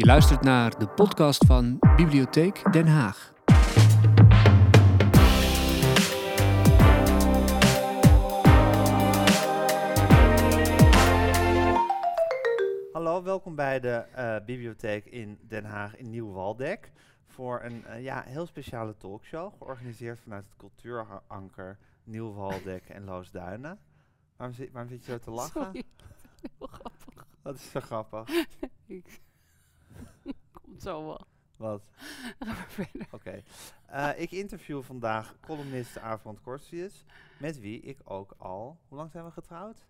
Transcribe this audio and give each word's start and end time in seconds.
Je 0.00 0.06
luistert 0.06 0.42
naar 0.42 0.78
de 0.78 0.88
podcast 0.88 1.46
van 1.46 1.78
Bibliotheek 1.96 2.72
Den 2.72 2.86
Haag. 2.86 3.32
Hallo, 12.92 13.22
welkom 13.22 13.54
bij 13.54 13.80
de 13.80 13.90
eh, 13.90 14.36
bibliotheek 14.44 15.04
in 15.04 15.38
Den 15.42 15.64
Haag 15.64 15.96
in 15.96 16.10
Nieuw-Waldeck. 16.10 16.92
Voor 17.26 17.62
een 17.62 17.84
eh, 17.84 18.02
ja, 18.02 18.22
heel 18.26 18.46
speciale 18.46 18.96
talkshow, 18.96 19.52
georganiseerd 19.58 20.18
vanuit 20.18 20.44
het 20.44 20.56
cultuuranker 20.56 21.78
Nieuw-Waldeck 22.04 22.88
en 22.88 23.04
Loosduinen. 23.04 23.78
Waarom, 24.36 24.56
zit, 24.56 24.72
waarom 24.72 24.90
zit 24.90 25.04
je 25.04 25.12
zo 25.12 25.18
te 25.18 25.30
lachen? 25.30 25.62
Sorry, 25.62 25.84
heel 26.58 26.66
grappig. 26.66 27.26
Dat 27.42 27.54
is 27.54 27.70
zo 27.70 27.80
grappig. 27.80 28.28
Zo 30.80 31.04
wel. 31.06 31.20
Wat? 31.56 31.82
Oké. 33.10 33.42
Eh, 33.86 34.10
ik 34.16 34.30
interview 34.30 34.82
vandaag 34.82 35.34
columniste 35.40 36.00
Aafrand 36.00 36.40
Corsius, 36.40 37.04
met 37.38 37.60
wie 37.60 37.80
ik 37.80 37.98
ook 38.04 38.34
al... 38.38 38.78
Hoe 38.88 38.98
lang 38.98 39.10
zijn 39.10 39.24
we 39.24 39.30
getrouwd? 39.30 39.86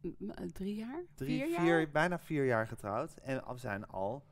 M- 0.00 0.08
m- 0.18 0.52
Drie 0.52 0.74
jaar? 0.74 1.02
Drie, 1.14 1.44
Vier 1.44 1.58
vier, 1.60 1.78
jaar? 1.78 1.90
bijna 1.90 2.18
vier 2.18 2.44
jaar 2.44 2.66
getrouwd. 2.66 3.16
En 3.16 3.44
we 3.48 3.56
zijn 3.58 3.86
al 3.86 4.22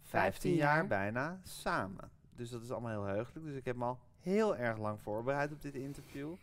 15 0.00 0.02
Vijftien 0.02 0.54
jaar 0.54 0.76
jaar. 0.76 0.86
bijna 0.86 1.40
samen. 1.42 2.10
Dus 2.36 2.50
dat 2.50 2.62
is 2.62 2.70
allemaal 2.70 2.90
heel 2.90 3.14
heugelijk. 3.14 3.46
Dus 3.46 3.56
ik 3.56 3.64
heb 3.64 3.76
me 3.76 3.84
al 3.84 3.98
heel 4.20 4.56
erg 4.56 4.78
lang 4.78 5.00
voorbereid 5.00 5.52
op 5.52 5.62
dit 5.62 5.74
interview. 5.74 6.34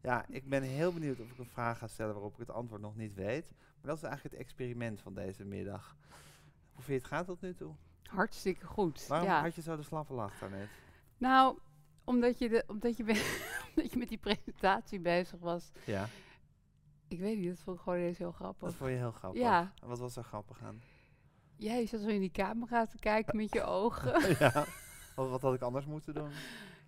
Ja, 0.00 0.24
ik 0.28 0.48
ben 0.48 0.62
heel 0.62 0.92
benieuwd 0.92 1.20
of 1.20 1.30
ik 1.30 1.38
een 1.38 1.46
vraag 1.46 1.78
ga 1.78 1.86
stellen 1.86 2.12
waarop 2.14 2.32
ik 2.32 2.38
het 2.38 2.50
antwoord 2.50 2.80
nog 2.80 2.96
niet 2.96 3.14
weet. 3.14 3.50
Maar 3.50 3.86
dat 3.94 3.96
is 3.96 4.02
eigenlijk 4.02 4.34
het 4.34 4.44
experiment 4.44 5.00
van 5.00 5.14
deze 5.14 5.44
middag. 5.44 5.96
Hoe 6.72 6.84
vind 6.84 6.86
je 6.86 6.92
het 6.92 7.06
gaat 7.06 7.26
tot 7.26 7.40
nu 7.40 7.54
toe? 7.54 7.74
Hartstikke 8.08 8.66
goed. 8.66 9.06
Waarom 9.06 9.28
ja. 9.28 9.40
had 9.42 9.54
je 9.54 9.62
zo 9.62 9.76
de 9.76 9.82
slappe 9.82 10.14
lach 10.14 10.38
daarnet? 10.38 10.68
Nou, 11.18 11.58
omdat 12.04 12.38
je, 12.38 12.48
de, 12.48 12.64
omdat, 12.66 12.96
je 12.96 13.04
be- 13.04 13.44
omdat 13.74 13.92
je 13.92 13.98
met 13.98 14.08
die 14.08 14.18
presentatie 14.18 15.00
bezig 15.00 15.38
was. 15.40 15.70
Ja, 15.84 16.06
Ik 17.08 17.20
weet 17.20 17.38
niet, 17.38 17.48
dat 17.48 17.58
vond 17.58 17.76
ik 17.76 17.82
gewoon 17.82 17.98
eens 17.98 18.18
heel 18.18 18.26
dat 18.26 18.36
grappig. 18.36 18.74
vond 18.74 18.90
je 18.90 18.96
heel 18.96 19.12
grappig. 19.12 19.40
Ja. 19.40 19.72
En 19.82 19.88
Wat 19.88 19.98
was 19.98 20.16
er 20.16 20.24
grappig 20.24 20.62
aan? 20.62 20.80
Jij 21.56 21.86
zat 21.86 22.00
zo 22.00 22.08
in 22.08 22.20
die 22.20 22.30
camera 22.30 22.86
te 22.86 22.98
kijken 22.98 23.36
met 23.36 23.52
je 23.52 23.62
ogen. 23.62 24.20
ja. 24.38 24.64
Wat, 25.16 25.28
wat 25.30 25.42
had 25.42 25.54
ik 25.54 25.60
anders 25.62 25.86
moeten 25.86 26.14
doen? 26.14 26.30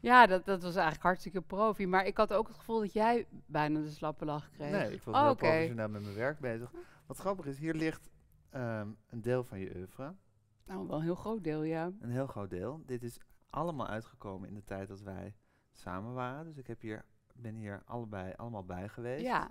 ja, 0.01 0.27
dat, 0.27 0.45
dat 0.45 0.63
was 0.63 0.75
eigenlijk 0.75 1.03
hartstikke 1.05 1.41
profi. 1.43 1.87
Maar 1.87 2.07
ik 2.07 2.17
had 2.17 2.33
ook 2.33 2.47
het 2.49 2.57
gevoel 2.57 2.81
dat 2.81 2.93
jij 2.93 3.27
bijna 3.47 3.81
de 3.81 3.91
slappe 3.91 4.25
lach 4.25 4.51
kreeg. 4.51 4.71
Nee, 4.71 4.93
ik 4.93 5.03
was 5.03 5.15
Oh, 5.15 5.23
heel 5.25 5.35
professioneel 5.35 5.89
met 5.89 6.03
mijn 6.03 6.15
werk 6.15 6.39
bezig. 6.39 6.71
Wat 7.07 7.19
grappig 7.19 7.47
is, 7.47 7.59
hier 7.59 7.75
ligt 7.75 8.09
ehm, 8.51 8.89
een 9.11 9.21
deel 9.21 9.45
van 9.45 9.59
je 9.59 9.73
oeuvre. 9.77 10.15
Nou, 10.69 10.87
wel 10.87 10.97
een 10.97 11.03
heel 11.03 11.15
groot 11.15 11.45
deel, 11.45 11.63
ja. 11.63 11.91
Een 12.01 12.11
heel 12.11 12.27
groot 12.27 12.51
deel. 12.51 12.83
Dit 12.87 13.03
is 13.03 13.19
allemaal 13.51 13.87
uitgekomen 13.87 14.49
in 14.49 14.55
de 14.55 14.65
tijd 14.65 14.89
dat 14.89 15.01
wij 15.01 15.35
samen 15.73 16.15
waren. 16.15 16.45
Dus 16.45 16.57
ik 16.59 16.67
heb 16.67 16.81
hier, 16.81 17.05
ben 17.35 17.55
hier 17.55 17.83
allebei 17.85 18.33
allemaal 18.37 18.65
bij 18.65 18.89
geweest. 18.89 19.25
Ja, 19.25 19.51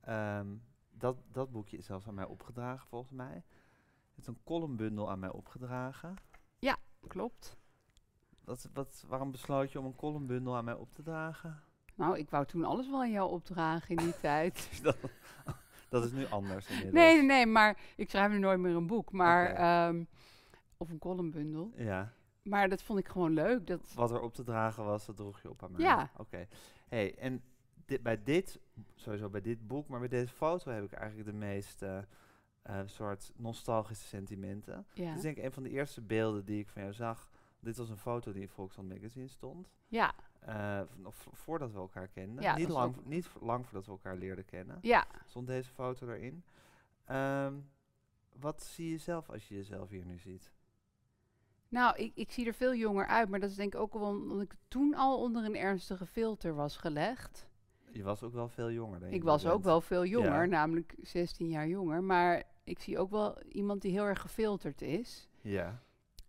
Ehm, 0.00 0.46
dat, 0.90 1.16
dat 1.32 1.50
boekje 1.50 1.76
is 1.76 1.86
zelfs 1.86 2.06
aan 2.08 2.14
mij 2.14 2.24
opgedragen, 2.24 2.88
volgens 2.88 3.12
mij. 3.12 3.34
Het 4.08 4.18
is 4.18 4.26
een 4.26 4.38
columnbundel 4.44 5.10
aan 5.10 5.18
mij 5.18 5.30
opgedragen. 5.30 6.14
klopt. 7.08 7.56
Wat, 8.44 8.68
wat, 8.72 9.04
waarom 9.08 9.30
besloot 9.30 9.72
je 9.72 9.78
om 9.78 9.84
een 9.84 9.96
columnbundel 9.96 10.56
aan 10.56 10.64
mij 10.64 10.74
op 10.74 10.94
te 10.94 11.02
dragen? 11.02 11.62
Nou, 11.94 12.18
ik 12.18 12.30
wou 12.30 12.46
toen 12.46 12.64
alles 12.64 12.88
wel 12.90 13.00
aan 13.00 13.10
jou 13.10 13.30
opdragen 13.30 13.96
in 13.96 13.96
die 13.96 14.20
tijd. 14.30 14.68
dat, 14.82 14.96
dat 15.88 16.04
is 16.04 16.12
nu 16.12 16.26
anders 16.26 16.66
inmiddels. 16.68 16.94
Nee, 16.94 17.14
nee, 17.14 17.22
nee, 17.22 17.46
maar 17.46 17.78
ik 17.96 18.10
schrijf 18.10 18.30
nu 18.30 18.38
nooit 18.38 18.58
meer 18.58 18.76
een 18.76 18.86
boek, 18.86 19.12
maar 19.12 19.54
of 20.76 20.90
een 20.90 20.98
columnbundel. 20.98 21.72
Ja, 21.76 22.12
Maar 22.42 22.68
dat 22.68 22.82
vond 22.82 22.98
ik 22.98 23.08
gewoon 23.08 23.32
leuk. 23.32 23.66
Dat, 23.66 23.92
wat 23.94 24.10
er 24.10 24.20
op 24.20 24.34
te 24.34 24.42
dragen 24.42 24.84
was, 24.84 25.06
dat 25.06 25.16
droeg 25.16 25.40
je 25.42 25.50
op 25.50 25.62
aan 25.62 25.72
mij. 25.72 25.80
Ja. 25.80 26.10
Oké. 26.16 26.46
Hey, 26.88 27.18
en 27.18 27.42
dit, 27.84 28.02
bij 28.02 28.22
dit, 28.22 28.60
sowieso 28.94 29.28
bij 29.28 29.40
dit 29.40 29.66
boek, 29.66 29.88
maar 29.88 29.98
bij 29.98 30.08
deze 30.08 30.32
foto 30.32 30.70
heb 30.70 30.84
ik 30.84 30.92
eigenlijk 30.92 31.30
de 31.30 31.36
meest 31.36 31.82
eh, 31.82 31.98
eh, 32.62 32.80
soort 32.84 33.32
nostalgische 33.36 34.06
sentimenten. 34.06 34.86
ja, 34.92 35.14
is 35.14 35.20
denk 35.20 35.36
ik 35.36 35.44
een 35.44 35.52
van 35.52 35.62
de 35.62 35.70
eerste 35.70 36.00
beelden 36.00 36.44
die 36.44 36.60
ik 36.60 36.68
van 36.68 36.82
jou 36.82 36.94
zag. 36.94 37.30
Dit 37.60 37.76
was 37.76 37.88
een 37.88 37.96
foto 37.98 38.32
die 38.32 38.42
in 38.42 38.48
Volkswagen 38.48 38.92
Magazine 38.92 39.28
stond. 39.28 39.70
ja, 39.86 40.14
eh, 40.40 40.80
voordat 41.32 41.72
we 41.72 41.78
elkaar 41.78 42.08
kenden. 42.08 42.42
Ja, 42.42 42.56
niet, 42.56 42.68
lang, 42.68 42.96
niet 43.04 43.28
lang 43.40 43.64
voordat 43.64 43.84
we 43.86 43.90
elkaar 43.90 44.16
leerden 44.16 44.44
kennen. 44.44 44.78
ja. 44.82 45.06
Stond 45.24 45.46
deze 45.46 45.70
foto 45.70 46.08
erin. 46.08 46.44
Ehm, 47.04 47.54
wat 48.38 48.62
zie 48.62 48.90
je 48.90 48.98
zelf 48.98 49.30
als 49.30 49.48
je 49.48 49.54
jezelf 49.54 49.88
hier 49.88 50.04
nu 50.04 50.18
ziet? 50.18 50.52
Nou, 51.68 51.96
ik, 51.96 52.12
ik 52.14 52.30
zie 52.30 52.46
er 52.46 52.54
veel 52.54 52.74
jonger 52.74 53.06
uit, 53.06 53.28
maar 53.28 53.40
dat 53.40 53.50
is 53.50 53.56
denk 53.56 53.74
ik 53.74 53.80
ook 53.80 53.92
wel 53.92 54.02
omdat 54.08 54.40
ik 54.40 54.54
toen 54.68 54.94
al 54.94 55.18
onder 55.20 55.44
een 55.44 55.56
ernstige 55.56 56.06
filter 56.06 56.54
was 56.54 56.76
gelegd. 56.76 57.46
Je 57.90 58.02
was 58.02 58.22
ook 58.22 58.32
wel 58.32 58.48
veel 58.48 58.70
jonger 58.70 59.00
je 59.00 59.06
Ik 59.06 59.20
nu 59.22 59.24
was 59.24 59.46
ook 59.46 59.62
wel 59.62 59.80
veel 59.80 60.04
jonger, 60.04 60.42
Ja. 60.42 60.44
namelijk 60.44 60.94
16 61.02 61.48
jaar 61.48 61.68
jonger, 61.68 62.02
maar 62.02 62.42
ik 62.64 62.78
zie 62.78 62.98
ook 62.98 63.10
wel 63.10 63.42
iemand 63.48 63.82
die 63.82 63.92
heel 63.92 64.04
erg 64.04 64.20
gefilterd 64.20 64.82
is. 64.82 65.28
Ja. 65.40 65.80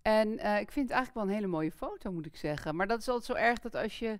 En 0.02 0.38
eh, 0.38 0.60
ik 0.60 0.72
vind 0.72 0.88
het 0.90 0.98
eigenlijk 0.98 1.14
wel 1.14 1.24
een 1.24 1.42
hele 1.42 1.52
mooie 1.54 1.72
foto, 1.72 2.12
moet 2.12 2.26
ik 2.26 2.36
zeggen. 2.36 2.76
Maar 2.76 2.88
dat 2.88 3.00
is 3.00 3.08
altijd 3.08 3.26
zo 3.38 3.46
erg 3.46 3.60
dat 3.60 3.76
als 3.76 4.00
je 4.00 4.20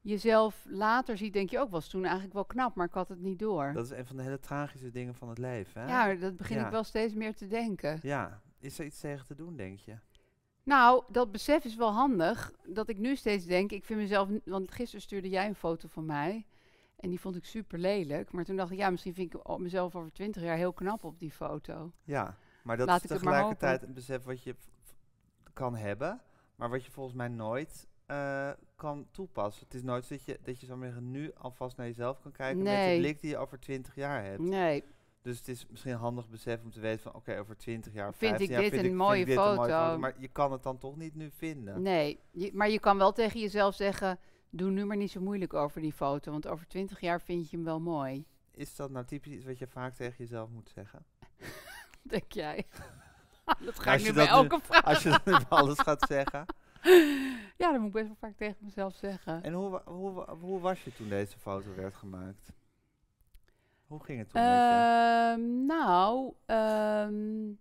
jezelf 0.00 0.64
later 0.68 1.16
ziet, 1.16 1.32
denk 1.32 1.50
je 1.50 1.58
ook, 1.58 1.70
was 1.70 1.88
toen 1.88 2.02
eigenlijk 2.04 2.34
wel 2.34 2.44
knap, 2.44 2.74
maar 2.74 2.86
ik 2.86 2.94
had 2.94 3.08
het 3.08 3.20
niet 3.20 3.38
door. 3.38 3.72
Dat 3.72 3.84
is 3.84 3.90
een 3.98 4.06
van 4.06 4.16
de 4.16 4.22
hele 4.22 4.38
tragische 4.38 4.90
dingen 4.90 5.14
van 5.14 5.28
het 5.28 5.38
leven. 5.38 5.80
Hè? 5.82 5.88
ja, 5.88 6.14
dat 6.14 6.36
begin 6.36 6.56
Ja. 6.56 6.64
ik 6.64 6.70
wel 6.70 6.84
steeds 6.84 7.14
meer 7.14 7.34
te 7.34 7.46
denken. 7.46 7.98
Ja. 8.02 8.40
Is 8.60 8.78
er 8.78 8.84
iets 8.84 9.00
tegen 9.00 9.26
te 9.26 9.34
doen, 9.34 9.56
denk 9.56 9.78
je? 9.78 9.96
Nou, 10.68 11.02
dat 11.08 11.32
besef 11.32 11.64
is 11.64 11.76
wel 11.76 11.92
handig. 11.92 12.52
Dat 12.66 12.88
ik 12.88 12.98
nu 12.98 13.16
steeds 13.16 13.44
denk, 13.44 13.72
ik 13.72 13.84
vind 13.84 14.00
mezelf... 14.00 14.28
Want 14.44 14.70
gisteren 14.70 15.02
stuurde 15.02 15.28
jij 15.28 15.46
een 15.46 15.54
foto 15.54 15.88
van 15.88 16.06
mij. 16.06 16.46
En 16.96 17.08
die 17.08 17.20
vond 17.20 17.36
ik 17.36 17.44
super 17.44 17.78
lelijk. 17.78 18.32
Maar 18.32 18.44
toen 18.44 18.56
dacht 18.56 18.70
ik, 18.70 18.78
ja, 18.78 18.90
misschien 18.90 19.14
vind 19.14 19.34
ik 19.34 19.58
mezelf 19.58 19.96
over 19.96 20.12
twintig 20.12 20.42
jaar 20.42 20.56
heel 20.56 20.72
knap 20.72 21.04
op 21.04 21.18
die 21.18 21.30
foto. 21.30 21.92
Ja. 22.04 22.36
Maar 22.62 22.76
dat 22.76 22.86
Laat 22.86 23.04
is 23.04 23.10
het 23.10 23.18
tegelijkertijd 23.18 23.82
een 23.82 23.92
besef 23.92 24.24
wat 24.24 24.42
je 24.42 24.54
kan 25.52 25.76
hebben, 25.76 26.20
maar 26.56 26.70
wat 26.70 26.84
je 26.84 26.90
volgens 26.90 27.16
mij 27.16 27.28
nooit 27.28 27.86
eh, 28.06 28.50
kan 28.76 29.06
toepassen. 29.10 29.64
Het 29.64 29.74
is 29.74 29.82
nooit 29.82 30.04
zo 30.04 30.14
dat 30.14 30.24
je, 30.24 30.38
dat 30.42 30.60
je 30.60 30.66
zeggen, 30.66 31.10
nu 31.10 31.32
alvast 31.34 31.76
naar 31.76 31.86
jezelf 31.86 32.20
kan 32.20 32.32
kijken 32.32 32.62
met 32.62 32.90
de 32.90 32.96
blik 32.98 33.20
die 33.20 33.30
je 33.30 33.36
over 33.36 33.60
twintig 33.60 33.94
jaar 33.94 34.24
hebt. 34.24 34.38
Nee, 34.40 34.84
Dus 35.28 35.38
het 35.38 35.48
is 35.48 35.66
misschien 35.70 35.94
handig 35.94 36.28
besef 36.28 36.62
om 36.62 36.70
te 36.70 36.80
weten 36.80 37.02
van, 37.02 37.14
oké, 37.14 37.38
over 37.38 37.56
20 37.56 37.92
jaar, 37.92 38.14
Vind 38.14 38.18
15 38.30 38.44
ik 38.46 38.50
jaar 38.52 38.60
dit 38.60 38.70
vind 38.70 38.84
een 38.84 38.90
ik, 38.90 38.96
mooie 38.96 39.14
vind 39.24 39.26
dit 39.26 39.36
een 39.36 39.54
mooie 39.54 39.70
foto. 39.72 39.98
Maar 39.98 40.14
je 40.18 40.28
kan 40.28 40.52
het 40.52 40.62
dan 40.62 40.78
toch 40.78 40.96
niet 40.96 41.14
nu 41.14 41.30
vinden. 41.36 41.82
nee. 41.82 42.20
Je- 42.30 42.50
maar 42.54 42.70
je 42.70 42.80
kan 42.80 42.98
wel 42.98 43.12
tegen 43.12 43.40
jezelf 43.40 43.74
zeggen... 43.74 44.18
Doe 44.50 44.70
nu 44.70 44.84
maar 44.84 44.96
niet 44.96 45.10
zo 45.10 45.20
moeilijk 45.20 45.54
over 45.54 45.80
die 45.80 45.92
foto. 45.92 46.30
Want 46.30 46.46
over 46.46 46.66
twintig 46.66 47.00
jaar 47.00 47.20
vind 47.20 47.50
je 47.50 47.56
hem 47.56 47.64
wel 47.64 47.80
mooi. 47.80 48.24
Is 48.54 48.76
dat 48.76 48.90
nou 48.90 49.04
typisch 49.06 49.32
iets 49.32 49.44
wat 49.44 49.58
je 49.58 49.66
vaak 49.66 49.94
tegen 49.94 50.14
jezelf 50.18 50.50
moet 50.50 50.70
zeggen? 50.74 51.04
Denk 52.02 52.32
jij? 52.32 52.66
dat 53.64 53.78
ga 53.78 53.92
Als 53.92 54.00
ik 54.00 54.06
je 54.06 54.12
nu 54.12 54.16
bij 54.16 54.26
dat 54.26 54.42
nu- 54.42 54.48
elke 54.48 54.64
vraag. 54.64 54.84
Als 54.84 55.02
je 55.02 55.08
dat 55.10 55.24
nu 55.24 55.32
alles 55.48 55.78
gaat 55.78 56.06
zeggen. 56.08 56.44
Ja, 57.56 57.70
dat 57.72 57.78
moet 57.78 57.86
ik 57.86 57.92
best 57.92 58.06
wel 58.06 58.16
vaak 58.20 58.36
tegen 58.36 58.56
mezelf 58.60 58.94
zeggen. 58.96 59.42
En 59.42 59.52
hoe, 59.52 59.82
hoe, 59.84 60.30
hoe 60.30 60.60
was 60.60 60.82
je 60.84 60.92
toen 60.92 61.08
deze 61.08 61.38
foto 61.38 61.74
werd 61.76 61.94
gemaakt? 61.94 62.52
Hoe 63.88 64.04
ging 64.04 64.18
het 64.18 64.30
toen? 64.30 64.42
Ehm, 64.42 65.66
nou, 65.66 66.34
ehm, 66.46 67.52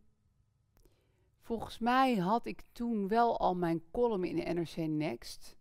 volgens 1.42 1.80
mij 1.80 2.16
had 2.16 2.46
ik 2.46 2.64
toen 2.72 3.08
wel 3.08 3.40
al 3.40 3.56
mijn 3.56 3.84
column 3.92 4.24
in 4.24 4.36
de 4.36 4.54
NRC 4.54 4.76
Next. 4.76 5.58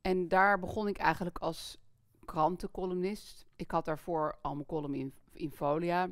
En 0.00 0.28
daar 0.28 0.58
begon 0.58 0.88
ik 0.88 0.98
eigenlijk 0.98 1.38
als 1.38 1.78
krantencolumnist. 2.24 3.46
Ik 3.56 3.70
had 3.70 3.84
daarvoor 3.84 4.38
al 4.42 4.54
mijn 4.54 4.66
column 4.66 4.94
in, 4.94 5.14
in 5.32 5.50
Folia, 5.50 6.10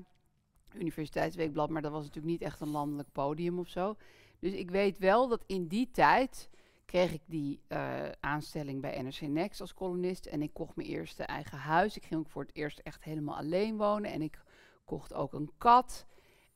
Universiteitsweekblad, 0.75 1.71
maar 1.71 1.83
dat 1.83 1.93
was 1.93 2.05
natuurlijk 2.05 2.33
niet 2.33 2.43
echt 2.43 2.61
een 2.61 2.71
landelijk 2.71 3.13
podium 3.13 3.59
of 3.59 3.69
zo. 3.69 3.97
Dus 4.39 4.53
ik 4.53 4.71
weet 4.71 4.99
wel 4.99 5.29
dat 5.29 5.45
in 5.47 5.67
die 5.67 5.91
tijd 5.91 6.51
kreeg 6.91 7.13
ik 7.13 7.23
die 7.27 7.61
eh, 7.69 8.11
aanstelling 8.21 8.81
bij 8.81 9.03
NRC 9.03 9.21
Next 9.21 9.61
als 9.61 9.75
columnist. 9.75 10.27
En 10.27 10.43
ik 10.43 10.53
kocht 10.55 10.77
mijn 10.77 10.89
eerste 10.89 11.23
eigen 11.23 11.59
huis. 11.59 11.97
Ik 11.97 12.05
ging 12.05 12.21
ook 12.21 12.29
voor 12.29 12.43
het 12.43 12.55
eerst 12.55 12.79
echt 12.79 13.05
helemaal 13.05 13.37
alleen 13.37 13.77
wonen. 13.77 14.11
En 14.13 14.23
ik 14.23 14.43
kocht 14.85 15.15
ook 15.15 15.33
een 15.33 15.51
kat. 15.59 16.07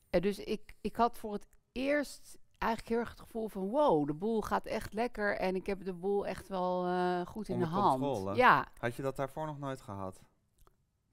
En 0.09 0.21
dus 0.21 0.39
ik, 0.39 0.75
ik 0.81 0.95
had 0.95 1.17
voor 1.17 1.33
het 1.33 1.47
eerst 1.71 2.37
eigenlijk 2.57 2.91
heel 2.91 2.99
erg 2.99 3.09
het 3.09 3.19
gevoel 3.19 3.47
van... 3.47 3.67
wow, 3.69 4.07
de 4.07 4.13
boel 4.13 4.41
gaat 4.41 4.65
echt 4.65 4.93
lekker. 4.93 5.37
En 5.37 5.55
ik 5.55 5.65
heb 5.65 5.83
de 5.83 5.93
boel 5.93 6.27
echt 6.27 6.47
wel 6.47 6.85
eh, 6.85 7.25
goed 7.25 7.49
in 7.49 7.59
de 7.59 7.65
hand. 7.65 8.01
controle. 8.01 8.35
Ja, 8.35 8.67
Had 8.77 8.95
je 8.95 9.01
dat 9.01 9.15
daarvoor 9.15 9.45
nog 9.45 9.59
nooit 9.59 9.81
gehad? 9.81 10.21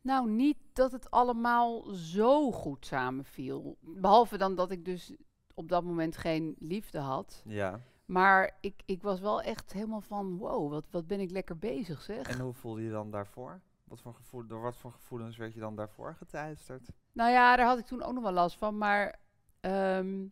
nou 0.01 0.31
niet 0.31 0.59
dat 0.73 0.93
het 0.93 1.11
allemaal 1.11 1.83
zo 1.93 2.53
goed 2.53 2.87
samenviel. 2.87 3.77
Behalve 3.81 4.37
dan 4.37 4.55
dat 4.55 4.71
ik 4.71 4.85
dus 4.85 5.13
op 5.55 5.69
dat 5.69 5.85
moment 5.85 6.17
geen 6.17 6.57
liefde 6.59 6.99
had. 6.99 7.43
Ja. 7.45 7.81
Maar 8.05 8.57
ik, 8.61 8.83
ik 8.85 9.03
was 9.03 9.21
wel 9.21 9.43
echt 9.43 9.73
helemaal 9.73 10.01
van, 10.01 10.39
wow, 10.39 10.71
wat, 10.71 10.85
wat 10.91 11.07
ben 11.07 11.21
ik 11.21 11.31
lekker 11.31 11.59
bezig 11.59 12.03
zeg. 12.03 12.29
En 12.29 12.41
hoe 12.41 12.53
voelde 12.53 12.83
je 12.83 12.91
dan 12.91 13.11
daarvoor? 13.11 13.61
Wat 13.85 14.01
voor 14.01 14.15
gevoel, 14.15 14.47
door 14.47 14.61
wat 14.61 14.77
voor 14.77 14.93
gevoelens 14.93 15.37
werd 15.37 15.55
je 15.55 15.61
dan 15.61 15.77
daarvoor 15.77 16.15
geteisterd? 16.15 16.89
Nou 17.13 17.31
ja, 17.31 17.57
daar 17.57 17.67
had 17.67 17.79
ik 17.79 17.87
toen 17.87 18.03
ook 18.03 18.13
nog 18.13 18.23
wel 18.23 18.33
last 18.33 18.57
van. 18.57 18.79
Maar 18.79 19.19
ehm, 19.61 20.25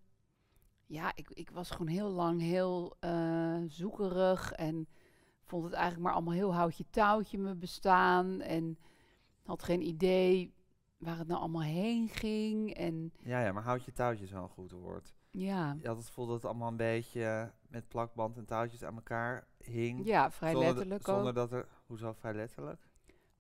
ja, 0.87 1.13
ik, 1.15 1.31
ik 1.31 1.51
was 1.51 1.71
gewoon 1.71 1.87
heel 1.87 2.11
lang 2.11 2.41
heel 2.41 2.97
eh, 3.01 3.59
zoekerig 3.67 4.53
en 4.53 4.89
vond 5.45 5.65
het 5.65 5.73
eigenlijk 5.73 6.05
maar 6.05 6.13
allemaal 6.13 6.35
heel 6.35 6.55
houtje 6.55 6.85
touwtje 6.91 7.39
me 7.39 7.55
bestaan 7.55 8.41
en 8.41 8.79
had 9.43 9.63
geen 9.63 9.87
idee 9.87 10.55
waar 10.99 11.19
het 11.19 11.29
nou 11.29 11.41
allemaal 11.41 11.63
heen 11.63 12.09
ging 12.09 12.75
en 12.75 13.13
Ja, 13.19 13.45
ja, 13.45 13.53
maar 13.53 13.63
houd 13.63 13.85
je 13.85 13.93
touwtjes 13.93 14.31
wel 14.31 14.43
een 14.43 14.49
goed 14.49 14.71
woord. 14.71 15.15
Ja, 15.31 15.77
Je 15.81 15.87
had 15.89 15.97
het 15.97 16.07
gevoel 16.07 16.27
dat 16.27 16.35
het 16.35 16.45
allemaal 16.45 16.69
een 16.69 16.77
beetje 16.77 17.53
met 17.69 17.89
plakband 17.89 18.37
en 18.37 18.45
touwtjes 18.45 18.85
aan 18.85 18.95
elkaar 18.95 19.47
hing. 19.65 20.07
ja, 20.07 20.31
vrij 20.31 20.51
zonder, 20.51 20.69
letterlijk 20.69 21.05
Zonder 21.07 21.29
ook. 21.29 21.35
dat 21.35 21.53
er... 21.53 21.67
Hoezo 21.87 22.13
vrij 22.13 22.35
letterlijk? 22.35 22.89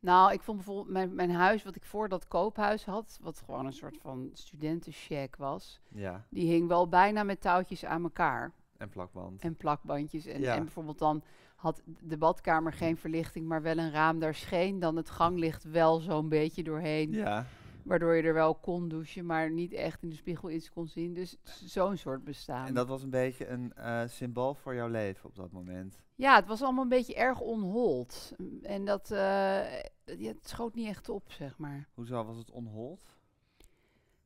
Nou, 0.00 0.32
ik 0.32 0.42
vond 0.42 0.56
bijvoorbeeld 0.56 0.88
mijn, 0.88 1.14
mijn 1.14 1.30
huis, 1.30 1.62
wat 1.62 1.74
ik 1.76 1.84
voor 1.84 2.08
dat 2.08 2.28
koophuis 2.28 2.84
had, 2.84 3.18
wat 3.22 3.42
gewoon 3.44 3.66
een 3.66 3.72
soort 3.72 3.98
van 4.00 4.30
studentenshack 4.32 5.36
was, 5.36 5.80
Ja, 5.88 6.26
die 6.30 6.48
hing 6.50 6.68
wel 6.68 6.88
bijna 6.88 7.22
met 7.22 7.40
touwtjes 7.40 7.84
aan 7.84 8.02
elkaar. 8.02 8.52
en 8.76 8.88
plakband. 8.88 9.42
En 9.42 9.56
plakbandjes. 9.56 10.26
En, 10.26 10.40
Ja. 10.40 10.54
en 10.54 10.62
bijvoorbeeld 10.62 10.98
dan 10.98 11.22
had 11.56 11.82
de 11.84 12.16
badkamer 12.16 12.72
geen 12.72 12.96
verlichting, 12.96 13.46
maar 13.46 13.62
wel 13.62 13.78
een 13.78 13.90
raam. 13.90 14.18
Daar 14.18 14.34
scheen 14.34 14.78
dan 14.78 14.96
het 14.96 15.10
ganglicht 15.10 15.64
wel 15.64 16.00
zo'n 16.00 16.28
beetje 16.28 16.62
doorheen. 16.62 17.12
Ja, 17.12 17.46
Waardoor 17.84 18.14
je 18.14 18.22
er 18.22 18.34
wel 18.34 18.54
kon 18.54 18.88
douchen, 18.88 19.26
maar 19.26 19.50
niet 19.50 19.72
echt 19.72 20.02
in 20.02 20.08
de 20.08 20.14
spiegel 20.14 20.50
iets 20.50 20.70
kon 20.70 20.86
zien. 20.88 21.14
Dus 21.14 21.36
zo'n 21.64 21.96
soort 21.96 22.24
bestaan. 22.24 22.66
en 22.66 22.74
dat 22.74 22.88
was 22.88 23.02
een 23.02 23.10
beetje 23.10 23.46
een 23.48 23.72
eh, 23.72 24.02
symbool 24.06 24.54
voor 24.54 24.74
jouw 24.74 24.88
leven 24.88 25.28
op 25.28 25.34
dat 25.34 25.50
moment. 25.52 25.98
Ja, 26.14 26.34
het 26.36 26.46
was 26.46 26.62
allemaal 26.62 26.82
een 26.82 26.88
beetje 26.88 27.14
erg 27.14 27.40
onhold. 27.40 28.32
En 28.62 28.84
dat, 28.84 29.08
ja, 29.08 29.80
het 30.06 30.48
schoot 30.48 30.74
niet 30.74 30.88
echt 30.88 31.08
op, 31.08 31.32
zeg 31.32 31.58
maar. 31.58 31.88
Hoezo 31.94 32.24
was 32.24 32.36
het 32.36 32.50
onhold? 32.50 33.04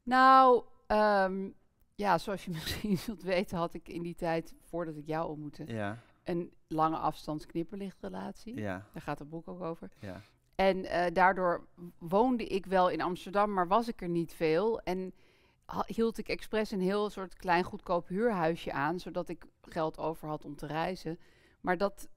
Nou, 0.03 0.65
ehm, 0.87 1.51
ja, 1.95 2.19
zoals 2.19 2.45
je 2.45 2.51
misschien 2.61 2.99
zult 2.99 3.23
weten, 3.23 3.59
had 3.59 3.75
ik 3.75 3.89
in 3.89 4.03
die 4.03 4.15
tijd, 4.15 4.55
voordat 4.61 4.97
ik 4.97 5.07
jou 5.07 5.29
ontmoette, 5.29 5.65
Ja, 5.67 5.99
een 6.25 6.53
lange 6.69 6.97
afstands 6.97 7.47
knipperlichtrelatie. 7.47 8.57
ja, 8.61 8.87
Daar 8.93 9.03
gaat 9.03 9.19
het 9.19 9.29
boek 9.29 9.49
ook 9.49 9.61
over. 9.61 9.91
ja. 9.99 10.21
En 10.55 10.85
eh, 10.85 11.13
daardoor 11.13 11.67
woonde 11.99 12.47
ik 12.47 12.67
wel 12.67 12.89
in 12.91 13.01
Amsterdam, 13.01 13.53
maar 13.53 13.69
was 13.69 13.89
ik 13.89 14.03
er 14.03 14.09
niet 14.09 14.33
veel. 14.35 14.81
En 14.81 15.15
hield 15.87 16.19
ik 16.19 16.29
expres 16.29 16.71
een 16.71 16.81
heel 16.81 17.11
soort 17.11 17.35
klein 17.37 17.65
goedkoop 17.65 18.09
huurhuisje 18.09 18.73
aan, 18.73 19.01
zodat 19.01 19.29
ik 19.29 19.45
geld 19.63 19.99
over 19.99 20.29
had 20.29 20.45
om 20.45 20.57
te 20.57 20.67
reizen. 20.67 21.19
Maar 21.61 21.77
dat, 21.77 22.09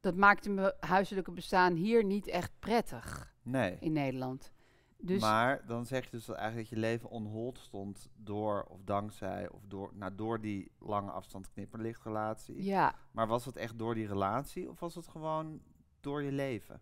dat 0.00 0.16
maakte 0.16 0.50
mijn 0.50 0.72
huiselijke 0.80 1.30
bestaan 1.30 1.74
hier 1.74 2.04
niet 2.04 2.26
echt 2.26 2.52
prettig 2.58 3.34
Nee. 3.42 3.76
in 3.80 3.92
Nederland. 3.92 4.52
Dus 4.96 5.20
Maar 5.20 5.66
dan 5.66 5.86
zeg 5.86 6.04
je 6.04 6.10
dus 6.10 6.24
dat 6.24 6.36
eigenlijk 6.36 6.68
dat 6.70 6.78
je 6.78 6.86
leven 6.86 7.08
onhold 7.10 7.58
stond 7.58 8.08
door 8.16 8.62
of 8.62 8.82
dankzij 8.84 9.50
of 9.50 9.60
door, 9.66 9.90
nou, 9.94 10.14
door 10.14 10.40
die 10.40 10.72
lange 10.78 11.10
afstand 11.10 11.48
knipperlichtrelatie. 11.50 12.62
ja, 12.64 12.94
Maar 13.10 13.26
was 13.26 13.44
het 13.44 13.56
echt 13.56 13.78
door 13.78 13.94
die 13.94 14.06
relatie 14.06 14.70
of 14.70 14.80
was 14.80 14.94
het 14.94 15.08
gewoon 15.08 15.62
door 16.00 16.22
je 16.22 16.32
leven? 16.32 16.80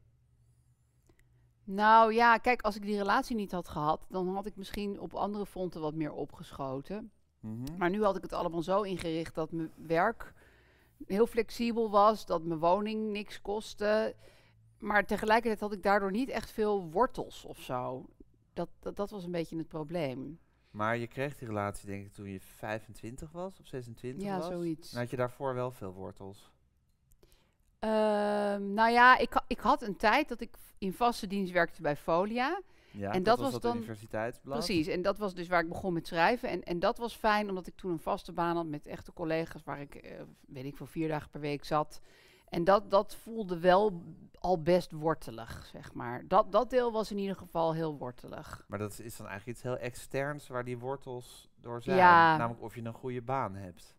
Nou 1.65 2.13
ja, 2.15 2.39
kijk, 2.39 2.63
als 2.63 2.77
ik 2.77 2.83
die 2.83 2.97
relatie 2.97 3.37
niet 3.37 3.53
had 3.53 3.69
gehad, 3.69 4.07
dan 4.09 4.35
had 4.35 4.47
ik 4.47 4.57
misschien 4.57 5.01
op 5.01 5.15
andere 5.15 5.47
fronten 5.47 5.81
wat 5.81 5.95
meer 5.95 6.13
opgeschoten. 6.13 7.11
Mhm. 7.41 7.77
Maar 7.79 7.91
nu 7.91 8.03
had 8.03 8.17
ik 8.17 8.23
het 8.23 8.33
allemaal 8.33 8.63
zo 8.63 8.83
ingericht 8.83 9.35
dat 9.35 9.53
mijn 9.53 9.71
werk 9.77 10.33
heel 11.07 11.27
flexibel 11.27 11.91
was, 11.91 12.27
dat 12.27 12.43
mijn 12.45 12.61
woning 12.61 13.13
niks 13.13 13.41
kostte. 13.41 14.15
Maar 14.79 15.07
tegelijkertijd 15.07 15.61
had 15.61 15.73
ik 15.73 15.83
daardoor 15.83 16.11
niet 16.11 16.29
echt 16.29 16.51
veel 16.51 16.91
wortels 16.91 17.45
of 17.45 17.59
zo. 17.61 18.07
Dat, 18.53 18.69
dat, 18.81 18.97
dat 18.97 19.11
was 19.11 19.25
een 19.25 19.31
beetje 19.31 19.57
het 19.57 19.69
probleem. 19.69 20.39
Maar 20.71 20.97
je 20.97 21.07
kreeg 21.07 21.39
die 21.39 21.49
relatie 21.49 21.87
denk 21.87 22.07
ik 22.07 22.13
toen 22.13 22.29
je 22.29 22.41
25 22.41 23.33
was 23.33 23.61
of 23.61 23.67
26 23.67 24.23
Ja, 24.23 24.39
was. 24.39 24.47
zoiets. 24.47 24.93
En 24.93 24.99
had 24.99 25.11
je 25.11 25.17
daarvoor 25.17 25.55
wel 25.55 25.71
veel 25.71 25.93
wortels? 25.93 26.52
Ehm, 27.83 28.73
nou 28.75 28.91
ja, 28.91 29.19
ik, 29.19 29.43
ik 29.47 29.61
had 29.61 29.83
een 29.83 29.97
tijd 29.97 30.29
dat 30.29 30.41
ik 30.41 30.55
in 30.79 30.93
vaste 30.93 31.27
dienst 31.27 31.53
werkte 31.53 31.83
bij 31.83 31.97
Folia. 31.97 32.61
Ja, 32.91 33.13
En 33.13 33.23
dat, 33.23 33.39
dat 33.39 33.53
was 33.53 33.61
dan- 33.61 33.77
universiteitsblad. 33.77 34.59
Precies, 34.65 34.87
en 34.87 35.03
dat 35.03 35.19
was 35.19 35.35
dus 35.35 35.49
waar 35.49 35.63
ik 35.63 35.69
begon 35.69 35.93
met 35.93 36.07
schrijven. 36.07 36.49
En, 36.49 36.63
en 36.63 36.79
dat 36.79 36.99
was 36.99 37.15
fijn, 37.15 37.49
omdat 37.49 37.67
ik 37.67 37.77
toen 37.77 37.91
een 37.91 37.99
vaste 37.99 38.33
baan 38.33 38.57
had 38.57 38.67
met 38.67 38.87
echte 38.87 39.13
collega's... 39.13 39.65
waar 39.65 39.81
ik, 39.81 39.95
eh, 39.95 40.21
weet 40.47 40.65
ik, 40.65 40.77
voor 40.77 40.87
vier 40.89 41.09
dagen 41.09 41.31
per 41.31 41.41
week 41.41 41.65
zat. 41.65 42.01
En 42.49 42.65
dat, 42.65 42.91
dat 42.91 43.17
voelde 43.17 43.59
wel 43.59 44.03
al 44.39 44.63
best 44.63 44.93
wortelig, 44.93 45.67
zeg 45.73 45.93
maar. 45.93 46.25
Dat, 46.29 46.53
dat 46.53 46.71
deel 46.71 46.93
was 46.93 47.11
in 47.11 47.19
ieder 47.19 47.37
geval 47.37 47.75
heel 47.75 47.97
wortelig. 47.99 48.65
Maar 48.69 48.79
dat 48.79 48.99
is 48.99 49.17
dan 49.17 49.27
eigenlijk 49.27 49.59
iets 49.59 49.67
heel 49.67 49.79
externs 49.79 50.49
waar 50.49 50.65
die 50.65 50.79
wortels 50.79 51.49
door 51.61 51.83
zijn. 51.83 51.97
Ja. 51.97 52.37
Namelijk 52.37 52.63
of 52.63 52.75
je 52.75 52.85
een 52.85 52.93
goede 52.93 53.23
baan 53.23 53.55
hebt. 53.55 53.97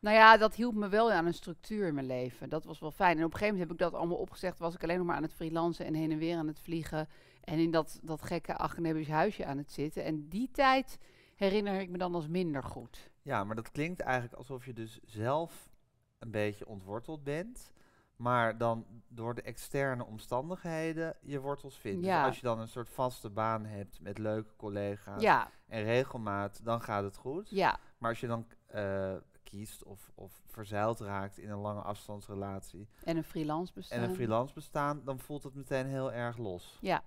Nou 0.00 0.16
ja, 0.16 0.36
dat 0.36 0.54
hielp 0.54 0.74
me 0.74 0.88
wel 0.88 1.12
aan 1.12 1.26
een 1.26 1.34
structuur 1.34 1.86
in 1.86 1.94
mijn 1.94 2.06
leven. 2.06 2.48
Dat 2.48 2.64
was 2.64 2.78
wel 2.78 2.90
fijn. 2.90 3.18
En 3.18 3.24
op 3.24 3.32
een 3.32 3.38
gegeven 3.38 3.54
moment 3.58 3.70
heb 3.78 3.78
ik 3.80 3.92
dat 3.92 4.00
allemaal 4.00 4.18
opgezegd. 4.18 4.58
Was 4.58 4.74
ik 4.74 4.82
alleen 4.82 4.96
nog 4.98 5.06
maar 5.06 5.16
aan 5.16 5.22
het 5.22 5.34
freelancen 5.34 5.86
en 5.86 5.94
heen 5.94 6.12
en 6.12 6.18
weer 6.18 6.36
aan 6.36 6.46
het 6.46 6.60
vliegen. 6.60 7.08
En 7.44 7.58
in 7.58 7.70
dat, 7.70 7.98
dat 8.02 8.22
gekke 8.22 8.56
Agnebisch 8.56 9.08
huisje 9.08 9.44
aan 9.46 9.58
het 9.58 9.72
zitten. 9.72 10.04
En 10.04 10.28
die 10.28 10.50
tijd 10.52 10.98
herinner 11.36 11.80
ik 11.80 11.88
me 11.90 11.98
dan 11.98 12.14
als 12.14 12.28
minder 12.28 12.62
goed. 12.62 13.10
Ja, 13.22 13.44
maar 13.44 13.56
dat 13.56 13.70
klinkt 13.70 14.00
eigenlijk 14.00 14.34
alsof 14.34 14.64
je 14.66 14.72
dus 14.72 14.98
zelf 15.04 15.70
een 16.18 16.30
beetje 16.30 16.66
ontworteld 16.66 17.24
bent. 17.24 17.72
Maar 18.16 18.58
dan 18.58 18.86
door 19.08 19.34
de 19.34 19.42
externe 19.42 20.04
omstandigheden 20.04 21.16
je 21.20 21.40
wortels 21.40 21.78
vindt. 21.78 22.04
Ja. 22.04 22.16
Dus 22.18 22.26
als 22.26 22.36
je 22.36 22.42
dan 22.46 22.60
een 22.60 22.68
soort 22.68 22.88
vaste 22.88 23.30
baan 23.30 23.64
hebt 23.64 24.00
met 24.00 24.18
leuke 24.18 24.56
collega's 24.56 25.22
Ja, 25.22 25.50
en 25.66 25.82
regelmaat, 25.82 26.64
dan 26.64 26.80
gaat 26.80 27.04
het 27.04 27.16
goed. 27.16 27.50
ja, 27.50 27.78
Maar 27.98 28.10
als 28.10 28.20
je 28.20 28.26
dan 28.26 28.46
eh, 28.66 29.14
kiest 29.50 29.84
of, 29.84 30.10
of 30.14 30.42
verzeild 30.46 31.00
raakt 31.00 31.38
in 31.38 31.50
een 31.50 31.58
lange 31.58 31.80
afstandsrelatie 31.80 32.88
en 33.04 33.16
een 33.16 33.24
freelance 33.24 33.72
bestaan. 33.72 33.98
en 33.98 34.08
een 34.08 34.14
freelance 34.14 34.54
bestaan, 34.54 35.04
dan 35.04 35.18
voelt 35.18 35.42
het 35.42 35.54
meteen 35.54 35.86
heel 35.86 36.12
erg 36.12 36.36
los. 36.36 36.78
Ja, 36.80 37.04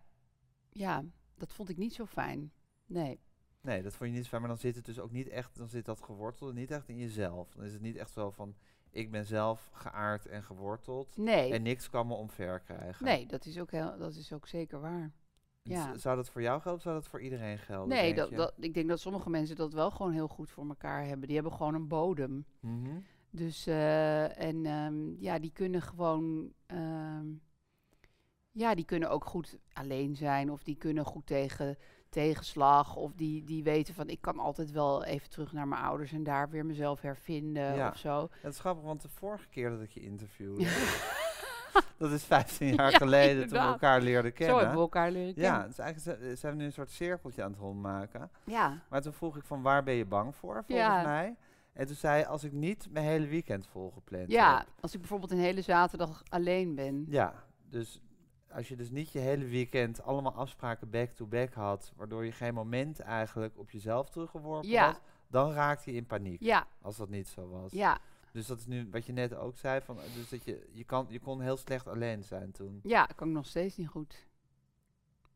ja, 0.70 1.04
dat 1.36 1.54
vond 1.54 1.70
ik 1.70 1.78
niet 1.78 1.94
zo 1.94 2.06
fijn. 2.06 2.52
Nee. 2.86 3.20
Nee, 3.62 3.84
dat 3.84 3.96
vond 3.96 4.10
je 4.10 4.16
niet 4.16 4.28
fijn, 4.28 4.42
maar 4.42 4.50
dan 4.50 4.60
zit 4.60 4.76
het 4.76 4.86
dus 4.86 5.00
ook 5.00 5.12
niet 5.12 5.28
echt, 5.28 5.58
dan 5.58 5.70
zit 5.70 5.86
dat 5.86 6.02
gewortelde 6.02 6.54
niet 6.54 6.72
echt 6.72 6.90
in 6.90 6.98
jezelf. 6.98 7.54
Dan 7.54 7.66
is 7.66 7.74
het 7.74 7.82
niet 7.82 7.96
echt 7.96 8.12
zo 8.12 8.32
van, 8.32 8.56
ik 8.90 9.12
ben 9.12 9.26
zelf 9.26 9.70
geaard 9.74 10.26
en 10.26 10.44
geworteld 10.44 11.18
Nee, 11.18 11.54
en 11.54 11.62
niks 11.62 11.90
kan 11.90 12.08
me 12.08 12.14
omver 12.14 12.60
krijgen. 12.60 13.06
nee 13.06 13.26
dat, 13.26 13.46
is 13.46 13.60
ook 13.60 13.72
heel, 13.72 13.98
dat 13.98 14.16
is 14.16 14.34
ook 14.34 14.48
zeker 14.48 14.80
waar. 14.80 15.14
Ja. 15.62 15.98
Zou 15.98 16.16
dat 16.16 16.30
voor 16.30 16.42
jou 16.42 16.62
gelden 16.62 16.78
of 16.78 16.82
zou 16.82 16.96
dat 16.96 17.08
voor 17.08 17.22
iedereen 17.22 17.58
gelden? 17.58 17.88
Nee, 17.88 18.14
dat, 18.14 18.32
dat, 18.32 18.54
ik 18.60 18.74
denk 18.74 18.88
dat 18.90 19.00
sommige 19.00 19.30
mensen 19.30 19.56
dat 19.56 19.74
wel 19.74 19.92
gewoon 19.92 20.12
heel 20.12 20.28
goed 20.28 20.50
voor 20.50 20.68
elkaar 20.68 21.06
hebben. 21.06 21.28
Die 21.28 21.36
hebben 21.36 21.54
gewoon 21.54 21.74
een 21.74 21.88
bodem. 21.88 22.46
Mhm. 22.60 23.00
Dus, 23.32 23.68
eh, 23.68 24.42
en 24.42 24.66
ehm, 24.66 25.22
ja, 25.22 25.40
die 25.40 25.52
kunnen 25.52 25.82
gewoon, 25.82 26.54
ehm, 26.66 27.28
ja, 28.52 28.76
die 28.76 28.86
kunnen 28.86 29.10
ook 29.10 29.26
goed 29.26 29.58
alleen 29.74 30.16
zijn. 30.16 30.52
Of 30.52 30.64
die 30.64 30.76
kunnen 30.76 31.06
goed 31.06 31.26
tegen 31.26 31.78
tegenslag. 32.10 32.96
Of 32.96 33.14
die, 33.14 33.44
die 33.44 33.64
weten 33.64 33.94
van, 33.94 34.10
ik 34.10 34.22
kan 34.22 34.40
altijd 34.40 34.72
wel 34.72 35.04
even 35.04 35.30
terug 35.30 35.54
naar 35.54 35.68
mijn 35.68 35.82
ouders 35.82 36.12
en 36.12 36.24
daar 36.24 36.50
weer 36.50 36.66
mezelf 36.66 37.02
hervinden 37.02 37.76
Ja. 37.76 37.90
of 37.90 37.98
zo. 37.98 38.30
Het 38.42 38.54
is 38.54 38.60
grappig, 38.60 38.84
want 38.84 39.02
de 39.02 39.10
vorige 39.10 39.48
keer 39.48 39.70
dat 39.70 39.82
ik 39.82 39.92
je 39.92 40.02
interviewde, 40.02 40.64
dat 41.98 42.12
is 42.12 42.24
15 42.24 42.74
jaar 42.76 42.92
Ja, 42.92 42.98
geleden 42.98 43.30
toen 43.30 43.38
we 43.38 43.44
inderdaad. 43.44 43.72
elkaar 43.72 44.02
leerden 44.02 44.32
Zo 44.32 44.38
kennen. 44.38 44.56
hebben 44.58 44.76
we 44.76 44.82
elkaar 44.82 45.12
leren 45.12 45.34
kennen. 45.34 45.52
Ja, 45.60 45.66
dus 45.68 45.78
eigenlijk 45.80 46.20
zi- 46.22 46.36
zijn 46.36 46.54
we 46.54 46.60
nu 46.60 46.66
een 46.66 46.74
soort 46.74 46.90
cirkeltje 46.90 47.44
aan 47.44 47.52
het 47.52 47.60
rondmaken. 47.60 48.30
Ja, 48.44 48.78
Maar 48.90 49.02
toen 49.02 49.14
vroeg 49.14 49.38
ik 49.38 49.44
van 49.44 49.62
waar 49.62 49.84
ben 49.84 49.94
je 49.94 50.06
bang 50.06 50.36
voor, 50.36 50.64
volgens 50.68 50.88
Ja. 50.88 51.02
mij. 51.02 51.36
En 51.74 51.88
toen 51.88 51.96
zei 51.96 52.24
als 52.24 52.44
ik 52.44 52.52
niet 52.52 52.88
mijn 52.92 53.06
hele 53.06 53.28
weekend 53.28 53.68
volgepland 53.68 54.32
ja, 54.32 54.58
heb. 54.58 54.68
als 54.80 54.94
ik 54.94 55.00
bijvoorbeeld 55.00 55.32
een 55.32 55.38
hele 55.40 55.62
zaterdag 55.62 56.24
alleen 56.30 56.76
ben. 56.76 57.06
Ja, 57.10 57.34
dus 57.70 58.02
als 58.52 58.68
je 58.68 58.76
dus 58.76 58.90
niet 58.90 59.12
je 59.12 59.20
hele 59.20 59.46
weekend 59.46 60.04
allemaal 60.04 60.34
afspraken 60.34 60.90
back-to-back 60.90 61.54
had, 61.54 61.92
waardoor 61.96 62.26
je 62.26 62.32
geen 62.32 62.54
moment 62.54 63.00
eigenlijk 63.00 63.58
op 63.58 63.72
jezelf 63.72 64.10
teruggeworpen 64.10 64.70
Ja. 64.70 64.86
had, 64.86 65.02
dan 65.28 65.52
raakte 65.52 65.92
je 65.92 65.98
in 65.98 66.06
paniek, 66.06 66.42
Ja, 66.44 66.68
als 66.82 66.98
dat 66.98 67.10
niet 67.10 67.28
zo 67.28 67.50
was. 67.50 67.72
ja, 67.72 67.98
Dus 68.34 68.48
dat 68.48 68.60
is 68.60 68.66
nu 68.66 68.88
wat 68.92 69.06
je 69.06 69.14
net 69.14 69.36
ook 69.36 69.58
zei, 69.58 69.82
van, 69.82 69.98
eh, 70.00 70.04
dus 70.16 70.30
dat 70.30 70.44
je, 70.44 70.70
je, 70.72 70.84
kan, 70.84 71.06
je 71.10 71.20
kon 71.20 71.42
heel 71.42 71.58
slecht 71.58 71.88
alleen 71.88 72.24
zijn 72.24 72.52
toen. 72.52 72.80
ja, 72.84 73.06
kan 73.06 73.28
ik 73.28 73.34
nog 73.34 73.46
steeds 73.46 73.78
niet 73.78 73.88
goed. 73.88 74.28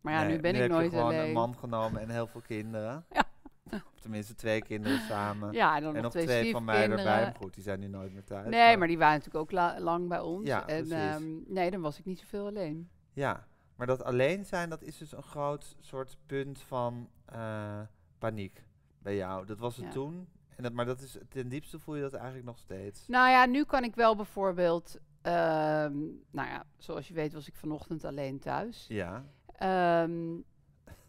Maar 0.02 0.14
ja, 0.14 0.24
Nee, 0.24 0.36
nu 0.36 0.42
ben 0.42 0.54
ik 0.56 0.62
heb 0.62 0.70
nooit 0.70 0.84
je 0.92 0.98
gewoon 0.98 1.06
alleen. 1.14 1.28
een 1.28 1.34
man 1.34 1.56
genomen 1.58 2.02
en 2.02 2.10
heel 2.10 2.28
veel 2.28 2.42
kinderen. 2.42 3.06
Ja. 3.70 3.82
Of 3.94 4.00
tenminste 4.00 4.36
twee 4.36 4.62
kinderen 4.62 5.00
samen. 5.00 5.54
Ja, 5.54 5.76
en 5.76 5.82
dan 5.82 5.96
en 5.96 6.02
nog 6.02 6.14
nog 6.14 6.24
twee, 6.24 6.26
twee 6.26 6.52
van 6.52 6.64
mij 6.64 6.90
erbij. 6.90 7.34
goed, 7.38 7.54
die 7.54 7.64
zijn 7.64 7.80
nu 7.80 7.88
nooit 7.88 8.14
meer 8.14 8.24
thuis. 8.24 8.50
Nee, 8.50 8.78
maar 8.78 8.88
die 8.88 8.98
waren 8.98 9.18
natuurlijk 9.18 9.44
ook 9.44 9.52
la- 9.52 9.80
lang 9.80 10.08
bij 10.08 10.20
ons. 10.20 10.48
Ja, 10.48 10.68
en 10.68 10.92
ehm, 10.92 11.54
nee, 11.54 11.72
dan 11.72 11.82
was 11.82 12.00
ik 12.00 12.06
niet 12.06 12.20
zoveel 12.20 12.46
alleen. 12.48 12.90
Ja, 13.14 13.48
maar 13.76 13.88
dat 13.88 14.04
alleen 14.04 14.46
zijn, 14.46 14.70
dat 14.70 14.82
is 14.84 14.98
dus 14.98 15.12
een 15.12 15.24
groot 15.24 15.76
soort 15.80 16.18
punt 16.26 16.60
van 16.62 17.10
eh, 17.26 17.82
paniek 18.18 18.64
bij 19.00 19.16
jou. 19.16 19.46
Dat 19.46 19.60
was 19.60 19.76
het 19.76 19.86
Ja. 19.86 19.92
toen. 19.92 20.28
En 20.58 20.64
dat, 20.64 20.74
maar 20.74 20.86
dat 20.86 21.02
is, 21.02 21.18
ten 21.30 21.50
diepste 21.50 21.80
voel 21.80 21.96
je 21.96 22.02
dat 22.02 22.14
eigenlijk 22.14 22.46
nog 22.46 22.58
steeds. 22.58 23.08
Nou 23.08 23.30
ja, 23.30 23.46
nu 23.46 23.64
kan 23.64 23.84
ik 23.84 23.96
wel 23.96 24.16
bijvoorbeeld... 24.16 24.98
ehm, 25.22 25.98
nou 26.32 26.48
ja, 26.50 26.66
zoals 26.78 27.08
je 27.08 27.14
weet 27.14 27.34
was 27.34 27.48
ik 27.48 27.56
vanochtend 27.56 28.06
alleen 28.06 28.40
thuis. 28.40 28.86
Ja, 28.90 29.24
Ehm, 29.58 30.36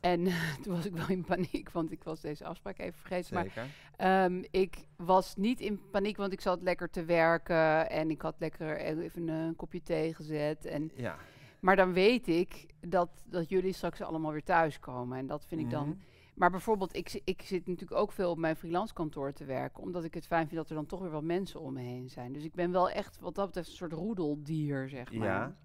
En 0.00 0.24
toen 0.62 0.74
was 0.74 0.86
ik 0.86 0.92
wel 0.92 1.08
in 1.08 1.24
paniek, 1.24 1.70
want 1.70 1.92
ik 1.92 2.04
was 2.04 2.20
deze 2.20 2.44
afspraak 2.44 2.78
even 2.78 2.98
vergeten. 3.00 3.34
Maar 3.34 3.44
Zeker. 3.44 3.66
Ehm, 3.96 4.42
ik 4.50 4.86
was 4.96 5.36
niet 5.36 5.60
in 5.60 5.80
paniek, 5.90 6.16
want 6.16 6.32
ik 6.32 6.40
zat 6.40 6.62
lekker 6.62 6.90
te 6.90 7.04
werken 7.04 7.90
en 7.90 8.10
ik 8.10 8.20
had 8.22 8.34
lekker 8.38 8.76
even 8.78 9.28
een 9.28 9.56
kopje 9.56 9.82
thee 9.82 10.14
gezet. 10.14 10.64
En, 10.66 10.90
Ja. 10.94 11.16
maar 11.60 11.76
dan 11.76 11.92
weet 11.92 12.28
ik 12.28 12.66
dat, 12.80 13.08
dat 13.24 13.48
jullie 13.48 13.72
straks 13.72 14.00
allemaal 14.00 14.32
weer 14.32 14.42
thuiskomen. 14.44 15.18
En 15.18 15.26
dat 15.26 15.46
vind 15.46 15.60
ik 15.60 15.70
dan. 15.70 15.88
Mhm. 15.88 15.96
Maar 16.35 16.50
bijvoorbeeld, 16.50 16.97
ik, 16.97 17.21
ik 17.25 17.43
zit 17.43 17.67
natuurlijk 17.67 18.00
ook 18.00 18.12
veel 18.12 18.31
op 18.31 18.38
mijn 18.38 18.57
freelance 18.57 18.95
kantoor 18.95 19.33
te 19.33 19.45
werken, 19.45 19.83
omdat 19.83 20.05
ik 20.05 20.14
het 20.14 20.26
fijn 20.26 20.47
vind 20.47 20.61
dat 20.61 20.69
er 20.69 20.75
dan 20.75 20.87
toch 20.87 21.00
weer 21.00 21.11
wat 21.11 21.23
mensen 21.23 21.61
om 21.61 21.73
me 21.73 21.81
heen 21.81 22.09
zijn. 22.09 22.33
Dus 22.33 22.45
ik 22.45 22.55
ben 22.55 22.73
wel 22.73 22.91
echt, 22.91 23.19
wat 23.21 23.35
dat 23.35 23.47
betreft, 23.47 23.69
een 23.69 23.75
soort 23.75 23.93
roedeldier, 23.93 24.88
zeg 24.88 25.12
maar. 25.12 25.29
Ja. 25.29 25.57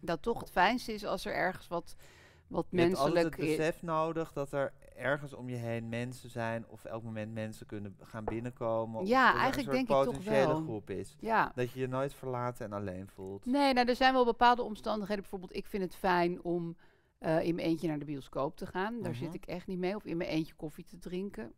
Dat 0.00 0.22
toch 0.22 0.40
het 0.40 0.50
fijnste 0.50 0.92
is 0.92 1.04
als 1.04 1.24
er 1.24 1.34
ergens 1.34 1.68
wat, 1.68 1.96
wat 2.48 2.66
Je 2.70 2.76
menselijk 2.76 3.36
het 3.36 3.46
besef 3.46 3.82
nodig 3.82 4.32
dat 4.32 4.52
er 4.52 4.72
ergens 4.96 5.34
om 5.34 5.48
je 5.48 5.56
heen 5.56 5.88
mensen 5.88 6.30
zijn 6.30 6.64
of 6.68 6.84
elk 6.84 7.02
moment 7.02 7.32
mensen 7.32 7.66
kunnen 7.66 7.96
gaan 8.00 8.24
binnenkomen. 8.24 9.06
Ja, 9.06 9.34
eigenlijk 9.34 9.68
een 9.68 9.74
denk 9.74 9.88
ik 9.88 9.94
toch 9.94 10.04
potentiële 10.04 10.46
wel. 10.46 10.62
groep 10.62 10.90
is. 10.90 11.16
Ja, 11.20 11.52
Dat 11.54 11.70
je 11.70 11.80
je 11.80 11.88
nooit 11.88 12.14
verlaten 12.14 12.66
en 12.66 12.72
alleen 12.72 13.08
voelt. 13.08 13.46
Nee, 13.46 13.72
nou, 13.72 13.88
er 13.88 13.96
zijn 13.96 14.12
wel 14.12 14.24
bepaalde 14.24 14.62
omstandigheden. 14.62 15.22
Bijvoorbeeld, 15.22 15.56
ik 15.56 15.66
vind 15.66 15.82
het 15.82 15.96
fijn 15.96 16.42
om 16.42 16.76
eh, 17.26 17.42
in 17.42 17.54
mijn 17.54 17.66
eentje 17.68 17.88
naar 17.88 17.98
de 17.98 18.04
bioscoop 18.04 18.56
te 18.56 18.66
gaan. 18.66 19.00
Daar 19.02 19.10
Mhm. 19.12 19.20
zit 19.24 19.34
ik 19.34 19.46
echt 19.46 19.66
niet 19.66 19.78
mee. 19.78 19.94
Of 19.96 20.04
in 20.04 20.16
mijn 20.16 20.30
eentje 20.30 20.54
koffie 20.54 20.84
te 20.84 20.98
drinken. 20.98 21.52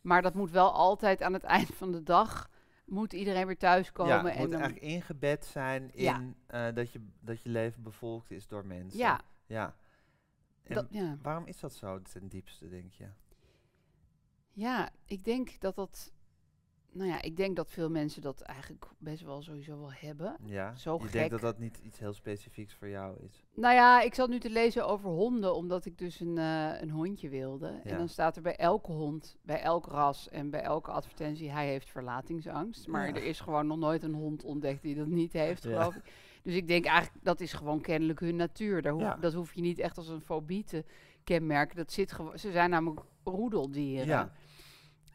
Maar 0.00 0.22
dat 0.22 0.34
moet 0.34 0.50
wel 0.50 0.72
altijd 0.72 1.22
aan 1.22 1.32
het 1.32 1.42
eind 1.58 1.74
van 1.74 1.92
de 1.92 2.02
dag... 2.02 2.50
moet 2.84 3.12
iedereen 3.12 3.46
weer 3.46 3.58
thuiskomen. 3.58 4.12
ja, 4.14 4.22
het 4.24 4.34
en 4.34 4.40
moet 4.42 4.50
dan, 4.50 4.60
eigenlijk 4.60 4.92
ingebed 4.92 5.44
zijn 5.44 5.94
in 5.94 6.02
Ja. 6.02 6.22
eh, 6.46 6.74
dat, 6.74 6.90
je, 6.92 7.00
dat 7.20 7.42
je 7.42 7.48
leven 7.48 7.82
bevolkt 7.82 8.30
is 8.30 8.46
door 8.46 8.66
mensen. 8.66 8.98
ja, 8.98 9.20
ja. 9.46 9.76
Dat, 10.62 10.86
ja. 10.90 11.18
waarom 11.22 11.46
is 11.46 11.60
dat 11.60 11.74
zo 11.74 12.02
ten 12.02 12.28
diepste, 12.28 12.68
denk 12.68 12.92
je? 12.92 13.08
ja, 14.52 14.90
ik 15.06 15.24
denk 15.24 15.60
dat 15.60 15.74
dat... 15.74 16.12
Nou 16.94 17.08
ja, 17.08 17.22
ik 17.22 17.36
denk 17.36 17.56
dat 17.56 17.70
veel 17.70 17.90
mensen 17.90 18.22
dat 18.22 18.40
eigenlijk 18.40 18.86
best 18.98 19.22
wel 19.22 19.42
sowieso 19.42 19.78
wel 19.78 19.92
hebben. 19.92 20.36
Ja, 20.44 20.74
Zo 20.76 20.94
je 20.94 21.02
gek. 21.02 21.12
denkt 21.12 21.30
dat 21.30 21.40
dat 21.40 21.58
niet 21.58 21.78
iets 21.78 21.98
heel 21.98 22.12
specifieks 22.12 22.74
voor 22.74 22.88
jou 22.88 23.16
is. 23.24 23.44
Nou 23.54 23.74
ja, 23.74 24.00
ik 24.00 24.14
zat 24.14 24.28
nu 24.28 24.38
te 24.38 24.50
lezen 24.50 24.86
over 24.86 25.10
honden, 25.10 25.54
omdat 25.54 25.84
ik 25.84 25.98
dus 25.98 26.20
een, 26.20 26.38
eh, 26.38 26.80
een 26.80 26.90
hondje 26.90 27.28
wilde. 27.28 27.66
Ja. 27.84 27.90
En 27.90 27.98
dan 27.98 28.08
staat 28.08 28.36
er 28.36 28.42
bij 28.42 28.56
elke 28.56 28.92
hond, 28.92 29.36
bij 29.42 29.60
elk 29.60 29.86
ras 29.86 30.28
en 30.28 30.50
bij 30.50 30.60
elke 30.62 30.90
advertentie, 30.90 31.50
hij 31.50 31.68
heeft 31.68 31.88
verlatingsangst. 31.90 32.86
Maar 32.86 33.08
Ja. 33.08 33.14
er 33.14 33.24
is 33.24 33.40
gewoon 33.40 33.66
nog 33.66 33.78
nooit 33.78 34.02
een 34.02 34.14
hond 34.14 34.44
ontdekt 34.44 34.82
die 34.82 34.94
dat 34.94 35.06
niet 35.06 35.32
heeft, 35.32 35.62
Ja. 35.62 35.70
geloof 35.70 35.94
ik. 35.96 36.12
Dus 36.42 36.54
ik 36.54 36.68
denk 36.68 36.84
eigenlijk, 36.84 37.24
dat 37.24 37.40
is 37.40 37.52
gewoon 37.52 37.80
kennelijk 37.80 38.20
hun 38.20 38.36
natuur. 38.36 38.82
Daar 38.82 38.92
hoef, 38.92 39.02
Ja. 39.02 39.16
Dat 39.16 39.32
hoef 39.34 39.54
je 39.54 39.60
niet 39.60 39.78
echt 39.78 39.96
als 39.96 40.08
een 40.08 40.20
fobie 40.20 40.64
te 40.64 40.84
kenmerken. 41.24 41.76
Dat 41.76 41.92
zit 41.92 42.12
gewoon, 42.12 42.38
ze 42.38 42.50
zijn 42.50 42.70
namelijk 42.70 43.00
roedeldieren. 43.24 44.06
Ja. 44.06 44.32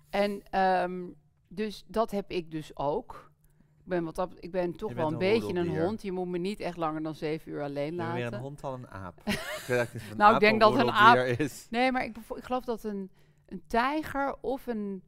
En 0.10 0.42
ehm, 0.50 1.06
dus 1.48 1.84
dat 1.88 2.12
heb 2.12 2.32
ik 2.32 2.52
dus 2.52 2.76
ook. 2.76 3.32
Ik 3.80 3.94
ben, 3.94 4.04
wat 4.04 4.16
dat, 4.16 4.34
ik 4.40 4.52
ben 4.52 4.74
toch 4.74 4.94
wel 4.94 5.08
een 5.08 5.14
een 5.14 5.20
beetje 5.20 5.54
een 5.54 5.80
hond. 5.80 6.02
Je 6.02 6.12
moet 6.12 6.28
me 6.28 6.38
niet 6.38 6.60
echt 6.60 6.78
langer 6.78 7.04
dan 7.04 7.16
zeven 7.16 7.52
uur 7.52 7.62
alleen 7.62 7.96
Ben 7.96 8.06
je 8.06 8.12
laten. 8.12 8.14
meer 8.14 8.34
een 8.34 8.40
hond 8.40 8.60
dan 8.60 8.74
een 8.74 8.90
aap? 8.90 9.22
een 9.26 9.88
Nou, 10.18 10.36
ik 10.36 10.36
aap 10.36 10.40
denk 10.40 10.60
dat 10.60 10.76
een 10.76 10.82
roedeldier 10.82 11.40
is. 11.40 11.68
Nee, 11.70 11.92
maar 11.92 12.04
ik, 12.04 12.18
ik 12.36 12.44
geloof 12.44 12.66
dat 12.66 12.84
een, 12.84 13.12
een 13.46 13.64
tijger 13.68 14.36
of 14.42 14.68
een 14.68 15.04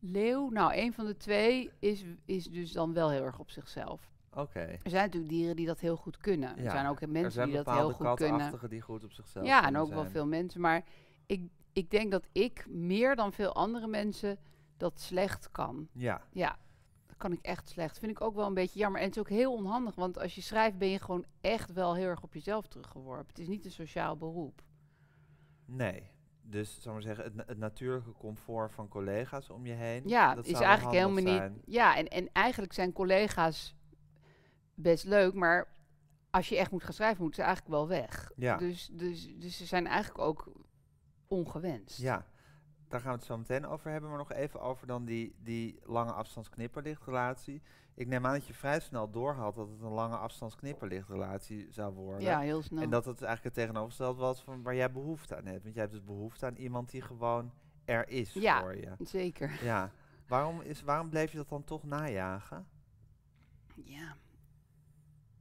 leeuw, 0.00 0.48
nou, 0.48 0.74
een 0.74 0.92
van 0.92 1.06
de 1.06 1.16
twee 1.16 1.70
is, 1.78 2.04
is 2.24 2.44
dus 2.44 2.72
dan 2.72 2.92
wel 2.92 3.10
heel 3.10 3.24
erg 3.24 3.38
op 3.38 3.50
zichzelf. 3.50 4.10
Oké. 4.32 4.60
Er 4.60 4.90
zijn 4.90 5.04
natuurlijk 5.04 5.32
dieren 5.32 5.56
die 5.56 5.66
dat 5.66 5.80
heel 5.80 5.96
goed 5.96 6.16
kunnen. 6.16 6.58
Er 6.58 6.70
zijn 6.70 6.86
ook 6.86 7.06
mensen 7.06 7.32
zijn 7.32 7.48
die 7.48 7.56
dat 7.56 7.74
heel 7.74 7.92
goed 7.92 8.14
kunnen. 8.14 8.68
die 8.68 8.80
goed 8.80 9.04
op 9.04 9.12
zichzelf 9.12 9.46
Ja, 9.46 9.66
en 9.66 9.76
ook 9.76 9.88
wel 9.88 10.06
veel 10.06 10.26
mensen. 10.26 10.60
Maar 10.60 10.84
ik, 11.26 11.48
ik 11.72 11.90
denk 11.90 12.10
dat 12.10 12.28
ik 12.32 12.66
meer 12.68 13.16
dan 13.16 13.32
veel 13.32 13.54
andere 13.54 13.86
mensen 13.86 14.38
dat 14.80 15.00
slecht 15.00 15.50
kan. 15.50 15.88
Ja, 15.92 16.22
Ja, 16.32 16.58
dat 17.06 17.16
kan 17.16 17.32
ik 17.32 17.38
echt 17.42 17.68
slecht. 17.68 17.98
Vind 17.98 18.10
ik 18.10 18.20
ook 18.20 18.34
wel 18.34 18.46
een 18.46 18.54
beetje 18.54 18.78
jammer. 18.78 19.00
En 19.00 19.06
het 19.06 19.16
is 19.16 19.20
ook 19.22 19.28
heel 19.28 19.52
onhandig, 19.54 19.94
want 19.94 20.18
als 20.18 20.34
je 20.34 20.40
schrijft 20.40 20.78
ben 20.78 20.88
je 20.88 20.98
gewoon 20.98 21.24
echt 21.40 21.72
wel 21.72 21.94
heel 21.94 22.06
erg 22.06 22.22
op 22.22 22.34
jezelf 22.34 22.66
teruggeworpen. 22.66 23.26
Het 23.26 23.38
is 23.38 23.48
niet 23.48 23.64
een 23.64 23.70
sociaal 23.70 24.16
beroep. 24.16 24.62
nee. 25.64 26.10
Dus, 26.42 26.72
zal 26.82 26.86
ik 26.86 26.92
maar 26.92 27.02
zeggen, 27.02 27.24
het, 27.24 27.34
na- 27.34 27.44
het 27.46 27.58
natuurlijke 27.58 28.12
comfort 28.12 28.72
van 28.72 28.88
collega's 28.88 29.50
om 29.50 29.66
je 29.66 29.72
heen. 29.72 30.02
Ja, 30.08 30.34
dat 30.34 30.44
is 30.46 30.52
zou 30.52 30.64
eigenlijk 30.64 30.96
helemaal 30.96 31.22
niet. 31.22 31.32
zijn. 31.36 31.62
Ja, 31.64 31.96
en, 31.96 32.08
en 32.08 32.28
eigenlijk 32.32 32.72
zijn 32.72 32.92
collega's 32.92 33.74
best 34.74 35.04
leuk, 35.04 35.34
maar 35.34 35.68
als 36.30 36.48
je 36.48 36.56
echt 36.56 36.70
moet 36.70 36.84
gaan 36.84 36.92
schrijven, 36.92 37.22
moeten 37.22 37.42
ze 37.42 37.48
eigenlijk 37.48 37.76
wel 37.76 37.88
weg. 37.88 38.30
Ja. 38.36 38.56
Dus, 38.56 38.88
dus, 38.92 39.28
dus 39.38 39.56
ze 39.56 39.66
zijn 39.66 39.86
eigenlijk 39.86 40.18
ook 40.18 40.52
ongewenst. 41.28 41.98
Ja, 42.00 42.26
daar 42.90 43.00
gaan 43.00 43.10
we 43.12 43.16
het 43.18 43.26
zo 43.26 43.38
meteen 43.38 43.66
over 43.66 43.90
hebben. 43.90 44.10
Maar 44.10 44.18
nog 44.18 44.32
even 44.32 44.60
over 44.60 44.86
dan 44.86 45.04
die, 45.04 45.34
die 45.42 45.78
lange 45.84 46.12
afstands 46.12 46.48
knipperlichtrelatie. 46.48 47.62
Ik 47.94 48.06
neem 48.06 48.26
aan 48.26 48.32
dat 48.32 48.46
je 48.46 48.54
vrij 48.54 48.80
snel 48.80 49.10
doorhad 49.10 49.54
dat 49.54 49.68
het 49.68 49.80
een 49.80 49.88
lange 49.92 50.16
afstands 50.16 50.56
knipperlichtrelatie 50.56 51.66
zou 51.70 51.94
worden. 51.94 52.22
Ja, 52.22 52.40
heel 52.40 52.62
snel. 52.62 52.82
En 52.82 52.90
dat 52.90 53.04
het 53.04 53.22
eigenlijk 53.22 53.56
het 53.56 53.64
tegenovergesteld 53.64 54.16
was 54.16 54.42
van 54.42 54.62
waar 54.62 54.74
jij 54.74 54.92
behoefte 54.92 55.36
aan 55.36 55.46
hebt. 55.46 55.62
Want 55.62 55.74
jij 55.74 55.82
hebt 55.82 55.94
dus 55.94 56.04
behoefte 56.04 56.46
aan 56.46 56.56
iemand 56.56 56.90
die 56.90 57.02
gewoon 57.02 57.52
er 57.84 58.08
is 58.08 58.32
Ja. 58.32 58.60
voor 58.60 58.76
je. 58.76 58.92
Zeker. 58.98 59.64
Ja. 59.64 59.90
Waarom, 60.26 60.60
is, 60.60 60.82
waarom 60.82 61.08
bleef 61.08 61.30
je 61.30 61.36
dat 61.36 61.48
dan 61.48 61.64
toch 61.64 61.84
najagen? 61.84 62.66
Ja. 63.74 64.14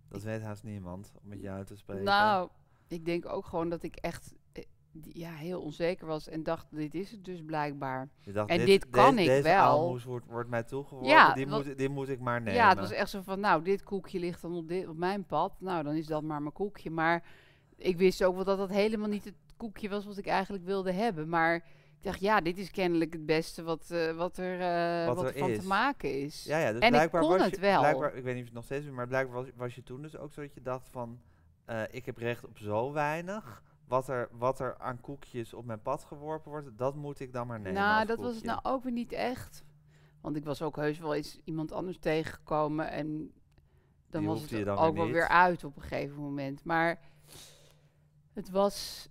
Dat 0.08 0.24
weet 0.24 0.42
haast 0.42 0.64
niemand, 0.64 1.12
om 1.22 1.28
met 1.30 1.42
jou 1.42 1.66
te 1.66 1.76
spreken. 1.78 2.04
Nou, 2.04 2.50
ik 2.88 3.06
denk 3.06 3.26
ook 3.26 3.46
gewoon 3.46 3.70
dat 3.70 3.84
ik 3.84 3.96
echt 3.96 4.34
ja, 5.14 5.32
heel 5.34 5.62
onzeker 5.62 6.08
was 6.08 6.28
en 6.30 6.44
dacht, 6.44 6.68
dit 6.70 6.94
is 6.96 7.12
het 7.12 7.26
dus 7.26 7.44
blijkbaar. 7.46 8.10
Dacht, 8.24 8.50
en 8.50 8.66
dit 8.66 8.90
kan 8.90 9.18
ik 9.20 9.26
deze 9.26 9.42
wel. 9.44 9.62
aalmoes 9.64 10.04
wordt, 10.04 10.26
wordt 10.26 10.50
mij 10.50 10.64
toegeworpen, 10.64 11.10
Ja, 11.12 11.34
die, 11.34 11.48
wat- 11.48 11.66
moet, 11.66 11.88
moet 11.90 12.10
ik 12.10 12.20
maar 12.20 12.40
nemen. 12.42 12.54
Ja, 12.54 12.70
het 12.70 12.80
was 12.80 12.92
echt 12.92 13.10
zo 13.10 13.22
van, 13.22 13.40
nou, 13.40 13.64
dit 13.64 13.84
koekje 13.84 14.20
ligt 14.20 14.42
dan 14.42 14.56
op, 14.56 14.68
dit, 14.68 14.88
op 14.88 14.98
mijn 14.98 15.26
pad. 15.26 15.54
Nou, 15.60 15.84
dan 15.84 15.94
is 15.96 16.06
dat 16.08 16.24
maar 16.24 16.42
mijn 16.42 16.54
koekje. 16.54 16.90
Maar 16.92 17.24
ik 17.76 17.98
wist 17.98 18.24
ook 18.24 18.36
wel 18.36 18.44
dat 18.44 18.58
dat 18.58 18.70
helemaal 18.70 19.10
niet 19.10 19.26
het 19.26 19.36
koekje 19.58 19.90
was 19.90 20.06
wat 20.06 20.18
ik 20.18 20.28
eigenlijk 20.28 20.66
wilde 20.66 20.92
hebben. 20.92 21.30
Maar 21.30 21.56
ik 21.56 22.06
dacht, 22.06 22.20
ja, 22.20 22.42
dit 22.42 22.58
is 22.58 22.72
kennelijk 22.72 23.14
het 23.14 23.26
beste 23.26 23.64
wat, 23.64 23.92
eh, 23.92 24.12
wat 24.12 24.38
er, 24.38 24.60
eh, 24.60 25.06
Wat 25.08 25.16
wat 25.16 25.26
er 25.26 25.38
van 25.40 25.50
is. 25.50 25.60
te 25.60 25.68
maken 25.68 26.22
is. 26.22 26.44
Ja, 26.44 26.58
ja, 26.58 26.72
dus 26.72 26.80
En 26.80 26.88
ik 26.88 26.94
blijkbaar 26.94 27.22
kon 27.22 27.30
was 27.30 27.42
het 27.46 27.56
je, 27.56 27.62
wel. 27.62 27.80
Blijkbaar, 27.80 28.16
ik 28.16 28.24
weet 28.24 28.34
niet 28.34 28.34
of 28.34 28.40
je 28.40 28.44
het 28.46 28.54
nog 28.54 28.64
steeds 28.64 28.86
doet, 28.86 28.94
maar 28.96 29.08
blijkbaar 29.08 29.36
was, 29.36 29.48
was 29.56 29.76
je 29.76 29.84
toen 29.84 30.02
dus 30.02 30.18
ook 30.18 30.34
zo 30.34 30.42
dat 30.42 30.54
je 30.54 30.62
dacht 30.62 30.90
van... 30.90 31.20
eh, 31.66 31.82
ik 31.92 32.06
heb 32.06 32.18
recht 32.18 32.46
op 32.46 32.58
zo 32.58 32.92
weinig. 32.92 33.64
Wat 33.90 34.08
er, 34.08 34.30
wat 34.32 34.60
er 34.60 34.78
aan 34.78 35.02
koekjes 35.02 35.54
op 35.54 35.66
mijn 35.66 35.82
pad 35.82 36.04
geworpen 36.04 36.52
wordt, 36.52 36.78
dat 36.78 36.96
moet 36.96 37.20
ik 37.20 37.34
dan 37.34 37.48
maar 37.48 37.60
nemen 37.60 37.82
nou, 37.82 38.06
dat 38.06 38.20
was 38.20 38.36
het 38.36 38.44
nou 38.44 38.60
ook 38.64 38.84
weer 38.84 38.92
niet 38.92 39.12
echt. 39.12 39.64
Want 40.22 40.36
ik 40.36 40.46
was 40.46 40.62
ook 40.62 40.76
heus 40.76 41.00
wel 41.00 41.16
eens 41.16 41.40
iemand 41.44 41.72
anders 41.72 41.98
tegengekomen 42.00 42.90
en 42.90 43.32
dan 44.10 44.22
Die 44.22 44.30
was 44.30 44.50
het 44.50 44.66
dan 44.66 44.78
ook 44.78 44.96
wel 44.96 45.12
weer 45.12 45.28
uit 45.28 45.64
op 45.64 45.76
een 45.76 45.82
gegeven 45.82 46.22
moment. 46.22 46.64
Maar 46.64 47.00
het 48.34 48.50
was, 48.50 49.10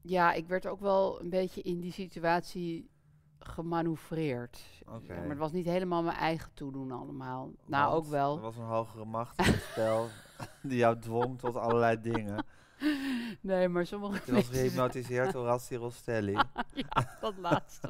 ja, 0.00 0.32
ik 0.32 0.46
werd 0.46 0.66
ook 0.66 0.80
wel 0.80 1.20
een 1.20 1.30
beetje 1.30 1.62
in 1.62 1.80
die 1.80 1.92
situatie 1.92 2.90
gemanoeuvreerd. 3.38 4.82
Ja, 4.86 5.14
maar 5.14 5.28
het 5.28 5.38
was 5.38 5.52
niet 5.52 5.66
helemaal 5.66 6.02
mijn 6.02 6.16
eigen 6.16 6.50
toedoen 6.54 6.90
allemaal. 6.90 7.50
Nou, 7.66 7.94
ook 7.94 8.06
wel. 8.06 8.36
Er 8.36 8.42
was 8.42 8.56
een 8.56 8.62
hogere 8.62 9.04
macht 9.04 9.38
in 9.38 9.52
het 9.52 9.62
spel 9.62 10.08
die 10.62 10.78
jou 10.78 10.98
dwong 10.98 11.38
tot 11.38 11.56
allerlei 11.56 12.00
dingen. 12.00 12.44
Nee, 13.40 13.68
maar 13.68 13.86
sommige 13.86 14.22
Je 14.26 14.32
was 14.32 14.48
gehypnotiseerd 14.48 15.32
door 15.32 15.44
Rassi 15.44 15.76
Rostelli. 15.76 16.32
ja, 16.74 17.16
dat 17.20 17.36
laatste. 17.38 17.88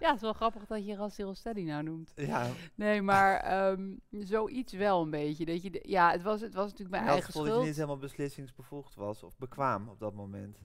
ja, 0.00 0.06
het 0.06 0.14
is 0.14 0.20
wel 0.20 0.32
grappig 0.32 0.66
dat 0.66 0.86
je 0.86 0.94
Rassi 0.94 1.24
Steady 1.32 1.62
nou 1.62 1.82
noemt. 1.82 2.12
ja, 2.14 2.50
Nee, 2.74 3.02
maar 3.02 3.36
ehm, 3.36 3.94
zoiets 4.10 4.72
wel 4.72 5.02
een 5.02 5.10
beetje. 5.10 5.44
Dat 5.44 5.62
je 5.62 5.80
ja, 5.82 6.10
het 6.10 6.22
was, 6.22 6.40
het 6.40 6.54
was 6.54 6.64
natuurlijk 6.64 6.90
mijn 6.90 7.02
het 7.02 7.12
eigen 7.12 7.26
gevoel 7.26 7.42
dat 7.42 7.50
je 7.50 7.56
schuld. 7.58 7.68
niet 7.68 7.76
helemaal 7.80 8.08
beslissingsbevoegd 8.08 8.94
was 8.94 9.22
of 9.22 9.38
bekwaam 9.38 9.88
op 9.88 9.98
dat 9.98 10.14
moment. 10.14 10.58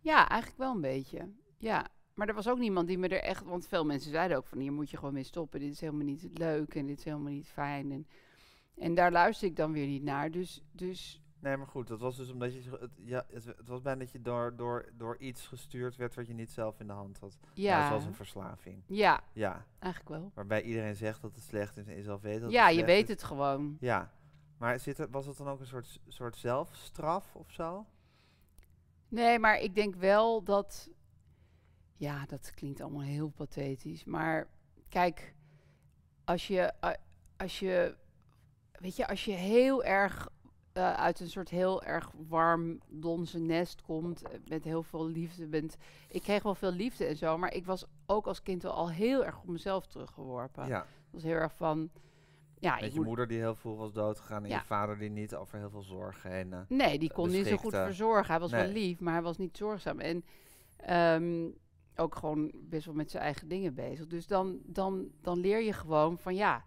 Ja, 0.00 0.28
eigenlijk 0.28 0.60
wel 0.60 0.74
een 0.74 0.80
beetje. 0.80 1.28
Ja, 1.58 1.86
maar 2.14 2.28
er 2.28 2.34
was 2.34 2.48
ook 2.48 2.58
niemand 2.58 2.88
die 2.88 2.98
me 2.98 3.08
er 3.08 3.22
echt... 3.22 3.44
Want 3.44 3.68
veel 3.68 3.84
mensen 3.84 4.10
zeiden 4.10 4.36
ook 4.36 4.46
van, 4.46 4.58
hier 4.58 4.72
moet 4.72 4.90
je 4.90 4.96
gewoon 4.96 5.14
mee 5.14 5.22
stoppen. 5.22 5.60
Dit 5.60 5.72
is 5.72 5.80
helemaal 5.80 6.04
niet 6.04 6.28
leuk 6.34 6.74
en 6.74 6.86
dit 6.86 6.98
is 6.98 7.04
helemaal 7.04 7.32
niet 7.32 7.48
fijn. 7.48 7.92
En, 7.92 8.06
en 8.76 8.94
daar 8.94 9.12
luister 9.12 9.48
ik 9.48 9.56
dan 9.56 9.72
weer 9.72 9.86
niet 9.86 10.02
naar. 10.02 10.30
Dus, 10.30 10.62
dus 10.72 11.23
Nee, 11.44 11.56
maar 11.56 11.66
goed, 11.66 11.86
dat 11.86 12.00
was 12.00 12.16
dus 12.16 12.30
omdat 12.30 12.54
je... 12.54 12.70
Het, 12.80 12.90
ja, 13.04 13.24
het, 13.32 13.44
het 13.44 13.68
was 13.68 13.80
bijna 13.82 13.98
dat 13.98 14.10
je 14.12 14.20
door, 14.20 14.56
door, 14.56 14.88
door 14.96 15.16
iets 15.16 15.46
gestuurd 15.46 15.96
werd 15.96 16.14
wat 16.14 16.26
je 16.26 16.34
niet 16.34 16.50
zelf 16.50 16.80
in 16.80 16.86
de 16.86 16.92
hand 16.92 17.18
had. 17.18 17.38
Ja. 17.54 17.88
zoals 17.88 18.04
een 18.04 18.14
verslaving. 18.14 18.82
ja, 18.86 19.20
Ja, 19.32 19.64
eigenlijk 19.78 20.10
wel. 20.20 20.30
waarbij 20.34 20.62
iedereen 20.62 20.96
zegt 20.96 21.22
dat 21.22 21.34
het 21.34 21.44
slecht 21.44 21.76
is 21.76 21.86
en 21.86 21.96
je 21.96 22.02
zelf 22.02 22.20
weet 22.20 22.40
dat 22.40 22.50
Ja, 22.50 22.66
het 22.66 22.74
je 22.76 22.84
weet 22.84 23.02
is. 23.02 23.08
het 23.08 23.22
gewoon. 23.22 23.76
Ja, 23.80 24.12
maar 24.58 24.78
zit 24.80 24.98
er, 24.98 25.10
was 25.10 25.26
het 25.26 25.36
dan 25.36 25.48
ook 25.48 25.60
een 25.60 25.66
soort, 25.66 26.00
soort 26.08 26.36
zelfstraf 26.36 27.34
of 27.36 27.50
zo? 27.50 27.86
Nee, 29.08 29.38
maar 29.38 29.58
ik 29.60 29.74
denk 29.74 29.94
wel 29.94 30.42
dat. 30.42 30.90
Ja, 31.96 32.26
dat 32.26 32.50
klinkt 32.54 32.80
allemaal 32.80 33.02
heel 33.02 33.28
pathetisch. 33.28 34.04
Maar 34.04 34.48
kijk, 34.88 35.34
als 36.24 36.46
je. 36.46 36.72
Als 37.36 37.58
je 37.58 37.96
weet 38.72 38.96
je, 38.96 39.08
als 39.08 39.24
je 39.24 39.32
heel 39.32 39.84
erg 39.84 40.28
eh, 40.74 40.92
uit 40.94 41.20
een 41.20 41.28
soort 41.30 41.48
heel 41.48 41.82
erg 41.82 42.10
warm 42.28 42.78
donse 42.88 43.38
nest 43.38 43.82
komt. 43.82 44.22
eh, 44.22 44.38
Met 44.48 44.64
heel 44.64 44.82
veel 44.82 45.06
liefde 45.06 45.46
bent. 45.46 45.76
Ik 46.08 46.22
kreeg 46.22 46.42
wel 46.42 46.54
veel 46.54 46.72
liefde 46.72 47.04
en 47.04 47.16
zo. 47.16 47.38
Maar 47.38 47.54
ik 47.54 47.66
was 47.66 47.84
ook 48.06 48.26
als 48.26 48.42
kind 48.42 48.62
wel 48.62 48.72
al 48.72 48.90
heel 48.90 49.24
erg 49.24 49.38
op 49.40 49.46
mezelf 49.48 49.86
teruggeworpen. 49.86 50.66
Ja, 50.66 50.78
Het 50.80 51.12
was 51.12 51.22
heel 51.22 51.32
erg 51.34 51.54
van. 51.56 51.90
Ja, 52.58 52.80
met 52.80 52.94
je 52.94 53.00
moeder 53.00 53.26
die 53.26 53.38
heel 53.38 53.54
vroeg 53.54 53.78
was 53.78 53.92
doodgegaan 53.92 54.42
en 54.42 54.48
Ja. 54.48 54.58
je 54.58 54.64
vader 54.64 54.98
die 54.98 55.10
niet 55.10 55.34
over 55.34 55.58
heel 55.58 55.70
veel 55.70 55.82
zorgen 55.82 56.30
heen. 56.30 56.52
eh, 56.52 56.58
Nee, 56.68 56.98
die 56.98 57.12
kon 57.12 57.30
niet 57.30 57.46
zo 57.46 57.56
goed 57.56 57.70
verzorgen. 57.84 58.30
Hij 58.30 58.40
was 58.40 58.50
wel 58.50 58.66
lief, 58.72 59.00
maar 59.00 59.12
hij 59.12 59.22
was 59.22 59.36
niet 59.38 59.56
zorgzaam. 59.56 60.00
En 60.00 60.24
ehm, 60.76 61.48
ook 61.96 62.14
gewoon 62.16 62.50
best 62.54 62.84
wel 62.86 62.94
met 62.94 63.10
zijn 63.10 63.22
eigen 63.22 63.48
dingen 63.48 63.74
bezig. 63.74 64.06
Dus 64.06 64.26
dan, 64.26 64.58
dan, 64.64 65.08
dan 65.20 65.38
leer 65.38 65.62
je 65.62 65.72
gewoon 65.72 66.18
van 66.18 66.34
ja. 66.34 66.64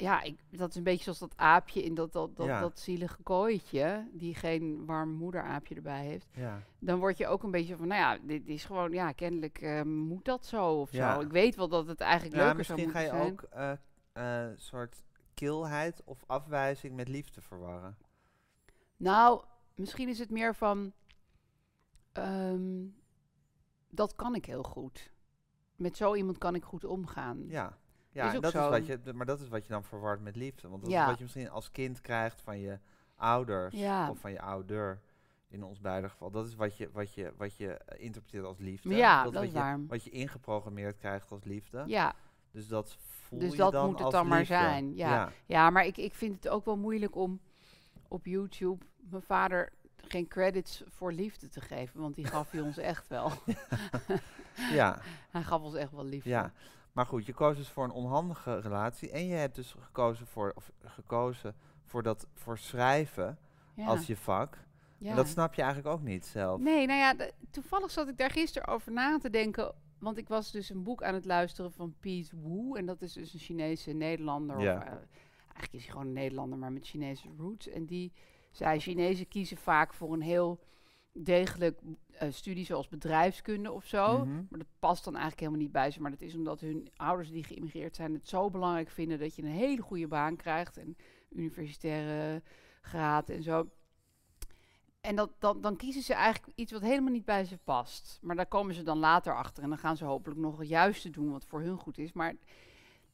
Ja, 0.00 0.22
ik, 0.22 0.40
dat 0.50 0.68
is 0.70 0.74
een 0.76 0.82
beetje 0.82 1.02
zoals 1.02 1.18
dat 1.18 1.32
aapje 1.36 1.82
in 1.82 1.94
dat, 1.94 2.12
dat, 2.12 2.36
dat, 2.36 2.46
Ja. 2.46 2.60
dat 2.60 2.78
zielige 2.78 3.22
kooitje. 3.22 4.08
Die 4.12 4.34
geen 4.34 4.86
warm 4.86 5.10
moederaapje 5.10 5.74
erbij 5.74 6.04
heeft. 6.04 6.26
ja. 6.34 6.62
Dan 6.78 6.98
word 6.98 7.18
je 7.18 7.26
ook 7.26 7.42
een 7.42 7.50
beetje 7.50 7.76
van, 7.76 7.88
nou 7.88 8.00
ja, 8.00 8.26
dit 8.26 8.48
is 8.48 8.64
gewoon, 8.64 8.92
ja, 8.92 9.12
kennelijk 9.12 9.58
eh, 9.60 9.82
moet 9.82 10.24
dat 10.24 10.46
zo 10.46 10.80
of 10.80 10.92
Ja. 10.92 11.14
zo. 11.14 11.20
Ik 11.20 11.30
weet 11.32 11.54
wel 11.56 11.68
dat 11.68 11.86
het 11.86 12.00
eigenlijk 12.00 12.36
ja, 12.36 12.46
leuker 12.46 12.64
zou 12.64 12.78
misschien 12.78 13.00
ga 13.02 13.18
moeten 13.18 13.38
je 13.38 13.46
zijn. 13.56 13.72
ook 13.72 13.78
eh, 14.12 14.46
soort 14.56 15.02
kilheid 15.34 16.02
of 16.04 16.22
afwijzing 16.26 16.94
met 16.96 17.08
liefde 17.08 17.40
verwarren. 17.40 17.96
Nou, 18.96 19.44
misschien 19.74 20.08
is 20.08 20.18
het 20.18 20.30
meer 20.30 20.54
van. 20.54 20.92
ehm, 22.12 22.86
dat 23.90 24.14
kan 24.16 24.34
ik 24.34 24.44
heel 24.44 24.62
goed. 24.62 25.12
Met 25.76 25.96
zo 25.96 26.14
iemand 26.14 26.38
kan 26.38 26.54
ik 26.54 26.64
goed 26.64 26.84
omgaan. 26.84 27.44
Ja. 27.48 27.78
Ja, 28.12 28.32
Is 28.32 28.40
dat 28.40 28.52
zo. 28.52 28.64
is 28.64 28.70
wat 28.78 28.86
je, 28.86 29.12
maar 29.12 29.26
dat 29.26 29.40
is 29.40 29.48
wat 29.48 29.66
je 29.66 29.72
dan 29.72 29.84
verward 29.84 30.20
met 30.20 30.36
liefde. 30.36 30.68
Want 30.68 30.82
dat 30.82 30.90
Ja. 30.90 31.02
is 31.02 31.06
wat 31.08 31.16
je 31.18 31.22
misschien 31.22 31.50
als 31.50 31.70
kind 31.70 32.00
krijgt 32.00 32.40
van 32.40 32.58
je 32.58 32.78
ouders 33.16 33.74
Ja. 33.74 34.10
of 34.10 34.18
van 34.18 34.32
je 34.32 34.40
ouder. 34.40 35.00
In 35.48 35.64
ons 35.64 35.80
beide 35.80 36.08
geval. 36.08 36.30
Dat 36.30 36.46
is 36.46 36.54
wat 36.54 36.76
je, 36.76 36.90
wat 36.92 37.14
je, 37.14 37.32
wat 37.36 37.56
je 37.56 37.72
eh, 37.72 38.04
interpreteert 38.04 38.44
als 38.44 38.58
liefde. 38.58 38.94
Ja, 38.96 39.14
dat, 39.22 39.24
dat 39.24 39.34
wat 39.34 39.42
is 39.42 39.48
je, 39.52 39.58
waar. 39.58 39.86
Wat 39.86 40.04
je 40.04 40.10
ingeprogrammeerd 40.10 40.96
krijgt 40.96 41.30
als 41.30 41.44
liefde. 41.44 41.84
Ja, 41.86 42.14
Dus 42.50 42.68
dat 42.68 42.96
voel 43.00 43.38
Dus 43.38 43.50
je 43.50 43.56
dat 43.56 43.72
dan 43.72 43.86
moet 43.86 43.94
het 43.94 44.04
als 44.04 44.14
dan 44.14 44.26
maar 44.28 44.38
liefde. 44.38 44.54
zijn, 44.54 44.96
ja. 44.96 45.10
ja. 45.14 45.32
ja 45.46 45.70
maar 45.70 45.86
ik, 45.86 45.96
ik 45.96 46.14
vind 46.14 46.34
het 46.34 46.48
ook 46.48 46.64
wel 46.64 46.76
moeilijk 46.76 47.16
om 47.16 47.40
op 48.08 48.26
YouTube 48.26 48.84
mijn 48.96 49.22
vader 49.22 49.72
geen 49.96 50.28
credits 50.28 50.82
voor 50.88 51.12
liefde 51.12 51.48
te 51.48 51.60
geven. 51.60 52.00
Want 52.00 52.14
die 52.14 52.26
gaf 52.26 52.50
hij 52.50 52.60
ons 52.60 52.76
echt 52.76 53.08
wel. 53.08 53.30
ja. 54.72 54.98
Hij 55.30 55.42
gaf 55.42 55.62
ons 55.62 55.74
echt 55.74 55.92
wel 55.92 56.04
liefde. 56.04 56.28
Ja, 56.30 56.52
maar 56.92 57.06
goed, 57.06 57.26
je 57.26 57.32
koos 57.32 57.56
dus 57.56 57.68
voor 57.68 57.84
een 57.84 57.90
onhandige 57.90 58.60
relatie 58.60 59.10
en 59.10 59.26
je 59.26 59.34
hebt 59.34 59.54
dus 59.54 59.74
gekozen 59.80 60.26
voor, 60.26 60.52
of 60.56 60.70
gekozen 60.84 61.54
voor 61.84 62.02
dat 62.02 62.26
voor 62.34 62.58
schrijven 62.58 63.38
Ja, 63.74 63.86
als 63.86 64.06
je 64.06 64.16
vak. 64.16 64.58
ja. 64.98 65.10
En 65.10 65.16
dat 65.16 65.28
snap 65.28 65.54
je 65.54 65.62
eigenlijk 65.62 65.94
ook 65.94 66.02
niet 66.02 66.26
zelf. 66.26 66.60
Nee, 66.60 66.86
nou 66.86 66.98
ja, 66.98 67.30
toevallig 67.50 67.90
zat 67.90 68.08
ik 68.08 68.18
daar 68.18 68.30
gisteren 68.30 68.68
over 68.68 68.92
na 68.92 69.18
te 69.18 69.30
denken. 69.30 69.74
Want 69.98 70.16
ik 70.18 70.28
was 70.28 70.50
dus 70.50 70.70
een 70.70 70.82
boek 70.82 71.02
aan 71.02 71.14
het 71.14 71.24
luisteren 71.24 71.72
van 71.72 71.94
Pete 72.00 72.36
Wu. 72.42 72.76
En 72.76 72.86
dat 72.86 73.02
is 73.02 73.12
dus 73.12 73.32
een 73.34 73.40
Chinese 73.40 73.90
Nederlander. 73.92 74.60
Ja. 74.60 74.76
Of, 74.76 74.82
eh, 74.82 74.88
eigenlijk 75.42 75.72
is 75.72 75.82
hij 75.82 75.90
gewoon 75.90 76.06
een 76.06 76.12
Nederlander, 76.12 76.58
maar 76.58 76.72
met 76.72 76.86
Chinese 76.86 77.28
roots. 77.38 77.68
En 77.68 77.84
die 77.84 78.12
zei, 78.50 78.80
Chinezen 78.80 79.28
kiezen 79.28 79.56
vaak 79.56 79.94
voor 79.94 80.12
een 80.12 80.20
heel 80.22 80.60
degelijk 81.24 81.80
eh, 82.10 82.28
studie 82.30 82.64
zoals 82.64 82.88
bedrijfskunde 82.88 83.72
of 83.72 83.84
zo. 83.84 84.18
Mhm. 84.18 84.34
Maar 84.34 84.58
dat 84.58 84.68
past 84.78 85.04
dan 85.04 85.12
eigenlijk 85.12 85.40
helemaal 85.40 85.62
niet 85.62 85.72
bij 85.72 85.90
ze. 85.90 86.00
Maar 86.00 86.10
dat 86.10 86.20
is 86.20 86.34
omdat 86.34 86.60
hun 86.60 86.88
ouders 86.96 87.30
die 87.30 87.44
geïmmigreerd 87.44 87.96
zijn 87.96 88.14
het 88.14 88.28
zo 88.28 88.50
belangrijk 88.50 88.90
vinden 88.90 89.18
dat 89.18 89.34
je 89.34 89.42
een 89.42 89.48
hele 89.48 89.82
goede 89.82 90.08
baan 90.08 90.36
krijgt. 90.36 90.76
En 90.76 90.96
universitaire 91.30 92.42
graad 92.80 93.28
en 93.28 93.42
zo. 93.42 93.68
En 95.00 95.16
dat, 95.16 95.30
dat, 95.38 95.62
dan 95.62 95.76
kiezen 95.76 96.02
ze 96.02 96.14
eigenlijk 96.14 96.58
iets 96.58 96.72
wat 96.72 96.82
helemaal 96.82 97.12
niet 97.12 97.24
bij 97.24 97.44
ze 97.44 97.58
past. 97.64 98.18
Maar 98.22 98.36
daar 98.36 98.46
komen 98.46 98.74
ze 98.74 98.82
dan 98.82 98.98
later 98.98 99.36
achter. 99.36 99.62
En 99.62 99.68
dan 99.68 99.78
gaan 99.78 99.96
ze 99.96 100.04
hopelijk 100.04 100.40
nog 100.40 100.58
het 100.58 100.68
juiste 100.68 101.10
doen 101.10 101.30
wat 101.30 101.44
voor 101.44 101.60
hun 101.60 101.78
goed 101.78 101.98
is. 101.98 102.12
Maar, 102.12 102.34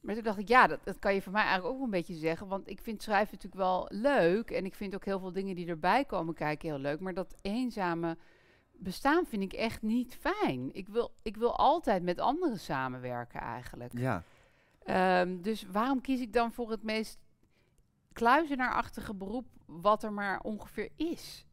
maar 0.01 0.15
toen 0.15 0.23
dacht 0.23 0.37
ik, 0.37 0.47
ja, 0.47 0.67
dat, 0.67 0.79
dat 0.83 0.99
kan 0.99 1.13
je 1.13 1.21
voor 1.21 1.31
mij 1.31 1.41
eigenlijk 1.41 1.71
ook 1.71 1.77
wel 1.77 1.85
een 1.85 1.99
beetje 1.99 2.15
zeggen. 2.15 2.47
Want 2.47 2.69
ik 2.69 2.81
vind 2.81 3.03
schrijven 3.03 3.33
natuurlijk 3.33 3.61
wel 3.61 3.85
leuk. 3.89 4.51
En 4.51 4.65
ik 4.65 4.75
vind 4.75 4.95
ook 4.95 5.05
heel 5.05 5.19
veel 5.19 5.31
dingen 5.31 5.55
die 5.55 5.67
erbij 5.67 6.05
komen 6.05 6.33
kijken 6.33 6.69
heel 6.69 6.79
leuk. 6.79 6.99
Maar 6.99 7.13
dat 7.13 7.35
eenzame 7.41 8.17
bestaan 8.71 9.25
vind 9.25 9.43
ik 9.43 9.53
echt 9.53 9.81
niet 9.81 10.15
fijn. 10.15 10.73
Ik 10.73 10.87
wil, 10.87 11.11
ik 11.21 11.37
wil 11.37 11.55
altijd 11.55 12.03
met 12.03 12.19
anderen 12.19 12.59
samenwerken 12.59 13.39
eigenlijk. 13.39 13.97
Ja, 13.97 14.23
Ehm, 14.87 15.41
dus 15.41 15.63
waarom 15.63 16.01
kies 16.01 16.21
ik 16.21 16.33
dan 16.33 16.51
voor 16.51 16.71
het 16.71 16.83
meest 16.83 17.19
kluizenaarachtige 18.13 19.13
beroep 19.13 19.47
wat 19.65 20.03
er 20.03 20.13
maar 20.13 20.39
ongeveer 20.39 20.89
is? 20.95 21.45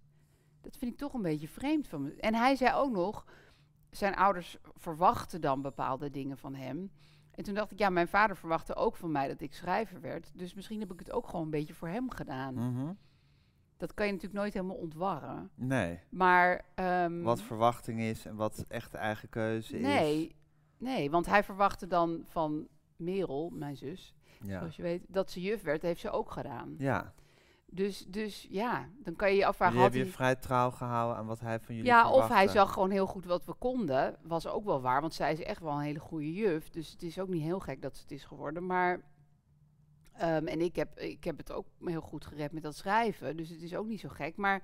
Dat 0.61 0.77
vind 0.77 0.93
ik 0.93 0.99
toch 0.99 1.15
een 1.15 1.23
beetje 1.23 1.49
vreemd 1.49 1.89
van 1.89 2.03
me. 2.03 2.15
En 2.17 2.35
hij 2.35 2.57
zei 2.57 2.75
ook 2.75 2.93
nog, 2.93 3.27
zijn 3.91 4.15
ouders 4.15 4.57
verwachten 4.75 5.41
dan 5.41 5.63
bepaalde 5.63 6.11
dingen 6.11 6.39
van 6.39 6.55
hem. 6.55 6.93
En 7.35 7.45
toen 7.45 7.55
dacht 7.55 7.71
ik, 7.71 7.79
ja, 7.79 7.91
mijn 7.91 8.09
vader 8.09 8.37
verwachtte 8.37 8.75
ook 8.75 8.97
van 8.97 9.13
mij 9.13 9.29
dat 9.29 9.41
ik 9.41 9.55
schrijver 9.55 10.01
werd. 10.01 10.31
Dus 10.35 10.55
misschien 10.55 10.81
heb 10.81 10.93
ik 10.93 10.99
het 10.99 11.13
ook 11.13 11.27
gewoon 11.29 11.45
een 11.45 11.51
beetje 11.51 11.75
voor 11.75 11.89
hem 11.89 12.11
gedaan. 12.11 12.55
mhm. 12.55 12.93
Dat 13.77 13.95
kan 13.95 14.07
je 14.07 14.13
natuurlijk 14.13 14.41
nooit 14.41 14.55
helemaal 14.55 14.77
ontwarren. 14.77 15.51
nee. 15.55 16.01
Maar... 16.09 16.65
ehm, 16.75 17.23
Wat 17.23 17.43
verwachting 17.43 18.01
is 18.01 18.27
en 18.27 18.37
wat 18.37 18.65
echt 18.69 18.91
de 18.93 18.99
eigen 18.99 19.29
keuze 19.29 19.77
is. 19.77 19.83
Nee, 19.83 20.35
nee, 20.79 21.11
want 21.11 21.27
hij 21.27 21.45
verwachtte 21.45 21.87
dan 21.87 22.25
van 22.29 22.69
Merel, 22.97 23.51
mijn 23.55 23.77
zus, 23.77 24.15
Ja. 24.41 24.59
zoals 24.59 24.77
je 24.77 24.83
weet, 24.83 25.03
dat 25.09 25.31
ze 25.31 25.41
juf 25.41 25.63
werd, 25.63 25.83
heeft 25.83 26.01
ze 26.01 26.11
ook 26.11 26.31
gedaan. 26.31 26.75
Ja, 26.79 27.13
Dus, 27.75 28.05
dus 28.07 28.47
ja, 28.51 28.89
dan 29.03 29.17
kan 29.17 29.31
je 29.31 29.37
je 29.37 29.47
afvragen, 29.47 29.75
jullie 29.75 29.91
hebben 29.91 30.11
je 30.11 30.17
hij... 30.17 30.27
vrij 30.27 30.37
trouw 30.37 30.71
gehouden 30.71 31.17
aan 31.17 31.27
wat 31.27 31.41
hij 31.41 31.61
van 31.61 31.75
jullie 31.75 31.91
Ja, 31.91 32.11
of 32.11 32.29
hij 32.29 32.49
zag 32.49 32.73
gewoon 32.73 32.91
heel 32.91 33.07
goed 33.07 33.25
wat 33.25 33.45
we 33.45 33.55
konden, 33.55 34.17
was 34.23 34.47
ook 34.47 34.65
wel 34.65 34.81
waar, 34.81 35.01
want 35.01 35.15
zij 35.15 35.33
is 35.33 35.43
echt 35.43 35.61
wel 35.61 35.73
een 35.73 35.81
hele 35.81 35.99
goede 35.99 36.33
juf. 36.33 36.71
Dus 36.71 36.91
het 36.91 37.03
is 37.03 37.19
ook 37.19 37.29
niet 37.29 37.43
heel 37.43 37.61
gek 37.61 37.83
dat 37.83 37.97
ze 37.97 38.03
het 38.03 38.11
is 38.11 38.25
geworden, 38.25 38.67
maar... 38.67 39.01
ehm, 40.13 40.47
en 40.47 40.61
ik 40.61 40.77
heb, 40.77 40.99
ik 40.99 41.25
heb 41.25 41.37
het 41.37 41.53
ook 41.53 41.67
heel 41.85 42.01
goed 42.01 42.25
gered 42.25 42.53
met 42.53 42.63
dat 42.63 42.77
schrijven, 42.77 43.37
dus 43.37 43.49
het 43.49 43.63
is 43.63 43.75
ook 43.75 43.87
niet 43.87 44.01
zo 44.01 44.09
gek. 44.09 44.37
Maar 44.37 44.63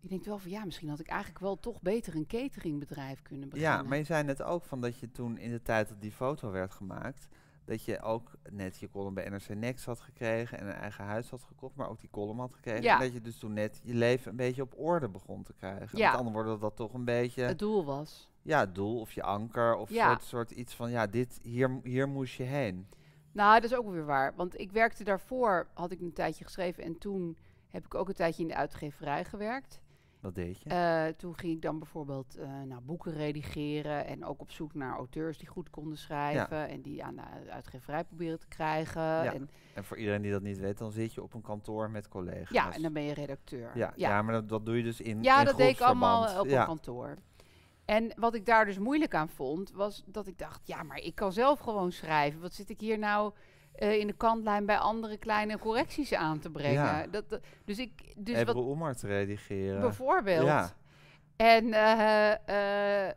je 0.00 0.08
denkt 0.08 0.26
wel 0.26 0.38
van, 0.38 0.50
ja, 0.50 0.64
misschien 0.64 0.88
had 0.88 1.00
ik 1.00 1.08
eigenlijk 1.08 1.40
wel 1.40 1.60
toch 1.60 1.82
beter 1.82 2.14
een 2.14 2.26
cateringbedrijf 2.26 3.22
kunnen 3.22 3.48
beginnen. 3.48 3.76
Ja, 3.76 3.82
maar 3.82 3.98
je 3.98 4.04
zei 4.04 4.24
net 4.24 4.42
ook 4.42 4.64
van 4.64 4.80
dat 4.80 4.98
je 4.98 5.10
toen 5.10 5.38
in 5.38 5.50
de 5.50 5.62
tijd 5.62 5.88
dat 5.88 6.00
die 6.00 6.12
foto 6.12 6.50
werd 6.50 6.72
gemaakt, 6.72 7.28
dat 7.70 7.84
je 7.84 8.02
ook 8.02 8.30
net 8.50 8.78
je 8.78 8.90
column 8.90 9.14
bij 9.14 9.28
NRC 9.28 9.48
Next 9.48 9.84
had 9.84 10.00
gekregen 10.00 10.58
en 10.58 10.66
een 10.66 10.72
eigen 10.72 11.04
huis 11.04 11.30
had 11.30 11.42
gekocht, 11.42 11.74
maar 11.74 11.88
ook 11.88 12.00
die 12.00 12.10
column 12.10 12.38
had 12.38 12.52
gekregen. 12.54 12.82
Ja. 12.82 12.94
En 12.94 13.00
dat 13.00 13.12
je 13.12 13.20
dus 13.20 13.38
toen 13.38 13.52
net 13.52 13.80
je 13.82 13.94
leven 13.94 14.30
een 14.30 14.36
beetje 14.36 14.62
op 14.62 14.74
orde 14.78 15.08
begon 15.08 15.42
te 15.42 15.52
krijgen. 15.52 15.98
Ja. 15.98 16.10
Met 16.10 16.18
andere 16.18 16.34
woorden, 16.36 16.52
dat 16.52 16.60
dat 16.60 16.76
toch 16.76 16.94
een 16.94 17.04
beetje 17.04 17.42
Het 17.42 17.58
doel 17.58 17.84
was. 17.84 18.30
ja, 18.42 18.60
het 18.60 18.74
doel 18.74 19.00
of 19.00 19.12
je 19.12 19.22
anker 19.22 19.74
of 19.76 19.90
Ja. 19.90 20.08
soort, 20.08 20.22
soort 20.22 20.50
iets 20.50 20.74
van 20.74 20.90
ja, 20.90 21.06
dit, 21.06 21.38
hier, 21.42 21.80
hier 21.82 22.08
moest 22.08 22.34
je 22.34 22.42
heen. 22.42 22.86
Nou, 23.32 23.60
dat 23.60 23.70
is 23.70 23.76
ook 23.76 23.90
weer 23.90 24.04
waar. 24.04 24.32
Want 24.36 24.58
ik 24.60 24.70
werkte 24.72 25.04
daarvoor, 25.04 25.66
had 25.74 25.90
ik 25.90 26.00
een 26.00 26.12
tijdje 26.12 26.44
geschreven. 26.44 26.82
En 26.84 26.98
toen 26.98 27.36
heb 27.68 27.84
ik 27.84 27.94
ook 27.94 28.08
een 28.08 28.14
tijdje 28.14 28.42
in 28.42 28.48
de 28.48 28.54
uitgeverij 28.56 29.24
gewerkt. 29.24 29.80
Dat 30.20 30.34
deed 30.34 30.62
je. 30.62 30.68
Eh, 30.68 31.06
toen 31.16 31.36
ging 31.36 31.52
ik 31.52 31.62
dan 31.62 31.78
bijvoorbeeld 31.78 32.36
eh, 32.36 32.48
nou, 32.62 32.80
boeken 32.80 33.12
redigeren. 33.12 34.06
En 34.06 34.24
ook 34.24 34.40
op 34.40 34.50
zoek 34.50 34.74
naar 34.74 34.96
auteurs 34.96 35.38
die 35.38 35.48
goed 35.48 35.70
konden 35.70 35.98
schrijven. 35.98 36.68
En 36.68 36.80
die 36.82 37.04
aan 37.04 37.16
de 37.16 37.50
uitgeverij 37.50 38.04
proberen 38.04 38.38
te 38.38 38.48
krijgen. 38.48 39.02
Ja, 39.02 39.32
En, 39.34 39.50
En 39.74 39.84
voor 39.84 39.96
iedereen 39.96 40.22
die 40.22 40.30
dat 40.30 40.42
niet 40.42 40.58
weet, 40.58 40.78
dan 40.78 40.92
zit 40.92 41.14
je 41.14 41.22
op 41.22 41.34
een 41.34 41.42
kantoor 41.42 41.90
met 41.90 42.08
collega's. 42.08 42.50
ja, 42.50 42.72
en 42.72 42.82
dan 42.82 42.92
ben 42.92 43.02
je 43.02 43.14
redacteur. 43.14 43.70
ja, 43.74 43.92
ja. 43.96 44.22
maar 44.22 44.34
dat, 44.34 44.48
dat 44.48 44.66
doe 44.66 44.76
je 44.76 44.82
dus 44.82 45.00
in 45.00 45.22
Ja, 45.22 45.38
in 45.38 45.44
dat 45.44 45.56
deed 45.56 45.70
ik 45.74 45.80
allemaal 45.80 46.22
groepsverband. 46.22 46.52
op 46.52 46.58
een 46.58 46.66
kantoor. 46.66 47.16
En 47.84 48.12
wat 48.16 48.34
ik 48.34 48.46
daar 48.46 48.64
dus 48.64 48.78
moeilijk 48.78 49.14
aan 49.14 49.28
vond, 49.28 49.72
was 49.72 50.02
dat 50.06 50.26
ik 50.26 50.38
dacht, 50.38 50.66
ja, 50.66 50.82
maar 50.82 50.98
ik 50.98 51.14
kan 51.14 51.32
zelf 51.32 51.58
gewoon 51.58 51.92
schrijven. 51.92 52.40
Wat 52.40 52.54
zit 52.54 52.70
ik 52.70 52.80
hier 52.80 52.98
nou 52.98 53.32
eh, 53.72 53.98
in 53.98 54.06
de 54.06 54.12
kantlijn 54.12 54.66
bij 54.66 54.78
andere 54.78 55.16
kleine 55.16 55.58
correcties 55.58 56.14
aan 56.14 56.38
te 56.38 56.50
brengen? 56.50 56.72
Ja. 56.72 57.06
Dat, 57.06 57.28
dat- 57.28 57.40
dus 57.64 57.78
ik, 57.78 58.12
dus 58.16 58.36
Ebru 58.36 58.54
wat, 58.54 58.64
te 58.94 59.06
redigeren. 59.06 59.80
bijvoorbeeld. 59.80 60.46
Ja. 60.46 60.70
En 61.36 61.72
eh, 61.72 63.12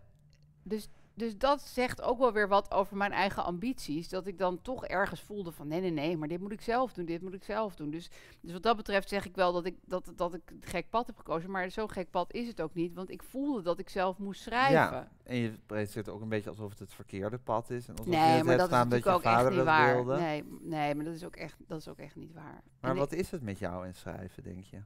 dus, 0.64 0.90
dus 1.16 1.38
dat 1.38 1.62
zegt 1.62 2.02
ook 2.02 2.18
wel 2.18 2.34
weer 2.34 2.48
wat 2.48 2.72
over 2.72 2.98
mijn 2.98 3.12
eigen 3.12 3.44
ambities. 3.44 4.10
Dat 4.10 4.28
ik 4.28 4.38
dan 4.38 4.62
toch 4.62 4.86
ergens 4.86 5.22
voelde 5.22 5.52
van 5.52 5.68
nee, 5.68 5.82
nee, 5.82 5.92
nee, 5.92 6.18
maar 6.18 6.28
dit 6.28 6.40
moet 6.40 6.52
ik 6.52 6.62
zelf 6.62 6.94
doen, 6.94 7.06
dit 7.06 7.22
moet 7.22 7.34
ik 7.34 7.44
zelf 7.44 7.76
doen. 7.76 7.90
Dus, 7.90 8.10
dus 8.42 8.52
wat 8.52 8.64
dat 8.64 8.78
betreft 8.78 9.10
zeg 9.10 9.26
ik 9.26 9.36
wel 9.36 9.54
dat 9.54 9.66
ik, 9.66 9.76
dat, 9.86 10.12
dat 10.16 10.34
ik 10.34 10.42
het 10.46 10.70
gek 10.70 10.90
pad 10.90 11.08
heb 11.08 11.18
gekozen. 11.18 11.52
Maar 11.52 11.72
zo'n 11.72 11.90
gek 11.90 12.10
pad 12.10 12.34
is 12.34 12.48
het 12.48 12.62
ook 12.62 12.74
niet, 12.74 12.94
want 12.94 13.10
ik 13.10 13.24
voelde 13.24 13.62
dat 13.62 13.80
ik 13.80 13.90
zelf 13.90 14.18
moest 14.18 14.42
schrijven. 14.42 14.74
Ja, 14.74 15.12
en 15.24 15.36
je 15.36 15.52
presenteert 15.66 16.10
ook 16.10 16.22
een 16.22 16.30
beetje 16.30 16.50
alsof 16.50 16.70
het 16.70 16.80
het 16.80 16.94
verkeerde 16.94 17.38
pad 17.38 17.70
is. 17.70 17.88
En 17.88 17.96
alsof 17.96 18.14
je 18.14 18.20
het 18.20 18.46
maar 18.46 18.58
dat 18.58 18.72
is 18.72 18.90
dat 18.90 19.04
je 19.04 19.10
ook 19.10 19.24
echt 19.24 19.50
niet 19.50 19.64
waar. 19.64 19.96
wilde. 19.96 20.20
Nee, 20.20 20.44
nee, 20.62 20.96
maar 20.96 21.06
dat 21.06 21.14
is 21.14 21.24
ook 21.24 21.36
echt, 21.36 21.58
dat 21.68 21.80
is 21.80 21.88
ook 21.88 22.00
echt 22.00 22.16
niet 22.16 22.34
waar. 22.34 22.64
Maar 22.80 22.92
En 22.92 22.98
wat 22.98 23.12
is 23.12 23.32
het 23.32 23.42
met 23.42 23.60
jou 23.60 23.86
en 23.86 23.96
schrijven, 23.96 24.44
denk 24.44 24.64
je? 24.64 24.82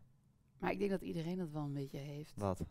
maar 0.58 0.72
ik 0.72 0.80
denk 0.80 0.92
dat 0.92 1.02
iedereen 1.02 1.38
dat 1.38 1.52
wel 1.52 1.64
een 1.64 1.74
beetje 1.74 1.98
heeft. 1.98 2.34
Wat? 2.36 2.66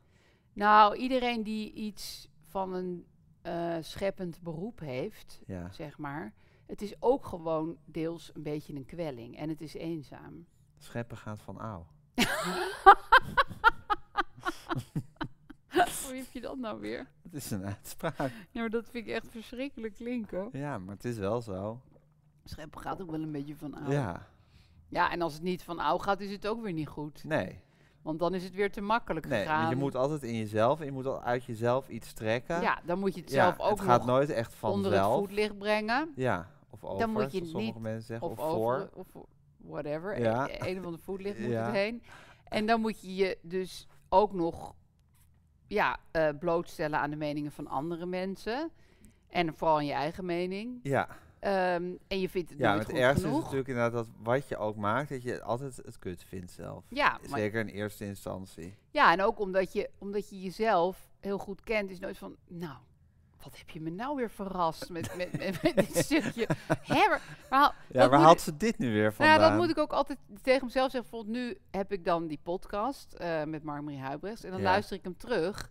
Nou, 0.52 0.96
iedereen 0.96 1.42
die 1.42 1.72
iets 1.72 2.28
van 2.42 2.74
een 2.74 3.06
eh, 3.46 3.76
scheppend 3.80 4.40
beroep 4.42 4.78
heeft, 4.80 5.40
Ja. 5.46 5.70
zeg 5.72 5.98
maar. 5.98 6.32
Het 6.66 6.82
is 6.82 6.94
ook 7.02 7.26
gewoon 7.26 7.76
deels 7.84 8.30
een 8.34 8.42
beetje 8.42 8.74
een 8.74 8.86
kwelling 8.86 9.36
en 9.36 9.48
het 9.48 9.60
is 9.60 9.74
eenzaam. 9.74 10.46
Scheppen 10.78 11.16
gaat 11.16 11.40
van 11.42 11.58
ouw. 11.58 11.86
Hoe 16.06 16.14
heb 16.14 16.26
je 16.32 16.40
dat 16.40 16.58
nou 16.58 16.80
weer? 16.80 17.06
Het 17.22 17.34
is 17.34 17.50
een 17.50 17.64
uitspraak. 17.64 18.18
Ja, 18.50 18.60
maar 18.60 18.70
dat 18.70 18.88
vind 18.90 19.06
ik 19.06 19.12
echt 19.14 19.28
verschrikkelijk 19.30 19.94
klinken. 19.94 20.48
Ja, 20.52 20.78
maar 20.78 20.94
het 20.94 21.04
is 21.04 21.18
wel 21.18 21.40
zo. 21.42 21.80
Scheppen 22.44 22.80
gaat 22.80 23.02
ook 23.02 23.10
wel 23.10 23.22
een 23.22 23.32
beetje 23.32 23.56
van 23.56 23.74
oud. 23.74 23.92
Ja, 23.92 24.26
Ja, 24.88 25.10
en 25.10 25.22
als 25.22 25.32
het 25.34 25.42
niet 25.42 25.62
van 25.62 25.78
oud 25.78 26.02
gaat, 26.02 26.20
is 26.20 26.30
het 26.30 26.46
ook 26.46 26.62
weer 26.62 26.72
niet 26.72 26.88
goed. 26.88 27.24
nee. 27.24 27.60
Want 28.06 28.18
dan 28.18 28.34
is 28.34 28.44
het 28.44 28.54
weer 28.54 28.70
te 28.72 28.80
makkelijk 28.80 29.28
Nee, 29.28 29.40
gegaan. 29.42 29.68
je 29.68 29.76
moet 29.76 29.94
altijd 29.94 30.22
in 30.22 30.34
jezelf, 30.36 30.84
je 30.84 30.92
moet 30.92 31.06
al 31.06 31.22
uit 31.22 31.44
jezelf 31.44 31.88
iets 31.88 32.12
trekken. 32.12 32.60
Ja, 32.60 32.78
dan 32.84 32.98
moet 32.98 33.14
je 33.14 33.20
het 33.20 33.30
Ja, 33.30 33.42
zelf 33.42 33.58
ook 33.60 33.70
het 33.78 33.80
gaat 33.88 33.98
nog 33.98 34.06
nooit 34.06 34.30
echt 34.30 34.54
onder 34.60 34.90
het 34.92 35.00
vanzelf. 35.00 35.18
voetlicht 35.18 35.58
brengen. 35.58 36.12
Ja, 36.16 36.48
of 36.70 36.84
over, 36.84 37.08
moet 37.08 37.22
je 37.22 37.30
zoals 37.30 37.50
sommige 37.50 37.72
niet- 37.72 37.82
mensen 37.82 38.02
zeggen, 38.06 38.28
Of, 38.28 38.38
of, 38.38 38.44
over, 38.44 38.56
voor. 38.56 38.90
of 38.94 39.24
whatever. 39.56 40.20
Ja. 40.20 40.48
E- 40.48 40.70
Een 40.70 40.78
of 40.78 40.84
ander 40.84 41.00
voetlicht 41.00 41.38
moet 41.38 41.50
Ja. 41.58 41.64
het 41.64 41.74
heen. 41.74 42.02
En 42.48 42.66
dan 42.66 42.80
moet 42.80 43.00
je 43.00 43.14
je 43.14 43.38
dus 43.42 43.86
ook 44.08 44.32
nog 44.32 44.74
ja, 45.66 45.96
eh, 46.10 46.28
blootstellen 46.40 46.98
aan 46.98 47.10
de 47.10 47.16
meningen 47.16 47.52
van 47.52 47.66
andere 47.66 48.06
mensen. 48.06 48.70
En 49.28 49.54
vooral 49.54 49.76
aan 49.76 49.86
je 49.86 49.92
eigen 49.92 50.24
mening. 50.24 50.80
Ja, 50.82 51.08
Ehm, 51.46 51.92
en 52.08 52.20
je 52.20 52.28
vindt 52.28 52.50
het 52.50 52.58
ja 52.58 52.78
het 52.78 52.88
ergste 52.92 53.28
is 53.28 53.34
natuurlijk 53.34 53.68
inderdaad 53.68 53.92
dat 53.92 54.08
wat 54.22 54.48
je 54.48 54.56
ook 54.56 54.76
maakt, 54.76 55.08
dat 55.08 55.22
je 55.22 55.42
altijd 55.42 55.76
het 55.76 55.98
kut 55.98 56.24
vindt 56.28 56.52
zelf. 56.52 56.84
Ja, 56.88 57.18
Zeker 57.22 57.60
in 57.60 57.66
eerste 57.68 58.04
instantie. 58.04 58.74
ja, 58.90 59.12
en 59.12 59.22
ook 59.22 59.38
omdat 59.40 59.72
je, 59.72 59.90
omdat 59.98 60.28
je 60.30 60.40
jezelf 60.40 61.08
heel 61.20 61.38
goed 61.38 61.60
kent, 61.60 61.90
is 61.90 61.98
nooit 61.98 62.18
van, 62.18 62.36
nou, 62.48 62.76
wat 63.42 63.58
heb 63.58 63.70
je 63.70 63.80
me 63.80 63.90
nou 63.90 64.16
weer 64.16 64.30
verrast 64.30 64.88
met, 64.90 65.16
met, 65.16 65.32
met, 65.38 65.62
met 65.62 65.74
dit 65.76 65.96
stukje. 66.04 66.48
Hè, 66.82 67.08
maar, 67.08 67.22
maar 67.50 67.60
haal- 67.60 67.72
Ja, 67.88 68.08
waar 68.08 68.20
haalt 68.20 68.40
ze 68.40 68.56
dit 68.56 68.78
nu 68.78 68.92
weer 68.92 69.02
Nou 69.02 69.12
vandaan? 69.14 69.40
ja, 69.40 69.48
dat 69.48 69.58
moet 69.58 69.70
ik 69.70 69.78
ook 69.78 69.92
altijd 69.92 70.18
tegen 70.42 70.64
mezelf 70.66 70.90
zeggen. 70.90 71.10
Bijvoorbeeld 71.10 71.36
nu 71.46 71.58
heb 71.70 71.92
ik 71.92 72.04
dan 72.04 72.26
die 72.26 72.40
podcast 72.42 73.12
eh, 73.12 73.44
met 73.44 73.62
Mark-Marie 73.62 74.00
Huibrechts. 74.00 74.44
En 74.44 74.50
dan 74.50 74.60
Ja. 74.60 74.64
luister 74.70 74.96
ik 74.96 75.04
hem 75.04 75.16
terug. 75.16 75.70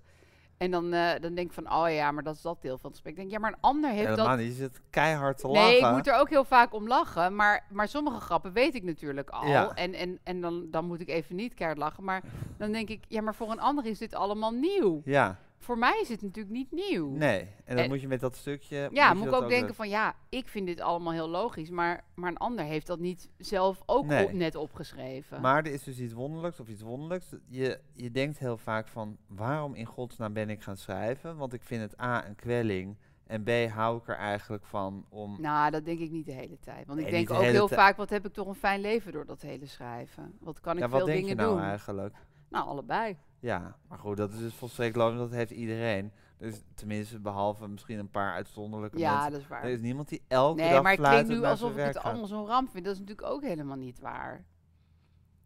En 0.57 0.71
dan, 0.71 0.93
eh, 0.93 1.21
dan 1.21 1.35
denk 1.35 1.47
ik 1.47 1.53
van, 1.53 1.73
oh 1.73 1.89
ja, 1.89 2.11
maar 2.11 2.23
dat 2.23 2.35
is 2.35 2.41
dat 2.41 2.61
deel 2.61 2.77
van 2.77 2.89
het 2.89 2.99
gesprek. 2.99 3.13
Ik 3.13 3.19
denk, 3.19 3.31
ja, 3.31 3.39
maar 3.39 3.51
een 3.51 3.61
ander 3.61 3.89
heeft 3.89 4.09
Helemaal 4.09 4.27
dat... 4.27 4.37
niet, 4.37 4.47
je 4.47 4.53
zit 4.53 4.81
keihard 4.89 5.37
te 5.37 5.47
lachen. 5.47 5.69
Nee, 5.69 5.79
ik 5.79 5.91
moet 5.91 6.07
er 6.07 6.19
ook 6.19 6.29
heel 6.29 6.43
vaak 6.43 6.73
om 6.73 6.87
lachen. 6.87 7.35
Maar, 7.35 7.65
maar 7.69 7.87
sommige 7.87 8.19
grappen 8.19 8.53
weet 8.53 8.75
ik 8.75 8.83
natuurlijk 8.83 9.29
al. 9.29 9.47
Ja. 9.47 9.71
En, 9.75 9.93
en, 9.93 10.19
en 10.23 10.41
dan, 10.41 10.67
dan 10.71 10.85
moet 10.85 11.01
ik 11.01 11.09
even 11.09 11.35
niet 11.35 11.53
keihard 11.53 11.79
lachen. 11.79 12.03
Maar 12.03 12.21
dan 12.57 12.71
denk 12.71 12.89
ik, 12.89 13.03
ja, 13.07 13.21
maar 13.21 13.35
voor 13.35 13.51
een 13.51 13.59
ander 13.59 13.85
is 13.85 13.97
dit 13.97 14.13
allemaal 14.13 14.51
nieuw. 14.51 15.01
Ja, 15.05 15.37
Voor 15.65 15.77
mij 15.77 15.99
is 16.01 16.09
het 16.09 16.21
natuurlijk 16.21 16.55
niet 16.55 16.71
nieuw. 16.71 17.09
nee. 17.09 17.39
En 17.39 17.75
dan 17.75 17.83
En- 17.83 17.89
moet 17.89 18.01
je 18.01 18.07
met 18.07 18.19
dat 18.19 18.35
stukje... 18.35 18.89
Ja, 18.91 19.13
moet 19.13 19.27
ik 19.27 19.33
ook 19.33 19.49
denken 19.49 19.75
van 19.75 19.89
ja, 19.89 20.15
ik 20.29 20.47
vind 20.47 20.67
dit 20.67 20.81
allemaal 20.81 21.13
heel 21.13 21.29
logisch, 21.29 21.69
maar, 21.69 22.03
maar 22.15 22.29
een 22.29 22.37
ander 22.37 22.65
heeft 22.65 22.87
dat 22.87 22.99
niet 22.99 23.29
zelf 23.37 23.81
ook 23.85 24.05
Nee. 24.05 24.25
op- 24.25 24.31
net 24.31 24.55
opgeschreven. 24.55 25.41
Maar 25.41 25.65
er 25.65 25.71
is 25.71 25.83
dus 25.83 25.99
iets 25.99 26.13
wonderlijks 26.13 26.59
of 26.59 26.67
iets 26.67 26.81
wonderlijks. 26.81 27.33
Je, 27.47 27.79
je 27.93 28.11
denkt 28.11 28.39
heel 28.39 28.57
vaak 28.57 28.87
van, 28.87 29.17
waarom 29.27 29.73
in 29.75 29.85
godsnaam 29.85 30.33
ben 30.33 30.49
ik 30.49 30.61
gaan 30.61 30.77
schrijven? 30.77 31.37
Want 31.37 31.53
ik 31.53 31.63
vind 31.63 31.81
het 31.81 32.01
A, 32.01 32.27
een 32.27 32.35
kwelling. 32.35 32.97
En 33.27 33.43
B, 33.43 33.49
hou 33.69 33.97
ik 33.97 34.07
er 34.07 34.15
eigenlijk 34.17 34.65
van 34.65 35.05
om... 35.09 35.41
Nou, 35.41 35.71
dat 35.71 35.85
denk 35.85 35.99
ik 35.99 36.11
niet 36.11 36.25
de 36.25 36.31
hele 36.31 36.59
tijd. 36.59 36.87
Want 36.87 36.97
Nee, 36.99 37.07
ik 37.07 37.13
denk 37.13 37.27
de 37.27 37.33
ook 37.33 37.41
heel 37.41 37.67
vaak, 37.67 37.97
wat 37.97 38.09
heb 38.09 38.25
ik 38.25 38.33
toch 38.33 38.47
een 38.47 38.55
fijn 38.55 38.81
leven 38.81 39.11
door 39.11 39.25
dat 39.25 39.41
hele 39.41 39.65
schrijven. 39.65 40.37
Wat 40.39 40.59
kan 40.59 40.73
ik 40.75 40.79
ja, 40.81 40.89
veel 40.89 40.97
wat 40.97 41.07
denk 41.07 41.19
dingen 41.19 41.35
je 41.35 41.41
nou 41.41 41.55
doen. 41.55 41.63
eigenlijk? 41.63 42.15
Nou, 42.49 42.67
allebei. 42.67 43.17
Ja, 43.39 43.75
maar 43.87 43.99
goed, 43.99 44.17
dat 44.17 44.31
is 44.33 44.39
dus 44.39 44.53
volstrekt 44.53 44.95
logisch, 44.95 45.17
dat 45.19 45.31
heeft 45.31 45.51
iedereen. 45.51 46.11
Dus 46.37 46.61
tenminste, 46.73 47.19
behalve 47.19 47.67
misschien 47.67 47.99
een 47.99 48.09
paar 48.09 48.33
uitzonderlijke 48.33 48.97
Ja, 48.97 49.13
mensen. 49.13 49.31
dat 49.31 49.41
is 49.41 49.47
waar. 49.47 49.63
Er 49.63 49.69
is 49.69 49.79
niemand 49.81 50.09
die 50.09 50.21
elke 50.27 50.61
Nee, 50.61 50.71
dag 50.71 50.81
maar 50.81 50.91
het 50.91 50.99
fluitend 50.99 51.27
klinkt 51.27 51.45
nu 51.45 51.51
alsof 51.51 51.71
ik 51.71 51.83
het 51.85 51.95
gaat. 51.95 52.03
allemaal 52.05 52.27
zo'n 52.27 52.45
ramp 52.45 52.69
vind. 52.69 52.85
Dat 52.85 52.93
is 52.93 52.99
natuurlijk 52.99 53.27
ook 53.27 53.41
helemaal 53.41 53.75
niet 53.77 53.99
waar. 53.99 54.45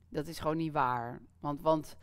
Dat 0.10 0.28
is 0.28 0.40
gewoon 0.40 0.58
niet 0.58 0.74
waar. 0.74 1.22
Want, 1.40 1.62
want 1.62 1.98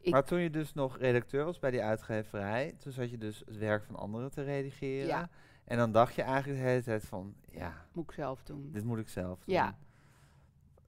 ik- 0.00 0.12
Maar 0.12 0.24
toen 0.24 0.40
je 0.40 0.50
dus 0.50 0.74
nog 0.74 0.98
redacteur 0.98 1.44
was 1.44 1.58
bij 1.58 1.70
die 1.70 1.82
uitgeverij, 1.82 2.74
toen 2.78 2.92
zat 2.92 3.10
je 3.10 3.18
dus 3.18 3.42
het 3.46 3.56
werk 3.56 3.84
van 3.84 3.96
anderen 3.96 4.30
te 4.30 4.42
redigeren. 4.42 5.06
Ja. 5.06 5.28
En 5.64 5.76
dan 5.76 5.92
dacht 5.92 6.14
je 6.14 6.22
eigenlijk 6.22 6.60
de 6.62 6.66
hele 6.68 6.82
tijd 6.82 7.04
van, 7.04 7.34
ja, 7.50 7.86
moet 7.92 8.04
ik 8.04 8.12
zelf 8.12 8.42
doen. 8.42 8.70
dit 8.72 8.84
moet 8.84 8.98
ik 8.98 9.08
zelf 9.08 9.44
doen. 9.44 9.54
Ja, 9.54 9.76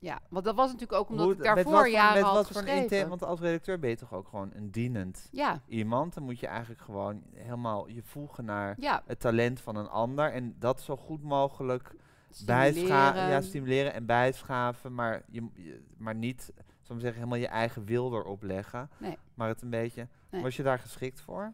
Ja, 0.01 0.21
want 0.29 0.45
dat 0.45 0.55
was 0.55 0.73
natuurlijk 0.73 1.01
ook 1.01 1.09
omdat 1.09 1.25
Hoe- 1.25 1.35
ik 1.35 1.43
daarvoor 1.43 1.73
wat 1.73 1.91
jaren 1.91 2.23
met 2.23 2.33
wat 2.33 2.47
voor 2.51 2.57
een 2.63 2.67
geschreven. 2.67 3.09
Want 3.09 3.23
als 3.25 3.41
redacteur 3.41 3.79
ben 3.79 3.91
je 3.91 3.97
toch 3.97 4.13
ook 4.15 4.29
gewoon 4.29 4.51
een 4.55 4.71
dienend 4.71 5.29
Ja, 5.33 5.61
iemand. 5.67 6.15
Dan 6.15 6.23
moet 6.23 6.41
je 6.41 6.47
eigenlijk 6.47 6.81
gewoon 6.81 7.23
helemaal 7.35 7.89
je 7.89 8.03
voegen 8.03 8.45
naar 8.45 8.75
ja. 8.79 9.03
het 9.07 9.21
talent 9.21 9.61
van 9.61 9.77
een 9.77 9.89
ander. 9.89 10.33
En 10.33 10.57
dat 10.59 10.81
zo 10.81 10.97
goed 10.97 11.23
mogelijk 11.23 11.95
stimuleren. 12.31 12.75
bijschaven, 12.75 13.29
ja, 13.29 13.41
stimuleren 13.41 13.93
en 13.93 14.07
bijschaven. 14.07 14.95
Maar, 14.95 15.23
je, 15.31 15.49
maar 15.97 16.15
niet, 16.15 16.53
zal 16.83 16.97
ik 16.97 17.03
zeggen, 17.03 17.19
helemaal 17.21 17.39
je 17.39 17.49
eigen 17.49 17.85
wil 17.85 18.15
erop 18.15 18.43
leggen. 18.43 18.91
Nee. 18.99 19.17
Maar 19.35 19.49
het 19.49 19.63
een 19.63 19.71
beetje, 19.71 20.09
Nee. 20.31 20.43
was 20.43 20.57
je 20.57 20.63
daar 20.63 20.79
geschikt 20.79 21.21
voor? 21.21 21.53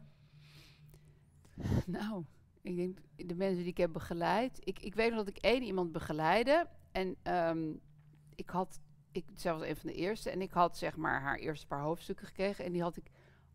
Nou, 1.86 2.24
ik 2.62 2.76
denk 2.76 2.98
de 3.16 3.34
mensen 3.34 3.58
die 3.58 3.66
ik 3.70 3.76
heb 3.76 3.92
begeleid. 3.92 4.58
Ik, 4.64 4.78
ik 4.78 4.94
weet 4.94 5.08
nog 5.08 5.18
dat 5.24 5.28
ik 5.36 5.38
één 5.38 5.62
iemand 5.62 5.92
begeleidde. 5.92 6.66
En 6.92 7.16
ehm, 7.22 7.72
ik 8.36 8.50
had, 8.50 8.80
ik, 9.12 9.24
zij 9.34 9.52
was 9.52 9.62
een 9.62 9.76
van 9.76 9.90
de 9.90 9.96
eerste. 9.96 10.30
En 10.30 10.40
ik 10.40 10.52
had 10.52 10.78
zeg 10.78 10.96
maar 10.96 11.20
haar 11.20 11.36
eerste 11.36 11.66
paar 11.66 11.80
hoofdstukken 11.80 12.26
gekregen. 12.26 12.64
En 12.64 12.72
die 12.72 12.82
had 12.82 12.96
ik 12.96 13.10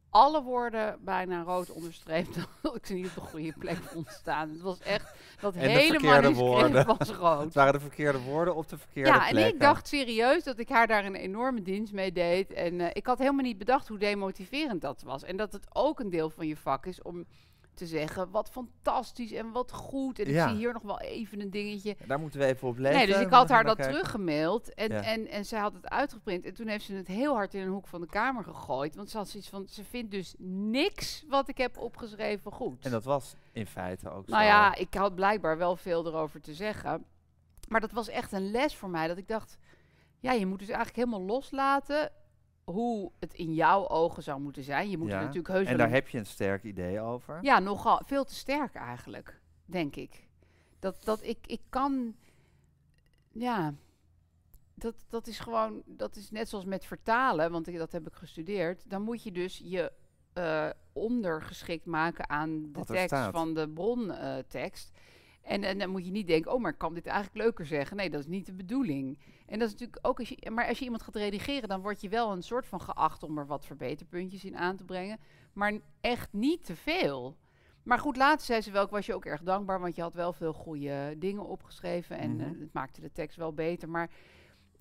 alle 0.10 0.44
woorden 0.44 1.00
bijna 1.04 1.42
rood 1.42 1.72
onderstreept. 1.72 2.36
Dat 2.62 2.76
ik 2.76 2.86
ze 2.86 2.94
niet 2.94 3.08
op 3.08 3.14
de 3.14 3.22
goede 3.22 3.54
plek 3.60 3.78
vond 3.78 4.08
staan. 4.08 4.50
Het 4.50 4.62
was 4.62 4.80
echt, 4.80 5.14
dat 5.40 5.56
En 5.56 5.62
de 5.62 5.70
hele 5.70 6.00
verkeerde 6.00 6.30
manuscript 6.30 6.98
was 6.98 7.10
rood. 7.10 7.44
Het 7.44 7.54
waren 7.54 7.74
de 7.74 7.80
verkeerde 7.80 8.20
woorden 8.20 8.56
op 8.56 8.70
de 8.70 8.78
verkeerde 8.78 9.10
Ja, 9.10 9.28
en 9.28 9.32
plekken. 9.32 9.54
ik 9.54 9.60
dacht 9.60 9.88
serieus 9.88 10.44
dat 10.44 10.60
ik 10.60 10.70
haar 10.70 10.88
daar 10.88 11.06
een 11.06 11.16
enorme 11.16 11.62
dienst 11.62 11.94
mee 11.94 12.12
deed. 12.12 12.54
En 12.54 12.82
eh, 12.82 12.88
ik 12.94 13.06
had 13.06 13.18
helemaal 13.18 13.44
niet 13.44 13.58
bedacht 13.58 13.88
hoe 13.88 13.98
demotiverend 13.98 14.82
dat 14.82 15.02
was. 15.02 15.24
En 15.24 15.38
dat 15.38 15.54
het 15.54 15.68
ook 15.74 16.00
een 16.00 16.10
deel 16.10 16.30
van 16.30 16.48
je 16.48 16.58
vak 16.58 16.86
is 16.86 17.02
om 17.02 17.26
te 17.80 17.88
zeggen, 17.88 18.30
wat 18.32 18.50
fantastisch 18.50 19.32
en 19.32 19.52
wat 19.52 19.72
goed. 19.72 20.20
En 20.20 20.26
ik 20.28 20.34
Ja. 20.34 20.48
zie 20.48 20.58
hier 20.58 20.74
nog 20.74 20.82
wel 20.82 21.00
even 21.00 21.42
een 21.42 21.50
dingetje. 21.50 21.96
Daar 22.08 22.20
moeten 22.20 22.40
we 22.40 22.46
even 22.46 22.68
op 22.68 22.78
letten. 22.78 22.98
Nee, 23.00 23.08
dus 23.08 23.20
ik 23.26 23.30
had 23.30 23.50
haar 23.50 23.64
dat 23.64 23.76
kijken. 23.76 23.94
teruggemaild 23.94 24.74
en, 24.74 24.92
Ja. 24.92 25.02
en, 25.04 25.28
en 25.28 25.46
zij 25.46 25.60
had 25.60 25.74
het 25.74 25.90
uitgeprint. 25.90 26.46
En 26.46 26.54
toen 26.54 26.68
heeft 26.68 26.86
ze 26.86 26.94
het 26.94 27.08
heel 27.08 27.34
hard 27.36 27.54
in 27.54 27.62
een 27.62 27.68
hoek 27.72 27.88
van 27.88 28.02
de 28.02 28.08
kamer 28.08 28.44
gegooid. 28.44 28.96
Want 28.96 29.10
ze 29.10 29.18
had 29.18 29.30
zoiets 29.30 29.50
van, 29.50 29.68
ze 29.68 29.84
vindt 29.84 30.12
dus 30.12 30.36
niks 30.38 31.24
wat 31.28 31.48
ik 31.50 31.58
heb 31.58 31.78
opgeschreven 31.78 32.52
goed. 32.52 32.86
En 32.86 32.92
dat 32.92 33.04
was 33.04 33.36
in 33.52 33.66
feite 33.68 34.10
ook 34.10 34.28
Nou 34.28 34.42
zo. 34.44 34.48
ja, 34.50 34.76
ik 34.76 34.94
had 34.94 35.16
blijkbaar 35.16 35.58
wel 35.58 35.76
veel 35.76 36.06
erover 36.08 36.42
te 36.42 36.54
zeggen. 36.54 37.06
Maar 37.68 37.82
dat 37.82 37.92
was 37.92 38.08
echt 38.08 38.32
een 38.32 38.52
les 38.52 38.76
voor 38.76 38.90
mij. 38.90 39.08
Dat 39.08 39.18
ik 39.18 39.28
dacht, 39.28 39.58
ja, 40.20 40.32
je 40.32 40.46
moet 40.46 40.60
dus 40.60 40.68
eigenlijk 40.70 40.98
helemaal 40.98 41.28
loslaten 41.36 42.12
hoe 42.72 43.12
het 43.20 43.34
in 43.34 43.54
jouw 43.54 43.88
ogen 43.88 44.24
zou 44.24 44.40
moeten 44.40 44.64
zijn. 44.64 44.90
Je 44.90 44.98
moet 44.98 45.12
er 45.12 45.20
natuurlijk 45.20 45.48
heus 45.48 45.68
En 45.68 45.78
daar 45.78 45.90
heb 45.90 46.08
je 46.08 46.18
een 46.18 46.26
sterk 46.26 46.64
idee 46.64 47.02
over. 47.02 47.40
Ja, 47.42 47.60
nogal 47.60 48.02
veel 48.06 48.24
te 48.24 48.36
sterk 48.36 48.76
eigenlijk, 48.76 49.42
denk 49.66 49.96
ik. 49.96 50.28
Dat, 50.80 51.04
dat 51.04 51.24
ik, 51.24 51.38
ik 51.46 51.62
kan, 51.70 52.16
ja, 53.32 53.74
dat, 54.74 54.96
dat 55.10 55.28
is 55.28 55.40
gewoon, 55.40 55.82
dat 55.86 56.16
is 56.16 56.32
net 56.32 56.50
zoals 56.50 56.66
met 56.66 56.86
vertalen, 56.86 57.52
want 57.52 57.68
ik, 57.68 57.78
dat 57.78 57.92
heb 57.92 58.08
ik 58.08 58.14
gestudeerd. 58.14 58.90
Dan 58.90 59.02
moet 59.02 59.24
je 59.24 59.32
dus 59.32 59.62
je 59.64 59.92
eh, 60.34 60.70
ondergeschikt 60.94 61.86
maken 61.86 62.30
aan 62.30 62.62
de 62.62 62.70
Wat 62.72 62.88
tekst 62.88 63.16
van 63.32 63.54
de 63.54 63.70
brontekst. 63.70 64.92
en, 65.42 65.64
en 65.64 65.78
dan 65.78 65.90
moet 65.90 66.06
je 66.06 66.12
niet 66.12 66.28
denken, 66.28 66.54
oh, 66.54 66.62
maar 66.62 66.72
ik 66.72 66.78
kan 66.78 66.94
dit 66.94 67.06
eigenlijk 67.06 67.38
leuker 67.46 67.66
zeggen. 67.66 67.98
Nee, 67.98 68.10
dat 68.10 68.20
is 68.20 68.28
niet 68.28 68.46
de 68.46 68.54
bedoeling. 68.54 69.20
En 69.50 69.60
dat 69.60 69.68
is 69.68 69.74
natuurlijk 69.74 70.08
ook, 70.08 70.20
als 70.20 70.30
je, 70.30 70.52
maar 70.52 70.68
als 70.68 70.78
je 70.80 70.84
iemand 70.84 71.04
gaat 71.04 71.16
redigeren, 71.16 71.70
dan 71.70 71.82
word 71.82 72.02
je 72.02 72.10
wel 72.10 72.32
een 72.32 72.44
soort 72.44 72.66
van 72.66 72.82
geacht 72.82 73.24
om 73.24 73.38
er 73.38 73.46
wat 73.48 73.66
verbeterpuntjes 73.66 74.46
in 74.46 74.58
aan 74.58 74.76
te 74.76 74.84
brengen. 74.86 75.20
Maar 75.54 75.74
echt 76.02 76.34
niet 76.34 76.66
te 76.66 76.76
veel. 76.76 77.38
Maar 77.84 78.00
goed, 78.00 78.18
later 78.18 78.46
zei 78.46 78.62
ze 78.62 78.72
wel, 78.72 78.84
ik 78.84 78.90
was 78.90 79.06
je 79.06 79.14
ook 79.14 79.26
erg 79.26 79.42
dankbaar, 79.42 79.80
want 79.80 79.96
je 79.96 80.02
had 80.02 80.14
wel 80.14 80.34
veel 80.34 80.54
goede 80.54 81.16
dingen 81.18 81.46
opgeschreven 81.46 82.18
en 82.18 82.40
eh, 82.40 82.46
Mhm. 82.48 82.60
het 82.60 82.74
maakte 82.74 83.02
de 83.02 83.12
tekst 83.12 83.38
wel 83.38 83.54
beter. 83.54 83.90
Maar 83.90 84.10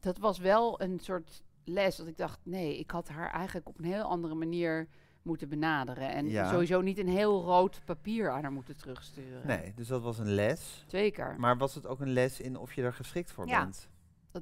dat 0.01 0.19
was 0.19 0.39
wel 0.39 0.81
een 0.83 0.99
soort 1.01 1.43
les 1.65 1.97
dat 1.97 2.07
ik 2.07 2.17
dacht, 2.17 2.41
nee, 2.43 2.79
ik 2.79 2.91
had 2.91 3.09
haar 3.09 3.31
eigenlijk 3.31 3.69
op 3.69 3.79
een 3.79 3.85
heel 3.85 4.03
andere 4.03 4.35
manier 4.35 4.89
moeten 5.23 5.49
benaderen. 5.49 6.09
En 6.13 6.29
Ja. 6.29 6.51
sowieso 6.51 6.81
niet 6.81 6.99
een 6.99 7.09
heel 7.09 7.43
rood 7.45 7.81
papier 7.85 8.31
aan 8.31 8.43
haar 8.43 8.53
moeten 8.53 8.77
terugsturen. 8.77 9.47
Nee, 9.47 9.73
dus 9.75 9.87
dat 9.89 10.03
was 10.03 10.19
een 10.19 10.33
les. 10.35 10.85
Zeker, 10.87 11.35
Maar 11.39 11.57
was 11.59 11.75
het 11.75 11.87
ook 11.87 12.01
een 12.01 12.13
les 12.13 12.41
in 12.41 12.57
of 12.57 12.73
je 12.75 12.83
er 12.83 12.93
geschikt 12.93 13.31
voor 13.33 13.47
Ja. 13.49 13.61
bent? 13.63 13.89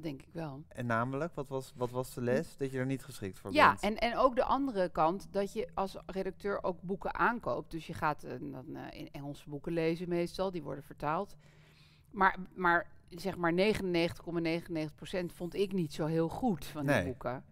Dat 0.01 0.05
denk 0.11 0.21
ik 0.21 0.33
wel. 0.33 0.63
En 0.67 0.85
namelijk, 0.85 1.33
wat 1.35 1.47
was, 1.47 1.73
wat 1.75 1.91
was 1.91 2.13
de 2.13 2.21
les? 2.21 2.57
Dat 2.57 2.71
je 2.71 2.77
er 2.79 2.85
niet 2.85 3.03
geschikt 3.03 3.39
voor 3.39 3.53
Ja, 3.53 3.69
bent. 3.69 3.81
en, 3.81 3.97
en 4.11 4.17
ook 4.17 4.35
de 4.35 4.43
andere 4.43 4.89
kant, 4.89 5.27
dat 5.31 5.53
je 5.53 5.67
als 5.73 5.95
redacteur 6.05 6.63
ook 6.63 6.81
boeken 6.81 7.13
aankoopt. 7.15 7.71
Dus 7.71 7.87
je 7.87 7.93
gaat 7.93 8.23
eh, 8.23 8.31
dan 8.39 8.75
eh, 8.75 8.99
in 8.99 9.09
Engelse 9.11 9.49
boeken 9.49 9.71
lezen 9.71 10.09
meestal, 10.09 10.51
die 10.51 10.63
worden 10.63 10.83
vertaald. 10.83 11.35
Maar, 12.11 12.37
maar 12.55 12.87
zeg 13.09 13.37
maar 13.37 13.53
99,99% 13.53 15.25
vond 15.25 15.53
ik 15.55 15.71
niet 15.73 15.93
zo 15.93 16.05
heel 16.05 16.29
goed 16.29 16.65
van 16.65 16.85
die 16.85 16.95
Nee. 16.95 17.05
boeken. 17.05 17.43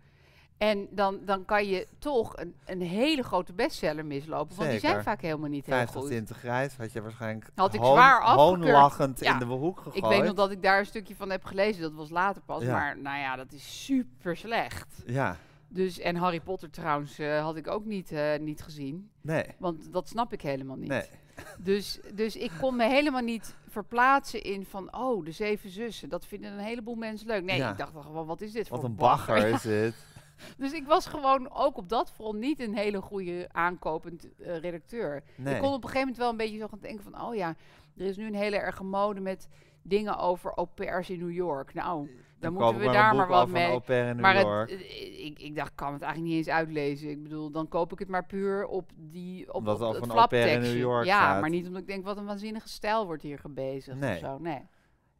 En 0.57 0.87
dan, 0.91 1.19
dan 1.25 1.45
kan 1.45 1.65
je 1.67 1.87
toch 1.99 2.37
een, 2.37 2.55
een 2.65 2.81
hele 2.81 3.23
grote 3.23 3.53
bestseller 3.53 4.05
mislopen, 4.05 4.55
want 4.55 4.69
die 4.69 4.79
zijn 4.79 5.03
vaak 5.03 5.21
helemaal 5.21 5.49
niet 5.49 5.65
heel 5.65 5.75
50 5.75 6.01
goed. 6.01 6.09
tinten 6.09 6.35
grijs 6.35 6.75
had 6.75 6.91
je 6.91 7.01
waarschijnlijk 7.01 7.49
Had 7.55 7.73
ik 7.73 7.83
zwaar 7.83 8.21
hoonlachend 8.23 9.19
Ja. 9.19 9.33
in 9.33 9.39
de 9.39 9.45
hoek 9.45 9.77
gegooid. 9.77 9.95
Ik 9.95 10.05
weet 10.05 10.23
nog 10.23 10.33
dat 10.33 10.51
ik 10.51 10.63
daar 10.63 10.79
een 10.79 10.85
stukje 10.85 11.15
van 11.15 11.29
heb 11.29 11.43
gelezen, 11.45 11.81
dat 11.81 11.93
was 11.93 12.09
later 12.09 12.41
pas. 12.45 12.63
Ja. 12.63 12.71
Maar 12.71 12.97
nou 12.97 13.17
ja, 13.17 13.35
dat 13.35 13.51
is 13.51 13.85
super 13.85 14.37
slecht. 14.37 15.03
Ja, 15.05 15.37
Dus, 15.67 15.99
en 15.99 16.15
Harry 16.15 16.39
Potter 16.39 16.69
trouwens 16.69 17.19
eh, 17.19 17.41
had 17.43 17.55
ik 17.55 17.67
ook 17.67 17.85
niet, 17.85 18.11
eh, 18.11 18.39
niet 18.39 18.61
gezien. 18.63 19.09
Nee. 19.21 19.43
Want 19.57 19.93
dat 19.93 20.07
snap 20.09 20.33
ik 20.33 20.41
helemaal 20.41 20.77
niet. 20.77 20.89
Nee. 20.89 21.03
Dus, 21.57 21.99
dus 22.13 22.35
ik 22.35 22.51
kon 22.59 22.75
me 22.75 22.87
helemaal 22.87 23.21
niet 23.21 23.55
verplaatsen 23.69 24.43
in 24.43 24.65
van... 24.65 24.95
Oh, 24.97 25.25
de 25.25 25.31
zeven 25.31 25.69
zussen. 25.69 26.09
Dat 26.09 26.25
vinden 26.25 26.51
een 26.51 26.59
heleboel 26.59 26.95
mensen 26.95 27.27
leuk. 27.27 27.43
Nee, 27.43 27.57
Ja. 27.57 27.71
ik 27.71 27.77
dacht 27.77 27.91
gewoon, 28.01 28.25
wat 28.25 28.41
is 28.41 28.51
dit 28.51 28.67
Wat 28.69 28.79
voor 28.79 28.89
een 28.89 28.95
bagger 28.95 29.47
is 29.47 29.61
dit. 29.81 29.93
Dus 30.57 30.73
ik 30.73 30.85
was 30.87 31.05
gewoon 31.05 31.51
ook 31.51 31.77
op 31.77 31.89
dat 31.89 32.11
front 32.11 32.39
niet 32.39 32.59
een 32.59 32.75
hele 32.75 33.01
goede 33.01 33.47
aankopend 33.51 34.27
eh, 34.37 34.57
redacteur. 34.57 35.23
Nee. 35.35 35.55
Ik 35.55 35.61
kon 35.61 35.73
op 35.73 35.83
een 35.83 35.89
gegeven 35.89 35.99
moment 35.99 36.17
wel 36.17 36.29
een 36.29 36.37
beetje 36.37 36.57
zo 36.57 36.67
gaan 36.67 36.79
denken 36.79 37.03
van... 37.03 37.21
oh 37.21 37.35
ja, 37.35 37.55
er 37.97 38.05
is 38.05 38.17
nu 38.17 38.25
een 38.27 38.35
hele 38.35 38.57
erge 38.57 38.83
mode 38.83 39.19
met 39.19 39.47
dingen 39.81 40.17
over 40.17 40.53
au 40.53 40.67
pairs 40.67 41.09
in 41.09 41.19
New 41.19 41.31
York. 41.31 41.73
Nou, 41.73 42.09
dan, 42.39 42.53
koop 42.53 42.61
moeten 42.61 42.87
we 42.87 42.93
daar 42.93 43.15
maar 43.15 43.27
wat 43.27 43.49
mee. 43.49 43.79
Maar 44.15 44.35
het, 44.35 44.69
eh, 44.69 45.25
ik, 45.25 45.39
ik 45.39 45.55
dacht, 45.55 45.69
ik 45.69 45.75
kan 45.75 45.93
het 45.93 46.01
eigenlijk 46.01 46.33
niet 46.33 46.45
eens 46.45 46.55
uitlezen. 46.55 47.09
Ik 47.09 47.23
bedoel, 47.23 47.51
dan 47.51 47.67
koop 47.67 47.91
ik 47.91 47.99
het 47.99 48.07
maar 48.07 48.25
puur 48.25 48.65
op 48.65 48.91
die 48.95 49.47
op, 49.47 49.55
Omdat 49.55 49.81
op 49.81 49.93
het 49.93 50.29
pair 50.29 50.47
in. 50.47 50.61
New 50.61 50.77
York 50.77 51.05
Ja, 51.05 51.17
staat. 51.17 51.41
maar 51.41 51.49
niet 51.49 51.67
omdat 51.67 51.81
ik 51.81 51.87
denk, 51.87 52.05
wat 52.05 52.17
een 52.17 52.25
waanzinnige 52.25 52.69
stijl 52.69 53.05
wordt 53.05 53.21
hier 53.21 53.39
gebezigd 53.39 53.99
Nee. 53.99 54.13
of 54.13 54.19
zo. 54.19 54.37
Nee. 54.37 54.61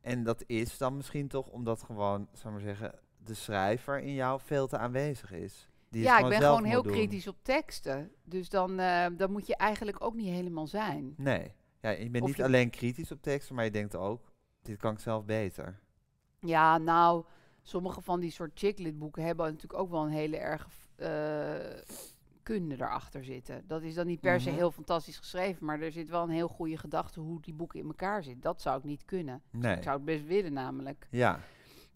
En 0.01 0.23
dat 0.23 0.43
is 0.47 0.78
dan 0.78 0.95
misschien 0.95 1.28
toch 1.28 1.47
omdat 1.47 1.84
gewoon, 1.84 2.28
ik 2.34 2.43
maar 2.43 2.60
zeggen, 2.60 2.93
de 3.26 3.34
schrijver 3.34 4.00
in 4.00 4.14
jou 4.14 4.40
veel 4.44 4.68
te 4.68 4.78
aanwezig 4.78 5.32
is. 5.32 5.70
Die 5.90 6.04
ja, 6.04 6.18
ik 6.20 6.30
ben 6.30 6.42
gewoon 6.42 6.64
heel 6.64 6.84
doen. 6.84 6.92
kritisch 6.92 7.28
op 7.28 7.38
teksten. 7.42 8.12
Dus 8.24 8.50
dan, 8.50 8.80
eh, 8.80 9.06
dan 9.18 9.32
moet 9.32 9.48
je 9.48 9.56
eigenlijk 9.56 10.04
ook 10.04 10.14
niet 10.16 10.28
helemaal 10.30 10.68
zijn. 10.68 11.14
Nee. 11.18 11.52
Ja, 11.82 11.90
je 11.90 12.10
bent 12.10 12.24
Of 12.24 12.30
niet 12.30 12.38
je- 12.38 12.44
alleen 12.44 12.70
kritisch 12.70 13.12
op 13.12 13.22
teksten, 13.22 13.56
maar 13.56 13.64
je 13.66 13.72
denkt 13.72 13.96
ook, 13.96 14.22
dit 14.62 14.78
kan 14.78 14.94
ik 14.94 15.00
zelf 15.00 15.26
beter. 15.26 15.80
Ja, 16.40 16.78
nou, 16.78 17.26
sommige 17.62 18.02
van 18.02 18.20
die 18.20 18.32
soort 18.32 18.52
chicklit 18.54 18.98
boeken 19.00 19.24
hebben 19.24 19.46
natuurlijk 19.46 19.80
ook 19.82 19.90
wel 19.90 20.04
een 20.06 20.12
hele 20.12 20.38
erg 20.38 20.68
eh, 20.96 21.56
kunde 22.44 22.76
erachter 22.76 23.24
zitten. 23.24 23.64
Dat 23.68 23.82
is 23.82 23.94
dan 23.94 24.08
niet 24.08 24.20
per 24.22 24.42
se 24.42 24.50
Mhm. 24.50 24.58
heel 24.58 24.72
fantastisch 24.72 25.18
geschreven, 25.18 25.66
maar 25.66 25.80
er 25.82 25.92
zit 25.92 26.10
wel 26.10 26.24
een 26.24 26.30
heel 26.30 26.48
goede 26.48 26.78
gedachte 26.78 27.20
hoe 27.20 27.42
die 27.42 27.54
boeken 27.54 27.80
in 27.80 27.86
elkaar 27.86 28.24
zitten. 28.24 28.42
Dat 28.42 28.62
zou 28.62 28.78
ik 28.78 28.84
niet 28.84 29.06
kunnen. 29.06 29.42
Nee. 29.52 29.76
Ik 29.76 29.84
zou 29.84 29.96
het 29.96 30.06
best 30.06 30.26
willen 30.26 30.54
namelijk. 30.54 31.08
Ja, 31.10 31.40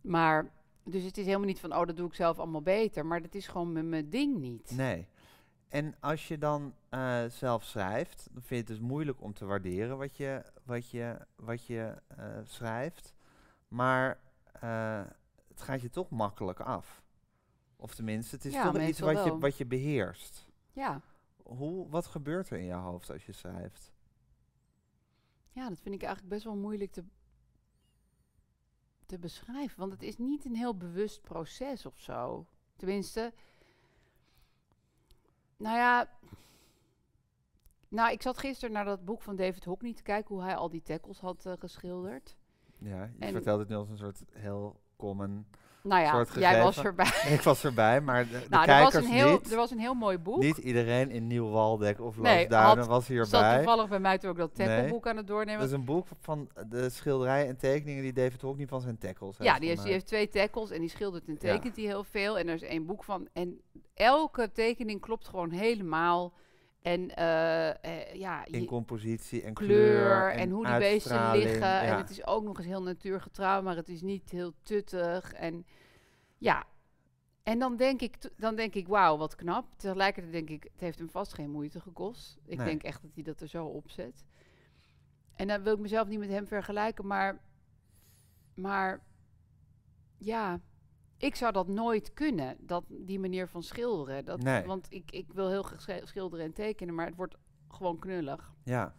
Maar, 0.01 0.51
dus 0.89 1.03
het 1.03 1.17
is 1.17 1.25
helemaal 1.25 1.47
niet 1.47 1.59
van, 1.59 1.75
oh, 1.75 1.85
dat 1.85 1.97
doe 1.97 2.07
ik 2.07 2.13
zelf 2.13 2.37
allemaal 2.39 2.61
beter. 2.61 3.05
Maar 3.05 3.21
dat 3.21 3.35
is 3.35 3.47
gewoon 3.47 3.89
mijn, 3.89 4.09
ding 4.09 4.39
niet. 4.39 4.71
nee. 4.75 5.07
En 5.67 5.95
als 5.99 6.27
je 6.27 6.37
dan 6.37 6.73
eh, 6.89 7.25
zelf 7.25 7.63
schrijft, 7.63 8.27
dan 8.31 8.41
vind 8.41 8.49
je 8.49 8.55
het 8.55 8.67
dus 8.67 8.89
moeilijk 8.89 9.21
om 9.21 9.33
te 9.33 9.45
waarderen 9.45 9.97
wat 9.97 10.17
je, 10.17 10.43
wat 10.63 10.89
je, 10.89 11.17
wat 11.35 11.65
je 11.65 11.95
eh, 12.07 12.25
schrijft. 12.43 13.13
Maar 13.67 14.19
eh, 14.51 15.01
het 15.47 15.61
gaat 15.61 15.81
je 15.81 15.89
toch 15.89 16.09
makkelijk 16.09 16.59
af. 16.59 17.03
Of 17.75 17.95
tenminste, 17.95 18.35
het 18.35 18.45
is 18.45 18.53
Ja, 18.53 18.71
toch 18.71 18.81
iets 18.81 18.99
wat 18.99 19.23
je, 19.23 19.37
wat 19.37 19.57
je 19.57 19.65
beheerst. 19.65 20.47
Ja. 20.71 21.01
Hoe, 21.43 21.89
wat 21.89 22.05
gebeurt 22.05 22.49
er 22.49 22.57
in 22.57 22.65
je 22.65 22.73
hoofd 22.73 23.11
als 23.11 23.25
je 23.25 23.31
schrijft? 23.31 23.91
ja, 25.59 25.69
dat 25.69 25.79
vind 25.79 25.95
ik 25.95 26.03
eigenlijk 26.03 26.33
best 26.33 26.43
wel 26.43 26.55
moeilijk 26.55 26.91
te, 26.91 27.03
te 29.09 29.19
beschrijven. 29.19 29.79
Want 29.79 29.91
het 29.91 30.03
is 30.03 30.17
niet 30.17 30.45
een 30.45 30.55
heel 30.55 30.75
bewust 30.77 31.21
proces 31.21 31.85
of 31.85 31.99
zo. 31.99 32.45
Tenminste, 32.75 33.33
nou 35.57 35.77
ja. 35.77 36.09
Nou, 37.87 38.11
ik 38.11 38.21
zat 38.21 38.37
gisteren 38.37 38.73
naar 38.73 38.85
dat 38.85 39.05
boek 39.05 39.21
van 39.21 39.35
David 39.35 39.63
Hockney 39.65 39.93
te 39.93 40.01
kijken 40.01 40.35
hoe 40.35 40.43
hij 40.43 40.55
al 40.55 40.69
die 40.69 40.81
tackles 40.81 41.19
had 41.19 41.45
eh, 41.45 41.53
geschilderd. 41.59 42.35
Ja, 42.77 43.03
je 43.03 43.11
En- 43.19 43.31
vertelt 43.31 43.59
het 43.59 43.69
nu 43.69 43.75
als 43.75 43.89
een 43.89 43.97
soort 43.97 44.23
heel 44.31 44.79
common... 44.95 45.45
Nou 45.83 46.01
ja, 46.01 46.25
jij 46.39 46.61
was 46.63 46.77
erbij. 46.83 47.11
ik 47.35 47.41
was 47.41 47.63
erbij, 47.63 48.01
maar 48.01 48.23
de, 48.23 48.31
de 48.31 48.45
nou, 48.49 48.69
er 48.69 48.81
was, 48.81 48.91
kijkers 48.91 48.95
een 49.05 49.11
heel, 49.17 49.31
niet. 49.31 49.51
er 49.51 49.57
was 49.57 49.71
een 49.71 49.79
heel 49.79 49.93
mooi 49.93 50.17
boek. 50.17 50.39
Niet 50.41 50.57
iedereen 50.57 51.09
in 51.09 51.27
Nieuw-Waldeck 51.27 52.01
of 52.01 52.17
Nee, 52.17 52.37
Loosduinen 52.39 52.87
was 52.87 53.07
hierbij. 53.07 53.55
toevallig 53.55 53.89
bij 53.89 53.99
mij 53.99 54.17
toen 54.17 54.29
ook 54.29 54.37
dat 54.37 54.57
Nee. 54.57 54.67
tackleboek 54.67 55.07
aan 55.07 55.17
het 55.17 55.27
doornemen. 55.27 55.59
Dat 55.59 55.69
is 55.69 55.75
een 55.75 55.85
boek 55.85 56.07
van 56.21 56.49
de 56.69 56.89
schilderijen 56.89 57.47
en 57.47 57.57
tekeningen 57.57 58.03
die 58.03 58.13
David 58.13 58.41
Hockney 58.41 58.67
van 58.67 58.81
zijn 58.81 58.97
tackles 58.97 59.37
Ja, 59.37 59.43
heeft 59.45 59.59
die 59.59 59.69
heeft, 59.69 59.83
die 59.83 59.91
heeft 59.91 60.07
twee 60.07 60.27
tackles 60.29 60.69
en 60.71 60.79
die 60.79 60.89
schildert 60.89 61.27
en 61.27 61.37
Ja. 61.39 61.53
tekent 61.53 61.75
die 61.75 61.87
heel 61.87 62.03
veel. 62.03 62.37
En 62.37 62.47
er 62.47 62.53
is 62.55 62.61
één 62.63 62.85
boek 62.85 63.03
van. 63.03 63.27
En 63.33 63.61
elke 63.93 64.51
tekening 64.51 65.01
klopt 65.01 65.27
gewoon 65.27 65.51
helemaal. 65.51 66.33
En 66.81 67.15
eh, 67.15 67.83
eh, 67.83 68.13
ja, 68.13 68.45
In 68.45 68.65
compositie 68.65 69.41
en 69.41 69.53
kleur, 69.53 69.69
kleur, 69.69 70.31
en, 70.31 70.49
hoe 70.49 70.65
die 70.65 70.77
beesten 70.77 71.31
liggen. 71.31 71.81
En 71.81 71.97
het 71.97 72.09
is 72.09 72.25
ook 72.25 72.43
nog 72.43 72.57
eens 72.57 72.67
heel 72.67 72.83
natuurgetrouw, 72.83 73.61
maar 73.61 73.75
het 73.75 73.89
is 73.89 74.01
niet 74.01 74.29
heel 74.29 74.53
tuttig. 74.63 75.33
En 75.33 75.65
ja, 76.37 76.65
en 77.43 77.59
dan 77.59 77.75
denk 77.75 78.01
ik, 78.01 78.17
dan 78.37 78.55
denk 78.55 78.73
ik 78.73 78.87
wauw, 78.87 79.17
wat 79.17 79.35
knap. 79.35 79.65
Tegelijkertijd 79.77 80.33
denk 80.33 80.49
ik, 80.49 80.63
het 80.71 80.81
heeft 80.81 80.99
hem 80.99 81.09
vast 81.09 81.33
geen 81.33 81.49
moeite 81.49 81.79
gekost. 81.79 82.37
Ik 82.45 82.57
Nee. 82.57 82.65
denk 82.67 82.83
echt 82.83 83.01
dat 83.01 83.11
hij 83.13 83.23
dat 83.23 83.41
er 83.41 83.47
zo 83.47 83.65
opzet. 83.65 84.23
En 85.35 85.47
dan 85.47 85.63
wil 85.63 85.73
ik 85.73 85.79
mezelf 85.79 86.07
niet 86.07 86.19
met 86.19 86.29
hem 86.29 86.47
vergelijken, 86.47 87.07
maar, 87.07 87.39
maar 88.53 89.03
ja, 90.17 90.59
ik 91.19 91.35
zou 91.35 91.51
dat 91.51 91.67
nooit 91.67 92.13
kunnen, 92.13 92.57
dat, 92.59 92.83
die 92.89 93.19
manier 93.19 93.47
van 93.47 93.63
schilderen. 93.63 94.25
Dat, 94.25 94.41
Nee. 94.43 94.65
Want 94.65 94.87
ik, 94.89 95.11
ik 95.11 95.33
wil 95.33 95.49
heel 95.49 95.63
graag 95.63 95.81
schil- 95.81 96.07
schilderen 96.07 96.45
en 96.45 96.53
tekenen, 96.53 96.95
maar 96.95 97.05
het 97.05 97.15
wordt 97.15 97.35
gewoon 97.67 97.99
knullig. 97.99 98.53
Ja, 98.63 98.95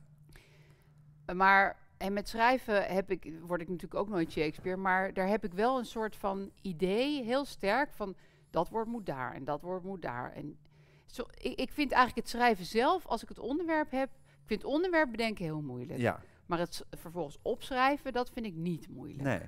Maar 1.35 1.79
en 1.97 2.13
met 2.13 2.29
schrijven 2.29 2.85
heb 2.95 3.11
ik, 3.11 3.33
word 3.43 3.61
ik 3.61 3.69
natuurlijk 3.69 4.01
ook 4.01 4.09
nooit 4.09 4.31
Shakespeare, 4.33 4.77
maar 4.77 5.13
daar 5.15 5.29
heb 5.29 5.45
ik 5.45 5.53
wel 5.53 5.79
een 5.79 5.85
soort 5.87 6.17
van 6.17 6.51
idee, 6.63 7.23
heel 7.25 7.45
sterk, 7.45 7.93
van 7.93 8.15
dat 8.51 8.69
woord 8.69 8.87
moet 8.87 9.07
daar 9.07 9.35
en 9.35 9.45
dat 9.45 9.61
woord 9.63 9.83
moet 9.85 10.03
daar. 10.03 10.33
En 10.33 10.59
zo, 11.07 11.23
ik, 11.31 11.59
ik 11.61 11.73
vind 11.73 11.93
eigenlijk 11.93 12.27
het 12.27 12.37
schrijven 12.37 12.65
zelf, 12.65 13.07
als 13.07 13.23
ik 13.23 13.29
het 13.29 13.39
onderwerp 13.39 13.91
heb, 13.91 14.11
ik 14.27 14.47
vind 14.47 14.63
het 14.63 14.71
onderwerp 14.71 15.11
bedenken 15.11 15.45
heel 15.45 15.63
moeilijk. 15.63 15.99
ja, 15.99 16.21
Maar 16.47 16.59
het 16.59 16.87
vervolgens 16.91 17.39
opschrijven, 17.43 18.13
dat 18.13 18.31
vind 18.31 18.47
ik 18.47 18.55
niet 18.55 18.89
moeilijk. 18.89 19.23
nee. 19.23 19.41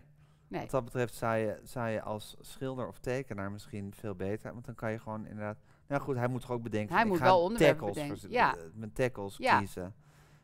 Nee. 0.53 0.61
Wat 0.61 0.71
dat 0.71 0.85
betreft 0.85 1.15
zou 1.15 1.37
je, 1.37 1.61
zou 1.63 1.89
je 1.89 2.03
als 2.03 2.37
schilder 2.41 2.87
of 2.89 2.99
tekenaar 2.99 3.51
misschien 3.53 3.95
veel 3.95 4.15
beter, 4.15 4.53
want 4.53 4.65
dan 4.65 4.75
kan 4.75 4.91
je 4.93 4.99
gewoon 4.99 5.27
inderdaad... 5.27 5.59
Nou 5.89 6.03
goed, 6.03 6.17
hij 6.17 6.29
moet 6.29 6.41
toch 6.41 6.51
ook 6.51 6.63
bedenken, 6.63 6.95
Hij 6.97 7.05
moet 7.05 7.19
wel 7.19 7.43
onderwerpen 7.43 7.87
tackles 7.93 8.21
bedenken, 8.21 8.31
ja. 8.31 8.57
eh, 8.57 8.63
mijn 8.75 8.93
tackles 8.93 9.37
Ja. 9.37 9.59
kiezen. 9.59 9.95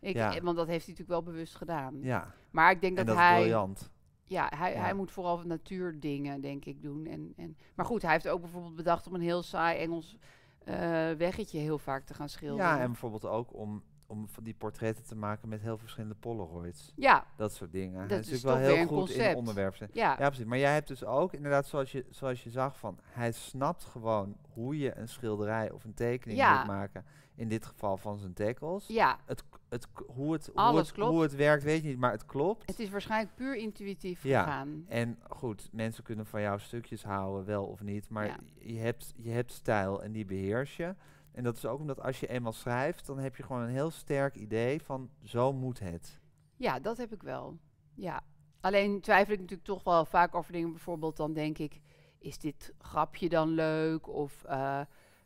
Ik, 0.01 0.14
Ja. 0.14 0.35
eh, 0.35 0.40
Want 0.42 0.57
dat 0.57 0.66
heeft 0.66 0.87
hij 0.87 0.94
natuurlijk 0.94 1.25
wel 1.25 1.33
bewust 1.33 1.55
gedaan. 1.55 1.99
Ja, 2.03 2.33
Maar 2.51 2.71
ik 2.71 2.81
denk 2.81 2.99
en 2.99 3.07
dat, 3.07 3.14
dat 3.14 3.25
is 3.25 3.31
hij, 3.31 3.38
briljant. 3.40 3.90
ja, 4.25 4.51
hij, 4.57 4.73
Ja. 4.73 4.81
hij 4.81 4.94
moet 4.94 5.11
vooral 5.11 5.38
natuurdingen, 5.44 6.40
denk 6.40 6.64
ik, 6.64 6.83
doen. 6.83 7.07
En, 7.07 7.33
en, 7.37 7.57
maar 7.75 7.87
goed, 7.87 8.03
hij 8.03 8.12
heeft 8.12 8.29
ook 8.29 8.40
bijvoorbeeld 8.40 8.75
bedacht 8.77 9.07
om 9.07 9.14
een 9.14 9.21
heel 9.21 9.42
saai 9.42 9.79
Engels 9.79 10.16
eh, 10.64 10.75
weggetje 11.11 11.59
heel 11.59 11.79
vaak 11.79 12.05
te 12.05 12.14
gaan 12.14 12.29
schilderen. 12.29 12.66
Ja, 12.66 12.81
en 12.81 12.87
bijvoorbeeld 12.87 13.25
ook 13.25 13.55
om, 13.55 13.83
om 14.11 14.29
van 14.29 14.44
die 14.44 14.55
portretten 14.55 15.05
te 15.05 15.16
maken 15.16 15.49
met 15.49 15.61
heel 15.61 15.77
verschillende 15.79 16.14
polaroids. 16.14 16.92
ja, 16.97 17.25
Dat 17.37 17.53
soort 17.53 17.73
dingen. 17.73 18.01
Dat 18.01 18.11
hij 18.11 18.18
is 18.18 18.27
natuurlijk 18.31 18.59
wel 18.59 18.66
heel 18.77 18.87
goed 18.87 19.09
in 19.11 19.14
concept. 19.16 19.37
onderwerp. 19.37 19.75
ja, 19.75 19.87
Ja, 19.92 20.27
precies. 20.29 20.44
Maar 20.44 20.59
jij 20.59 20.73
hebt 20.73 20.88
dus 20.88 21.05
ook, 21.05 21.33
inderdaad, 21.33 21.66
zoals 21.66 21.92
je, 21.92 22.05
zoals 22.11 22.42
je 22.44 22.51
zag, 22.51 22.79
van 22.79 22.99
hij 23.03 23.33
snapt 23.33 23.85
gewoon 23.85 24.37
hoe 24.53 24.79
je 24.79 24.97
een 24.97 25.09
schilderij 25.09 25.71
of 25.71 25.85
een 25.85 25.94
tekening 25.94 26.38
Ja. 26.38 26.59
moet 26.59 26.66
maken. 26.66 27.05
In 27.35 27.49
dit 27.49 27.66
geval 27.66 27.97
van 27.97 28.18
zijn 28.18 28.33
tackles. 28.33 28.87
ja. 28.87 29.18
Het, 29.25 29.44
het, 29.68 29.87
hoe, 30.07 30.33
het, 30.33 30.51
hoe, 30.55 30.77
het, 30.77 30.92
klopt. 30.92 31.11
hoe 31.12 31.23
het 31.23 31.35
werkt, 31.35 31.62
weet 31.62 31.83
je 31.83 31.88
niet, 31.88 31.99
maar 31.99 32.11
het 32.12 32.27
klopt. 32.27 32.66
Het 32.66 32.79
is 32.79 32.90
waarschijnlijk 32.90 33.35
puur 33.35 33.57
intuïtief 33.57 34.23
Ja. 34.23 34.42
gegaan. 34.42 34.85
En 34.88 35.18
goed, 35.29 35.68
mensen 35.73 36.05
kunnen 36.05 36.27
van 36.27 36.40
jou 36.40 36.61
stukjes 36.61 37.03
houden, 37.03 37.44
wel 37.44 37.64
of 37.64 37.83
niet. 37.83 38.09
Maar 38.09 38.27
Ja. 38.27 38.37
je, 38.59 38.79
hebt, 38.79 39.12
je 39.16 39.31
hebt 39.31 39.53
stijl 39.53 40.03
en 40.03 40.12
die 40.12 40.25
beheers 40.25 40.77
je. 40.77 40.94
En 41.38 41.44
dat 41.44 41.57
is 41.57 41.66
ook 41.66 41.81
omdat 41.81 42.03
als 42.03 42.20
je 42.20 42.27
eenmaal 42.27 42.53
schrijft, 42.53 43.07
dan 43.07 43.18
heb 43.18 43.37
je 43.37 43.42
gewoon 43.42 43.62
een 43.62 43.68
heel 43.68 43.90
sterk 43.90 44.35
idee 44.35 44.83
van 44.83 45.11
zo 45.22 45.53
moet 45.53 45.79
het. 45.79 46.20
Ja, 46.57 46.81
dat 46.81 46.96
heb 46.96 47.12
ik 47.12 47.22
wel. 47.22 47.59
Ja. 47.94 48.20
Alleen 48.61 49.01
twijfel 49.01 49.33
ik 49.33 49.40
natuurlijk 49.40 49.68
toch 49.68 49.85
wel 49.85 50.05
vaak 50.05 50.35
over 50.35 50.53
dingen. 50.53 50.70
Bijvoorbeeld 50.70 51.16
dan 51.16 51.33
denk 51.33 51.59
ik, 51.59 51.81
is 52.18 52.38
dit 52.38 52.74
grapje 52.79 53.29
dan 53.29 53.48
leuk? 53.48 54.09
Of 54.09 54.44
eh, 54.44 54.81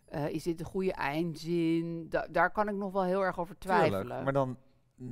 eh, 0.05 0.29
is 0.29 0.43
dit 0.43 0.61
een 0.61 0.67
goede 0.67 0.93
eindzin? 0.93 2.09
Da- 2.09 2.27
daar 2.31 2.51
kan 2.51 2.69
ik 2.69 2.75
nog 2.75 2.93
wel 2.93 3.05
heel 3.05 3.25
erg 3.25 3.39
over 3.39 3.59
twijfelen. 3.59 4.01
Tuurlijk, 4.01 4.25
maar 4.25 4.33
dan 4.33 4.57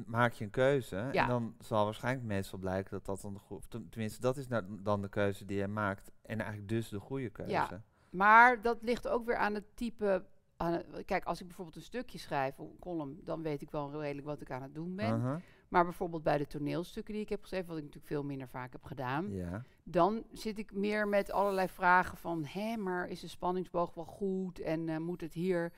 maak 0.06 0.32
je 0.32 0.44
een 0.44 0.50
keuze. 0.50 1.08
Ja. 1.12 1.22
En 1.22 1.28
dan 1.28 1.54
zal 1.58 1.84
waarschijnlijk 1.84 2.26
meestal 2.26 2.58
blijken 2.58 2.90
dat 2.90 3.04
dat 3.04 3.20
dan 3.20 3.34
de 3.34 3.40
goede... 3.40 3.88
Tenminste, 3.88 4.20
dat 4.20 4.36
is 4.36 4.48
nou 4.48 4.64
dan 4.82 5.02
de 5.02 5.08
keuze 5.08 5.44
die 5.44 5.58
je 5.58 5.68
maakt. 5.68 6.10
En 6.22 6.38
eigenlijk 6.38 6.68
dus 6.68 6.88
de 6.88 7.00
goede 7.00 7.30
keuze. 7.30 7.80
Maar 8.10 8.62
dat 8.62 8.82
ligt 8.82 9.08
ook 9.08 9.26
weer 9.26 9.36
aan 9.36 9.54
het 9.54 9.76
type. 9.76 10.24
Aan 10.60 10.82
kijk, 11.04 11.24
als 11.24 11.40
ik 11.40 11.46
bijvoorbeeld 11.46 11.76
een 11.76 11.82
stukje 11.82 12.18
schrijf 12.18 12.58
een 12.58 12.76
column, 12.80 13.20
dan 13.24 13.42
weet 13.42 13.62
ik 13.62 13.70
wel 13.70 14.00
redelijk 14.00 14.26
wat 14.26 14.40
ik 14.40 14.50
aan 14.50 14.62
het 14.62 14.74
doen 14.74 14.96
ben. 14.96 15.16
Uh-huh. 15.16 15.36
Maar 15.68 15.84
bijvoorbeeld 15.84 16.22
bij 16.22 16.38
de 16.38 16.46
toneelstukken 16.46 17.14
die 17.14 17.22
ik 17.22 17.28
heb 17.28 17.40
geschreven, 17.42 17.66
wat 17.68 17.76
ik 17.76 17.82
natuurlijk 17.82 18.12
veel 18.12 18.24
minder 18.24 18.48
vaak 18.48 18.72
heb 18.72 18.84
gedaan, 18.84 19.32
Ja. 19.32 19.62
dan 19.84 20.24
zit 20.32 20.58
ik 20.58 20.72
meer 20.74 21.08
met 21.08 21.30
allerlei 21.32 21.68
vragen 21.68 22.18
van, 22.18 22.44
hé, 22.44 22.76
maar 22.76 23.08
is 23.08 23.20
de 23.20 23.28
spanningsboog 23.28 23.94
wel 23.94 24.04
goed 24.04 24.60
en 24.60 24.88
eh, 24.88 24.96
moet 24.96 25.20
het 25.20 25.34
hier 25.34 25.72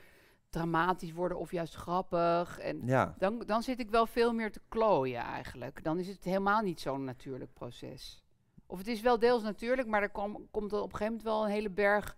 dramatisch 0.50 1.12
worden 1.12 1.38
of 1.38 1.50
juist 1.52 1.74
grappig? 1.74 2.58
En 2.58 2.80
ja, 2.86 3.14
dan, 3.18 3.38
dan 3.38 3.62
zit 3.62 3.80
ik 3.80 3.90
wel 3.90 4.06
veel 4.06 4.32
meer 4.32 4.52
te 4.52 4.60
klooien 4.68 5.22
eigenlijk. 5.22 5.84
Dan 5.84 5.98
is 5.98 6.08
het 6.08 6.24
helemaal 6.24 6.62
niet 6.62 6.80
zo'n 6.80 7.04
natuurlijk 7.04 7.52
proces. 7.52 8.22
Of 8.66 8.78
het 8.78 8.86
is 8.86 9.00
wel 9.00 9.18
deels 9.18 9.42
natuurlijk, 9.42 9.88
maar 9.88 10.02
er 10.02 10.10
kom- 10.10 10.48
komt 10.50 10.72
er 10.72 10.78
op 10.78 10.92
een 10.92 10.96
gegeven 10.96 11.06
moment 11.06 11.22
wel 11.22 11.44
een 11.44 11.50
hele 11.50 11.70
berg 11.70 12.16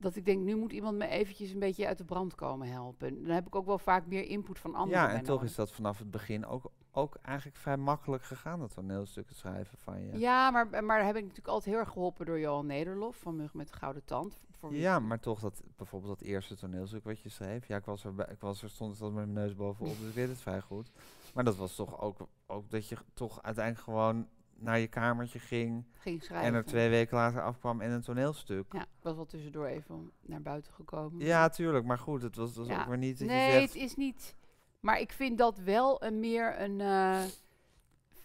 dat 0.00 0.16
ik 0.16 0.24
denk, 0.24 0.42
nu 0.44 0.56
moet 0.56 0.72
iemand 0.72 0.96
me 0.98 1.06
eventjes 1.06 1.50
een 1.50 1.58
beetje 1.58 1.86
uit 1.86 1.98
de 1.98 2.04
brand 2.04 2.34
komen 2.34 2.68
helpen. 2.68 3.22
Dan 3.22 3.34
heb 3.34 3.46
ik 3.46 3.54
ook 3.54 3.66
wel 3.66 3.78
vaak 3.78 4.06
meer 4.06 4.24
input 4.24 4.58
van 4.58 4.74
anderen. 4.74 5.00
Ja, 5.02 5.10
en 5.10 5.18
toch 5.18 5.26
nodig. 5.34 5.50
is 5.50 5.54
dat 5.54 5.72
vanaf 5.72 5.98
het 5.98 6.10
begin 6.10 6.46
ook, 6.46 6.70
ook 6.90 7.16
eigenlijk 7.22 7.56
vrij 7.56 7.76
makkelijk 7.76 8.22
gegaan, 8.22 8.58
dat 8.58 8.74
toneelstukken 8.74 9.34
schrijven 9.36 9.78
van 9.78 10.06
je. 10.06 10.18
Ja, 10.18 10.50
maar, 10.50 10.84
maar 10.84 11.04
heb 11.04 11.16
ik 11.16 11.22
natuurlijk 11.22 11.48
altijd 11.48 11.74
heel 11.74 11.84
erg 11.84 11.92
geholpen 11.92 12.26
door 12.26 12.38
Johan 12.40 12.66
Nederlof 12.66 13.16
van 13.16 13.36
Mug 13.36 13.54
met 13.54 13.68
de 13.68 13.74
Gouden 13.74 14.04
Tand. 14.04 14.40
Voor 14.58 14.74
Ja, 14.74 14.98
maar 14.98 15.20
toch 15.20 15.40
dat 15.40 15.62
bijvoorbeeld 15.76 16.18
dat 16.18 16.28
eerste 16.28 16.56
toneelstuk 16.56 17.04
wat 17.04 17.20
je 17.20 17.28
schreef. 17.28 17.66
Ja, 17.66 17.76
ik 17.76 17.84
was 17.84 18.04
er, 18.04 18.14
bij- 18.14 18.28
ik 18.30 18.40
was 18.40 18.62
er 18.62 18.70
stond 18.70 19.00
met 19.00 19.12
mijn 19.12 19.32
neus 19.32 19.54
bovenop, 19.54 19.98
dus 19.98 20.08
ik 20.08 20.14
weet 20.14 20.28
het 20.28 20.40
vrij 20.40 20.60
goed. 20.60 20.90
Maar 21.34 21.44
dat 21.44 21.56
was 21.56 21.74
toch 21.74 22.00
ook, 22.00 22.16
ook 22.46 22.70
dat 22.70 22.88
je 22.88 22.96
toch 23.14 23.42
uiteindelijk 23.42 23.84
gewoon 23.84 24.28
naar 24.60 24.78
je 24.78 24.86
kamertje 24.88 25.38
ging 25.38 25.84
ging 25.92 26.22
schrijven. 26.22 26.48
en 26.48 26.54
er 26.54 26.64
twee 26.64 26.88
weken 26.88 27.16
later 27.16 27.42
afkwam 27.42 27.80
en 27.80 27.90
een 27.90 28.00
toneelstuk. 28.02 28.72
Ja, 28.72 28.80
ik 28.82 28.86
was 29.02 29.14
wel 29.14 29.26
tussendoor 29.26 29.66
even 29.66 30.10
naar 30.20 30.42
buiten 30.42 30.72
gekomen. 30.72 31.24
Ja, 31.26 31.48
tuurlijk, 31.48 31.84
maar 31.84 31.98
goed, 31.98 32.22
het 32.22 32.36
was, 32.36 32.56
was 32.56 32.66
Ja. 32.66 32.80
ook 32.80 32.88
weer 32.88 32.98
niet 32.98 33.18
dat 33.18 33.28
nee, 33.28 33.50
zegt... 33.50 33.72
het 33.72 33.82
is 33.82 33.96
niet. 33.96 34.36
Maar 34.80 35.00
ik 35.00 35.12
vind 35.12 35.38
dat 35.38 35.58
wel 35.58 36.04
een 36.04 36.20
meer 36.20 36.60
een 36.60 36.80
eh, 36.80 37.20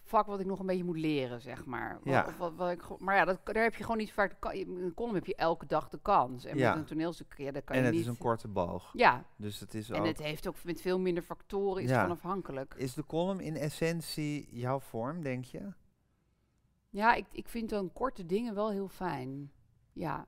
vak 0.04 0.26
wat 0.26 0.40
ik 0.40 0.46
nog 0.46 0.58
een 0.58 0.66
beetje 0.66 0.84
moet 0.84 0.98
leren, 0.98 1.40
zeg 1.40 1.64
maar. 1.64 1.98
Wa- 2.04 2.10
Ja. 2.10 2.34
Wat, 2.38 2.54
wat 2.54 2.70
ik, 2.70 2.98
maar 2.98 3.16
ja, 3.16 3.24
dat, 3.24 3.40
daar 3.44 3.62
heb 3.62 3.74
je 3.74 3.82
gewoon 3.82 3.98
niet 3.98 4.12
vaak. 4.12 4.52
in 4.54 4.68
Een 4.76 4.94
column 4.94 5.14
heb 5.14 5.26
je 5.26 5.34
elke 5.34 5.66
dag 5.66 5.88
de 5.88 5.98
kans. 6.02 6.44
En 6.44 6.56
Ja. 6.58 6.68
met 6.70 6.78
een 6.78 6.84
toneelstuk, 6.84 7.34
ja, 7.36 7.52
daar 7.52 7.62
kan 7.62 7.74
En 7.76 7.80
je 7.80 7.86
het 7.86 7.96
niet. 7.96 8.04
is 8.04 8.10
een 8.10 8.18
korte 8.18 8.48
boog. 8.48 8.90
Ja, 8.92 9.24
Dus 9.36 9.60
het 9.60 9.74
is 9.74 9.90
en 9.90 10.00
ook... 10.00 10.06
het 10.06 10.22
heeft 10.22 10.46
ook 10.48 10.64
met 10.64 10.80
veel 10.80 10.98
minder 10.98 11.22
factoren 11.22 11.82
is 11.82 11.90
Ja. 11.90 12.00
van 12.02 12.10
afhankelijk. 12.10 12.74
Is 12.76 12.94
de 12.94 13.04
column 13.06 13.40
in 13.40 13.56
essentie 13.56 14.48
jouw 14.50 14.80
vorm, 14.80 15.22
denk 15.22 15.44
je? 15.44 15.72
Ja, 16.96 17.14
ik, 17.14 17.26
ik 17.32 17.48
vind 17.48 17.68
dan 17.70 17.92
korte 17.92 18.26
dingen 18.26 18.54
wel 18.54 18.70
heel 18.70 18.88
fijn. 18.88 19.50
Ja, 19.92 20.26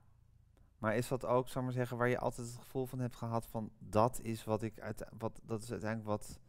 Maar 0.77 0.95
is 0.95 1.07
dat 1.07 1.25
ook, 1.25 1.47
ik 1.47 1.61
maar 1.61 1.71
zeggen, 1.71 1.97
waar 1.97 2.09
je 2.09 2.19
altijd 2.19 2.47
het 2.47 2.57
gevoel 2.57 2.85
van 2.85 2.99
hebt 2.99 3.15
gehad 3.15 3.47
van 3.47 3.71
dat 3.79 4.19
is 4.21 4.43
wat 4.43 4.61
ik 4.61 4.79
uit, 4.79 5.05
wat 5.17 5.41
dat 5.43 5.61
is 5.61 5.71
uiteindelijk 5.71 6.09
wat 6.09 6.39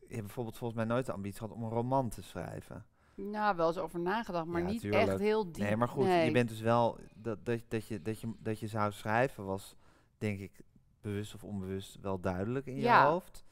je 0.00 0.14
hebt 0.14 0.22
bijvoorbeeld 0.26 0.56
volgens 0.56 0.78
mij 0.80 0.88
nooit 0.88 1.06
de 1.06 1.12
ambitie 1.12 1.38
gehad 1.38 1.56
om 1.56 1.62
een 1.62 1.70
roman 1.70 2.08
te 2.08 2.22
schrijven. 2.22 2.86
nou, 3.14 3.56
wel 3.56 3.66
eens 3.66 3.78
over 3.78 4.00
nagedacht, 4.00 4.46
maar 4.46 4.60
Ja, 4.62 4.66
niet 4.70 4.80
tuurlijk. 4.80 5.08
echt 5.08 5.18
heel 5.20 5.52
diep. 5.52 5.62
nee, 5.64 5.76
maar 5.76 5.88
goed, 5.88 6.04
nee. 6.04 6.24
je 6.26 6.32
bent 6.32 6.48
dus 6.48 6.60
wel 6.60 6.98
dat, 7.14 7.44
dat, 7.44 7.60
dat, 7.68 7.86
je, 7.86 8.02
dat, 8.02 8.20
je, 8.20 8.34
dat 8.38 8.58
je 8.60 8.66
zou 8.66 8.92
schrijven 8.92 9.44
was 9.44 9.76
denk 10.18 10.40
ik 10.40 10.60
bewust 11.00 11.34
of 11.34 11.44
onbewust 11.44 11.98
wel 12.00 12.20
duidelijk 12.20 12.66
in 12.66 12.74
je 12.74 12.80
Ja. 12.82 13.10
hoofd. 13.10 13.44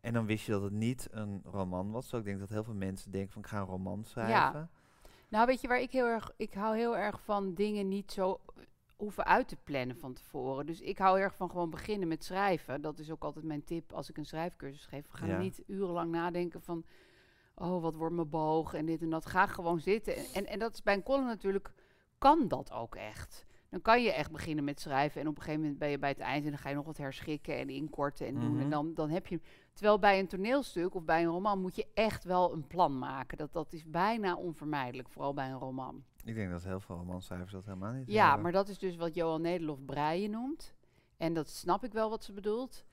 En 0.00 0.12
dan 0.12 0.26
wist 0.26 0.46
je 0.46 0.52
dat 0.52 0.62
het 0.62 0.72
niet 0.72 1.08
een 1.10 1.40
roman 1.44 1.90
was. 1.90 2.08
Zo 2.08 2.16
ik 2.18 2.24
denk 2.24 2.38
dat 2.38 2.48
heel 2.48 2.64
veel 2.64 2.74
mensen 2.74 3.10
denken 3.10 3.32
van 3.32 3.42
ik 3.42 3.48
ga 3.48 3.58
een 3.58 3.66
roman 3.66 4.04
schrijven. 4.04 4.70
Nou, 5.28 5.46
weet 5.46 5.60
je 5.60 5.68
waar 5.68 5.80
ik 5.80 5.90
heel 5.92 6.06
erg... 6.06 6.32
Ik 6.36 6.54
hou 6.54 6.76
heel 6.76 6.96
erg 6.96 7.20
van 7.20 7.54
dingen 7.54 7.88
niet 7.88 8.12
zo 8.12 8.40
hoeven 8.96 9.24
uit 9.24 9.48
te 9.48 9.56
plannen 9.56 9.96
van 9.96 10.12
tevoren. 10.14 10.66
Dus 10.66 10.80
ik 10.80 10.98
hou 10.98 11.20
erg 11.20 11.34
van 11.34 11.50
gewoon 11.50 11.70
beginnen 11.70 12.08
met 12.08 12.24
schrijven. 12.24 12.80
Dat 12.80 12.98
is 12.98 13.10
ook 13.10 13.24
altijd 13.24 13.44
mijn 13.44 13.64
tip 13.64 13.92
als 13.92 14.08
ik 14.10 14.16
een 14.16 14.26
schrijfcursus 14.26 14.86
geef. 14.86 15.06
Ga 15.08 15.26
Ja. 15.26 15.38
niet 15.38 15.62
urenlang 15.66 16.10
nadenken 16.10 16.62
van... 16.62 16.84
Oh, 17.54 17.82
wat 17.82 17.94
wordt 17.96 18.14
mijn 18.14 18.28
boog 18.28 18.74
en 18.74 18.86
dit 18.86 19.02
en 19.02 19.10
dat. 19.10 19.26
Ga 19.26 19.46
gewoon 19.46 19.80
zitten. 19.80 20.16
En, 20.16 20.24
en, 20.32 20.46
en 20.46 20.58
dat 20.58 20.72
is 20.72 20.82
bij 20.82 20.94
een 20.94 21.02
column 21.02 21.26
natuurlijk... 21.26 21.72
Kan 22.18 22.48
dat 22.48 22.72
ook 22.72 22.94
echt. 22.94 23.46
Dan 23.76 23.84
kan 23.94 24.02
je 24.02 24.12
echt 24.12 24.30
beginnen 24.30 24.64
met 24.64 24.80
schrijven. 24.80 25.20
En 25.20 25.28
op 25.28 25.36
een 25.36 25.42
gegeven 25.42 25.60
moment 25.60 25.78
ben 25.78 25.88
je 25.88 25.98
bij 25.98 26.08
het 26.08 26.18
eind... 26.18 26.44
en 26.44 26.50
dan 26.50 26.58
ga 26.58 26.68
je 26.68 26.74
nog 26.74 26.84
wat 26.84 26.96
herschikken 26.96 27.58
en 27.58 27.68
inkorten 27.68 28.26
en 28.26 28.34
doen. 28.34 28.52
Mhm. 28.52 28.60
En 28.60 28.70
dan, 28.70 28.94
dan 28.94 29.10
heb 29.10 29.26
je... 29.26 29.40
Terwijl 29.72 29.98
bij 29.98 30.18
een 30.18 30.26
toneelstuk 30.26 30.94
of 30.94 31.04
bij 31.04 31.22
een 31.22 31.30
roman 31.30 31.60
moet 31.60 31.76
je 31.76 31.86
echt 31.94 32.24
wel 32.24 32.52
een 32.52 32.66
plan 32.66 32.98
maken. 32.98 33.38
Dat, 33.38 33.52
dat 33.52 33.72
is 33.72 33.84
bijna 33.84 34.36
onvermijdelijk, 34.36 35.08
vooral 35.08 35.34
bij 35.34 35.50
een 35.50 35.58
roman. 35.58 36.04
Ik 36.24 36.34
denk 36.34 36.50
dat 36.50 36.64
heel 36.64 36.80
veel 36.80 36.96
romanschrijvers 36.96 37.52
dat 37.52 37.64
helemaal 37.64 37.92
niet 37.92 38.06
Ja, 38.12 38.24
hebben. 38.24 38.42
maar 38.42 38.52
dat 38.52 38.68
is 38.68 38.78
dus 38.78 38.96
wat 38.96 39.14
Johan 39.14 39.40
Nederlof 39.40 39.84
breien 39.84 40.30
noemt. 40.30 40.74
En 41.16 41.34
dat 41.34 41.48
snap 41.48 41.84
ik 41.84 41.92
wel 41.92 42.10
wat 42.10 42.24
ze 42.24 42.32
bedoelt. 42.32 42.84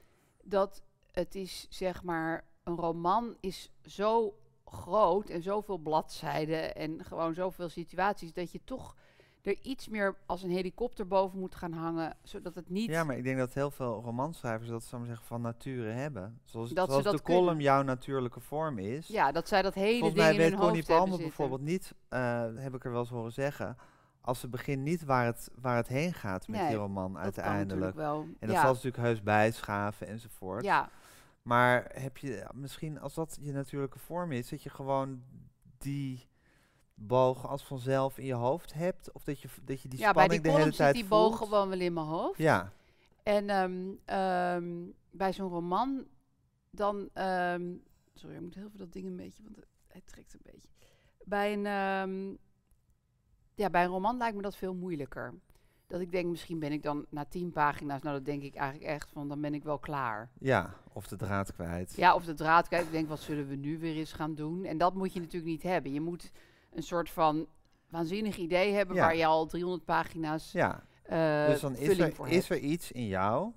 Dat 0.44 0.84
het 1.12 1.36
is, 1.36 1.68
zeg 1.70 2.04
maar, 2.04 2.46
een 2.64 2.76
roman 2.76 3.38
is 3.40 3.72
zo 3.84 4.38
groot 4.66 5.30
en 5.30 5.42
zoveel 5.42 5.78
bladzijden 5.78 6.76
en 6.76 7.04
gewoon 7.06 7.34
zoveel 7.34 7.70
situaties 7.70 8.34
dat 8.34 8.52
je 8.52 8.62
toch 8.64 8.96
er 9.44 9.58
iets 9.62 9.88
meer 9.88 10.16
als 10.26 10.44
een 10.44 10.50
helikopter 10.50 11.08
boven 11.08 11.40
moet 11.40 11.56
gaan 11.56 11.72
hangen, 11.74 12.18
zodat 12.24 12.56
het 12.56 12.70
niet... 12.70 12.90
Ja, 12.90 13.04
maar 13.04 13.18
ik 13.18 13.24
denk 13.24 13.38
dat 13.38 13.54
heel 13.54 13.72
veel 13.72 14.02
romanschrijvers 14.02 14.70
dat 14.70 14.92
maar 14.92 15.08
zeggen, 15.08 15.26
van 15.26 15.42
nature 15.42 15.90
hebben. 15.92 16.40
Zoals, 16.44 16.70
Dat 16.70 16.90
zoals 16.90 17.04
dat 17.04 17.18
de 17.18 17.22
column 17.22 17.46
kunnen. 17.46 17.64
jouw 17.64 17.82
natuurlijke 17.82 18.40
vorm 18.40 18.78
is. 18.80 19.08
Ja, 19.08 19.32
dat 19.32 19.48
zij 19.48 19.62
dat 19.62 19.74
hele 19.74 20.00
Volgens 20.00 20.14
ding 20.14 20.24
mij 20.24 20.32
in 20.34 20.38
weet 20.40 20.50
hun 20.50 20.60
Connie 20.60 20.86
Palmer 20.86 21.18
bijvoorbeeld 21.18 21.62
niet, 21.62 21.94
eh, 22.10 22.46
heb 22.56 22.74
ik 22.76 22.86
er 22.86 22.92
wel 22.92 23.00
eens 23.00 23.10
horen 23.10 23.32
zeggen, 23.32 23.78
als 24.22 24.40
ze 24.40 24.48
begint 24.48 24.82
niet 24.84 25.04
waar 25.04 25.26
het, 25.26 25.50
waar 25.56 25.76
het 25.76 25.88
heen 25.88 26.14
gaat 26.14 26.48
met 26.48 26.60
Nee, 26.60 26.70
die 26.70 26.78
roman 26.78 27.04
Dat 27.04 27.14
kan 27.14 27.24
uiteindelijk. 27.24 27.70
natuurlijk 27.70 27.96
wel. 27.96 28.22
En 28.40 28.48
dat 28.48 28.52
ja. 28.56 28.62
zal 28.62 28.76
ze 28.76 28.86
natuurlijk 28.86 29.04
heus 29.04 29.22
bijschaven 29.24 30.08
enzovoort. 30.08 30.64
ja, 30.64 30.90
Maar 31.42 31.92
heb 31.94 32.18
je 32.18 32.48
misschien, 32.54 33.00
als 33.00 33.14
dat 33.14 33.38
je 33.42 33.52
natuurlijke 33.52 34.00
vorm 34.00 34.32
is, 34.32 34.50
dat 34.50 34.64
je 34.64 34.70
gewoon 34.70 35.24
die 35.78 36.28
boog 37.08 37.48
als 37.48 37.64
vanzelf 37.64 38.18
in 38.18 38.26
je 38.26 38.34
hoofd 38.34 38.74
hebt? 38.74 39.12
Of 39.12 39.24
dat 39.24 39.40
je, 39.42 39.48
dat 39.64 39.82
je 39.82 39.88
die 39.88 40.00
ja 40.00 40.12
bij 40.14 40.28
die 40.28 40.38
spanning 40.38 40.42
de 40.44 40.50
hele 40.50 40.58
column 40.60 40.74
zit 40.74 40.78
tijd 40.78 40.94
die 40.94 41.06
voelt? 41.06 41.30
boog 41.30 41.38
gewoon 41.38 41.70
wel 41.70 41.80
in 41.80 41.94
mijn 41.94 42.06
hoofd. 42.06 42.38
Ja, 42.38 42.72
En 43.24 43.50
ehm, 43.50 43.82
ehm, 44.06 44.74
bij 45.12 45.34
zo'n 45.34 45.50
roman, 45.50 46.06
dan. 46.70 47.10
ehm, 47.14 47.74
sorry, 48.14 48.36
ik 48.36 48.42
moet 48.42 48.56
heel 48.56 48.70
veel 48.70 48.80
dat 48.80 48.94
ding 48.94 49.06
een 49.06 49.16
beetje, 49.16 49.44
want 49.44 49.56
het, 49.56 49.66
het 49.88 50.08
trekt 50.08 50.34
een 50.34 50.40
beetje. 50.52 50.68
Bij 51.26 51.54
een, 51.54 52.40
ja, 53.56 53.70
bij 53.70 53.84
een 53.84 53.90
roman 53.90 54.18
lijkt 54.18 54.36
me 54.36 54.42
dat 54.42 54.56
veel 54.56 54.74
moeilijker. 54.74 55.34
Dat 55.88 56.02
ik 56.02 56.12
denk, 56.12 56.30
misschien 56.30 56.60
ben 56.60 56.72
ik 56.72 56.84
dan 56.84 57.06
na 57.10 57.26
tien 57.26 57.52
pagina's, 57.52 58.02
nou 58.02 58.16
dat 58.16 58.26
denk 58.26 58.44
ik 58.44 58.56
eigenlijk 58.56 58.92
echt 58.92 59.10
van, 59.12 59.28
dan 59.28 59.42
ben 59.42 59.54
ik 59.54 59.64
wel 59.64 59.80
klaar. 59.80 60.30
ja, 60.40 60.74
of 60.94 61.08
de 61.08 61.16
draad 61.16 61.54
kwijt. 61.54 61.94
Ja, 61.96 62.16
of 62.16 62.26
de 62.26 62.34
draad 62.34 62.68
kijk, 62.68 62.86
ik 62.86 62.92
denk, 62.92 63.08
wat 63.08 63.20
zullen 63.20 63.48
we 63.48 63.56
nu 63.56 63.80
weer 63.80 63.96
eens 63.96 64.14
gaan 64.14 64.36
doen? 64.36 64.66
En 64.66 64.78
dat 64.78 64.94
moet 64.94 65.14
je 65.14 65.20
natuurlijk 65.20 65.52
niet 65.52 65.64
hebben. 65.64 65.94
Je 65.94 66.02
moet 66.02 66.32
een 66.76 66.84
soort 66.84 67.10
van 67.10 67.48
waanzinnig 67.90 68.38
idee 68.38 68.74
hebben 68.74 68.96
Ja. 68.96 69.02
waar 69.02 69.16
je 69.16 69.26
al 69.26 69.46
300 69.46 69.86
pagina's 69.86 70.52
Ja, 70.52 70.84
eh 71.04 71.46
dus 71.46 71.60
dan 71.62 71.76
is 71.76 72.00
er, 72.00 72.14
voor 72.14 72.28
is 72.30 72.50
er 72.50 72.58
iets 72.58 72.92
in 72.92 73.08
jou, 73.08 73.52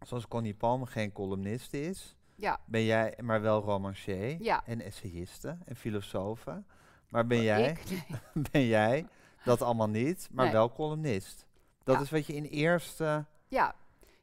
zoals 0.00 0.28
Connie 0.28 0.54
Palmer 0.54 0.86
geen 0.88 1.12
columnist 1.12 1.72
is, 1.74 2.16
Ja, 2.36 2.60
ben 2.66 2.84
jij 2.84 3.14
maar 3.22 3.40
wel 3.40 3.60
romancier 3.62 4.42
Ja. 4.42 4.62
en 4.66 4.80
essayiste 4.80 5.58
en 5.64 5.76
filosofe. 5.76 6.62
Maar 7.08 7.26
ben 7.26 7.42
jij, 7.42 7.70
ik? 7.70 7.90
Nee. 7.90 8.20
ben 8.52 8.66
jij 8.66 9.06
dat 9.44 9.62
allemaal 9.62 9.88
niet, 9.88 10.28
maar 10.32 10.44
Nee. 10.44 10.54
wel 10.54 10.72
columnist. 10.72 11.46
Dat 11.82 11.96
Ja. 11.96 12.02
is 12.02 12.10
wat 12.10 12.26
je 12.26 12.34
in 12.34 12.44
eerste... 12.44 13.24
Ja. 13.48 13.74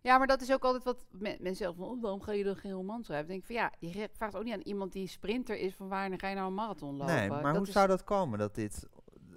Ja, 0.02 0.18
maar 0.18 0.28
dat 0.28 0.42
is 0.42 0.52
ook 0.52 0.64
altijd 0.64 0.84
wat 0.84 1.06
me- 1.12 1.20
mensen 1.40 1.56
zeggen 1.56 1.76
van, 1.76 1.86
oh, 1.86 2.02
waarom 2.02 2.22
ga 2.22 2.32
je 2.32 2.44
dan 2.44 2.56
geen 2.56 2.72
roman 2.72 3.04
schrijven? 3.04 3.28
Denk 3.28 3.40
ik 3.40 3.46
van, 3.46 3.56
ja, 3.56 3.72
je 3.80 4.10
vraagt 4.12 4.36
ook 4.36 4.44
niet 4.44 4.54
aan 4.54 4.60
iemand 4.62 4.92
die 4.92 5.08
sprinter 5.08 5.58
is 5.58 5.76
van 5.76 5.88
wanneer 5.88 6.20
ga 6.20 6.28
je 6.28 6.36
nou 6.36 6.48
een 6.48 6.54
marathon 6.54 6.96
lopen? 6.98 7.16
Nee, 7.16 7.30
maar 7.30 7.44
Dat 7.44 7.56
hoe 7.56 7.66
zou 7.72 7.88
dat 7.88 8.04
komen 8.04 8.40
dat 8.40 8.56
dit... 8.56 8.88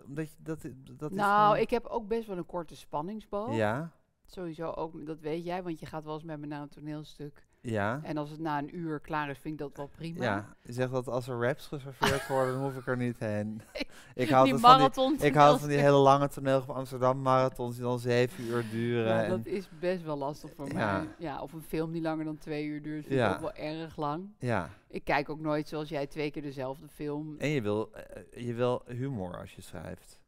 Omdat 0.06 0.28
je, 0.30 0.36
dat, 0.38 0.62
dat 0.96 1.10
is 1.10 1.16
Nou, 1.16 1.46
gewoon- 1.48 1.62
ik 1.62 1.70
heb 1.70 1.86
ook 1.86 2.08
best 2.08 2.26
wel 2.26 2.36
een 2.36 2.46
korte 2.46 2.76
spanningsboog. 2.76 3.54
Ja, 3.54 3.92
Sowieso 4.26 4.70
ook, 4.70 5.06
dat 5.06 5.20
weet 5.20 5.44
jij, 5.44 5.62
want 5.62 5.80
je 5.80 5.86
gaat 5.86 6.04
wel 6.04 6.14
eens 6.14 6.22
met 6.22 6.38
me 6.40 6.46
naar 6.46 6.62
een 6.62 6.68
toneelstuk. 6.68 7.46
Ja, 7.66 8.00
En 8.02 8.16
als 8.16 8.30
het 8.30 8.40
na 8.40 8.58
een 8.58 8.76
uur 8.76 9.00
klaar 9.00 9.30
is, 9.30 9.38
vind 9.38 9.54
ik 9.54 9.60
dat 9.60 9.76
wel 9.76 9.86
prima. 9.86 10.22
ja. 10.24 10.56
Je 10.62 10.72
zegt 10.72 10.90
dat 10.90 11.08
als 11.08 11.28
er 11.28 11.40
raps 11.40 11.66
geserveerd 11.66 12.26
worden, 12.28 12.52
dan 12.54 12.62
hoef 12.62 12.76
ik 12.76 12.86
er 12.86 12.96
niet 12.96 13.18
heen. 13.18 13.60
Ik 14.14 14.28
hou 14.30 14.44
die 14.44 14.54
van 14.58 14.70
die, 14.70 14.78
marathon 14.78 15.16
ik 15.20 15.34
hou 15.34 15.58
van 15.58 15.68
die 15.68 15.78
hele 15.78 15.96
lange 15.96 16.28
toneel 16.28 16.62
van 16.62 16.74
Amsterdam 16.74 17.22
marathons 17.22 17.74
die 17.74 17.84
dan 17.84 17.98
zeven 17.98 18.44
uur 18.44 18.64
duren. 18.70 19.22
Ja, 19.22 19.28
dat 19.28 19.46
is 19.46 19.68
best 19.80 20.02
wel 20.02 20.16
lastig 20.16 20.50
voor 20.56 20.72
Ja. 20.72 20.96
mij. 20.98 21.08
Ja, 21.18 21.40
of 21.42 21.52
een 21.52 21.62
film 21.62 21.92
die 21.92 22.02
langer 22.02 22.24
dan 22.24 22.38
twee 22.38 22.64
uur 22.64 22.82
duurt, 22.82 23.06
vind 23.06 23.18
Ja. 23.18 23.28
ik 23.28 23.34
ook 23.34 23.40
wel 23.40 23.52
erg 23.54 23.96
lang. 23.96 24.28
ja, 24.38 24.68
Ik 24.88 25.04
kijk 25.04 25.28
ook 25.28 25.40
nooit 25.40 25.68
zoals 25.68 25.88
jij 25.88 26.06
twee 26.06 26.30
keer 26.30 26.42
dezelfde 26.42 26.88
film. 26.88 27.34
en 27.38 27.48
je 27.48 27.62
wil, 27.62 27.92
eh, 27.92 28.46
je 28.46 28.54
wil 28.54 28.82
humor 28.86 29.38
als 29.40 29.54
je 29.54 29.62
schrijft. 29.62 30.20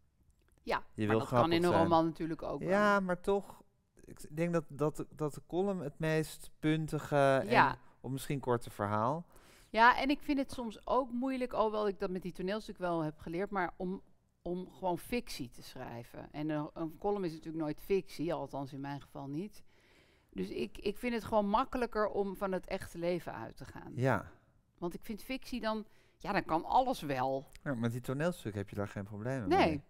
Ja, 0.63 0.83
je 0.95 1.07
wil 1.07 1.19
dat 1.19 1.29
kan 1.29 1.53
in 1.53 1.63
een 1.65 1.71
zijn. 1.71 1.83
roman 1.83 2.05
natuurlijk 2.05 2.43
ook 2.43 2.61
wel. 2.61 2.69
Ja, 2.69 3.01
maar 3.01 3.21
toch, 3.21 3.63
ik 4.07 4.37
denk 4.37 4.53
dat, 4.53 4.65
dat, 4.69 4.97
de- 4.97 5.07
dat 5.11 5.35
de 5.35 5.43
column 5.47 5.81
het 5.81 5.99
meest 5.99 6.51
puntige 6.59 7.43
Ja. 7.49 7.71
en 7.71 7.79
of 8.01 8.11
misschien 8.11 8.41
korte 8.41 8.71
verhaal. 8.71 9.27
Ja, 9.69 9.99
en 9.99 10.09
ik 10.11 10.21
vind 10.23 10.39
het 10.39 10.53
soms 10.53 10.87
ook 10.87 11.11
moeilijk, 11.11 11.53
alhoewel 11.53 11.89
ik 11.89 11.99
dat 11.99 12.11
met 12.11 12.23
die 12.23 12.33
toneelstuk 12.33 12.79
wel 12.79 13.01
heb 13.01 13.19
geleerd, 13.19 13.51
maar 13.51 13.73
om, 13.77 14.03
om 14.43 14.71
gewoon 14.71 14.99
fictie 14.99 15.51
te 15.51 15.63
schrijven. 15.63 16.33
En 16.33 16.49
een, 16.49 16.71
een 16.75 16.99
column 16.99 17.25
is 17.25 17.33
natuurlijk 17.33 17.65
nooit 17.65 17.81
fictie, 17.81 18.35
althans 18.35 18.73
in 18.73 18.81
mijn 18.81 19.01
geval 19.01 19.27
niet. 19.29 19.63
Dus 20.31 20.49
ik, 20.51 20.79
ik 20.79 20.97
vind 20.99 21.15
het 21.15 21.25
gewoon 21.25 21.49
makkelijker 21.49 22.09
om 22.09 22.37
van 22.37 22.53
het 22.53 22.67
echte 22.67 22.99
leven 22.99 23.35
uit 23.35 23.57
te 23.57 23.65
gaan. 23.65 23.93
Ja. 23.95 24.31
Want 24.79 24.95
ik 24.95 25.01
vind 25.05 25.23
fictie 25.23 25.61
dan, 25.61 25.85
ja, 26.17 26.33
dan 26.33 26.45
kan 26.45 26.65
alles 26.65 27.01
wel. 27.01 27.47
ja, 27.63 27.75
met 27.75 27.93
die 27.93 28.01
toneelstuk 28.01 28.55
heb 28.55 28.69
je 28.69 28.77
daar 28.77 28.89
geen 28.89 29.05
problemen 29.05 29.49
mee. 29.49 29.59
Nee, 29.59 29.83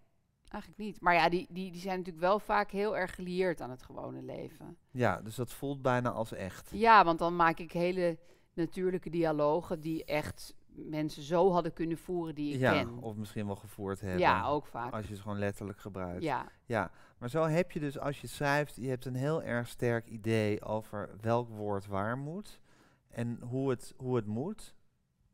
eigenlijk 0.56 0.78
niet. 0.82 1.00
Maar 1.00 1.14
ja, 1.14 1.28
die, 1.28 1.46
die, 1.50 1.72
die 1.72 1.80
zijn 1.80 1.98
natuurlijk 1.98 2.24
wel 2.26 2.38
vaak 2.38 2.70
heel 2.70 2.96
erg 2.96 3.14
gelieerd 3.14 3.60
aan 3.60 3.70
het 3.70 3.82
gewone 3.82 4.22
leven. 4.22 4.76
Ja, 4.90 5.22
dus 5.22 5.34
dat 5.34 5.52
voelt 5.52 5.82
bijna 5.82 6.10
als 6.10 6.32
echt. 6.32 6.70
Ja, 6.72 7.04
want 7.04 7.18
dan 7.18 7.36
maak 7.36 7.58
ik 7.58 7.72
hele 7.72 8.18
natuurlijke 8.54 9.10
dialogen 9.10 9.80
die 9.80 10.04
echt 10.04 10.54
mensen 10.66 11.22
zo 11.22 11.52
hadden 11.52 11.72
kunnen 11.72 11.98
voeren 11.98 12.34
die 12.34 12.54
ik 12.54 12.60
ja, 12.60 12.72
ken. 12.72 12.98
of 12.98 13.16
misschien 13.16 13.46
wel 13.46 13.56
gevoerd 13.56 14.00
hebben. 14.00 14.18
ja, 14.18 14.46
ook 14.46 14.66
vaak. 14.66 14.92
Als 14.92 15.06
je 15.06 15.12
het 15.12 15.22
gewoon 15.22 15.38
letterlijk 15.38 15.78
gebruikt. 15.78 16.22
Ja, 16.22 16.48
Ja, 16.66 16.90
maar 17.18 17.30
zo 17.30 17.44
heb 17.44 17.72
je 17.72 17.80
dus 17.80 17.98
als 17.98 18.20
je 18.20 18.26
schrijft, 18.26 18.76
je 18.76 18.88
hebt 18.88 19.04
een 19.04 19.14
heel 19.14 19.42
erg 19.42 19.68
sterk 19.68 20.06
idee 20.06 20.62
over 20.62 21.10
welk 21.20 21.48
woord 21.48 21.86
waar 21.86 22.18
moet 22.18 22.60
en 23.08 23.38
hoe 23.40 23.70
het, 23.70 23.94
hoe 23.96 24.16
het 24.16 24.26
moet. 24.26 24.74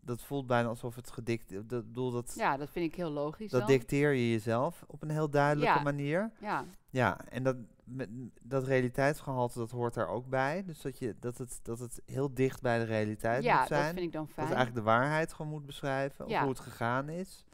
Dat 0.04 0.22
voelt 0.22 0.46
bijna 0.46 0.68
alsof 0.68 0.94
het 0.94 1.10
gedict, 1.10 1.50
dat 1.68 1.86
bedoel 1.86 2.10
dat, 2.10 2.34
ja, 2.36 2.56
dat 2.56 2.70
vind 2.70 2.90
ik 2.92 2.94
heel 2.94 3.10
logisch 3.10 3.50
dat 3.50 3.60
dan. 3.60 3.68
dicteer 3.70 4.12
je 4.12 4.30
jezelf 4.30 4.84
op 4.86 5.02
een 5.02 5.10
heel 5.10 5.30
duidelijke 5.30 5.74
Ja. 5.74 5.82
manier. 5.82 6.30
Ja, 6.40 6.64
Ja, 6.90 7.20
en 7.28 7.42
dat, 7.42 7.56
met, 7.84 8.08
dat 8.42 8.64
realiteitsgehalte, 8.64 9.58
dat 9.58 9.70
hoort 9.70 9.94
daar 9.94 10.08
ook 10.08 10.28
bij. 10.28 10.64
Dus 10.64 10.80
dat, 10.80 10.98
je, 10.98 11.14
dat, 11.20 11.38
het, 11.38 11.60
dat 11.62 11.78
het 11.78 12.02
heel 12.06 12.34
dicht 12.34 12.60
bij 12.62 12.78
de 12.78 12.84
realiteit 12.84 13.42
ja 13.44 13.58
moet 13.58 13.66
zijn. 13.68 13.84
dat 13.84 13.92
vind 13.94 14.06
ik 14.06 14.12
dan 14.12 14.24
Dat 14.24 14.32
fijn. 14.34 14.46
het 14.46 14.56
eigenlijk 14.56 14.86
de 14.86 14.92
waarheid 14.92 15.32
gewoon 15.32 15.50
moet 15.52 15.66
beschrijven, 15.66 16.24
of 16.24 16.30
Ja. 16.30 16.40
hoe 16.40 16.48
het 16.50 16.60
gegaan 16.60 17.08
is. 17.08 17.44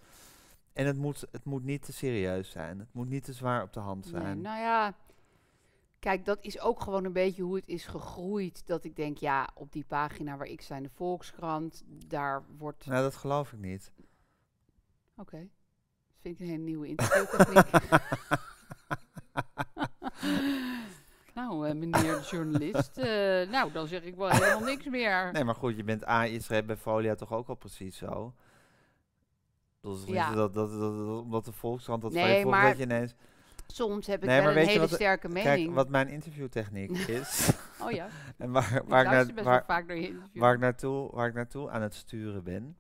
En 0.73 0.87
het 0.87 0.97
moet, 0.97 1.25
het 1.33 1.45
moet 1.45 1.65
niet 1.65 1.83
te 1.83 1.93
serieus 1.93 2.51
zijn. 2.51 2.79
Het 2.79 2.89
moet 2.93 3.09
niet 3.09 3.25
te 3.25 3.33
zwaar 3.33 3.63
op 3.63 3.73
de 3.73 3.81
hand 3.81 4.13
Nee, 4.13 4.23
zijn. 4.23 4.41
nou 4.41 4.59
ja, 4.61 4.95
kijk, 5.99 6.25
dat 6.25 6.39
is 6.41 6.61
ook 6.61 6.81
gewoon 6.81 7.05
een 7.05 7.13
beetje 7.13 7.43
hoe 7.43 7.57
het 7.57 7.69
is 7.69 7.87
gegroeid. 7.87 8.67
Dat 8.67 8.85
ik 8.85 8.97
denk, 8.97 9.19
ja, 9.19 9.49
op 9.55 9.73
die 9.73 9.85
pagina 9.85 10.37
waar 10.37 10.47
ik 10.47 10.63
in 10.69 10.83
de 10.83 10.89
Volkskrant, 10.95 11.85
daar 12.07 12.43
wordt... 12.59 12.87
Nou, 12.87 13.03
dat 13.03 13.17
geloof 13.17 13.53
ik 13.53 13.59
niet. 13.59 13.93
Oké, 15.17 15.39
dat 15.39 16.17
vind 16.21 16.35
ik 16.35 16.41
een 16.41 16.47
hele 16.53 16.63
nieuwe 16.63 16.87
interviewtechniek. 16.89 17.71
nou, 21.35 21.69
eh, 21.69 21.75
meneer 21.75 22.15
de 22.21 22.27
journalist, 22.31 22.99
eh, 22.99 23.51
nou, 23.51 23.73
dan 23.73 23.87
zeg 23.87 24.03
ik 24.03 24.17
wel 24.17 24.29
helemaal 24.29 24.61
niks 24.61 24.85
meer. 24.85 25.33
Nee, 25.33 25.45
maar 25.45 25.55
goed, 25.55 25.77
je 25.77 25.85
bent 25.85 26.09
A, 26.09 26.23
je 26.23 26.63
bij 26.67 26.77
Folia 26.77 27.15
toch 27.15 27.33
ook 27.33 27.49
al 27.49 27.55
precies 27.55 27.97
zo. 27.97 28.35
Dus 29.81 30.05
Ja. 30.05 30.35
dat, 30.35 30.55
dat, 30.55 30.71
dat, 30.71 30.81
dat- 30.81 31.23
omdat 31.23 31.45
de 31.45 31.53
Volkskrant 31.53 32.03
dat 32.03 32.13
Nee, 32.13 32.47
maar 32.47 32.69
dat 32.69 32.77
je 32.77 32.83
ineens... 32.83 33.15
Soms 33.73 34.07
heb 34.07 34.23
ik 34.23 34.29
Nee, 34.29 34.41
wel 34.43 34.51
een 34.57 34.67
hele 34.67 34.81
wat- 34.81 34.91
sterke 34.91 35.29
Kijk, 35.29 35.45
mening. 35.45 35.75
wat 35.75 35.89
mijn 35.89 36.09
interviewtechniek 36.09 36.91
is, 37.21 37.51
Oh 37.81 37.91
ja, 37.91 38.09
en 38.39 38.51
waar, 38.51 38.75
ik 38.75 38.83
waar, 38.87 39.05
ik, 39.05 39.11
naar, 39.35 39.45
waar, 39.45 39.65
vaak 39.67 39.87
naar 39.87 40.11
waar, 40.35 40.55
ik 40.55 40.61
naartoe, 40.61 41.11
waar 41.15 41.29
ik 41.29 41.35
naartoe 41.35 41.71
aan 41.71 41.83
het 41.83 41.95
sturen 41.95 42.43
ben, 42.45 42.77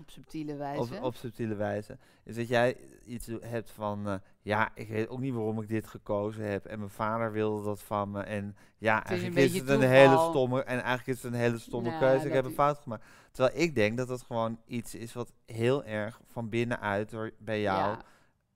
Op 0.00 0.10
subtiele 0.10 0.56
wijze. 0.56 0.80
op, 0.80 1.02
op 1.02 1.14
subtiele 1.14 1.54
wijze, 1.54 1.98
is 2.24 2.36
dat 2.36 2.48
jij 2.48 2.76
iets 3.06 3.30
hebt 3.40 3.70
van, 3.70 4.08
eh, 4.08 4.14
ja, 4.42 4.70
ik 4.74 4.88
weet 4.88 5.08
ook 5.08 5.20
niet 5.20 5.34
waarom 5.34 5.62
ik 5.62 5.68
dit 5.68 5.86
gekozen 5.86 6.50
heb. 6.50 6.64
En 6.66 6.78
mijn 6.78 6.90
vader 6.90 7.32
wilde 7.32 7.64
dat 7.64 7.82
van 7.82 8.10
me. 8.10 8.20
En 8.22 8.56
ja, 8.78 9.04
eigenlijk 9.04 9.38
is, 9.38 9.54
het 9.54 9.68
een 9.68 9.80
hele 9.82 10.18
stomme, 10.18 10.62
en 10.62 10.74
eigenlijk 10.82 11.06
is 11.06 11.22
het 11.22 11.32
een 11.32 11.38
hele 11.38 11.58
stomme 11.58 11.88
Nou, 11.88 12.00
keuze, 12.00 12.16
ik 12.16 12.22
dat 12.24 12.32
heb 12.32 12.44
een 12.44 12.50
fout 12.52 12.78
gemaakt. 12.78 13.04
Terwijl 13.32 13.56
ik 13.62 13.74
denk 13.74 13.96
dat 13.96 14.08
het 14.08 14.22
gewoon 14.22 14.60
iets 14.66 14.94
is 14.94 15.12
wat 15.12 15.32
heel 15.46 15.84
erg 15.84 16.20
van 16.32 16.48
binnenuit 16.48 17.10
door, 17.10 17.30
bij 17.38 17.60
jou 17.60 17.90
Ja, 17.90 18.02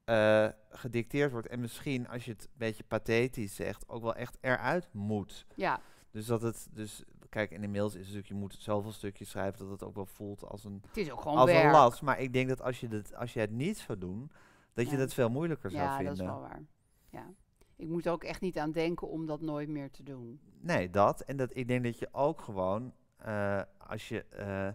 eh, 0.04 0.48
gedicteerd 0.70 1.32
wordt. 1.32 1.46
En 1.48 1.60
misschien, 1.60 2.08
als 2.08 2.24
je 2.24 2.30
het 2.30 2.42
een 2.42 2.48
beetje 2.58 2.84
pathetisch 2.84 3.54
zegt, 3.54 3.88
ook 3.88 4.02
wel 4.02 4.14
echt 4.14 4.38
eruit 4.40 4.88
moet. 4.92 5.46
ja, 5.54 5.80
Dus 6.10 6.26
dat 6.26 6.42
het, 6.42 6.68
dus 6.70 7.04
kijk, 7.28 7.50
in 7.50 7.60
de 7.60 7.68
mails 7.68 7.92
is 7.92 7.98
het 7.98 8.02
natuurlijk, 8.06 8.28
je 8.28 8.34
moet 8.34 8.56
zoveel 8.58 8.92
stukjes 8.92 9.30
schrijven 9.30 9.58
dat 9.58 9.70
het 9.70 9.82
ook 9.82 9.94
wel 9.94 10.06
voelt 10.06 10.44
als 10.44 10.64
een, 10.64 10.82
het 10.86 10.96
is 10.96 11.10
ook 11.10 11.20
gewoon 11.20 11.36
als 11.38 11.50
werk. 11.50 11.64
een 11.64 11.70
last. 11.70 12.02
Maar 12.02 12.20
ik 12.20 12.32
denk 12.32 12.48
dat 12.48 12.62
als 12.62 12.80
je, 12.80 12.88
het, 12.88 13.14
als 13.14 13.32
je 13.32 13.40
het 13.40 13.50
niet 13.50 13.78
zou 13.78 13.98
doen, 13.98 14.30
dat 14.72 14.84
je 14.86 14.92
Ja. 14.92 14.98
dat 14.98 15.14
veel 15.14 15.30
moeilijker 15.30 15.70
zou 15.70 15.82
Ja, 15.82 15.96
vinden. 15.96 16.14
dat 16.16 16.24
is 16.26 16.30
wel 16.32 16.40
waar. 16.40 16.62
Ja. 17.10 17.30
Ik 17.76 17.88
moet 17.88 18.06
er 18.06 18.12
ook 18.12 18.24
echt 18.24 18.40
niet 18.40 18.58
aan 18.58 18.72
denken 18.72 19.08
om 19.08 19.26
dat 19.26 19.40
nooit 19.40 19.68
meer 19.68 19.90
te 19.90 20.02
doen. 20.02 20.40
Nee, 20.60 20.90
dat. 20.90 21.20
En 21.20 21.36
dat, 21.36 21.56
ik 21.56 21.68
denk 21.68 21.84
dat 21.84 21.98
je 21.98 22.08
ook 22.12 22.40
gewoon, 22.40 22.94
eh, 23.16 23.62
als 23.78 24.08
je 24.08 24.24
eh, 24.24 24.68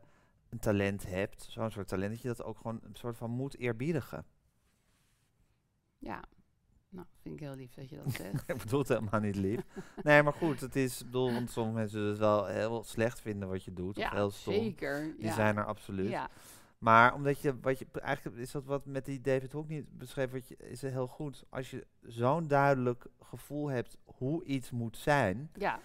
een 0.50 0.60
talent 0.60 1.08
hebt, 1.08 1.44
zo'n 1.50 1.72
soort 1.72 1.88
talent, 1.88 2.12
dat 2.12 2.22
je 2.22 2.28
dat 2.28 2.44
ook 2.44 2.58
gewoon 2.58 2.80
een 2.84 2.96
soort 2.96 3.18
van 3.18 3.30
moet 3.32 3.58
eerbiedigen. 3.58 4.26
Ja, 5.98 6.24
nou, 6.90 7.08
vind 7.22 7.36
ik 7.36 7.42
heel 7.42 7.56
lief 7.56 7.74
dat 7.74 7.90
je 7.90 7.96
dat 8.04 8.14
zegt. 8.22 8.50
ik 8.50 8.58
bedoel 8.58 8.80
het 8.80 8.88
helemaal 8.88 9.20
niet 9.20 9.36
lief. 9.36 9.62
Nee, 10.04 10.24
maar 10.24 10.34
goed, 10.34 10.60
het 10.60 10.76
is, 10.76 11.04
bedoel, 11.06 11.34
want 11.34 11.50
sommige 11.52 11.78
mensen 11.78 12.02
het 12.02 12.18
wel 12.18 12.46
heel 12.46 12.84
slecht 12.84 13.22
vinden 13.22 13.50
wat 13.50 13.64
je 13.64 13.74
doet, 13.74 13.98
of 13.98 14.04
ja, 14.04 14.12
heel 14.14 14.32
stom. 14.32 14.54
zeker. 14.54 15.16
Die 15.18 15.26
ja. 15.26 15.34
zijn 15.34 15.58
er 15.58 15.66
absoluut. 15.66 16.10
Ja, 16.10 16.30
Maar 16.78 17.14
omdat 17.14 17.42
je, 17.42 17.60
wat 17.60 17.80
je, 17.80 17.88
eigenlijk 17.94 18.38
is 18.38 18.52
dat 18.52 18.66
wat 18.66 18.86
met 18.86 19.06
die 19.06 19.22
David 19.22 19.52
Hook 19.52 19.68
niet 19.68 19.98
beschreef, 19.98 20.32
wat 20.32 20.48
je, 20.48 20.58
is 20.58 20.82
heel 20.82 21.08
goed. 21.08 21.46
Als 21.50 21.72
je 21.72 21.88
zo'n 22.02 22.48
duidelijk 22.48 23.06
gevoel 23.22 23.68
hebt 23.68 23.98
hoe 24.04 24.44
iets 24.44 24.72
moet 24.72 24.98
zijn, 24.98 25.50
ja, 25.54 25.80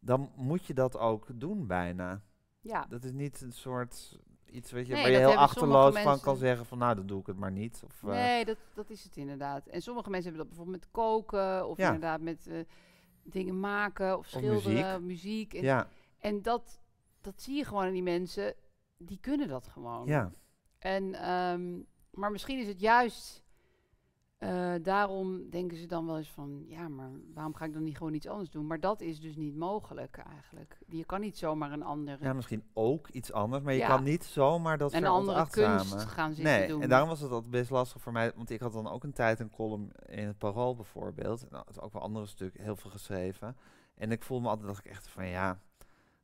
dan 0.00 0.32
moet 0.36 0.64
je 0.64 0.74
dat 0.74 0.96
ook 0.96 1.26
doen 1.34 1.66
bijna. 1.66 2.22
ja. 2.60 2.86
Dat 2.88 3.04
is 3.04 3.12
niet 3.12 3.40
een 3.40 3.52
soort 3.52 4.18
iets 4.50 4.72
wat 4.72 4.86
je, 4.86 4.92
Nee, 4.92 5.02
waar 5.02 5.10
je 5.12 5.18
dat 5.18 5.30
heel 5.30 5.38
achterloos 5.40 5.98
van 5.98 6.20
kan 6.20 6.36
zeggen 6.36 6.66
van 6.66 6.78
nou, 6.78 6.94
dan 6.94 7.06
doe 7.06 7.20
ik 7.20 7.26
het 7.26 7.36
maar 7.38 7.52
niet. 7.52 7.82
Of, 7.84 8.02
eh, 8.02 8.08
Nee, 8.08 8.44
dat, 8.44 8.56
dat 8.74 8.90
is 8.90 9.04
het 9.04 9.16
inderdaad. 9.16 9.66
En 9.66 9.82
sommige 9.82 10.10
mensen 10.10 10.28
hebben 10.30 10.46
dat 10.48 10.56
bijvoorbeeld 10.56 10.84
met 10.84 10.92
koken 10.92 11.68
of 11.68 11.76
Ja. 11.76 11.84
inderdaad 11.86 12.20
met 12.20 12.46
eh, 12.46 12.58
dingen 13.22 13.60
maken 13.60 14.18
of 14.18 14.26
schilderen, 14.26 15.06
muziek. 15.06 15.54
En, 15.54 15.62
ja, 15.62 15.88
en 16.18 16.42
dat, 16.42 16.80
dat 17.20 17.42
zie 17.42 17.56
je 17.56 17.64
gewoon 17.64 17.84
aan 17.84 17.92
die 17.92 18.02
mensen, 18.02 18.54
die 18.96 19.18
kunnen 19.20 19.48
dat 19.48 19.66
gewoon. 19.68 20.06
ja, 20.06 20.32
En, 20.78 21.14
ehm, 21.14 21.78
maar 22.10 22.30
misschien 22.30 22.58
is 22.58 22.66
het 22.66 22.80
juist, 22.80 23.44
eh, 24.38 24.74
daarom 24.82 25.50
denken 25.50 25.76
ze 25.76 25.86
dan 25.86 26.06
wel 26.06 26.16
eens 26.18 26.30
van, 26.30 26.64
ja, 26.66 26.88
maar 26.88 27.10
waarom 27.34 27.54
ga 27.54 27.64
ik 27.64 27.72
dan 27.72 27.82
niet 27.82 27.96
gewoon 27.96 28.14
iets 28.14 28.26
anders 28.26 28.50
doen? 28.50 28.66
Maar 28.66 28.80
dat 28.80 29.00
is 29.00 29.20
dus 29.20 29.36
niet 29.36 29.56
mogelijk 29.56 30.16
eigenlijk. 30.16 30.78
Je 30.86 31.04
kan 31.04 31.20
niet 31.20 31.38
zomaar 31.38 31.72
een 31.72 31.82
andere, 31.82 32.24
ja, 32.24 32.32
misschien 32.32 32.62
ook 32.72 33.08
iets 33.08 33.32
anders, 33.32 33.62
maar 33.62 33.72
je 33.72 33.78
Ja. 33.78 33.86
kan 33.88 34.02
niet 34.02 34.24
zomaar 34.24 34.78
dat 34.78 34.92
een 34.92 35.06
andere 35.06 35.48
kunst 35.50 36.04
gaan 36.04 36.34
zitten 36.34 36.58
Nee, 36.58 36.68
doen. 36.68 36.82
en 36.82 36.88
daarom 36.88 37.08
was 37.08 37.20
het 37.20 37.30
altijd 37.30 37.50
best 37.50 37.70
lastig 37.70 38.00
voor 38.02 38.12
mij, 38.12 38.32
want 38.36 38.50
ik 38.50 38.60
had 38.60 38.72
dan 38.72 38.88
ook 38.88 39.04
een 39.04 39.12
tijd 39.12 39.40
een 39.40 39.50
column 39.50 39.90
in 40.06 40.26
het 40.26 40.38
Parool 40.38 40.74
bijvoorbeeld. 40.76 41.42
En 41.42 41.48
dat 41.50 41.68
is 41.70 41.80
ook 41.80 41.92
wel 41.92 42.02
andere 42.02 42.26
stukken, 42.26 42.62
heel 42.62 42.76
veel 42.76 42.90
geschreven. 42.90 43.56
En 43.94 44.10
ik 44.12 44.22
voelde 44.22 44.42
me 44.44 44.48
altijd, 44.50 44.68
dacht 44.68 44.84
ik 44.84 44.90
echt 44.90 45.08
van 45.08 45.26
ja, 45.26 45.60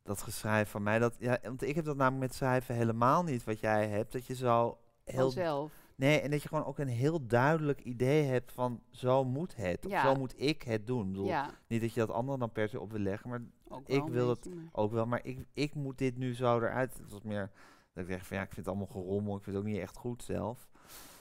dat 0.02 0.22
geschrijf 0.22 0.70
van 0.70 0.82
mij, 0.82 0.98
dat, 0.98 1.16
ja, 1.18 1.38
want 1.42 1.62
ik 1.62 1.74
heb 1.74 1.84
dat 1.84 1.96
namelijk 1.96 2.22
met 2.22 2.34
schrijven 2.34 2.74
helemaal 2.74 3.22
niet 3.22 3.44
wat 3.44 3.60
jij 3.60 3.88
hebt, 3.88 4.12
dat 4.12 4.26
je 4.26 4.34
zo 4.34 4.78
heel, 5.04 5.20
Vanzelf. 5.22 5.72
Nee, 5.94 6.20
en 6.20 6.30
dat 6.30 6.42
je 6.42 6.48
gewoon 6.48 6.64
ook 6.64 6.78
een 6.78 6.88
heel 6.88 7.26
duidelijk 7.26 7.80
idee 7.80 8.22
hebt 8.24 8.52
van 8.52 8.80
zo 8.90 9.24
moet 9.24 9.56
het, 9.56 9.84
of 9.86 9.90
Ja. 9.92 10.02
zo 10.02 10.14
moet 10.14 10.34
ik 10.40 10.62
het 10.62 10.86
doen. 10.86 11.00
Ik 11.06 11.10
bedoel, 11.12 11.26
Ja, 11.26 11.50
niet 11.66 11.80
dat 11.80 11.92
je 11.94 12.00
dat 12.00 12.10
anderen 12.10 12.40
dan 12.40 12.52
per 12.52 12.68
se 12.68 12.80
op 12.80 12.90
wil 12.92 13.00
leggen, 13.00 13.30
maar 13.30 13.42
ik 13.86 14.04
wil 14.04 14.26
maar- 14.26 14.54
ook 14.72 14.92
wel, 14.92 15.06
maar 15.06 15.20
ik, 15.24 15.38
ik 15.52 15.74
moet 15.74 15.98
dit 15.98 16.16
nu 16.16 16.34
zo 16.34 16.56
eruit. 16.58 16.94
Het 16.98 17.10
was 17.12 17.22
meer 17.22 17.50
dat 17.92 18.04
ik 18.04 18.10
dacht 18.10 18.26
van 18.26 18.36
ja, 18.36 18.42
ik 18.42 18.52
vind 18.52 18.66
het 18.66 18.74
allemaal 18.76 19.02
gerommel, 19.02 19.36
ik 19.36 19.42
vind 19.42 19.56
het 19.56 19.64
ook 19.64 19.70
niet 19.70 19.80
echt 19.80 19.96
goed 19.96 20.22
zelf. 20.22 20.68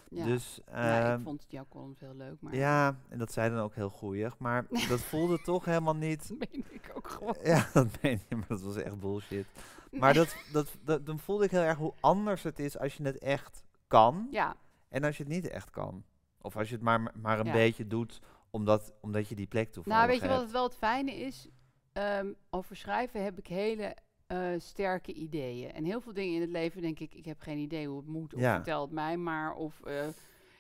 Ja. 0.10 0.26
Dus 0.26 0.62
ja, 0.72 1.04
ehm, 1.12 1.18
ik 1.20 1.24
vond 1.24 1.46
jouw 1.48 1.66
columns 1.70 2.00
heel 2.00 2.16
leuk, 2.16 2.42
maar 2.42 2.56
ja, 2.56 2.98
en 3.10 3.18
dat 3.18 3.32
zei 3.32 3.50
dan 3.50 3.60
ook 3.60 3.76
heel 3.76 3.90
goeig, 3.90 4.38
maar 4.38 4.66
dat 4.90 5.00
voelde 5.02 5.42
toch 5.42 5.66
helemaal 5.66 5.96
niet. 5.96 6.28
dat 6.30 6.38
meen 6.52 6.66
ik 6.70 6.92
ook 6.96 7.08
gewoon. 7.08 7.36
Ja, 7.54 7.70
dat 7.74 7.88
meen 8.02 8.20
je, 8.30 8.36
maar 8.36 8.48
dat 8.48 8.62
was 8.62 8.76
echt 8.76 9.00
bullshit. 9.00 9.46
Maar 9.92 10.14
dat, 10.14 10.36
dat, 10.52 10.68
dat, 10.84 11.06
dan 11.06 11.20
voelde 11.20 11.44
ik 11.46 11.52
heel 11.52 11.62
erg 11.62 11.78
hoe 11.78 11.94
anders 12.00 12.44
het 12.44 12.60
is 12.60 12.78
als 12.78 12.96
je 12.98 13.04
het 13.04 13.18
echt 13.18 13.64
kan 14.02 14.28
Ja, 14.32 14.56
en 14.90 15.04
als 15.04 15.18
je 15.18 15.24
het 15.24 15.32
niet 15.32 15.48
echt 15.50 15.70
kan. 15.70 16.04
Of 16.42 16.58
als 16.58 16.70
je 16.70 16.76
het 16.76 16.84
maar, 16.84 17.12
maar 17.22 17.40
een 17.40 17.46
Ja. 17.46 17.52
beetje 17.52 17.88
doet 17.88 18.22
omdat, 18.50 18.94
omdat 19.02 19.28
je 19.30 19.36
die 19.36 19.48
plek 19.48 19.72
toevallig 19.72 19.98
nou 20.00 20.12
weet 20.12 20.22
je 20.22 20.28
wat 20.28 20.42
het 20.42 20.52
wel 20.52 20.64
het 20.64 20.76
fijne 20.76 21.12
is? 21.16 21.48
Ehm, 21.94 22.34
over 22.50 22.76
schrijven 22.76 23.24
heb 23.24 23.38
ik 23.38 23.48
hele 23.48 23.96
eh, 24.28 24.40
sterke 24.58 25.14
ideeën. 25.14 25.72
En 25.72 25.84
heel 25.86 26.02
veel 26.02 26.14
dingen 26.14 26.36
in 26.36 26.42
het 26.42 26.50
leven 26.50 26.82
denk 26.82 27.00
ik, 27.00 27.14
ik 27.14 27.26
heb 27.26 27.40
geen 27.40 27.58
idee 27.58 27.88
hoe 27.88 27.98
het 27.98 28.08
moet. 28.08 28.34
Of 28.34 28.40
Ja. 28.42 28.56
vertel 28.56 28.82
het 28.82 28.92
mij 28.92 29.18
maar. 29.18 29.54
Of 29.54 29.82
eh, 29.82 30.08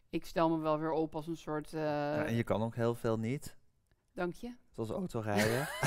ik 0.10 0.26
stel 0.26 0.50
me 0.50 0.58
wel 0.58 0.80
weer 0.80 0.92
op 0.92 1.16
als 1.16 1.28
een 1.28 1.38
soort... 1.38 1.74
eh, 1.74 1.82
Ja, 1.82 2.24
en 2.26 2.34
je 2.36 2.44
kan 2.44 2.62
ook 2.64 2.76
heel 2.76 2.96
veel 2.96 3.18
niet, 3.18 3.58
Dank 4.14 4.36
je. 4.36 4.56
zoals 4.72 4.90
autorijden. 4.90 5.68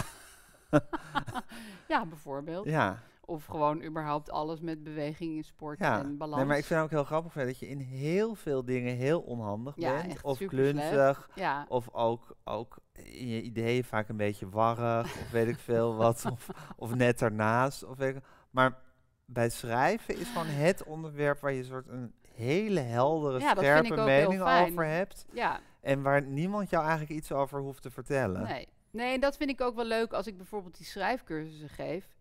Ja, 1.88 2.06
bijvoorbeeld. 2.06 2.64
ja. 2.66 3.02
Of 3.28 3.44
gewoon 3.44 3.82
überhaupt 3.82 4.30
alles 4.30 4.60
met 4.60 4.82
beweging, 4.84 5.44
sport 5.44 5.78
Ja, 5.78 5.98
en 5.98 6.16
balans. 6.16 6.36
nee, 6.36 6.46
maar 6.46 6.58
ik 6.58 6.64
vind 6.64 6.80
het 6.80 6.88
ook 6.88 6.94
heel 6.94 7.04
grappig 7.04 7.32
dat 7.44 7.58
je 7.58 7.68
in 7.68 7.78
heel 7.78 8.34
veel 8.34 8.64
dingen 8.64 8.96
heel 8.96 9.20
onhandig 9.20 9.74
Ja, 9.76 10.02
bent. 10.02 10.22
Of 10.22 10.38
klunzig, 10.38 11.30
Ja, 11.34 11.66
of 11.68 11.88
ook, 11.92 12.36
ook 12.44 12.78
in 12.92 13.28
je 13.28 13.42
ideeën 13.42 13.84
vaak 13.84 14.08
een 14.08 14.16
beetje 14.16 14.48
warrig, 14.48 15.04
of 15.04 15.30
weet 15.30 15.48
ik 15.48 15.58
veel 15.58 15.94
wat, 16.04 16.24
of, 16.32 16.48
of 16.76 16.94
net 16.94 17.22
ernaast. 17.22 17.84
Of 17.84 17.96
weet 17.96 18.16
ik, 18.16 18.22
maar 18.50 18.78
bij 19.24 19.50
schrijven 19.50 20.18
is 20.18 20.28
gewoon 20.28 20.46
het 20.46 20.84
onderwerp 20.84 21.40
waar 21.40 21.52
je 21.52 21.58
een 21.58 21.64
soort 21.64 21.88
een 21.88 22.12
hele 22.34 22.80
heldere, 22.80 23.40
scherpe 23.40 23.94
mening 24.04 24.42
over 24.42 24.86
hebt. 24.86 25.26
ja. 25.32 25.60
En 25.80 26.02
waar 26.02 26.22
niemand 26.22 26.70
jou 26.70 26.82
eigenlijk 26.82 27.12
iets 27.12 27.32
over 27.32 27.60
hoeft 27.60 27.82
te 27.82 27.90
vertellen. 27.90 28.42
Nee. 28.42 28.68
nee, 28.90 29.14
en 29.14 29.20
dat 29.20 29.36
vind 29.36 29.50
ik 29.50 29.60
ook 29.60 29.74
wel 29.74 29.84
leuk 29.84 30.12
als 30.12 30.26
ik 30.26 30.36
bijvoorbeeld 30.36 30.76
die 30.76 30.86
schrijfcursussen 30.86 31.68
geef. 31.68 32.14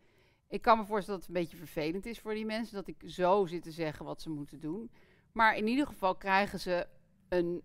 Ik 0.56 0.62
kan 0.62 0.78
me 0.78 0.86
voorstellen 0.86 1.20
dat 1.20 1.28
het 1.30 1.38
een 1.38 1.42
beetje 1.44 1.58
vervelend 1.58 2.06
is 2.06 2.20
voor 2.20 2.34
die 2.34 2.46
mensen 2.46 2.76
dat 2.76 2.88
ik 2.88 3.04
zo 3.06 3.46
zit 3.46 3.64
te 3.64 3.72
zeggen 3.72 4.06
wat 4.06 4.22
ze 4.22 4.30
moeten 4.30 4.60
doen. 4.60 4.92
Maar 5.32 5.58
in 5.58 5.68
ieder 5.68 5.88
geval 5.88 6.16
krijgen 6.16 6.60
ze 6.60 6.88
een 7.30 7.62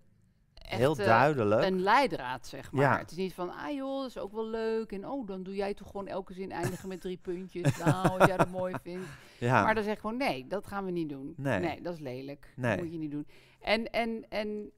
heel 0.55 0.97
duidelijk. 0.97 1.63
een 1.63 1.83
leidraad, 1.83 2.47
zeg 2.47 2.73
maar. 2.73 2.83
Ja. 2.83 2.99
Het 2.99 3.11
is 3.11 3.17
niet 3.17 3.35
van, 3.35 3.51
ah 3.51 3.75
joh, 3.75 4.01
dat 4.01 4.09
is 4.09 4.19
ook 4.19 4.33
wel 4.33 4.47
leuk. 4.47 4.93
En 4.93 5.09
oh, 5.09 5.27
dan 5.27 5.43
doe 5.43 5.55
jij 5.55 5.75
toch 5.75 5.87
gewoon 5.87 6.07
elke 6.07 6.33
zin 6.33 6.53
eindigen 6.53 6.89
met 6.89 7.01
drie 7.01 7.17
puntjes. 7.17 7.77
Nou, 7.85 8.09
als 8.09 8.27
jij 8.27 8.37
dat 8.37 8.51
mooi 8.51 8.75
vindt. 8.83 9.09
ja. 9.39 9.63
Maar 9.63 9.75
dan 9.75 9.85
zeg 9.85 9.95
ik 9.95 10.01
gewoon, 10.01 10.17
nee, 10.17 10.47
dat 10.47 10.67
gaan 10.67 10.85
we 10.85 10.91
niet 10.91 11.09
doen. 11.09 11.35
Nee. 11.37 11.83
dat 11.83 11.95
is 11.95 12.01
lelijk. 12.01 12.53
Nee. 12.57 12.77
Dat 12.77 12.85
moet 12.85 12.93
je 12.93 12.99
niet 12.99 13.11
doen. 13.11 13.27
En, 13.61 13.91
en, 13.91 14.29
en 14.29 14.71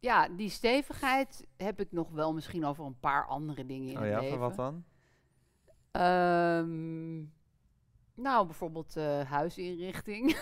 ja, 0.00 0.28
die 0.28 0.50
stevigheid 0.50 1.46
heb 1.56 1.80
ik 1.80 1.92
nog 1.92 2.10
wel 2.10 2.34
misschien 2.34 2.64
over 2.64 2.84
een 2.84 3.00
paar 3.00 3.26
andere 3.26 3.66
dingen 3.66 3.88
in 3.88 3.96
oh 3.96 4.02
het 4.02 4.10
ja, 4.10 4.20
leven. 4.20 4.38
voor 4.38 4.48
wat 4.48 4.56
dan? 4.56 4.84
Ehm, 5.90 7.22
nou, 8.14 8.46
bijvoorbeeld 8.46 8.96
eh, 8.96 9.20
huisinrichting. 9.30 10.36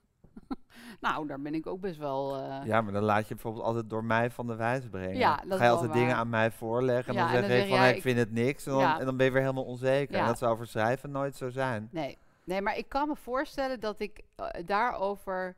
nou, 1.00 1.26
daar 1.26 1.40
ben 1.40 1.54
ik 1.54 1.66
ook 1.66 1.80
best 1.80 1.98
wel... 1.98 2.36
eh, 2.36 2.60
Ja, 2.66 2.80
maar 2.80 2.92
dan 2.92 3.02
laat 3.02 3.28
je 3.28 3.34
bijvoorbeeld 3.34 3.64
altijd 3.64 3.90
door 3.90 4.04
mij 4.04 4.30
van 4.30 4.46
de 4.46 4.54
wijs 4.56 4.88
brengen. 4.88 5.16
Ja, 5.16 5.36
dat 5.48 5.58
Ga 5.58 5.64
je 5.64 5.70
altijd 5.70 5.92
dingen 5.92 6.16
aan 6.16 6.28
mij 6.28 6.50
voorleggen 6.50 7.14
en 7.14 7.20
Ja, 7.20 7.32
dan 7.32 7.42
en 7.42 7.48
zeg 7.48 7.48
dan 7.50 7.58
zeg 7.58 7.68
van 7.68 7.78
jij, 7.78 7.94
ik 7.96 8.02
vind 8.02 8.18
het 8.18 8.32
niks 8.32 8.66
en 8.66 8.72
dan, 8.72 8.80
Ja. 8.80 8.98
en 8.98 9.04
dan 9.04 9.16
ben 9.16 9.26
je 9.26 9.32
weer 9.32 9.40
helemaal 9.40 9.64
onzeker. 9.64 10.14
En 10.18 10.26
dat 10.26 10.38
zou 10.38 10.56
voor 10.56 10.66
schrijven 10.66 11.10
nooit 11.10 11.36
zo 11.36 11.50
zijn. 11.50 11.88
Nee. 11.92 12.18
nee, 12.44 12.60
maar 12.62 12.76
ik 12.76 12.88
kan 12.88 13.08
me 13.08 13.16
voorstellen 13.16 13.80
dat 13.80 14.00
ik 14.00 14.20
eh, 14.36 14.46
daarover 14.66 15.56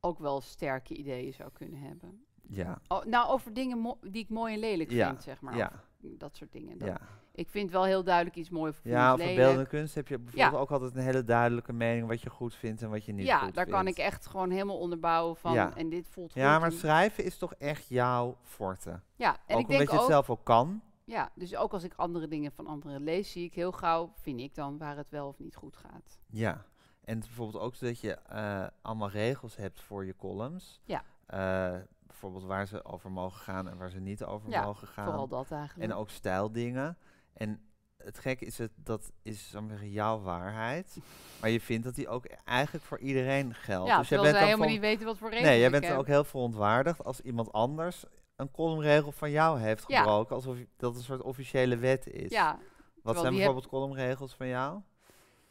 ook 0.00 0.18
wel 0.18 0.40
sterke 0.40 0.94
ideeën 0.94 1.32
zou 1.32 1.50
kunnen 1.52 1.80
hebben. 1.80 2.24
Ja, 2.52 2.78
Oh, 2.88 3.04
nou, 3.04 3.28
over 3.28 3.52
dingen 3.54 3.96
die 4.00 4.22
ik 4.22 4.28
mooi 4.28 4.54
en 4.54 4.60
lelijk 4.60 4.90
vind, 4.90 5.22
zeg 5.22 5.40
maar. 5.40 5.56
ja, 5.56 5.72
dat 5.98 6.36
soort 6.36 6.52
dingen. 6.52 6.78
Dat- 6.78 6.88
ja. 6.88 7.00
Ik 7.32 7.48
vind 7.48 7.70
wel 7.70 7.84
heel 7.84 8.04
duidelijk 8.04 8.36
iets 8.36 8.50
mooi 8.50 8.70
of 8.70 8.80
Ja, 8.82 9.14
lelijk. 9.14 9.36
beeldende 9.36 9.66
kunst 9.66 9.94
heb 9.94 10.08
je 10.08 10.18
bijvoorbeeld 10.18 10.62
ook 10.62 10.70
altijd 10.70 10.94
een 10.96 11.02
hele 11.02 11.24
duidelijke 11.24 11.72
mening 11.72 12.06
wat 12.08 12.22
je 12.22 12.30
goed 12.30 12.54
vindt 12.54 12.82
en 12.82 12.90
wat 12.90 13.04
je 13.04 13.12
niet 13.12 13.26
ja, 13.26 13.38
goed 13.38 13.54
daar 13.54 13.66
kan 13.66 13.86
ik 13.86 13.94
vindt. 13.94 14.10
echt 14.12 14.26
gewoon 14.26 14.50
helemaal 14.50 14.78
onderbouwen 14.78 15.36
van. 15.36 15.52
Ja. 15.52 15.76
En 15.76 15.88
dit 15.88 16.08
voelt 16.08 16.32
Ja, 16.34 16.52
goed 16.52 16.60
maar 16.60 16.70
en- 16.70 16.76
schrijven 16.78 17.24
is 17.24 17.38
toch 17.38 17.54
echt 17.54 17.88
jouw 17.88 18.36
forte. 18.42 19.00
ja, 19.14 19.28
en 19.30 19.36
ook 19.36 19.46
ik 19.46 19.54
omdat 19.56 19.68
denk 19.76 19.90
je 19.90 19.96
het 19.96 20.06
zelf 20.06 20.30
ook 20.30 20.44
kan. 20.44 20.82
ja, 21.04 21.30
dus 21.34 21.56
ook 21.56 21.72
als 21.72 21.84
ik 21.84 21.92
andere 21.96 22.28
dingen 22.28 22.52
van 22.52 22.66
anderen 22.66 23.02
lees, 23.02 23.32
zie 23.32 23.44
ik 23.44 23.54
heel 23.54 23.72
gauw, 23.72 24.12
vind 24.20 24.40
ik 24.40 24.54
dan, 24.54 24.78
waar 24.78 24.96
het 24.96 25.10
wel 25.10 25.28
of 25.28 25.38
niet 25.38 25.56
goed 25.56 25.76
gaat. 25.76 26.18
Ja. 26.26 26.64
En 27.04 27.18
bijvoorbeeld 27.20 27.62
ook 27.62 27.74
zodat 27.74 28.00
je 28.00 28.12
eh, 28.14 28.66
allemaal 28.82 29.10
regels 29.10 29.56
hebt 29.56 29.80
voor 29.80 30.04
je 30.04 30.16
columns. 30.16 30.80
Ja. 30.84 31.02
Eh, 31.26 31.78
bijvoorbeeld 32.06 32.44
waar 32.44 32.66
ze 32.66 32.84
over 32.84 33.10
mogen 33.10 33.40
gaan 33.40 33.68
en 33.68 33.76
waar 33.78 33.90
ze 33.90 34.00
niet 34.00 34.24
over 34.24 34.50
Ja, 34.50 34.64
mogen 34.64 34.88
gaan. 34.88 35.04
Vooral 35.04 35.28
dat 35.28 35.50
eigenlijk. 35.50 35.90
En 35.90 35.96
ook 35.96 36.10
stijldingen. 36.10 36.96
En 37.40 37.60
het 37.96 38.18
gekke 38.18 38.44
is, 38.44 38.58
het, 38.58 38.70
dat 38.76 39.12
is 39.22 39.50
zeggen, 39.50 39.90
jouw 39.90 40.20
waarheid. 40.20 40.96
maar 41.40 41.50
je 41.50 41.60
vindt 41.60 41.84
dat 41.84 41.94
die 41.94 42.08
ook 42.08 42.26
eigenlijk 42.44 42.84
voor 42.84 42.98
iedereen 42.98 43.54
geldt. 43.54 43.88
ja, 43.88 43.98
dus 43.98 44.08
jij 44.08 44.20
bent 44.20 44.36
helemaal 44.36 44.68
niet 44.68 44.80
weten 44.80 45.06
wat 45.06 45.18
voor 45.18 45.28
regels 45.30 45.48
Nee, 45.48 45.60
jij 45.60 45.70
bent 45.70 45.84
er 45.84 45.96
ook 45.96 46.06
heel 46.06 46.24
verontwaardigd 46.24 47.04
als 47.04 47.20
iemand 47.20 47.52
anders 47.52 48.04
een 48.36 48.50
columnregel 48.50 49.12
van 49.12 49.30
jou 49.30 49.60
heeft 49.60 49.84
Ja. 49.86 49.98
gebroken. 49.98 50.34
Alsof 50.36 50.56
dat 50.76 50.96
een 50.96 51.02
soort 51.02 51.22
officiële 51.22 51.76
wet 51.76 52.06
is. 52.06 52.30
Ja, 52.30 52.58
Wat 53.02 53.18
zijn 53.18 53.34
bijvoorbeeld 53.34 53.66
columnregels 53.66 54.34
van 54.34 54.46
jou? 54.48 54.80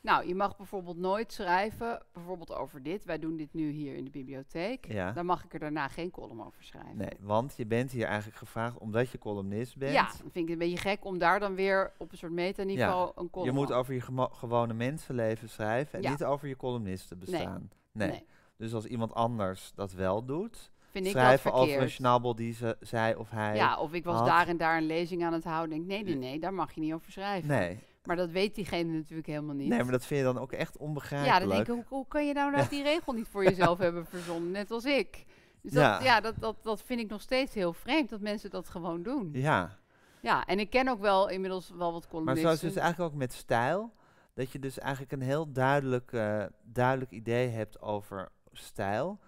Nou, 0.02 0.28
je 0.28 0.36
mag 0.36 0.58
bijvoorbeeld 0.58 0.98
nooit 0.98 1.32
schrijven, 1.34 2.02
bijvoorbeeld 2.14 2.54
over 2.54 2.84
dit. 2.84 3.06
Wij 3.06 3.20
doen 3.20 3.36
dit 3.38 3.54
nu 3.54 3.70
hier 3.70 3.96
in 3.96 4.04
de 4.04 4.10
bibliotheek. 4.10 4.92
Ja. 4.92 5.12
Dan 5.12 5.26
mag 5.26 5.44
ik 5.44 5.54
er 5.54 5.60
daarna 5.60 5.88
geen 5.88 6.12
column 6.12 6.42
over 6.46 6.64
schrijven. 6.64 6.98
Nee, 6.98 7.10
want 7.20 7.54
je 7.58 7.66
bent 7.66 7.92
hier 7.92 8.06
eigenlijk 8.06 8.38
gevraagd 8.38 8.78
omdat 8.78 9.10
je 9.10 9.18
columnist 9.18 9.78
bent. 9.78 9.94
Ja, 9.94 10.04
dan 10.06 10.16
vind 10.16 10.36
ik 10.36 10.42
het 10.42 10.50
een 10.50 10.58
beetje 10.58 10.78
gek 10.90 11.06
om 11.06 11.18
daar 11.18 11.40
dan 11.40 11.56
weer 11.56 11.92
op 11.98 12.12
een 12.12 12.18
soort 12.18 12.32
metaniveau 12.32 13.12
een 13.16 13.30
column 13.30 13.50
je 13.52 13.58
moet 13.58 13.72
over- 13.72 13.94
je 13.94 14.02
gewone 14.32 14.74
mensenleven 14.74 15.50
schrijven 15.50 15.94
en 15.94 16.02
Ja. 16.02 16.10
niet 16.10 16.24
over 16.24 16.48
je 16.48 16.56
columnisten 16.56 17.20
bestaan. 17.20 17.70
Nee. 17.92 18.10
Nee, 18.10 18.26
Dus 18.58 18.74
als 18.74 18.86
iemand 18.86 19.14
anders 19.14 19.72
dat 19.76 19.92
wel 19.92 20.26
doet, 20.26 20.72
vind 20.92 21.06
ik 21.06 21.14
dat 21.14 21.22
schrijven 21.22 21.54
over 21.54 21.82
een 21.82 21.90
schnabbel 21.90 22.36
die 22.36 22.54
ze, 22.54 22.78
zij 22.80 23.16
of 23.16 23.30
hij... 23.30 23.56
Ja, 23.56 23.80
of 23.80 23.94
ik 23.94 24.04
was 24.04 24.18
had. 24.18 24.28
daar 24.28 24.48
en 24.48 24.58
daar 24.58 24.78
een 24.78 24.86
lezing 24.86 25.24
aan 25.24 25.34
het 25.34 25.44
houden. 25.44 25.70
Denk, 25.78 25.88
nee, 25.88 26.04
nee, 26.04 26.16
nee, 26.16 26.40
daar 26.40 26.54
mag 26.54 26.72
je 26.74 26.82
niet 26.82 26.94
over 26.94 27.12
schrijven. 27.12 27.50
Nee. 27.50 27.80
Maar 28.04 28.16
dat 28.16 28.30
weet 28.30 28.56
diegene 28.56 28.92
natuurlijk 28.92 29.28
helemaal 29.28 29.56
niet. 29.56 29.70
nee, 29.70 29.84
maar 29.84 29.92
dat 29.92 30.06
vind 30.06 30.20
je 30.20 30.26
dan 30.26 30.38
ook 30.38 30.52
echt 30.52 30.74
ja, 30.74 30.86
onbegrijpelijk. 30.86 31.40
dan 31.40 31.50
denk 31.50 31.68
ik, 31.68 31.74
hoe, 31.74 31.84
hoe 31.88 32.08
kan 32.08 32.28
je 32.28 32.34
nou, 32.34 32.52
nou 32.52 32.70
die 32.76 32.84
regel 32.84 33.14
niet 33.14 33.28
voor 33.28 33.44
jezelf 33.44 33.78
hebben 33.78 34.06
verzonnen, 34.06 34.52
net 34.52 34.72
als 34.72 34.86
ik? 34.86 35.26
Dus 35.62 35.72
dat, 35.72 35.82
Ja. 35.82 36.04
ja, 36.04 36.22
dat, 36.22 36.36
dat, 36.40 36.64
dat 36.64 36.82
vind 36.84 37.00
ik 37.00 37.10
nog 37.10 37.22
steeds 37.22 37.54
heel 37.54 37.74
vreemd, 37.74 38.10
dat 38.10 38.22
mensen 38.22 38.50
dat 38.50 38.70
gewoon 38.70 39.04
doen. 39.04 39.30
Ja, 39.34 39.78
Ja, 40.22 40.46
en 40.46 40.60
ik 40.60 40.70
ken 40.70 40.88
ook 40.88 41.00
wel 41.00 41.30
inmiddels 41.30 41.70
wel 41.70 41.92
wat 41.92 42.02
maar 42.02 42.12
columnisten. 42.12 42.48
zo 42.48 42.54
is 42.56 42.62
het 42.62 42.74
dus 42.74 42.82
eigenlijk 42.82 43.12
ook 43.14 43.20
met 43.20 43.34
stijl. 43.34 43.94
Dat 44.34 44.52
je 44.52 44.60
dus 44.60 44.80
eigenlijk 44.80 45.12
een 45.12 45.22
heel 45.22 45.52
duidelijk, 45.52 46.14
eh, 46.14 46.46
duidelijk 46.64 47.12
idee 47.12 47.48
hebt 47.48 47.82
over 47.82 48.32
stijl. 48.52 49.20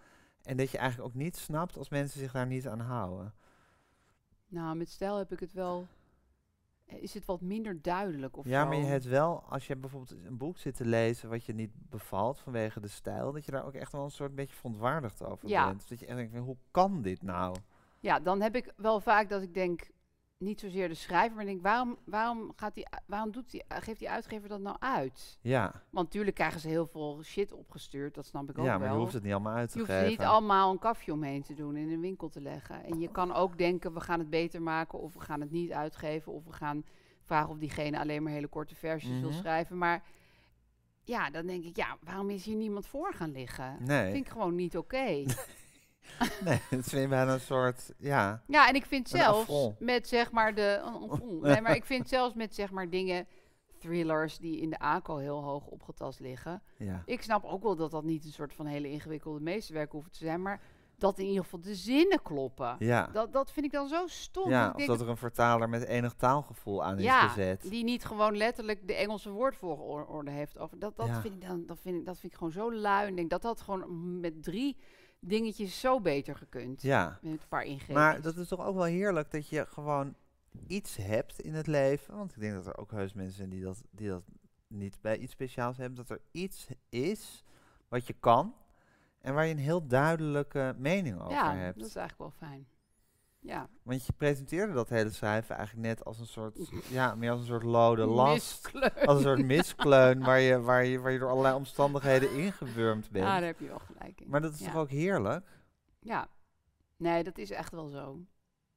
En 0.44 0.58
dat 0.58 0.72
je 0.72 0.78
eigenlijk 0.78 1.10
ook 1.10 1.22
niet 1.22 1.38
snapt 1.38 1.78
als 1.78 1.90
mensen 1.90 2.20
zich 2.20 2.32
daar 2.32 2.48
niet 2.48 2.68
aan 2.68 2.80
houden. 2.80 3.34
Nou, 4.48 4.76
met 4.76 4.90
stijl 4.90 5.18
heb 5.18 5.32
ik 5.32 5.40
het 5.40 5.54
wel... 5.54 5.88
Is 7.00 7.14
het 7.14 7.26
wat 7.26 7.42
minder 7.42 7.82
duidelijk 7.82 8.38
of 8.38 8.46
ja, 8.46 8.66
maar 8.66 8.76
je 8.76 8.86
hebt 8.86 9.06
wel, 9.06 9.44
als 9.50 9.68
je 9.68 9.76
bijvoorbeeld 9.76 10.16
een 10.26 10.38
boek 10.38 10.58
zit 10.58 10.76
te 10.76 10.86
lezen 10.86 11.30
wat 11.30 11.46
je 11.46 11.54
niet 11.54 11.72
bevalt 11.90 12.40
vanwege 12.40 12.80
de 12.80 12.88
stijl, 12.88 13.32
dat 13.32 13.46
je 13.46 13.52
daar 13.52 13.66
ook 13.66 13.74
echt 13.74 13.92
wel 13.92 14.04
een 14.04 14.12
soort 14.12 14.36
beetje 14.36 14.56
verontwaardigd 14.56 15.24
over 15.24 15.50
Ja. 15.50 15.68
bent. 15.68 15.90
Dat 15.90 16.00
je 16.00 16.06
echt 16.06 16.18
denkt, 16.18 16.38
hoe 16.38 16.58
kan 16.72 17.02
dit 17.02 17.22
nou? 17.22 17.56
Ja, 18.00 18.20
dan 18.20 18.42
heb 18.42 18.56
ik 18.56 18.74
wel 18.76 19.00
vaak 19.00 19.30
dat 19.30 19.42
ik 19.42 19.54
denk, 19.54 19.90
niet 20.42 20.60
zozeer 20.60 20.88
de 20.88 20.94
schrijver, 20.94 21.36
maar 21.36 21.46
ik 21.46 21.50
denk, 21.52 21.62
waarom, 21.62 21.98
waarom, 22.06 22.54
gaat 22.56 22.74
die, 22.74 22.88
waarom 23.06 23.32
doet 23.32 23.52
die, 23.52 23.64
geeft 23.70 24.00
die 24.00 24.10
uitgever 24.10 24.50
dat 24.50 24.60
nou 24.60 24.76
uit? 24.80 25.38
Ja, 25.42 25.72
Want 25.90 26.06
natuurlijk 26.08 26.36
krijgen 26.36 26.60
ze 26.60 26.68
heel 26.68 26.86
veel 26.88 27.24
shit 27.24 27.52
opgestuurd, 27.54 28.14
dat 28.16 28.26
snap 28.26 28.50
ik 28.50 28.58
ook 28.58 28.66
ja 28.66 28.72
wel. 28.72 28.80
maar 28.80 28.92
je 28.98 29.02
hoeft 29.02 29.14
het 29.14 29.24
niet 29.24 29.32
allemaal 29.32 29.54
uit 29.56 29.72
te 29.72 29.78
Je 29.78 29.84
hoeft 29.84 29.96
geven. 29.98 30.10
niet 30.10 30.20
allemaal 30.22 30.72
een 30.72 30.80
kafje 30.80 31.12
omheen 31.14 31.42
te 31.44 31.54
doen 31.54 31.76
in 31.76 31.92
een 31.92 32.02
winkel 32.02 32.30
te 32.30 32.42
leggen. 32.42 32.84
En 32.84 33.00
je 33.00 33.08
kan 33.12 33.34
ook 33.34 33.58
denken, 33.58 33.94
we 33.94 34.00
gaan 34.00 34.20
het 34.20 34.30
beter 34.30 34.62
maken 34.62 35.00
of 35.00 35.14
we 35.14 35.20
gaan 35.20 35.42
het 35.42 35.52
niet 35.52 35.72
uitgeven. 35.72 36.32
Of 36.32 36.44
we 36.46 36.52
gaan 36.54 36.84
vragen 37.24 37.50
of 37.50 37.58
diegene 37.58 38.00
alleen 38.00 38.24
maar 38.24 38.32
hele 38.34 38.48
korte 38.48 38.76
versies 38.76 39.20
wil 39.20 39.30
Mhm. 39.30 39.38
schrijven. 39.40 39.78
Maar 39.78 40.04
ja, 41.04 41.30
dan 41.30 41.46
denk 41.46 41.64
ik, 41.64 41.76
ja, 41.76 41.98
waarom 42.04 42.30
is 42.30 42.46
hier 42.46 42.56
niemand 42.56 42.88
voor 42.88 43.14
gaan 43.14 43.32
liggen? 43.32 43.76
Dat 43.80 43.88
Nee, 43.88 44.12
vind 44.12 44.26
ik 44.26 44.32
gewoon 44.32 44.56
niet 44.56 44.78
oké. 44.78 45.24
nee, 46.46 46.60
het 46.70 46.90
vind 46.90 47.02
je 47.02 47.08
bijna 47.08 47.34
een 47.34 47.40
soort, 47.40 47.94
ja, 47.98 48.42
Ja, 48.48 48.68
en 48.68 48.76
ik 48.76 48.86
vind 48.86 49.10
zelfs 49.10 49.70
met 49.80 50.08
zeg 50.08 50.32
maar 50.32 50.56
de. 50.56 50.82
Nee, 51.42 51.62
maar 51.62 51.76
ik 51.76 51.86
vind 51.86 52.08
zelfs 52.10 52.36
met 52.36 52.56
zeg 52.56 52.72
maar 52.72 52.90
dingen, 52.90 53.28
thrillers 53.78 54.38
die 54.38 54.62
in 54.62 54.70
de 54.70 54.80
ACO 54.80 55.18
heel 55.18 55.44
hoog 55.44 55.66
opgetast 55.66 56.20
liggen. 56.20 56.62
ja. 56.78 57.02
Ik 57.06 57.22
snap 57.22 57.44
ook 57.44 57.64
wel 57.64 57.76
dat 57.76 57.92
dat 57.92 58.04
niet 58.04 58.26
een 58.26 58.32
soort 58.32 58.54
van 58.54 58.66
hele 58.66 58.90
ingewikkelde 58.90 59.40
meesterwerk 59.40 59.92
hoeft 59.92 60.12
te 60.12 60.18
zijn, 60.18 60.42
maar 60.42 60.62
dat 60.98 61.20
in 61.20 61.26
ieder 61.26 61.44
geval 61.44 61.62
de 61.62 61.76
zinnen 61.76 62.22
kloppen. 62.22 62.76
Ja, 62.80 63.08
Dat, 63.14 63.34
dat 63.34 63.52
vind 63.52 63.66
ik 63.66 63.72
dan 63.72 63.88
zo 63.88 64.08
stom. 64.08 64.50
ja 64.50 64.66
Ik 64.66 64.72
of 64.72 64.76
denk 64.78 64.90
dat 64.90 65.02
er 65.02 65.10
een 65.10 65.18
vertaler 65.18 65.70
met 65.70 65.84
enig 65.86 66.14
taalgevoel 66.14 66.84
aan 66.84 66.98
is 66.98 67.04
Ja, 67.04 67.28
gezet. 67.28 67.62
die 67.70 67.84
niet 67.84 68.06
gewoon 68.06 68.38
letterlijk 68.38 68.88
de 68.88 68.94
Engelse 68.94 69.30
woordvolgorde 69.30 70.32
heeft 70.32 70.58
over. 70.58 70.80
Dat, 70.80 70.96
dat, 70.96 71.08
Ja. 71.08 71.22
vind 71.22 71.34
ik 71.34 71.48
dan, 71.48 71.66
dat, 71.66 71.80
vind 71.82 71.96
ik, 72.00 72.06
dat 72.06 72.20
vind 72.20 72.32
ik 72.32 72.38
gewoon 72.38 72.54
zo 72.54 72.74
lui. 72.74 73.04
En 73.04 73.10
ik 73.10 73.16
denk 73.16 73.30
dat 73.30 73.42
dat 73.42 73.62
gewoon 73.62 74.20
met 74.20 74.44
drie 74.44 74.78
dingetjes 75.22 75.80
zo 75.80 76.00
beter 76.00 76.36
gekund. 76.36 76.82
Ja, 76.82 77.20
Met 77.22 77.32
een 77.32 77.40
paar 77.50 77.64
ingrepen. 77.64 77.94
maar 77.94 78.22
dat 78.22 78.38
is 78.38 78.48
toch 78.48 78.66
ook 78.66 78.76
wel 78.76 78.84
heerlijk 78.84 79.32
dat 79.32 79.48
je 79.48 79.66
gewoon 79.66 80.16
iets 80.68 80.98
hebt 80.98 81.40
in 81.40 81.54
het 81.54 81.68
leven. 81.68 82.16
Want 82.16 82.32
ik 82.32 82.40
denk 82.40 82.54
dat 82.54 82.68
er 82.68 82.78
ook 82.78 82.92
heus 82.92 83.14
mensen 83.14 83.36
zijn 83.36 83.50
die 83.50 83.64
dat, 83.64 83.82
die 83.92 84.10
dat 84.10 84.24
niet 84.68 84.98
bij 85.02 85.18
iets 85.18 85.32
speciaals 85.32 85.78
hebben. 85.78 85.96
Dat 85.96 86.10
er 86.10 86.22
iets 86.32 86.68
is 86.90 87.44
wat 87.88 88.08
je 88.08 88.14
kan 88.20 88.54
en 89.22 89.34
waar 89.34 89.46
je 89.46 89.52
een 89.52 89.60
heel 89.60 89.88
duidelijke 89.88 90.76
mening 90.78 91.20
over 91.20 91.32
ja, 91.32 91.56
hebt. 91.56 91.80
dat 91.80 91.88
is 91.88 91.96
eigenlijk 91.96 92.38
wel 92.38 92.50
fijn. 92.50 92.68
Ja, 93.44 93.70
Want 93.84 94.06
je 94.06 94.14
presenteerde 94.14 94.74
dat 94.74 94.90
hele 94.90 95.10
schrijven 95.10 95.56
eigenlijk 95.56 95.88
net 95.88 96.06
als 96.06 96.20
een 96.20 96.28
soort, 96.28 96.72
ja, 96.90 97.16
meer 97.16 97.32
als 97.32 97.40
een 97.40 97.46
soort 97.46 97.64
lode 97.64 98.06
last. 98.06 98.64
Miskleun. 98.64 99.08
Als 99.08 99.18
een 99.18 99.24
soort 99.24 99.46
miskleun 99.46 100.20
waar 100.24 100.40
je, 100.40 100.62
waar, 100.62 100.86
je, 100.86 101.00
waar 101.00 101.12
je 101.12 101.20
door 101.20 101.30
allerlei 101.30 101.56
omstandigheden 101.56 102.34
ingewurmd 102.34 103.10
bent. 103.12 103.26
Ja, 103.26 103.38
daar 103.40 103.48
heb 103.48 103.60
je 103.60 103.68
wel 103.68 103.80
gelijk 103.80 104.22
in. 104.22 104.30
maar 104.30 104.42
dat 104.42 104.54
is 104.54 104.60
ja. 104.60 104.66
toch 104.66 104.76
ook 104.76 104.90
heerlijk? 104.90 105.48
Ja, 106.00 106.28
nee, 106.98 107.24
dat 107.24 107.38
is 107.38 107.52
echt 107.52 107.72
wel 107.72 107.88
zo. 107.88 108.20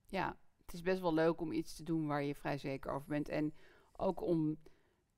Ja, 0.07 0.37
het 0.65 0.75
is 0.75 0.83
best 0.83 1.01
wel 1.01 1.15
leuk 1.15 1.41
om 1.41 1.53
iets 1.53 1.77
te 1.77 1.83
doen 1.83 2.07
waar 2.07 2.23
je 2.23 2.35
vrij 2.35 2.59
zeker 2.59 2.91
over 2.91 3.09
bent. 3.09 3.29
En 3.29 3.55
ook 3.97 4.23
om 4.23 4.57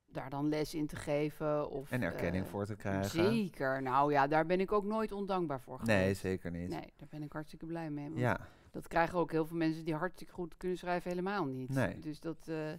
daar 0.06 0.30
dan 0.30 0.48
les 0.48 0.74
in 0.74 0.86
te 0.86 0.96
geven. 0.96 1.70
Of, 1.70 1.90
En 1.90 2.02
erkenning 2.02 2.44
eh, 2.44 2.50
voor 2.50 2.66
te 2.66 2.76
krijgen. 2.76 3.10
Zeker. 3.10 3.82
Nou 3.82 4.12
ja, 4.12 4.26
daar 4.26 4.46
ben 4.46 4.60
ik 4.60 4.72
ook 4.72 4.84
nooit 4.84 5.12
ondankbaar 5.12 5.60
voor 5.60 5.80
Nee, 5.82 5.98
geweest. 5.98 6.20
zeker 6.20 6.50
niet. 6.50 6.68
Nee, 6.68 6.92
daar 6.96 7.08
ben 7.08 7.22
ik 7.22 7.32
hartstikke 7.32 7.66
blij 7.66 7.90
mee. 7.90 8.14
Ja, 8.14 8.38
Dat 8.76 8.88
krijgen 8.88 9.18
ook 9.18 9.30
heel 9.30 9.46
veel 9.46 9.56
mensen 9.56 9.84
die 9.84 9.94
hartstikke 9.94 10.32
goed 10.32 10.56
kunnen 10.56 10.78
schrijven 10.78 11.10
helemaal 11.10 11.44
niet. 11.44 11.68
Nee. 11.68 11.98
Dus 11.98 12.20
dat 12.20 12.48
eh, 12.48 12.72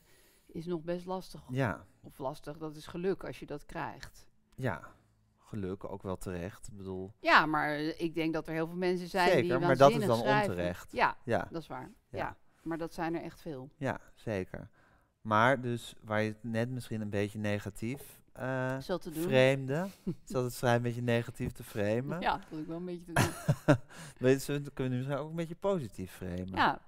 is 0.46 0.66
nog 0.66 0.82
best 0.82 1.06
lastig. 1.06 1.42
ja, 1.50 1.86
Of 2.04 2.18
lastig, 2.18 2.58
dat 2.58 2.76
is 2.76 2.88
geluk 2.88 3.24
als 3.24 3.40
je 3.40 3.46
dat 3.46 3.66
krijgt. 3.66 4.28
ja. 4.56 4.96
Geluk 5.38 5.84
ook 5.92 6.02
wel 6.04 6.18
terecht. 6.18 6.68
Ik 6.68 6.78
bedoel, 6.78 7.14
Ja, 7.20 7.46
maar 7.46 7.70
eh, 7.70 8.00
ik 8.02 8.14
denk 8.14 8.34
dat 8.34 8.48
er 8.48 8.54
heel 8.54 8.68
veel 8.68 8.76
mensen 8.78 9.08
zijn 9.08 9.26
die 9.26 9.36
Zeker, 9.46 9.60
maar 9.60 9.78
dat 9.78 9.92
is 9.92 10.06
dan 10.06 10.18
schrijven. 10.18 10.50
onterecht. 10.50 10.92
Ja, 10.92 11.18
ja, 11.24 11.48
dat 11.52 11.62
is 11.62 11.68
waar. 11.68 11.92
Ja. 12.10 12.18
Ja. 12.18 12.38
maar 12.64 12.78
dat 12.78 12.94
zijn 12.94 13.16
er 13.16 13.22
echt 13.22 13.42
veel. 13.42 13.70
ja, 13.78 14.00
zeker. 14.16 14.70
Maar 15.22 15.62
dus 15.62 15.96
waar 16.04 16.22
je 16.22 16.30
het 16.30 16.44
net 16.44 16.70
misschien 16.70 17.02
een 17.02 17.10
beetje 17.10 17.40
negatief 17.40 18.17
Zo 18.82 18.98
te 18.98 19.10
doen. 19.12 19.24
Zat 20.26 20.44
het 20.44 20.54
schrijven 20.54 20.78
een 20.78 20.82
beetje 20.84 21.02
negatief 21.02 21.52
te 21.52 21.64
framen. 21.64 22.22
Ja, 22.22 22.40
dat 22.50 22.60
ik 22.60 22.68
wel 22.68 22.78
een 22.78 22.86
beetje 22.86 23.14
te 23.14 23.14
doen. 23.66 23.76
Weet 24.28 24.46
je, 24.46 24.62
dan 24.62 24.74
kunnen 24.74 24.84
we 24.84 24.90
nu 24.90 24.98
misschien 24.98 25.18
ook 25.26 25.30
een 25.30 25.36
beetje 25.36 25.56
positief 25.56 26.12
framen. 26.12 26.56
Ja. 26.56 26.80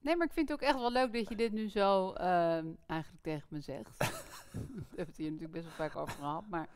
Nee, 0.00 0.16
maar 0.16 0.26
ik 0.26 0.32
vind 0.32 0.48
het 0.48 0.60
ook 0.62 0.68
echt 0.68 0.78
wel 0.78 0.92
leuk 0.92 1.12
dat 1.12 1.28
je 1.28 1.36
dit 1.36 1.52
nu 1.52 1.68
zo 1.68 2.12
ehm, 2.12 2.66
eigenlijk 2.86 3.22
tegen 3.22 3.46
me 3.48 3.60
zegt. 3.60 3.90
We 4.52 4.58
hebben 4.88 5.06
het 5.06 5.16
hier 5.16 5.30
natuurlijk 5.30 5.52
best 5.52 5.64
wel 5.64 5.74
vaak 5.88 5.96
over 5.96 6.14
gehad, 6.14 6.44
maar 6.48 6.68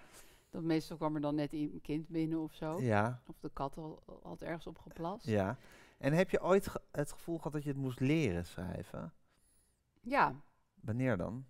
dat 0.50 0.62
meestal 0.62 0.96
kwam 0.96 1.14
er 1.14 1.20
dan 1.20 1.34
net 1.34 1.52
een 1.52 1.78
kind 1.82 2.08
binnen 2.08 2.38
of 2.38 2.54
zo. 2.54 2.80
Ja, 2.80 3.20
Of 3.26 3.36
de 3.40 3.50
kat 3.52 3.76
al, 3.76 4.02
had 4.22 4.42
ergens 4.42 4.66
op 4.66 4.78
geplast. 4.78 5.26
ja. 5.26 5.56
En 5.98 6.12
heb 6.12 6.30
je 6.30 6.42
ooit 6.42 6.68
ge- 6.68 6.80
het 6.90 7.12
gevoel 7.12 7.36
gehad 7.36 7.52
dat 7.52 7.62
je 7.62 7.68
het 7.68 7.78
moest 7.78 8.00
leren 8.00 8.46
schrijven? 8.46 9.12
Ja. 10.00 10.34
Wanneer 10.80 11.16
dan? 11.16 11.44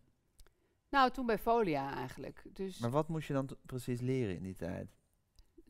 Nou, 0.93 1.11
toen 1.11 1.27
bij 1.27 1.39
Folia 1.39 1.95
eigenlijk. 1.95 2.43
Dus, 2.53 2.79
Maar 2.79 2.91
wat 2.91 3.09
moest 3.09 3.27
je 3.27 3.33
dan 3.33 3.49
precies 3.67 4.01
leren 4.01 4.37
in 4.37 4.43
die 4.43 4.55
tijd? 4.55 4.91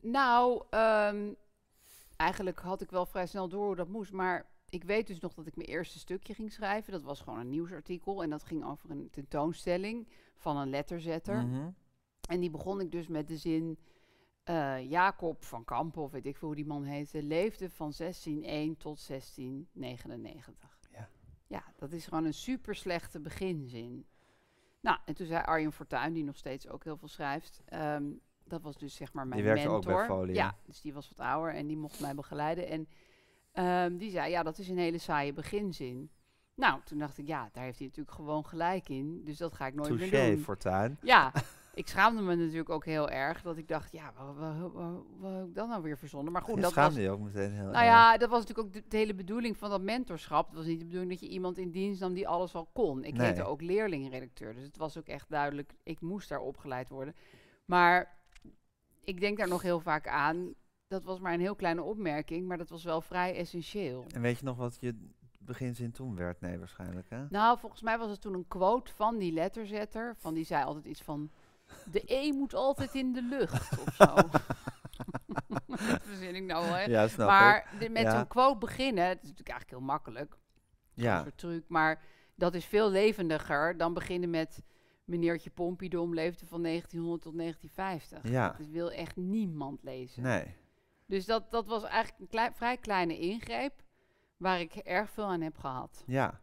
nou, 0.01 0.63
ehm, 0.69 1.33
eigenlijk 2.15 2.59
had 2.59 2.81
ik 2.81 2.91
wel 2.91 3.05
vrij 3.05 3.27
snel 3.27 3.47
door 3.49 3.65
hoe 3.65 3.75
dat 3.75 3.87
moest, 3.87 4.11
maar 4.11 4.49
ik 4.69 4.83
weet 4.83 5.07
dus 5.07 5.19
nog 5.19 5.33
dat 5.33 5.47
ik 5.47 5.55
mijn 5.55 5.67
eerste 5.67 5.99
stukje 5.99 6.33
ging 6.33 6.51
schrijven. 6.51 6.91
Dat 6.91 7.03
was 7.03 7.21
gewoon 7.21 7.39
een 7.39 7.49
nieuwsartikel 7.49 8.23
en 8.23 8.29
dat 8.29 8.43
ging 8.43 8.65
over 8.65 8.89
een 8.91 9.09
tentoonstelling 9.09 10.07
van 10.35 10.57
een 10.57 10.69
letterzetter. 10.69 11.45
Mhm. 11.45 11.69
En 12.29 12.39
die 12.39 12.49
begon 12.49 12.79
ik 12.79 12.91
dus 12.91 13.07
met 13.07 13.27
de 13.27 13.37
zin... 13.37 13.77
eh, 14.43 14.89
Jacob 14.89 15.43
van 15.43 15.65
Kampen, 15.65 16.01
of 16.01 16.11
weet 16.11 16.25
ik 16.25 16.37
veel 16.37 16.47
hoe 16.47 16.55
die 16.57 16.65
man 16.65 16.83
heette... 16.83 17.23
leefde 17.23 17.69
van 17.69 17.93
1601 17.97 18.77
tot 18.77 19.07
1699. 19.07 20.79
Ja. 20.91 21.09
Ja, 21.47 21.63
dat 21.75 21.91
is 21.91 22.05
gewoon 22.05 22.25
een 22.25 22.33
super 22.33 22.75
slechte 22.75 23.19
beginzin. 23.19 24.05
Nou, 24.83 24.97
en 25.05 25.13
toen 25.13 25.25
zei 25.25 25.43
Arjen 25.43 25.71
Fortuyn, 25.71 26.13
die 26.13 26.23
nog 26.23 26.37
steeds 26.37 26.67
ook 26.69 26.83
heel 26.83 26.97
veel 26.97 27.07
schrijft... 27.07 27.61
ehm, 27.65 28.03
dat 28.43 28.61
was 28.61 28.77
dus 28.77 28.95
zeg 28.95 29.13
maar 29.13 29.27
mijn 29.27 29.41
Die 29.41 29.49
werkte 29.49 29.69
mentor. 29.69 29.91
ook 29.91 29.97
bij 29.97 30.07
Folia. 30.07 30.33
Ja, 30.33 30.55
dus 30.65 30.81
die 30.81 30.93
was 30.93 31.09
wat 31.15 31.25
ouder 31.27 31.53
en 31.53 31.67
die 31.67 31.77
mocht 31.77 31.99
mij 31.99 32.15
begeleiden. 32.15 32.67
En 32.67 32.87
ehm, 33.51 33.97
die 33.97 34.11
zei, 34.11 34.31
ja, 34.31 34.43
dat 34.43 34.57
is 34.57 34.69
een 34.69 34.77
hele 34.77 34.97
saaie 34.97 35.33
beginzin. 35.33 36.09
Nou, 36.55 36.79
toen 36.85 36.97
dacht 36.97 37.17
ik, 37.17 37.27
ja, 37.27 37.49
daar 37.51 37.63
heeft 37.63 37.77
hij 37.77 37.87
natuurlijk 37.87 38.15
gewoon 38.15 38.45
gelijk 38.45 38.89
in. 38.89 39.21
Dus 39.23 39.37
dat 39.37 39.53
ga 39.53 39.67
ik 39.67 39.73
nooit 39.73 39.89
meer 39.99 40.11
doen. 40.35 40.43
Fortuin. 40.43 40.97
Ja, 41.01 41.31
ik 41.73 41.87
schaamde 41.87 42.21
me 42.21 42.35
natuurlijk 42.35 42.69
ook 42.69 42.85
heel 42.85 43.09
erg. 43.09 43.41
Dat 43.41 43.57
ik 43.57 43.67
dacht, 43.67 43.91
ja, 43.91 44.13
wat, 44.17 45.33
heb 45.33 45.45
ik 45.47 45.55
dan 45.55 45.69
nou 45.69 45.81
weer 45.81 45.97
verzonnen? 45.97 46.33
Maar 46.33 46.41
goed, 46.41 46.55
Je 46.55 46.61
dat 46.61 46.71
schaamde 46.71 46.95
was... 46.95 47.03
je 47.03 47.09
ook 47.09 47.19
meteen 47.19 47.51
heel 47.51 47.63
Nou 47.63 47.75
erg. 47.75 47.83
ja, 47.85 48.17
dat 48.17 48.29
was 48.29 48.39
natuurlijk 48.39 48.67
ook 48.67 48.73
de, 48.73 48.83
de 48.87 48.97
hele 48.97 49.13
bedoeling 49.15 49.57
van 49.57 49.69
dat 49.69 49.81
mentorschap. 49.81 50.47
Het 50.47 50.55
was 50.55 50.65
niet 50.65 50.79
de 50.79 50.85
bedoeling 50.85 51.11
dat 51.11 51.19
je 51.21 51.27
iemand 51.27 51.57
in 51.57 51.71
dienst 51.71 51.99
nam 52.01 52.13
die 52.13 52.27
alles 52.27 52.55
al 52.55 52.69
kon. 52.73 53.03
Ik 53.03 53.13
Nee. 53.13 53.27
heette 53.27 53.43
ook 53.43 53.61
leerlingredacteur. 53.61 54.53
Dus 54.53 54.63
het 54.63 54.77
was 54.77 54.97
ook 54.97 55.07
echt 55.07 55.29
duidelijk, 55.29 55.73
ik 55.83 56.01
moest 56.01 56.29
daar 56.29 56.39
opgeleid 56.39 56.89
worden. 56.89 57.15
Maar 57.65 58.17
ik 59.03 59.19
denk 59.19 59.37
daar 59.37 59.47
nog 59.47 59.61
heel 59.61 59.79
vaak 59.79 60.07
aan. 60.07 60.53
Dat 60.87 61.03
was 61.03 61.19
maar 61.19 61.33
een 61.33 61.39
heel 61.39 61.55
kleine 61.55 61.81
opmerking, 61.83 62.47
maar 62.47 62.57
dat 62.57 62.69
was 62.69 62.83
wel 62.83 63.01
vrij 63.01 63.35
essentieel. 63.35 64.05
En 64.13 64.21
weet 64.21 64.39
je 64.39 64.45
nog 64.45 64.57
wat 64.57 64.77
je 64.79 64.95
beginzin 65.39 65.91
toen 65.91 66.15
werd? 66.15 66.41
Nee, 66.41 66.57
waarschijnlijk 66.59 67.09
hè? 67.09 67.25
Nou, 67.29 67.59
volgens 67.59 67.81
mij 67.81 67.97
was 67.97 68.09
het 68.09 68.21
toen 68.21 68.33
een 68.33 68.47
quote 68.47 68.93
van 68.93 69.17
die 69.17 69.31
letterzetter. 69.31 70.15
Van 70.17 70.33
die 70.33 70.45
zei 70.45 70.63
altijd 70.63 70.85
iets 70.85 71.01
van... 71.01 71.31
De 71.91 72.03
E 72.05 72.31
moet 72.31 72.53
altijd 72.53 72.93
in 72.95 73.13
de 73.13 73.21
lucht, 73.21 73.79
of 73.79 73.93
zo. 73.95 74.05
dat 75.67 76.01
verzin 76.03 76.35
ik 76.35 76.43
nou, 76.43 76.65
hè. 76.65 76.83
Ja, 76.83 77.07
snap 77.07 77.27
maar 77.27 77.67
de- 77.79 77.89
met 77.89 78.01
Ja. 78.03 78.11
zo'n 78.17 78.27
quote 78.27 78.57
beginnen, 78.57 79.03
het 79.07 79.17
is 79.23 79.29
natuurlijk 79.29 79.49
eigenlijk 79.49 79.79
heel 79.79 79.87
makkelijk. 79.93 80.31
Een 80.33 81.03
Ja, 81.03 81.21
soort 81.21 81.37
truc, 81.37 81.63
maar 81.67 82.01
dat 82.35 82.53
is 82.53 82.65
veel 82.65 82.89
levendiger 82.89 83.77
dan 83.77 83.93
beginnen 83.93 84.29
met... 84.29 84.61
Meneertje 85.05 85.49
Pompidom 85.49 86.13
leefde 86.13 86.45
van 86.45 86.61
1900 86.63 87.21
tot 87.23 87.37
1950. 87.37 88.31
Ja. 88.31 88.55
Dat 88.57 88.67
wil 88.67 88.91
echt 88.91 89.15
niemand 89.15 89.83
lezen. 89.83 90.23
nee. 90.23 90.55
Dus 91.05 91.25
dat, 91.25 91.51
dat 91.51 91.67
was 91.67 91.83
eigenlijk 91.83 92.19
een 92.21 92.27
klei- 92.27 92.51
vrij 92.53 92.77
kleine 92.77 93.19
ingreep... 93.19 93.73
waar 94.37 94.59
ik 94.59 94.75
erg 94.75 95.09
veel 95.09 95.25
aan 95.25 95.41
heb 95.41 95.57
gehad. 95.57 96.03
Ja. 96.07 96.41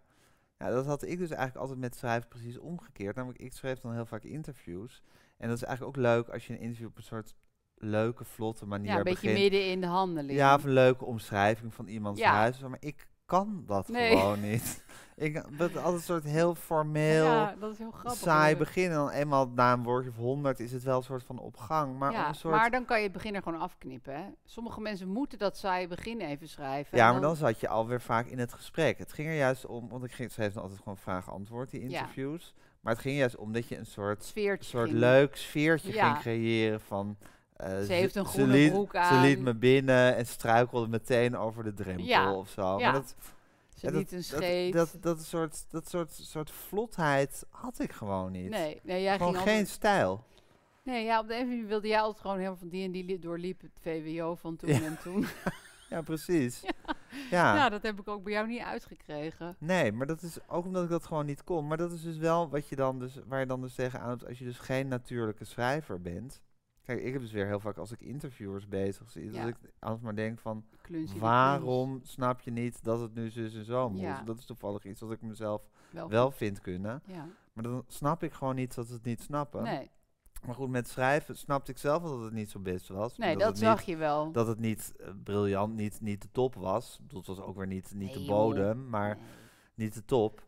Ja, 0.60 0.70
dat 0.70 0.86
had 0.86 1.02
ik 1.02 1.18
dus 1.18 1.30
eigenlijk 1.30 1.56
altijd 1.60 1.78
met 1.78 1.96
schrijven 1.96 2.28
precies 2.28 2.58
omgekeerd. 2.58 3.16
Namelijk, 3.16 3.40
ik 3.42 3.52
schreef 3.52 3.78
dan 3.80 3.92
heel 3.94 4.06
vaak 4.06 4.22
interviews. 4.24 5.02
En 5.36 5.48
dat 5.48 5.56
is 5.56 5.62
eigenlijk 5.62 5.96
ook 5.96 6.02
leuk 6.02 6.28
als 6.28 6.46
je 6.46 6.52
een 6.52 6.60
interview 6.60 6.86
op 6.86 6.96
een 6.96 7.02
soort 7.02 7.34
leuke, 7.74 8.24
vlotte 8.24 8.66
manier 8.66 8.90
Ja, 8.90 8.96
een 8.96 9.02
beetje 9.02 9.20
begint. 9.28 9.38
midden 9.42 9.70
in 9.70 9.80
de 9.80 9.86
handeling. 9.86 10.38
Ja, 10.38 10.54
of 10.54 10.64
een 10.64 10.72
leuke 10.72 11.04
omschrijving 11.04 11.74
van 11.74 11.86
iemands 11.86 12.20
Ja. 12.20 12.32
huis. 12.32 12.58
Maar 12.60 12.76
ik 12.80 13.08
kan 13.30 13.62
dat 13.66 13.88
Nee. 13.88 14.16
gewoon 14.16 14.40
niet. 14.40 14.78
Ik 15.16 15.34
dat 15.58 15.76
altijd 15.76 15.94
een 15.94 16.00
soort 16.00 16.24
heel 16.24 16.54
formeel, 16.54 17.24
Ja, 17.24 17.54
dat 17.60 17.72
is 17.72 17.78
heel 17.78 17.90
grappig. 17.90 18.20
saai 18.20 18.52
omdat- 18.52 18.66
begin. 18.66 18.84
En 18.84 18.90
dan 18.96 19.10
eenmaal 19.10 19.48
na 19.48 19.72
een 19.72 19.82
woordje 19.82 20.10
of 20.10 20.16
honderd 20.16 20.60
is 20.60 20.72
het 20.72 20.82
wel 20.82 20.96
een 20.96 21.02
soort 21.02 21.22
van 21.24 21.38
opgang. 21.38 21.98
Maar 21.98 22.12
ja, 22.12 22.28
een 22.28 22.34
soort... 22.34 22.54
maar 22.54 22.70
dan 22.70 22.84
kan 22.84 22.96
je 22.96 23.02
het 23.02 23.12
begin 23.12 23.34
er 23.34 23.42
gewoon 23.42 23.60
afknippen. 23.60 24.14
Hè? 24.14 24.22
Sommige 24.44 24.80
mensen 24.80 25.08
moeten 25.08 25.38
dat 25.38 25.56
saaie 25.56 25.88
begin 25.88 26.20
even 26.20 26.48
schrijven. 26.48 26.98
Ja, 26.98 27.12
maar 27.12 27.20
dan 27.20 27.36
zat 27.36 27.60
je 27.60 27.68
alweer 27.68 28.00
vaak 28.00 28.26
in 28.26 28.38
het 28.38 28.52
gesprek. 28.52 28.98
Het 28.98 29.12
ging 29.12 29.28
er 29.28 29.36
juist 29.36 29.66
om, 29.66 29.88
want 29.88 30.04
ik 30.04 30.12
ging, 30.12 30.30
schreef 30.32 30.52
dan 30.52 30.62
altijd 30.62 30.80
gewoon 30.80 30.98
vraag-antwoord, 30.98 31.70
die 31.70 31.80
Ja. 31.88 31.98
interviews. 32.00 32.54
Maar 32.80 32.92
het 32.92 33.02
ging 33.02 33.18
juist 33.18 33.36
om 33.36 33.52
dat 33.52 33.68
je 33.68 33.78
een 33.78 33.86
soort, 33.86 34.24
sfeertje 34.24 34.70
soort 34.70 34.88
ging. 34.88 34.98
leuk 35.00 35.36
sfeertje 35.36 35.92
ging 35.92 36.18
creëren 36.18 36.80
van... 36.80 37.16
eh, 37.60 37.80
Ze 37.80 37.92
heeft 37.92 38.14
een 38.16 38.24
ze 38.24 38.30
groene 38.30 38.52
liet, 38.52 38.72
broek 38.72 38.90
Ze 38.92 38.98
aan. 38.98 39.22
liet 39.22 39.40
me 39.40 39.54
binnen 39.54 40.16
en 40.16 40.26
struikelde 40.26 40.88
meteen 40.88 41.36
over 41.36 41.64
de 41.64 41.74
drempel 41.74 42.04
Ja, 42.06 42.32
of 42.34 42.48
zo. 42.48 42.78
ja. 42.78 42.84
Maar 42.84 42.92
dat, 43.00 43.14
Ze 43.74 43.86
ja, 43.86 43.92
dat, 43.92 44.10
dat, 44.10 44.72
dat, 44.72 45.02
dat, 45.02 45.22
soort, 45.24 45.64
dat 45.70 45.88
soort, 45.88 46.12
soort 46.12 46.50
vlotheid 46.50 47.44
had 47.50 47.78
ik 47.78 47.92
gewoon 47.92 48.32
niet. 48.32 48.50
nee, 48.50 48.80
nee, 48.82 49.02
jij 49.02 49.16
gewoon 49.16 49.32
ging 49.32 49.44
geen 49.44 49.52
altijd- 49.58 49.68
stijl. 49.74 50.24
Nee, 50.82 51.04
ja, 51.04 51.20
op 51.20 51.28
de 51.28 51.36
een 51.36 51.66
wilde 51.66 51.88
jij 51.88 52.00
altijd 52.00 52.20
gewoon 52.20 52.36
helemaal 52.36 52.58
van 52.58 52.68
die 52.68 52.84
en 52.84 52.90
die 52.92 53.04
li- 53.04 53.18
doorliep 53.18 53.60
het 53.60 53.78
VWO 53.80 54.34
van 54.34 54.56
toen 54.56 54.68
Ja. 54.68 54.80
en 54.82 54.98
toen. 55.02 55.26
Ja, 55.90 56.02
precies. 56.02 56.60
Ja. 57.30 57.56
Ja, 57.56 57.68
dat 57.68 57.82
heb 57.82 58.00
ik 58.00 58.08
ook 58.08 58.22
bij 58.22 58.32
jou 58.32 58.46
niet 58.46 58.60
uitgekregen. 58.62 59.56
Nee, 59.58 59.92
maar 59.92 60.06
dat 60.06 60.22
is 60.22 60.38
ook 60.46 60.64
omdat 60.64 60.84
ik 60.84 60.88
dat 60.90 61.04
gewoon 61.04 61.26
niet 61.26 61.44
kon. 61.44 61.66
Maar 61.66 61.76
dat 61.76 61.92
is 61.92 62.02
dus 62.02 62.16
wel 62.16 62.48
wat 62.48 62.68
je 62.68 62.76
dan 62.76 62.98
dus, 62.98 63.18
waar 63.26 63.40
je 63.40 63.46
dan 63.46 63.60
dus 63.60 63.74
tegenaan 63.74 64.08
loopt 64.08 64.26
als 64.26 64.38
je 64.38 64.44
dus 64.44 64.58
geen 64.58 64.88
natuurlijke 64.88 65.44
schrijver 65.44 66.00
bent. 66.00 66.40
Kijk, 66.90 67.02
ik 67.02 67.12
heb 67.12 67.22
dus 67.22 67.32
weer 67.32 67.46
heel 67.46 67.60
vaak 67.60 67.76
als 67.76 67.92
ik 67.92 68.00
interviewers 68.00 68.68
bezig 68.68 69.10
zie, 69.10 69.32
Ja. 69.32 69.40
dat 69.40 69.48
ik 69.48 69.56
altijd 69.78 70.02
maar 70.02 70.14
denk 70.14 70.38
van, 70.38 70.64
waarom 71.18 72.00
snap 72.02 72.40
je 72.40 72.50
niet 72.50 72.84
dat 72.84 73.00
het 73.00 73.14
nu 73.14 73.30
zus 73.30 73.54
en 73.54 73.64
zo 73.64 73.90
moet? 73.90 74.00
Ja. 74.00 74.22
Dat 74.22 74.38
is 74.38 74.44
toevallig 74.44 74.84
iets 74.84 75.00
wat 75.00 75.12
ik 75.12 75.22
mezelf. 75.22 75.62
Wel, 75.90 76.08
wel 76.08 76.30
vind 76.30 76.60
kunnen. 76.60 77.02
Ja, 77.06 77.28
Maar 77.52 77.64
dan 77.64 77.84
snap 77.86 78.22
ik 78.22 78.32
gewoon 78.32 78.54
niet 78.54 78.74
dat 78.74 78.86
ze 78.86 78.92
het 78.92 79.04
niet 79.04 79.20
snappen. 79.22 79.62
nee, 79.62 79.90
Maar 80.46 80.54
goed, 80.54 80.68
met 80.68 80.88
schrijven 80.88 81.36
snapte 81.36 81.70
ik 81.70 81.78
zelf 81.78 82.02
dat 82.02 82.20
het 82.20 82.32
niet 82.32 82.50
zo 82.50 82.58
best 82.60 82.88
was. 82.88 83.16
nee 83.18 83.36
dat 83.36 83.42
dat 83.48 83.58
zag 83.58 83.78
niet, 83.78 83.86
je 83.86 83.96
wel. 83.96 84.32
Dat 84.32 84.46
het 84.46 84.58
niet 84.58 84.92
eh, 85.00 85.08
briljant, 85.24 85.74
niet, 85.74 86.00
niet 86.00 86.22
de 86.22 86.28
top 86.32 86.54
was. 86.54 86.98
Dat 87.02 87.26
was 87.26 87.40
ook 87.40 87.56
weer 87.56 87.66
niet, 87.66 87.92
niet 87.94 88.08
Nee, 88.08 88.12
de 88.18 88.24
joh. 88.24 88.28
bodem, 88.36 88.88
maar 88.88 89.14
Nee. 89.16 89.24
niet 89.74 89.94
de 89.94 90.04
top. 90.04 90.44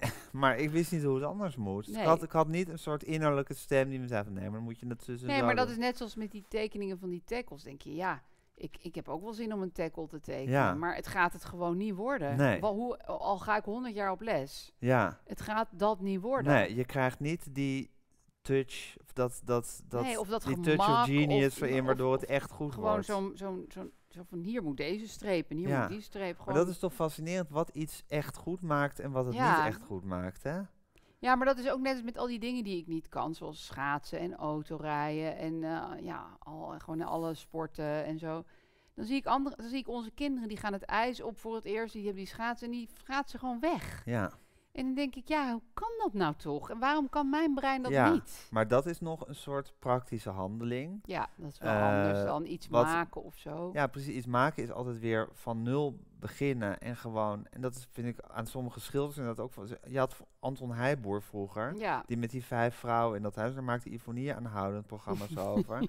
maar 0.32 0.56
ik 0.58 0.70
wist 0.70 0.92
niet 0.92 1.02
hoe 1.02 1.14
het 1.14 1.24
anders 1.24 1.56
moest. 1.56 1.88
Ik, 1.88 1.96
had, 2.04 2.22
ik 2.22 2.32
had 2.32 2.48
niet 2.48 2.68
een 2.68 2.78
soort 2.78 3.02
innerlijke 3.02 3.54
stem 3.54 3.88
die 3.88 3.98
me 4.00 4.06
zei 4.06 4.24
van 4.24 4.32
nee, 4.32 4.42
maar 4.44 4.52
dan 4.52 4.62
moet 4.62 4.78
je 4.78 4.86
het 4.86 5.04
tussen 5.04 5.28
Nee, 5.28 5.42
maar 5.42 5.56
dat 5.56 5.68
is 5.70 5.76
net 5.76 5.96
zoals 5.96 6.14
met 6.14 6.30
die 6.30 6.44
tekeningen 6.48 6.98
van 6.98 7.10
die 7.10 7.22
tackles. 7.24 7.62
Denk 7.62 7.82
je, 7.82 7.94
ja, 7.94 8.22
ik, 8.54 8.76
ik 8.82 8.94
heb 8.94 9.08
ook 9.08 9.22
wel 9.22 9.32
zin 9.32 9.52
om 9.52 9.62
een 9.62 9.72
tackle 9.72 10.06
te 10.06 10.20
tekenen. 10.20 10.50
Ja. 10.52 10.74
Maar 10.74 10.94
het 10.94 11.06
gaat 11.06 11.32
het 11.32 11.44
gewoon 11.44 11.76
niet 11.76 11.94
worden. 11.94 12.36
Nee. 12.36 12.60
Wel, 12.60 12.74
hoe, 12.74 12.98
al 13.06 13.38
ga 13.38 13.56
ik 13.56 13.64
100 13.64 13.94
jaar 13.94 14.10
op 14.10 14.20
les. 14.20 14.72
Ja, 14.78 15.18
Het 15.26 15.40
gaat 15.40 15.68
dat 15.70 16.00
niet 16.00 16.20
worden. 16.20 16.52
nee, 16.52 16.74
je 16.74 16.84
krijgt 16.84 17.20
niet 17.20 17.54
die 17.54 17.90
touch, 18.42 18.94
of 19.00 19.12
dat, 19.12 19.40
dat, 19.44 19.82
dat, 19.88 20.02
Nee, 20.02 20.20
of 20.20 20.28
dat 20.28 20.42
die 20.44 20.60
touch 20.60 20.88
of 20.88 21.04
genius 21.04 21.52
of- 21.54 21.60
erin, 21.60 21.80
of- 21.80 21.86
waardoor 21.86 22.12
het 22.12 22.24
echt 22.24 22.50
goed 22.50 22.72
Gewoon 22.74 22.90
wordt. 22.90 23.06
zo'n, 23.06 23.30
zo'n, 23.34 23.64
zo'n, 23.68 23.92
zo 24.18 24.24
van 24.28 24.38
hier 24.38 24.62
moet 24.62 24.76
deze 24.76 25.08
streep 25.08 25.50
en 25.50 25.56
hier 25.56 25.68
Ja. 25.68 25.80
moet 25.80 25.88
die 25.88 26.00
streep. 26.00 26.38
Gewoon. 26.38 26.54
Maar 26.54 26.64
dat 26.64 26.72
is 26.74 26.78
toch 26.78 26.94
fascinerend 26.94 27.50
wat 27.50 27.68
iets 27.68 28.02
echt 28.08 28.36
goed 28.36 28.60
maakt 28.62 29.00
en 29.00 29.10
wat 29.10 29.26
het 29.26 29.34
Ja. 29.34 29.56
niet 29.56 29.66
echt 29.74 29.82
goed 29.82 30.04
maakt, 30.04 30.42
hè? 30.42 30.60
Ja, 31.18 31.34
maar 31.34 31.46
dat 31.46 31.58
is 31.58 31.70
ook 31.70 31.80
net 31.80 31.92
als 31.94 32.02
met 32.02 32.18
al 32.18 32.26
die 32.26 32.38
dingen 32.38 32.64
die 32.64 32.78
ik 32.80 32.86
niet 32.86 33.08
kan. 33.08 33.34
Zoals 33.34 33.66
schaatsen 33.66 34.18
en 34.18 34.36
autorijden 34.36 35.36
en 35.36 35.64
eh, 35.64 36.04
ja, 36.04 36.36
al, 36.38 36.74
gewoon 36.78 37.02
alle 37.02 37.34
sporten 37.34 38.04
en 38.04 38.18
zo. 38.18 38.44
Dan 38.94 39.04
zie, 39.06 39.16
ik 39.16 39.26
andere, 39.26 39.56
dan 39.56 39.68
zie 39.68 39.78
ik 39.78 39.88
onze 39.88 40.10
kinderen, 40.10 40.48
die 40.48 40.56
gaan 40.56 40.72
het 40.72 40.82
ijs 40.82 41.20
op 41.22 41.38
voor 41.38 41.54
het 41.54 41.64
eerst. 41.64 41.92
Die 41.92 42.04
hebben 42.04 42.22
die 42.22 42.32
schaatsen 42.32 42.66
en 42.66 42.72
die 42.72 42.88
schaatsen 43.04 43.38
gewoon 43.38 43.60
weg. 43.60 44.02
Ja. 44.04 44.32
En 44.78 44.84
dan 44.84 44.94
denk 44.94 45.14
ik, 45.14 45.28
ja, 45.28 45.52
hoe 45.52 45.62
kan 45.74 45.88
dat 45.98 46.12
nou 46.12 46.34
toch? 46.36 46.70
En 46.70 46.78
waarom 46.78 47.08
kan 47.08 47.30
mijn 47.30 47.54
brein 47.54 47.82
dat 47.82 47.92
Ja. 47.92 48.10
niet? 48.12 48.46
Maar 48.50 48.68
dat 48.68 48.86
is 48.86 49.00
nog 49.00 49.28
een 49.28 49.34
soort 49.34 49.72
praktische 49.78 50.30
handeling. 50.30 51.00
Ja, 51.04 51.28
dat 51.36 51.50
is 51.52 51.58
wel 51.58 51.72
Eh, 51.74 51.82
anders 51.88 52.24
dan 52.24 52.46
iets 52.46 52.68
wat- 52.68 52.84
maken 52.84 53.22
of 53.24 53.36
zo. 53.36 53.70
Ja, 53.72 53.86
precies. 53.86 54.14
Iets 54.14 54.26
maken 54.26 54.62
is 54.62 54.70
altijd 54.72 54.98
weer 54.98 55.28
van 55.32 55.62
nul 55.62 55.98
beginnen 56.20 56.80
en 56.80 56.96
gewoon... 56.96 57.46
En 57.50 57.60
dat 57.60 57.74
is, 57.74 57.86
vind 57.90 58.06
ik 58.06 58.20
aan 58.28 58.46
sommige 58.46 58.80
schilders 58.80 59.16
inderdaad 59.16 59.44
ook... 59.44 59.52
Van, 59.52 59.68
je 59.88 59.98
had 59.98 60.16
Anton 60.40 60.72
Heijboer 60.72 61.22
vroeger... 61.22 61.74
Ja, 61.76 62.02
Die 62.06 62.16
met 62.16 62.30
die 62.30 62.44
vijf 62.44 62.74
vrouwen 62.74 63.16
in 63.16 63.22
dat 63.22 63.34
huis, 63.36 63.54
daar 63.54 63.64
maakte 63.64 63.88
Ivonie 63.90 64.34
aanhoudend 64.34 64.86
programma's 64.86 65.36
over. 65.56 65.88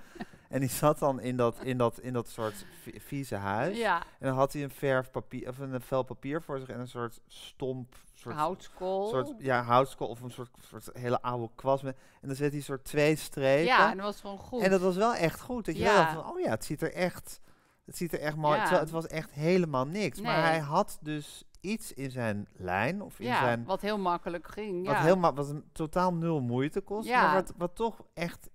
En 0.50 0.60
die 0.60 0.70
zat 0.70 1.00
dan 1.00 1.20
in 1.20 1.38
dat, 1.38 1.60
in 1.64 1.78
dat, 1.78 2.00
in 2.00 2.14
dat 2.14 2.28
soort 2.30 2.66
vi- 2.82 3.00
vieze 3.00 3.36
huis. 3.36 3.78
Ja, 3.78 3.98
En 4.20 4.28
dan 4.28 4.36
had 4.36 4.54
hij 4.54 4.64
een 4.64 4.70
verfpapier, 4.72 5.48
of 5.50 5.58
een 5.58 5.82
vel 5.82 6.04
papier 6.04 6.42
voor 6.42 6.60
zich 6.60 6.70
en 6.70 6.80
een 6.80 6.88
soort 6.88 7.22
stomp, 7.28 7.96
soort, 8.20 8.36
houtskool. 8.36 9.10
soort 9.10 9.34
ja, 9.38 9.64
houtskool 9.64 10.08
of 10.08 10.22
een 10.22 10.32
soort, 10.32 10.50
soort 10.62 10.90
hele 10.94 11.22
oude 11.22 11.50
kwast. 11.56 11.84
Met, 11.84 11.98
en 12.22 12.28
dan 12.28 12.36
zet 12.36 12.52
hij 12.52 12.62
soort 12.62 12.84
twee 12.84 13.16
strepen. 13.16 13.66
ja, 13.66 13.92
en 13.92 13.98
dat 13.98 14.06
was 14.06 14.22
gewoon 14.22 14.38
goed. 14.38 14.62
En 14.62 14.70
dat 14.72 14.82
was 14.82 14.96
wel 14.96 15.14
echt 15.16 15.42
goed. 15.42 15.66
Dat 15.66 15.76
je 15.76 15.82
Ja. 15.82 15.96
dacht 15.96 16.14
van, 16.14 16.32
oh 16.32 16.40
ja, 16.40 16.50
het 16.50 16.66
ziet 16.66 16.82
er 16.82 16.94
echt, 16.94 17.40
het 17.86 17.98
ziet 17.98 18.14
er 18.14 18.20
echt 18.20 18.36
mooi. 18.36 18.56
Ja. 18.56 18.62
Terwijl 18.62 18.84
het 18.84 18.92
was 18.92 19.08
echt 19.08 19.32
helemaal 19.32 19.86
niks. 19.86 20.22
Maar 20.22 20.42
hij 20.44 20.60
had 20.60 20.98
dus 21.02 21.44
iets 21.62 21.94
in 21.94 22.12
zijn 22.12 22.48
lijn 22.54 23.02
of 23.02 23.20
in 23.20 23.26
ja, 23.26 23.40
zijn 23.40 23.66
wat 23.66 23.82
heel 23.82 23.98
makkelijk 23.98 24.48
ging. 24.48 24.86
wat 24.86 24.96
ja. 24.96 25.02
helemaal 25.02 25.34
wat 25.34 25.50
een 25.50 25.64
totaal 25.72 26.14
nul 26.14 26.42
moeite 26.42 26.82
kost, 26.82 27.08
Ja. 27.08 27.22
maar 27.22 27.34
wat, 27.34 27.54
wat 27.58 27.76
toch 27.76 28.02
echt 28.14 28.50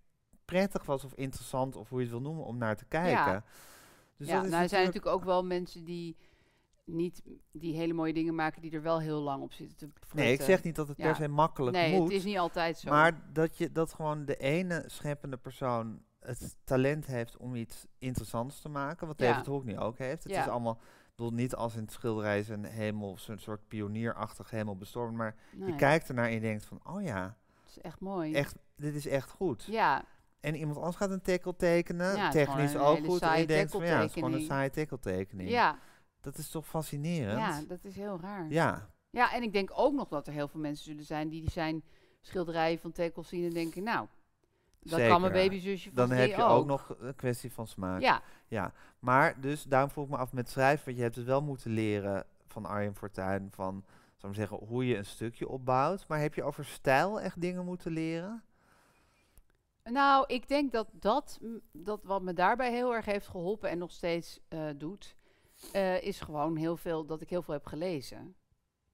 prettig 0.45 0.85
was 0.85 1.05
of 1.05 1.13
interessant 1.15 1.77
of 1.77 1.89
hoe 1.89 1.99
je 1.99 2.05
het 2.05 2.13
wil 2.15 2.23
noemen 2.23 2.45
om 2.45 2.59
naar 2.59 2.77
te 2.77 2.85
kijken. 2.85 3.45
Dus 4.17 4.27
ja, 4.29 4.35
dat 4.35 4.45
is 4.45 4.51
nou, 4.51 4.63
er 4.63 4.69
zijn 4.69 4.85
natuurlijk 4.85 5.15
ook 5.15 5.25
wel 5.25 5.45
mensen 5.45 5.85
die 5.85 6.17
niet 6.85 7.23
die 7.53 7.75
hele 7.77 7.93
mooie 7.93 8.13
dingen 8.13 8.35
maken 8.35 8.63
die 8.63 8.71
er 8.73 8.83
wel 8.83 9.01
heel 9.01 9.21
lang 9.21 9.43
op 9.43 9.53
zitten 9.53 9.77
te 9.77 9.89
Nee, 10.13 10.33
ik 10.33 10.41
zeg 10.43 10.63
niet 10.63 10.77
dat 10.77 10.89
het 10.89 10.97
Ja. 10.97 11.05
per 11.05 11.15
se 11.17 11.29
makkelijk 11.29 11.77
Nee, 11.77 11.93
moet. 11.95 12.03
het 12.09 12.13
is 12.17 12.25
niet 12.25 12.39
altijd 12.39 12.79
zo. 12.79 12.91
Maar 12.91 13.21
dat, 13.33 13.57
je, 13.59 13.73
dat 13.73 13.93
gewoon 13.93 14.25
de 14.25 14.37
ene 14.37 14.85
scheppende 14.87 15.37
persoon 15.37 16.03
het 16.21 16.57
talent 16.65 17.07
heeft 17.07 17.37
om 17.37 17.55
iets 17.55 17.87
interessants 17.99 18.61
te 18.61 18.69
maken. 18.69 19.07
Wat 19.07 19.19
Ja. 19.21 19.31
David 19.31 19.47
Hockney 19.47 19.79
ook 19.79 19.99
heeft. 19.99 20.23
Het 20.23 20.33
Ja. 20.33 20.41
is 20.41 20.49
allemaal, 20.49 20.79
bedoel, 21.15 21.33
niet 21.33 21.55
als 21.55 21.75
in 21.75 21.83
het 21.83 21.93
schilderij 21.93 22.45
een 22.49 22.65
hemel, 22.65 23.19
zo'n 23.19 23.39
soort 23.39 23.69
pionierachtig 23.69 24.51
hemel 24.51 24.77
bestormd. 24.77 25.17
Maar 25.17 25.35
nee, 25.53 25.69
je 25.71 25.77
kijkt 25.77 26.09
ernaar 26.09 26.27
en 26.27 26.33
je 26.35 26.41
denkt 26.41 26.65
van, 26.65 26.81
oh 26.87 27.03
ja, 27.03 27.37
het 27.63 27.71
is 27.71 27.81
echt 27.81 28.01
mooi. 28.01 28.35
echt, 28.35 28.55
dit 28.77 28.95
is 28.95 29.07
echt 29.07 29.31
goed. 29.31 29.65
Ja, 29.65 30.05
En 30.41 30.55
iemand 30.55 30.77
anders 30.79 30.97
gaat 30.97 31.11
een 31.11 31.21
tackle 31.23 31.57
tekenen, 31.57 32.17
Ja, 32.17 32.31
technisch 32.31 32.77
ook 32.77 33.05
goed. 33.05 33.21
En 33.23 33.39
je 33.41 33.47
denkt 33.47 33.71
van, 33.73 33.85
ja, 33.85 33.97
het 33.99 34.07
is 34.09 34.13
gewoon 34.13 34.33
een 34.33 34.41
saaie 34.45 34.71
tackle-tekening. 34.71 35.51
ja, 35.51 35.79
Dat 36.25 36.39
is 36.39 36.51
toch 36.51 36.67
fascinerend? 36.67 37.39
ja, 37.39 37.63
dat 37.69 37.85
is 37.85 37.97
heel 37.97 38.21
raar. 38.21 38.51
Ja, 38.51 38.89
Ja, 39.11 39.33
en 39.33 39.43
ik 39.43 39.53
denk 39.53 39.71
ook 39.75 39.95
nog 39.95 40.09
dat 40.09 40.27
er 40.27 40.33
heel 40.33 40.49
veel 40.49 40.61
mensen 40.61 40.85
zullen 40.85 41.05
zijn 41.05 41.29
die 41.29 41.51
zijn 41.51 41.83
schilderijen 42.21 42.79
van 42.79 42.93
Tekels 42.93 43.29
zien 43.29 43.45
en 43.45 43.51
denken, 43.51 43.83
nou, 43.83 44.07
dat 44.81 45.07
kan 45.07 45.21
mijn 45.21 45.33
babyzusje 45.33 45.91
van 45.93 46.09
dan 46.09 46.17
heb 46.17 46.29
je 46.29 46.43
ook 46.43 46.67
nog 46.67 46.97
een 46.99 47.15
kwestie 47.15 47.53
van 47.53 47.67
smaak. 47.67 48.01
Ja, 48.49 48.73
Maar 48.99 49.41
dus 49.41 49.63
daarom 49.63 49.91
vroeg 49.91 50.05
ik 50.05 50.11
me 50.11 50.17
af 50.17 50.33
met 50.33 50.51
schrijven, 50.51 50.85
want 50.85 50.97
je 50.97 51.03
hebt 51.03 51.17
het 51.17 51.27
wel 51.27 51.43
moeten 51.43 51.71
leren 51.71 52.27
van 52.47 52.67
Arjen 52.67 52.97
Fortuyn, 52.97 53.51
van 53.51 53.85
zou 54.17 54.33
ik 54.33 54.39
zeggen, 54.39 54.67
hoe 54.67 54.87
je 54.87 54.97
een 54.97 55.07
stukje 55.07 55.49
opbouwt. 55.49 56.09
Maar 56.09 56.21
heb 56.21 56.35
je 56.35 56.43
over 56.43 56.65
stijl 56.65 57.21
echt 57.21 57.41
dingen 57.41 57.65
moeten 57.65 57.93
leren? 57.93 58.43
nou, 59.83 60.25
ik 60.27 60.49
denk 60.49 60.73
dat 60.73 60.89
dat, 60.93 61.41
dat 61.73 62.01
wat 62.03 62.23
me 62.23 62.33
daarbij 62.33 62.73
heel 62.73 62.95
erg 62.95 63.05
heeft 63.05 63.29
geholpen 63.29 63.71
en 63.71 63.79
nog 63.79 63.91
steeds 63.91 64.41
eh, 64.49 64.69
doet, 64.77 65.17
eh, 65.73 66.03
is 66.03 66.21
gewoon 66.21 66.57
heel 66.57 66.77
veel, 66.77 67.07
dat 67.07 67.21
ik 67.21 67.31
heel 67.31 67.43
veel 67.43 67.55
heb 67.55 67.67
gelezen. 67.67 68.35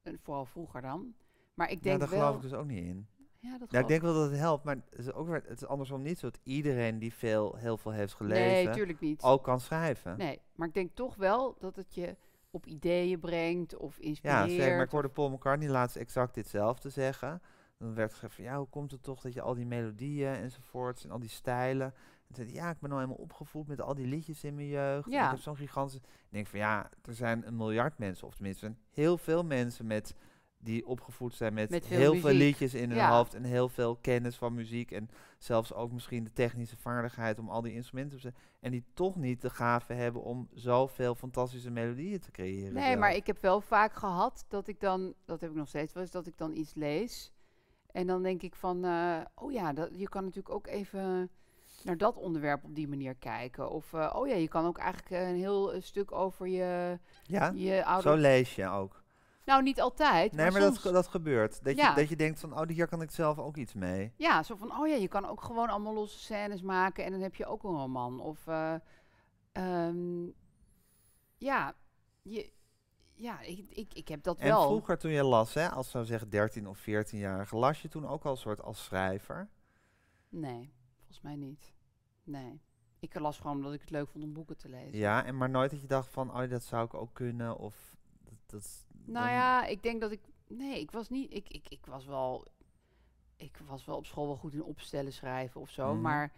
En 0.02 0.18
vooral 0.22 0.44
vroeger 0.44 0.82
dan. 0.82 1.14
Maar 1.54 1.70
ik 1.70 1.76
Ja, 1.76 1.82
denk 1.82 2.00
daar 2.00 2.08
wel... 2.08 2.18
geloof 2.18 2.36
ik 2.36 2.42
dus 2.42 2.52
ook 2.52 2.66
niet 2.66 2.84
in. 2.84 3.06
Ja, 3.38 3.58
dat 3.58 3.70
Ja, 3.70 3.78
ik 3.78 3.88
denk 3.88 4.02
wel 4.02 4.14
dat 4.14 4.30
het 4.30 4.38
helpt, 4.38 4.64
maar 4.64 4.74
het 4.90 4.98
is, 4.98 5.12
ook 5.12 5.26
weer, 5.28 5.42
het 5.46 5.60
is 5.60 5.66
andersom 5.66 6.02
niet 6.02 6.18
zo 6.18 6.30
dat 6.30 6.40
iedereen 6.42 6.98
die 6.98 7.14
veel, 7.14 7.54
heel 7.56 7.76
veel 7.76 7.92
heeft 7.92 8.20
Nee, 8.20 8.28
gelezen 8.30 8.72
tuurlijk 8.72 9.00
niet. 9.00 9.22
ook 9.22 9.42
kan 9.44 9.60
schrijven. 9.60 10.18
Nee, 10.18 10.40
maar 10.54 10.68
ik 10.68 10.74
denk 10.74 10.94
toch 10.94 11.14
wel 11.16 11.56
dat 11.58 11.76
het 11.76 11.94
je 11.94 12.16
op 12.50 12.66
ideeën 12.66 13.18
brengt 13.20 13.76
of 13.76 13.98
inspireert. 13.98 14.38
Ja, 14.38 14.48
zeker. 14.48 14.74
Maar 14.76 14.84
ik 14.84 14.90
hoorde 14.90 15.08
Paul 15.08 15.30
McCartney 15.30 15.68
laatst 15.68 15.96
exact 15.96 16.34
ditzelfde 16.34 16.88
zeggen. 16.88 17.42
Dan 17.78 17.94
werd 17.94 18.12
gezegd 18.12 18.34
van, 18.34 18.44
ja, 18.44 18.56
hoe 18.56 18.68
komt 18.68 18.90
het 18.90 19.02
toch 19.02 19.20
dat 19.20 19.32
je 19.32 19.40
al 19.40 19.54
die 19.54 19.66
melodieën 19.66 20.34
enzovoorts 20.34 21.04
en 21.04 21.10
al 21.10 21.18
die 21.18 21.28
stijlen... 21.28 21.94
En 22.30 22.36
zei 22.36 22.52
ja, 22.52 22.70
ik 22.70 22.78
ben 22.78 22.90
nou 22.90 23.02
helemaal 23.02 23.22
opgevoed 23.22 23.66
met 23.66 23.80
al 23.80 23.94
die 23.94 24.06
liedjes 24.06 24.44
in 24.44 24.54
mijn 24.54 24.68
jeugd. 24.68 25.10
Ja. 25.10 25.24
ik 25.24 25.30
heb 25.30 25.40
zo'n 25.40 25.56
gigantische... 25.56 26.02
Ik 26.02 26.36
denk 26.36 26.46
van, 26.46 26.58
ja, 26.58 26.90
er 27.02 27.14
zijn 27.14 27.46
een 27.46 27.56
miljard 27.56 27.98
mensen, 27.98 28.26
of 28.26 28.34
tenminste 28.34 28.74
heel 28.90 29.18
veel 29.18 29.44
mensen 29.44 29.86
met, 29.86 30.14
die 30.58 30.86
opgevoed 30.86 31.34
zijn 31.34 31.54
met, 31.54 31.70
Met 31.70 31.86
veel 31.86 31.98
heel 31.98 32.14
veel 32.14 32.32
liedjes 32.32 32.74
in 32.74 32.88
hun 32.88 32.98
Ja. 32.98 33.10
hoofd 33.10 33.34
en 33.34 33.44
heel 33.44 33.68
veel 33.68 33.96
kennis 33.96 34.36
van 34.36 34.54
muziek. 34.54 34.90
En 34.90 35.10
zelfs 35.38 35.72
ook 35.72 35.92
misschien 35.92 36.24
de 36.24 36.32
technische 36.32 36.76
vaardigheid 36.76 37.38
om 37.38 37.48
al 37.48 37.60
die 37.60 37.72
instrumenten 37.72 38.16
te 38.16 38.22
zetten. 38.22 38.42
En 38.60 38.70
die 38.70 38.84
toch 38.94 39.16
niet 39.16 39.42
de 39.42 39.50
gave 39.50 39.92
hebben 39.92 40.22
om 40.22 40.48
zoveel 40.52 41.14
fantastische 41.14 41.70
melodieën 41.70 42.20
te 42.20 42.30
creëren. 42.30 42.72
Nee, 42.72 42.96
maar 42.96 43.14
ik 43.14 43.26
heb 43.26 43.40
wel 43.40 43.60
vaak 43.60 43.92
gehad 43.92 44.44
dat 44.48 44.66
ik 44.66 44.80
dan, 44.80 45.14
dat 45.24 45.40
heb 45.40 45.50
ik 45.50 45.56
nog 45.56 45.68
steeds 45.68 45.92
wel 45.92 46.02
eens, 46.02 46.12
dat 46.12 46.26
ik 46.26 46.38
dan 46.38 46.56
iets 46.56 46.74
lees. 46.74 47.32
En 47.86 48.06
dan 48.06 48.22
denk 48.22 48.42
ik 48.42 48.54
van, 48.54 48.84
eh, 48.84 49.20
oh 49.34 49.52
ja, 49.52 49.72
dat, 49.72 49.88
je 49.92 50.08
kan 50.08 50.24
natuurlijk 50.24 50.54
ook 50.54 50.66
even 50.66 51.30
naar 51.84 51.96
dat 51.96 52.16
onderwerp 52.16 52.64
op 52.64 52.74
die 52.74 52.88
manier 52.88 53.14
kijken. 53.14 53.70
Of, 53.70 53.92
eh, 53.92 54.14
oh 54.16 54.28
ja, 54.28 54.34
je 54.34 54.48
kan 54.48 54.66
ook 54.66 54.78
eigenlijk 54.78 55.10
een 55.28 55.36
heel 55.36 55.72
eh, 55.72 55.82
stuk 55.82 56.12
over 56.12 56.46
je, 56.48 56.98
Ja, 57.22 57.52
je 57.54 57.84
oude... 57.84 58.08
zo 58.08 58.14
lees 58.14 58.54
je 58.54 58.68
ook. 58.68 59.02
Nou, 59.44 59.62
niet 59.62 59.80
altijd, 59.80 60.32
Nee, 60.32 60.50
maar, 60.50 60.52
maar, 60.52 60.62
soms... 60.62 60.82
dat, 60.82 60.92
dat 60.92 61.06
gebeurt. 61.06 61.64
Dat, 61.64 61.76
Ja. 61.76 61.88
je, 61.88 61.94
dat 61.94 62.08
je 62.08 62.16
denkt 62.16 62.40
van, 62.40 62.60
oh, 62.60 62.68
hier 62.68 62.88
kan 62.88 63.02
ik 63.02 63.10
zelf 63.10 63.38
ook 63.38 63.56
iets 63.56 63.74
mee. 63.74 64.12
Ja, 64.16 64.42
zo 64.42 64.56
van, 64.56 64.80
oh 64.80 64.88
ja, 64.88 64.94
je 64.94 65.08
kan 65.08 65.26
ook 65.26 65.42
gewoon 65.42 65.68
allemaal 65.68 65.94
losse 65.94 66.18
scènes 66.18 66.62
maken 66.62 67.04
en 67.04 67.10
dan 67.12 67.20
heb 67.20 67.34
je 67.34 67.46
ook 67.46 67.62
een 67.62 67.76
roman. 67.76 68.20
Of, 68.20 68.46
eh, 68.46 68.74
ehm, 69.52 70.26
ja, 71.36 71.74
je, 72.22 72.52
ja 73.14 73.40
ik, 73.40 73.66
ik, 73.70 73.94
ik 73.94 74.08
heb 74.08 74.22
dat 74.22 74.38
En 74.38 74.48
wel. 74.48 74.66
vroeger 74.66 74.98
toen 74.98 75.10
je 75.10 75.24
las, 75.24 75.54
hè, 75.54 75.70
als 75.70 75.90
zou 75.90 76.04
zeggen 76.04 76.30
13 76.30 76.68
of 76.68 76.78
14-jarige, 76.80 77.56
las 77.56 77.82
je 77.82 77.88
toen 77.88 78.06
ook 78.08 78.24
al 78.24 78.36
soort 78.36 78.62
als 78.62 78.84
schrijver? 78.84 79.48
Nee, 80.28 80.72
volgens 81.10 81.20
mij 81.20 81.48
niet. 81.48 81.72
Nee. 82.24 82.60
Ik 82.98 83.18
las 83.18 83.38
gewoon 83.38 83.56
omdat 83.56 83.72
ik 83.72 83.80
het 83.80 83.90
leuk 83.90 84.08
vond 84.08 84.24
om 84.24 84.32
boeken 84.32 84.56
te 84.56 84.68
lezen. 84.68 84.98
Ja, 84.98 85.24
en 85.24 85.36
maar 85.36 85.50
nooit 85.50 85.70
dat 85.70 85.80
je 85.80 85.86
dacht 85.86 86.08
van, 86.08 86.34
oh, 86.34 86.50
dat 86.50 86.62
zou 86.62 86.84
ik 86.84 86.94
ook 86.94 87.14
kunnen, 87.14 87.56
of... 87.56 87.96
Dat, 88.22 88.38
dat, 88.46 88.86
Nou 89.04 89.28
ja, 89.28 89.64
ik 89.66 89.82
denk 89.82 90.00
dat 90.00 90.10
ik... 90.12 90.20
Nee, 90.46 90.80
ik 90.80 90.90
was 90.90 91.08
niet... 91.08 91.34
Ik, 91.34 91.48
ik, 91.48 91.68
ik 91.68 91.86
was 91.86 92.06
wel... 92.06 92.46
Ik 93.36 93.60
was 93.66 93.84
wel 93.84 93.96
op 93.96 94.06
school 94.06 94.26
wel 94.26 94.36
goed 94.36 94.54
in 94.54 94.62
opstellen 94.62 95.12
schrijven 95.12 95.60
of 95.60 95.70
zo. 95.70 95.92
Mhm. 95.92 96.00
Maar 96.00 96.32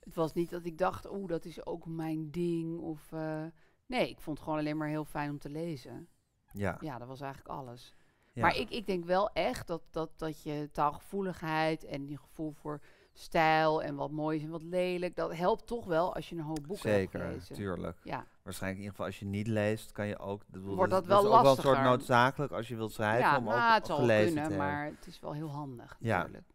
het 0.00 0.14
was 0.14 0.32
niet 0.32 0.50
dat 0.50 0.64
ik 0.64 0.78
dacht... 0.78 1.10
Oeh, 1.10 1.28
dat 1.28 1.44
is 1.44 1.66
ook 1.66 1.86
mijn 1.86 2.30
ding. 2.30 2.80
Of... 2.80 3.12
eh, 3.12 3.44
nee, 3.86 4.10
ik 4.10 4.20
vond 4.20 4.36
het 4.36 4.46
gewoon 4.46 4.60
alleen 4.60 4.76
maar 4.76 4.88
heel 4.88 5.04
fijn 5.04 5.30
om 5.30 5.38
te 5.38 5.50
lezen. 5.50 6.08
Ja. 6.52 6.76
Ja, 6.80 6.98
dat 6.98 7.08
was 7.08 7.20
eigenlijk 7.20 7.58
alles. 7.58 7.94
ja. 8.32 8.42
Maar 8.42 8.56
ik, 8.56 8.70
ik 8.70 8.86
denk 8.86 9.04
wel 9.04 9.30
echt 9.32 9.66
dat, 9.66 9.82
dat, 9.90 10.18
dat 10.18 10.42
je 10.42 10.68
taalgevoeligheid 10.72 11.84
en 11.84 12.08
je 12.08 12.18
gevoel 12.18 12.52
voor 12.52 12.80
stijl 13.18 13.82
en 13.82 13.94
wat 13.96 14.10
mooi 14.10 14.36
is 14.38 14.42
en 14.44 14.50
wat 14.50 14.62
lelijk, 14.62 15.16
dat 15.16 15.34
helpt 15.34 15.66
toch 15.66 15.84
wel 15.84 16.14
als 16.14 16.28
je 16.28 16.34
een 16.36 16.40
hoop 16.42 16.62
boeken 16.66 16.90
Zeker, 16.90 17.20
hebt 17.20 17.32
gelezen. 17.32 17.54
tuurlijk. 17.54 17.98
Ja, 18.02 18.26
Waarschijnlijk 18.42 18.82
in 18.82 18.86
ieder 18.86 18.90
geval 18.90 19.06
als 19.06 19.18
je 19.18 19.24
niet 19.26 19.46
leest, 19.46 19.92
kan 19.92 20.06
je 20.06 20.18
ook... 20.18 20.42
bedoel, 20.46 20.74
Wordt 20.76 20.92
is- 20.92 20.98
dat 20.98 21.06
wel 21.06 21.20
is 21.20 21.26
ook 21.36 21.42
wel 21.42 21.56
een 21.56 21.62
soort 21.62 21.82
noodzakelijk 21.82 22.52
als 22.52 22.68
je 22.68 22.76
wilt 22.76 22.92
schrijven, 22.92 23.20
ja 23.30 23.36
om 23.38 23.44
nou, 23.44 23.68
ook 23.68 23.74
het 23.74 23.86
zal 23.86 23.96
gelezen 23.96 24.32
kunnen, 24.34 24.50
te 24.50 24.56
maar 24.56 24.84
het 24.84 25.06
is 25.06 25.20
wel 25.20 25.32
heel 25.32 25.50
handig 25.50 25.96
Ja. 26.00 26.16
natuurlijk. 26.18 26.48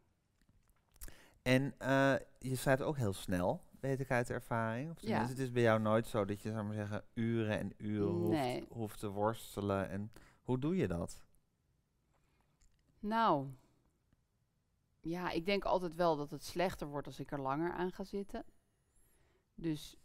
En 1.41 1.73
eh, 1.77 2.13
je 2.39 2.55
schrijft 2.55 2.81
ook 2.81 2.97
heel 2.97 3.13
snel, 3.13 3.61
weet 3.79 3.99
ik 3.99 4.11
uit 4.11 4.29
ervaring. 4.29 4.91
Of 4.91 4.97
Ja. 5.01 5.25
het 5.27 5.39
is 5.39 5.51
bij 5.51 5.61
jou 5.61 5.79
nooit 5.79 6.07
zo 6.07 6.25
dat 6.25 6.41
je, 6.41 6.51
zou 6.51 6.63
maar 6.65 6.75
zeggen, 6.75 7.03
uren 7.13 7.59
en 7.59 7.73
uren 7.77 8.29
Nee. 8.29 8.59
hoeft, 8.59 8.71
hoeft 8.73 8.99
te 8.99 9.07
worstelen. 9.09 9.89
En 9.89 10.11
hoe 10.41 10.59
doe 10.59 10.75
je 10.77 10.87
dat? 10.87 11.21
Nou, 12.99 13.45
ja, 15.01 15.31
ik 15.31 15.45
denk 15.45 15.63
altijd 15.63 15.95
wel 15.95 16.15
dat 16.15 16.31
het 16.31 16.43
slechter 16.43 16.87
wordt 16.87 17.07
als 17.07 17.19
ik 17.19 17.31
er 17.31 17.41
langer 17.41 17.71
aan 17.71 17.91
ga 17.91 18.03
zitten. 18.03 18.43
Dus, 19.55 19.97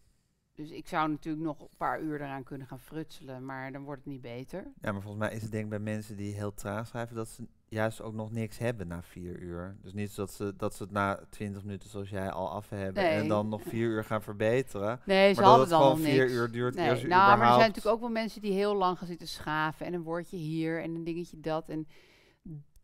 dus 0.52 0.70
ik 0.70 0.88
zou 0.88 1.10
natuurlijk 1.10 1.44
nog 1.44 1.60
een 1.60 1.76
paar 1.76 2.00
uur 2.00 2.20
eraan 2.20 2.44
kunnen 2.44 2.66
gaan 2.66 2.78
frutselen, 2.78 3.44
maar 3.44 3.72
dan 3.72 3.84
wordt 3.84 4.04
het 4.04 4.12
niet 4.12 4.20
beter. 4.20 4.72
Ja, 4.80 4.92
maar 4.92 5.02
volgens 5.02 5.24
mij 5.24 5.34
is 5.34 5.42
het 5.42 5.50
denk 5.50 5.64
ik 5.64 5.70
bij 5.70 5.78
mensen 5.78 6.16
die 6.16 6.34
heel 6.34 6.54
traag 6.54 6.86
schrijven, 6.86 7.16
dat 7.16 7.28
ze 7.28 7.46
juist 7.68 8.00
ook 8.00 8.14
nog 8.14 8.30
niks 8.30 8.58
hebben 8.58 8.86
na 8.86 9.02
vier 9.02 9.38
uur. 9.38 9.76
Dus 9.82 9.92
niet 9.92 10.16
dat 10.16 10.32
ze, 10.32 10.54
dat 10.56 10.74
ze 10.74 10.82
het 10.82 10.92
na 10.92 11.20
twintig 11.30 11.64
minuten 11.64 11.90
zoals 11.90 12.10
jij 12.10 12.30
al 12.30 12.50
af 12.50 12.68
hebben 12.68 13.10
en 13.10 13.28
dan 13.28 13.48
nog 13.48 13.62
vier 13.62 13.88
uur 13.88 14.04
gaan 14.04 14.22
verbeteren. 14.22 15.00
Nee, 15.04 15.34
ze 15.34 15.40
maar 15.40 15.50
dat 15.50 15.58
hadden 15.58 15.60
het 15.60 15.70
dan 15.70 15.98
nog 15.98 16.08
vier 16.08 16.22
niks. 16.22 16.32
uur 16.32 16.50
duurt 16.50 16.74
Nee, 16.74 16.86
nou, 16.86 17.38
maar 17.38 17.40
er 17.40 17.54
zijn 17.54 17.58
natuurlijk 17.58 17.94
ook 17.94 18.00
wel 18.00 18.10
mensen 18.10 18.40
die 18.40 18.52
heel 18.52 18.74
lang 18.74 18.98
gaan 18.98 19.06
zitten 19.06 19.28
schaven 19.28 19.86
en 19.86 19.94
een 19.94 20.02
woordje 20.02 20.36
hier 20.36 20.82
en 20.82 20.94
een 20.94 21.04
dingetje 21.04 21.40
dat. 21.40 21.68
En 21.68 21.86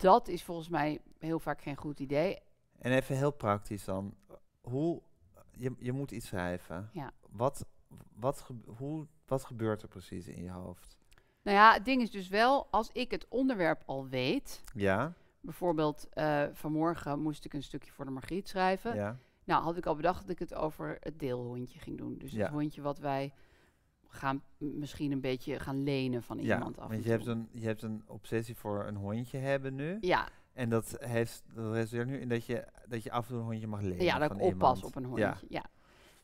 dat 0.02 0.28
is 0.28 0.44
volgens 0.44 0.68
mij 0.68 1.00
heel 1.18 1.38
vaak 1.38 1.60
geen 1.62 1.76
goed 1.76 2.00
idee. 2.00 2.38
En 2.78 2.92
even 2.92 3.16
heel 3.16 3.30
praktisch 3.30 3.84
dan. 3.84 4.14
Hoe, 4.60 5.02
je, 5.52 5.74
je 5.78 5.92
moet 5.92 6.10
iets 6.10 6.26
schrijven. 6.26 6.90
Ja. 6.92 7.10
Wat, 7.30 7.66
wat, 8.14 8.40
gebe- 8.40 8.70
hoe, 8.70 9.06
wat 9.26 9.44
gebeurt 9.44 9.82
er 9.82 9.88
precies 9.88 10.26
in 10.28 10.42
je 10.42 10.50
hoofd? 10.50 10.96
Nou 11.42 11.56
ja, 11.56 11.72
het 11.72 11.84
ding 11.84 12.02
is 12.02 12.10
dus 12.10 12.28
wel, 12.28 12.66
als 12.70 12.90
ik 12.92 13.10
het 13.10 13.26
onderwerp 13.28 13.82
al 13.86 14.08
weet, 14.08 14.62
Ja, 14.74 15.12
bijvoorbeeld 15.40 16.08
eh, 16.12 16.44
vanmorgen 16.52 17.20
moest 17.20 17.44
ik 17.44 17.52
een 17.52 17.62
stukje 17.62 17.92
voor 17.92 18.04
de 18.04 18.10
Margriet 18.10 18.48
schrijven. 18.48 18.94
ja, 18.94 19.18
Nou, 19.44 19.62
had 19.62 19.76
ik 19.76 19.86
al 19.86 19.96
bedacht 19.96 20.20
dat 20.20 20.30
ik 20.30 20.38
het 20.38 20.54
over 20.54 20.96
het 21.00 21.18
deelhondje 21.18 21.78
ging 21.78 21.98
doen. 21.98 22.18
Dus 22.18 22.32
Ja. 22.32 22.42
het 22.42 22.52
hondje 22.52 22.82
wat 22.82 22.98
wij 22.98 23.32
gaan 24.14 24.42
misschien 24.58 25.12
een 25.12 25.20
beetje 25.20 25.58
gaan 25.60 25.82
lenen 25.82 26.22
van 26.22 26.38
ja. 26.38 26.54
iemand 26.54 26.78
af 26.78 26.84
en 26.84 26.90
Want 26.90 27.04
je 27.04 27.10
hebt, 27.10 27.26
een, 27.26 27.48
je 27.52 27.66
hebt 27.66 27.82
een 27.82 28.02
obsessie 28.06 28.56
voor 28.56 28.86
een 28.86 28.96
hondje 28.96 29.38
hebben 29.38 29.74
nu. 29.74 29.98
Ja, 30.00 30.28
En 30.52 30.68
dat, 30.68 30.96
heeft, 30.98 31.42
dat 31.54 31.72
resulteert 31.72 32.06
nu 32.08 32.18
in 32.20 32.28
dat 32.28 32.46
je, 32.46 32.66
dat 32.88 33.02
je 33.02 33.10
af 33.12 33.22
en 33.22 33.28
toe 33.28 33.38
een 33.38 33.44
hondje 33.44 33.66
mag 33.66 33.80
lenen 33.80 34.04
ja, 34.04 34.18
dat 34.18 34.28
van 34.28 34.40
ik 34.40 34.44
oppas 34.44 34.76
iemand. 34.76 34.96
op 34.96 35.02
een 35.02 35.16
Ja. 35.16 35.28
hondje. 35.28 35.46
Ja. 35.48 35.64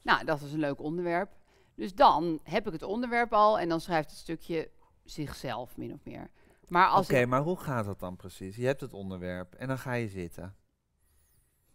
Nou, 0.03 0.25
dat 0.25 0.41
is 0.41 0.53
een 0.53 0.59
leuk 0.59 0.81
onderwerp. 0.81 1.37
Dus 1.75 1.95
dan 1.95 2.41
heb 2.43 2.67
ik 2.67 2.73
het 2.73 2.83
onderwerp 2.83 3.33
al 3.33 3.59
en 3.59 3.69
dan 3.69 3.81
schrijft 3.81 4.11
het 4.11 4.19
stukje 4.19 4.71
zichzelf 5.05 5.77
min 5.77 5.93
of 5.93 6.05
meer. 6.05 6.31
Maar 6.69 6.87
als 6.89 7.07
Oké, 7.11 7.27
maar 7.27 7.41
hoe 7.41 7.57
gaat 7.59 7.85
dat 7.85 8.01
dan 8.01 8.17
precies? 8.17 8.57
Je 8.57 8.67
hebt 8.67 8.81
het 8.81 8.93
onderwerp 8.93 9.55
en 9.55 9.69
dan 9.69 9.79
ga 9.79 9.93
je 9.93 10.09
zitten. 10.09 10.57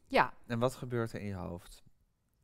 ja, 0.06 0.34
En 0.46 0.60
wat 0.60 0.76
gebeurt 0.76 1.14
er 1.14 1.20
in 1.20 1.28
je 1.28 1.34
hoofd? 1.34 1.83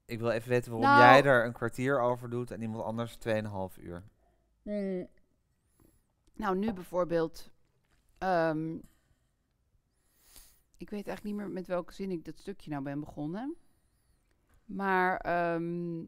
Ik 0.10 0.20
wil 0.20 0.30
even 0.30 0.50
weten 0.50 0.72
waarom 0.72 0.90
Nou- 0.90 1.02
jij 1.02 1.24
er 1.24 1.46
een 1.46 1.54
kwartier 1.54 2.00
over 2.00 2.30
doet 2.30 2.52
en 2.52 2.62
iemand 2.62 2.84
anders 2.84 3.16
2,5 3.16 3.78
uur. 3.78 4.04
Mm. 4.62 5.08
Nou, 6.34 6.58
nu 6.58 6.74
bijvoorbeeld. 6.74 7.52
ehm, 8.18 8.76
ik 10.78 10.90
weet 10.90 11.08
eigenlijk 11.08 11.24
niet 11.24 11.36
meer 11.36 11.50
met 11.50 11.68
welke 11.68 11.94
zin 11.94 12.12
ik 12.12 12.26
dat 12.26 12.38
stukje 12.38 12.70
nou 12.70 12.84
ben 12.84 13.00
begonnen. 13.00 13.56
Maar 14.66 15.18
ehm, 15.18 16.00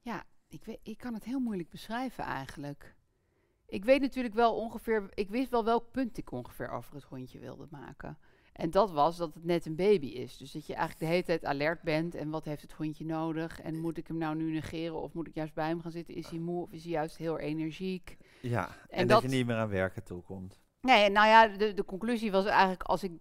ja, 0.00 0.24
ik, 0.48 0.64
weet, 0.64 0.80
ik 0.82 0.98
kan 0.98 1.14
het 1.14 1.24
heel 1.24 1.40
moeilijk 1.40 1.70
beschrijven 1.70 2.24
eigenlijk. 2.24 2.96
Ik 3.66 3.84
weet 3.84 4.00
natuurlijk 4.00 4.34
wel 4.34 4.56
ongeveer, 4.56 5.08
ik 5.14 5.30
wist 5.30 5.50
wel 5.50 5.64
welk 5.64 5.90
punt 5.90 6.18
ik 6.18 6.30
ongeveer 6.30 6.70
over 6.70 6.94
het 6.94 7.04
hondje 7.04 7.38
wilde 7.38 7.66
maken. 7.70 8.18
En 8.58 8.70
dat 8.70 8.90
was 8.90 9.16
dat 9.16 9.34
het 9.34 9.44
net 9.44 9.66
een 9.66 9.76
baby 9.76 10.06
is. 10.06 10.36
Dus 10.36 10.52
dat 10.52 10.66
je 10.66 10.74
eigenlijk 10.74 11.00
de 11.04 11.06
hele 11.10 11.24
tijd 11.24 11.44
alert 11.44 11.82
bent. 11.82 12.14
En 12.14 12.30
wat 12.30 12.44
heeft 12.44 12.62
het 12.62 12.72
hondje 12.72 13.04
nodig? 13.04 13.60
En 13.60 13.78
moet 13.80 13.96
ik 13.98 14.06
hem 14.06 14.16
nou 14.18 14.36
nu 14.36 14.50
negeren? 14.52 15.00
Of 15.02 15.12
moet 15.12 15.26
ik 15.26 15.34
juist 15.34 15.54
bij 15.54 15.66
hem 15.68 15.80
gaan 15.80 15.90
zitten? 15.90 16.14
Is 16.14 16.28
hij 16.28 16.38
moe 16.38 16.62
of 16.62 16.72
is 16.72 16.82
hij 16.82 16.92
juist 16.92 17.16
heel 17.16 17.38
energiek? 17.38 18.16
Ja, 18.42 18.66
en, 18.68 18.98
En 18.98 19.06
dat, 19.06 19.22
dat- 19.22 19.30
je 19.30 19.36
niet 19.36 19.46
meer 19.46 19.56
aan 19.56 19.68
werken 19.68 20.04
toekomt. 20.04 20.60
Nee, 20.80 21.10
nou 21.10 21.26
ja, 21.26 21.46
de, 21.48 21.74
de 21.74 21.84
conclusie 21.84 22.30
was 22.30 22.44
eigenlijk 22.46 22.82
als 22.82 23.02
ik... 23.02 23.12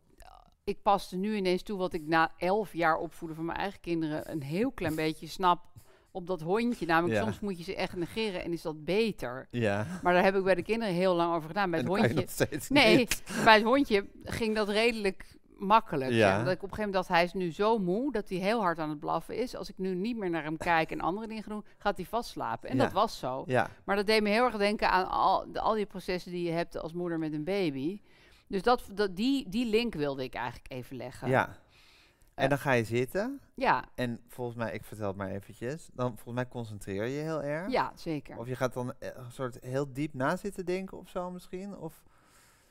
Ik 0.64 0.82
paste 0.82 1.18
nu 1.18 1.36
ineens 1.36 1.64
toe 1.64 1.78
wat 1.78 1.94
ik 1.94 2.08
na 2.08 2.32
elf 2.38 2.74
jaar 2.74 2.98
opvoeden 2.98 3.36
van 3.38 3.46
mijn 3.46 3.58
eigen 3.58 3.80
kinderen... 3.80 4.32
een 4.32 4.44
heel 4.44 4.72
klein 4.72 4.96
beetje 4.96 5.28
snap 5.28 5.66
op 6.12 6.28
dat 6.28 6.42
hondje. 6.42 6.86
Namelijk, 6.86 7.20
Ja. 7.20 7.24
soms 7.24 7.40
moet 7.40 7.58
je 7.58 7.64
ze 7.64 7.76
echt 7.76 7.96
negeren 7.96 8.44
en 8.44 8.52
is 8.54 8.62
dat 8.62 8.86
beter. 8.86 9.48
Ja, 9.52 9.86
Maar 10.04 10.14
daar 10.14 10.24
heb 10.24 10.36
ik 10.36 10.44
bij 10.44 10.56
de 10.56 10.64
kinderen 10.64 10.94
heel 10.94 11.16
lang 11.16 11.34
over 11.36 11.48
gedaan. 11.48 11.70
Bij 11.72 11.80
het 11.80 11.88
hondje... 11.88 12.28
Nee, 12.70 12.98
niet. 12.98 13.24
bij 13.44 13.54
het 13.56 13.64
hondje 13.64 14.06
ging 14.24 14.56
dat 14.56 14.70
redelijk 14.70 15.36
makkelijk. 15.58 16.12
Ja. 16.12 16.44
Dat 16.44 16.54
ik 16.54 16.64
op 16.64 16.70
een 16.70 16.76
gegeven 16.76 16.76
moment 16.78 16.94
dacht, 16.94 17.08
hij 17.08 17.24
is 17.24 17.34
nu 17.34 17.52
zo 17.52 17.78
moe 17.80 18.12
dat 18.12 18.30
hij 18.30 18.38
heel 18.38 18.62
hard 18.62 18.80
aan 18.80 18.90
het 18.90 19.00
blaffen 19.00 19.36
is. 19.38 19.56
Als 19.56 19.70
ik 19.70 19.78
nu 19.78 19.96
niet 19.96 20.18
meer 20.18 20.30
naar 20.30 20.44
hem 20.44 20.58
kijk 20.58 20.92
en 20.92 21.02
andere 21.02 21.28
dingen 21.28 21.44
doen, 21.48 21.66
gaat 21.78 21.96
hij 21.98 22.06
vastslapen. 22.06 22.70
En 22.70 22.78
Ja. 22.78 22.84
dat 22.84 22.92
was 22.92 23.20
zo. 23.20 23.44
Ja, 23.48 23.70
Maar 23.84 23.96
dat 23.96 24.06
deed 24.08 24.22
me 24.24 24.30
heel 24.30 24.44
erg 24.46 24.58
denken 24.58 24.90
aan 24.92 25.10
al, 25.10 25.52
de, 25.52 25.60
al 25.60 25.74
die 25.74 25.86
processen 25.86 26.32
die 26.32 26.44
je 26.44 26.52
hebt 26.52 26.78
als 26.78 26.94
moeder 26.94 27.20
met 27.20 27.34
een 27.34 27.44
baby. 27.44 28.02
Dus 28.48 28.62
dat, 28.62 28.84
dat, 28.94 29.16
die, 29.16 29.50
die 29.50 29.66
link 29.66 29.94
wilde 29.94 30.24
ik 30.24 30.34
eigenlijk 30.34 30.72
even 30.72 30.96
leggen. 30.98 31.30
ja. 31.30 31.56
En 32.44 32.50
dan 32.50 32.58
ga 32.58 32.72
je 32.72 32.84
zitten. 32.84 33.40
Ja, 33.54 33.86
En 33.96 34.20
volgens 34.28 34.58
mij, 34.58 34.74
ik 34.74 34.84
vertel 34.84 35.08
het 35.08 35.16
maar 35.16 35.30
eventjes. 35.30 35.90
Dan 35.94 36.08
volgens 36.08 36.36
mij 36.36 36.48
concentreer 36.48 37.06
je 37.06 37.20
heel 37.22 37.44
erg. 37.44 37.72
ja, 37.72 37.92
zeker. 37.96 38.38
Of 38.38 38.48
je 38.48 38.56
gaat 38.56 38.74
dan 38.74 38.94
eh, 39.00 39.10
een 39.16 39.32
soort 39.32 39.58
heel 39.62 39.94
diep 39.94 40.14
na 40.14 40.36
zitten 40.36 40.66
denken 40.66 40.98
of 40.98 41.10
zo 41.10 41.32
misschien. 41.32 41.78
Of, 41.78 42.04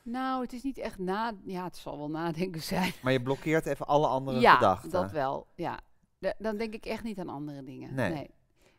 Nou, 0.02 0.42
het 0.42 0.52
is 0.52 0.62
niet 0.62 0.78
echt 0.78 0.98
na... 0.98 1.32
Ja, 1.44 1.64
het 1.64 1.76
zal 1.76 1.98
wel 1.98 2.10
nadenken 2.10 2.62
zijn. 2.72 2.92
maar 3.02 3.12
je 3.12 3.22
blokkeert 3.22 3.66
even 3.66 3.86
alle 3.86 4.06
andere 4.06 4.40
ja, 4.40 4.54
gedachten. 4.54 4.90
dat 4.90 5.10
wel. 5.10 5.46
Ja. 5.54 5.80
Da- 6.18 6.34
dan 6.38 6.56
denk 6.56 6.74
ik 6.74 6.86
echt 6.86 7.02
niet 7.02 7.18
aan 7.18 7.28
andere 7.28 7.62
dingen. 7.62 7.94
Nee. 7.94 8.30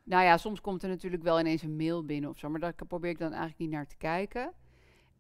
Nou 0.04 0.24
ja, 0.24 0.38
soms 0.38 0.62
komt 0.62 0.84
er 0.84 0.90
natuurlijk 0.90 1.24
wel 1.24 1.40
ineens 1.40 1.62
een 1.62 1.76
mail 1.76 2.06
binnen 2.06 2.30
of 2.30 2.38
zo. 2.38 2.50
Maar 2.50 2.60
daar 2.60 2.74
probeer 2.88 3.10
ik 3.10 3.20
dan 3.20 3.30
eigenlijk 3.30 3.60
niet 3.60 3.70
naar 3.70 3.88
te 3.88 3.98
kijken. 3.98 4.52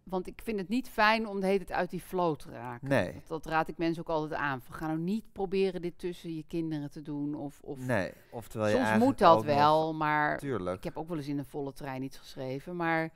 Want 0.09 0.27
ik 0.27 0.41
vind 0.43 0.59
het 0.59 0.69
niet 0.69 0.89
fijn 0.89 1.27
om 1.27 1.39
de 1.39 1.45
hele 1.45 1.63
tijd 1.65 1.79
uit 1.79 1.89
die 1.89 2.01
flow 2.01 2.35
te 2.35 2.49
raken. 2.49 2.87
Nee, 2.87 3.13
Dat, 3.13 3.27
dat 3.27 3.45
raad 3.45 3.67
ik 3.67 3.77
mensen 3.77 4.01
ook 4.01 4.09
altijd 4.15 4.39
aan. 4.41 4.61
Van, 4.61 4.75
ga 4.75 4.87
nou 4.87 4.99
niet 4.99 5.31
proberen 5.31 5.81
dit 5.81 5.99
tussen 5.99 6.35
je 6.35 6.43
kinderen 6.47 6.91
te 6.91 7.01
doen. 7.01 7.35
Of, 7.35 7.59
of 7.63 7.79
nee. 7.79 8.11
Oftewel 8.31 8.67
je 8.67 8.75
Soms 8.85 9.03
moet 9.03 9.17
dat 9.17 9.43
wel, 9.43 9.93
maar 9.93 10.37
Tuurlijk. 10.37 10.77
ik 10.77 10.83
heb 10.83 10.97
ook 10.97 11.07
wel 11.07 11.17
eens 11.17 11.27
in 11.27 11.37
een 11.37 11.45
volle 11.45 11.73
trein 11.73 12.03
iets 12.03 12.17
geschreven. 12.17 12.75
Maar 12.75 13.13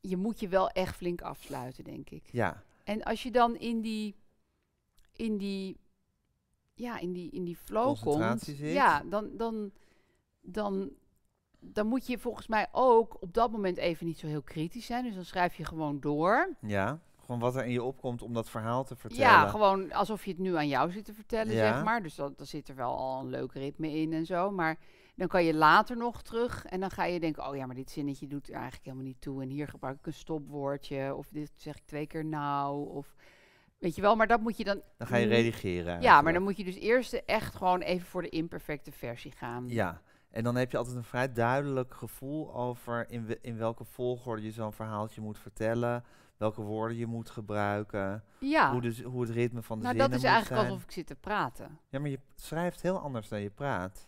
je 0.00 0.16
moet 0.16 0.40
je 0.40 0.48
wel 0.48 0.68
echt 0.70 0.96
flink 0.96 1.20
afsluiten, 1.22 1.84
denk 1.84 2.10
ik. 2.10 2.28
Ja, 2.32 2.62
En 2.84 3.02
als 3.02 3.22
je 3.22 3.30
dan 3.30 3.56
in 3.56 3.80
die, 3.80 4.14
in 5.16 5.36
die, 5.36 5.80
ja, 6.74 6.98
in 6.98 7.12
die, 7.12 7.30
in 7.30 7.44
die 7.44 7.56
flow 7.56 8.00
komt, 8.02 8.40
zit. 8.40 8.58
ja, 8.58 9.02
dan, 9.04 9.36
dan, 9.36 9.72
dan, 10.40 10.90
dan 11.64 11.86
moet 11.86 12.06
je 12.06 12.18
volgens 12.18 12.46
mij 12.46 12.66
ook 12.72 13.16
op 13.20 13.34
dat 13.34 13.50
moment 13.50 13.76
even 13.76 14.06
niet 14.06 14.18
zo 14.18 14.26
heel 14.26 14.42
kritisch 14.42 14.86
zijn. 14.86 15.04
Dus 15.04 15.14
dan 15.14 15.24
schrijf 15.24 15.54
je 15.54 15.64
gewoon 15.64 16.00
door. 16.00 16.56
ja. 16.60 16.98
Gewoon 17.24 17.40
wat 17.40 17.56
er 17.56 17.64
in 17.64 17.72
je 17.72 17.82
opkomt 17.82 18.22
om 18.22 18.32
dat 18.32 18.50
verhaal 18.50 18.84
te 18.84 18.96
vertellen. 18.96 19.24
Ja, 19.24 19.48
gewoon 19.48 19.92
alsof 19.92 20.24
je 20.24 20.30
het 20.30 20.38
nu 20.40 20.56
aan 20.56 20.68
jou 20.68 20.90
zit 20.90 21.04
te 21.04 21.12
vertellen, 21.14 21.54
Ja. 21.54 21.72
zeg 21.74 21.84
maar. 21.84 22.02
Dus 22.02 22.14
dan, 22.14 22.34
zit 22.38 22.68
er 22.68 22.74
wel 22.74 22.96
al 22.96 23.20
een 23.20 23.30
leuk 23.30 23.52
ritme 23.52 23.90
in 23.92 24.12
en 24.12 24.26
zo. 24.26 24.50
Maar 24.50 24.78
dan 25.14 25.28
kan 25.28 25.44
je 25.44 25.54
later 25.54 25.96
nog 25.96 26.22
terug 26.22 26.64
en 26.64 26.80
dan 26.80 26.90
ga 26.90 27.04
je 27.04 27.20
denken... 27.20 27.48
oh 27.48 27.56
ja, 27.56 27.66
maar 27.66 27.74
dit 27.74 27.90
zinnetje 27.90 28.26
doet 28.26 28.48
er 28.48 28.54
eigenlijk 28.54 28.84
helemaal 28.84 29.06
niet 29.06 29.20
toe. 29.20 29.42
En 29.42 29.48
hier 29.48 29.68
gebruik 29.68 29.98
ik 29.98 30.06
een 30.06 30.12
stopwoordje. 30.12 31.14
Of 31.14 31.28
dit 31.28 31.52
zeg 31.56 31.76
ik 31.76 31.82
twee 31.84 32.06
keer 32.06 32.24
nou. 32.24 32.88
Of 32.88 33.14
weet 33.78 33.94
je 33.94 34.02
wel, 34.02 34.16
maar 34.16 34.26
dat 34.26 34.40
moet 34.40 34.56
je 34.56 34.64
dan... 34.64 34.82
Dan 34.96 35.06
ga 35.06 35.16
je 35.16 35.26
redigeren. 35.26 36.00
Ja, 36.00 36.20
maar 36.22 36.32
dan 36.32 36.42
moet 36.42 36.56
je 36.56 36.64
dus 36.64 36.78
eerst 36.78 37.12
echt 37.12 37.54
gewoon 37.54 37.80
even 37.80 38.06
voor 38.06 38.22
de 38.22 38.28
imperfecte 38.28 38.92
versie 38.92 39.32
gaan. 39.32 39.64
Ja, 39.68 40.00
en 40.32 40.44
dan 40.44 40.56
heb 40.56 40.70
je 40.70 40.76
altijd 40.76 40.96
een 40.96 41.04
vrij 41.04 41.32
duidelijk 41.32 41.94
gevoel 41.94 42.54
over 42.54 43.10
in, 43.10 43.26
we- 43.26 43.38
in 43.40 43.56
welke 43.56 43.84
volgorde 43.84 44.42
je 44.42 44.50
zo'n 44.50 44.72
verhaaltje 44.72 45.20
moet 45.20 45.38
vertellen, 45.38 46.04
welke 46.36 46.62
woorden 46.62 46.96
je 46.96 47.06
moet 47.06 47.30
gebruiken, 47.30 48.24
Ja. 48.38 48.72
hoe, 48.72 48.80
de, 48.80 48.92
z- 48.92 49.02
hoe 49.02 49.20
het 49.20 49.30
ritme 49.30 49.62
van 49.62 49.76
de 49.78 49.82
nou, 49.84 49.94
zinnen 49.96 50.10
dat 50.10 50.18
is 50.18 50.24
moet 50.24 50.32
eigenlijk 50.34 50.60
zijn. 50.62 50.72
alsof 50.72 50.88
ik 50.88 50.94
zit 50.94 51.06
te 51.06 51.16
praten. 51.16 51.78
Ja, 51.88 51.98
maar 51.98 52.10
je 52.10 52.20
schrijft 52.34 52.82
heel 52.82 52.98
anders 52.98 53.28
dan 53.28 53.40
je 53.40 53.50
praat, 53.50 54.06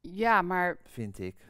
Ja, 0.00 0.42
maar 0.42 0.78
vind 0.84 1.18
ik. 1.18 1.48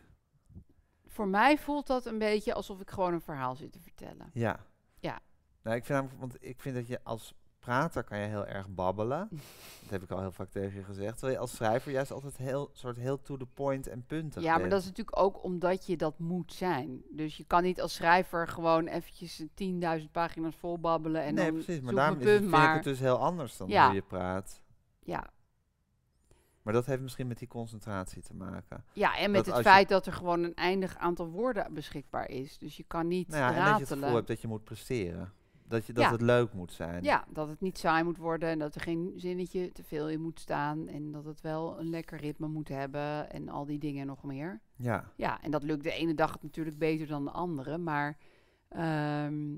voor 1.07 1.29
mij 1.29 1.59
voelt 1.59 1.87
dat 1.87 2.07
een 2.07 2.19
beetje 2.19 2.55
alsof 2.55 2.81
ik 2.81 2.91
gewoon 2.91 3.13
een 3.13 3.21
verhaal 3.21 3.57
zit 3.57 3.73
te 3.73 3.81
vertellen. 3.81 4.31
Ja. 4.33 4.61
Ja. 4.99 5.21
Nou, 5.63 5.77
ik 5.77 5.85
vind, 5.85 5.99
namelijk- 6.01 6.21
want 6.21 6.37
ik 6.45 6.61
vind 6.61 6.75
dat 6.75 6.87
je 6.87 7.01
als 7.05 7.35
prater 7.61 8.05
kan 8.05 8.19
je 8.19 8.27
heel 8.27 8.47
erg 8.47 8.69
babbelen. 8.69 9.29
dat 9.81 9.91
heb 9.91 10.03
ik 10.03 10.11
al 10.11 10.21
heel 10.21 10.33
vaak 10.33 10.51
tegen 10.51 10.79
je 10.79 10.85
gezegd. 10.85 11.13
Terwijl 11.13 11.33
je 11.33 11.39
als 11.39 11.55
schrijver 11.55 11.93
juist 11.93 12.11
altijd 12.11 12.37
heel, 12.37 12.71
soort 12.73 12.97
heel 12.97 13.21
to 13.23 13.37
the 13.37 13.47
point 13.47 13.87
en 13.87 14.05
puntig 14.07 14.43
Ja, 14.43 14.51
maar 14.51 14.59
bent. 14.59 14.71
dat 14.71 14.81
is 14.81 14.87
natuurlijk 14.87 15.19
ook 15.19 15.45
omdat 15.45 15.87
je 15.87 15.97
dat 15.97 16.19
moet 16.19 16.53
zijn. 16.53 17.03
Dus 17.11 17.37
je 17.37 17.45
kan 17.45 17.63
niet 17.63 17.81
als 17.81 17.95
schrijver 17.95 18.49
gewoon 18.49 18.87
eventjes 18.87 19.43
10.000 19.43 20.11
pagina's 20.13 20.57
vol 20.57 20.79
babbelen 20.79 21.23
en 21.23 21.35
nee, 21.35 21.45
dan 21.45 21.55
precies. 21.55 21.81
Maar 21.81 21.95
daarom 21.95 22.19
is 22.19 22.25
het, 22.25 22.41
vind 22.41 22.55
ik 22.55 22.75
het 22.75 22.85
dus 22.85 23.01
heel 23.01 23.19
anders 23.19 23.57
dan 23.57 23.69
Ja. 23.69 23.87
hoe 23.87 23.95
je 23.95 24.03
praat. 24.03 24.63
Ja. 25.01 25.31
Maar 26.63 26.73
dat 26.73 26.87
heeft 26.87 27.03
misschien 27.03 27.27
met 27.27 27.39
die 27.39 27.49
concentratie 27.49 28.23
te 28.23 28.35
maken. 28.35 28.85
ja, 28.93 29.17
en 29.17 29.31
met 29.31 29.45
Dat 29.45 29.55
het 29.55 29.67
feit 29.67 29.89
dat 29.89 30.07
er 30.07 30.13
gewoon 30.13 30.43
een 30.43 30.55
eindig 30.55 30.97
aantal 30.97 31.27
woorden 31.29 31.75
beschikbaar 31.75 32.29
is. 32.29 32.59
Dus 32.59 32.77
je 32.77 32.85
kan 32.85 33.09
niet 33.09 33.29
Nou 33.29 33.41
ja, 33.41 33.49
en 33.49 33.65
dat 33.65 33.75
je 33.75 33.95
het 33.95 34.03
gevoel 34.03 34.15
hebt 34.15 34.29
dat 34.29 34.41
je 34.41 34.49
moet 34.49 34.65
presteren. 34.65 35.33
Dat, 35.71 35.87
je, 35.87 35.93
dat 35.93 36.05
Ja. 36.05 36.11
het 36.11 36.21
leuk 36.21 36.53
moet 36.53 36.73
zijn. 36.73 37.03
Ja, 37.03 37.25
dat 37.29 37.49
het 37.49 37.61
niet 37.61 37.79
saai 37.79 38.05
moet 38.05 38.17
worden 38.17 38.49
en 38.49 38.59
dat 38.59 38.75
er 38.75 38.81
geen 38.81 39.13
zinnetje 39.17 39.73
te 39.73 39.85
veel 39.85 40.09
in 40.09 40.21
moet 40.21 40.41
staan. 40.41 40.89
En 40.89 41.11
dat 41.11 41.25
het 41.25 41.41
wel 41.41 41.79
een 41.81 41.91
lekker 41.91 42.19
ritme 42.19 42.49
moet 42.49 42.69
hebben 42.69 43.31
en 43.31 43.49
al 43.49 43.65
die 43.67 43.79
dingen 43.79 44.07
nog 44.07 44.23
meer. 44.23 44.61
Ja. 44.77 45.13
Ja, 45.17 45.43
en 45.43 45.51
dat 45.51 45.63
lukt 45.63 45.83
de 45.83 45.93
ene 45.93 46.15
dag 46.15 46.43
natuurlijk 46.43 46.79
beter 46.79 47.07
dan 47.07 47.25
de 47.25 47.31
andere. 47.31 47.79
Maar 47.79 48.17
ehm, 48.69 49.55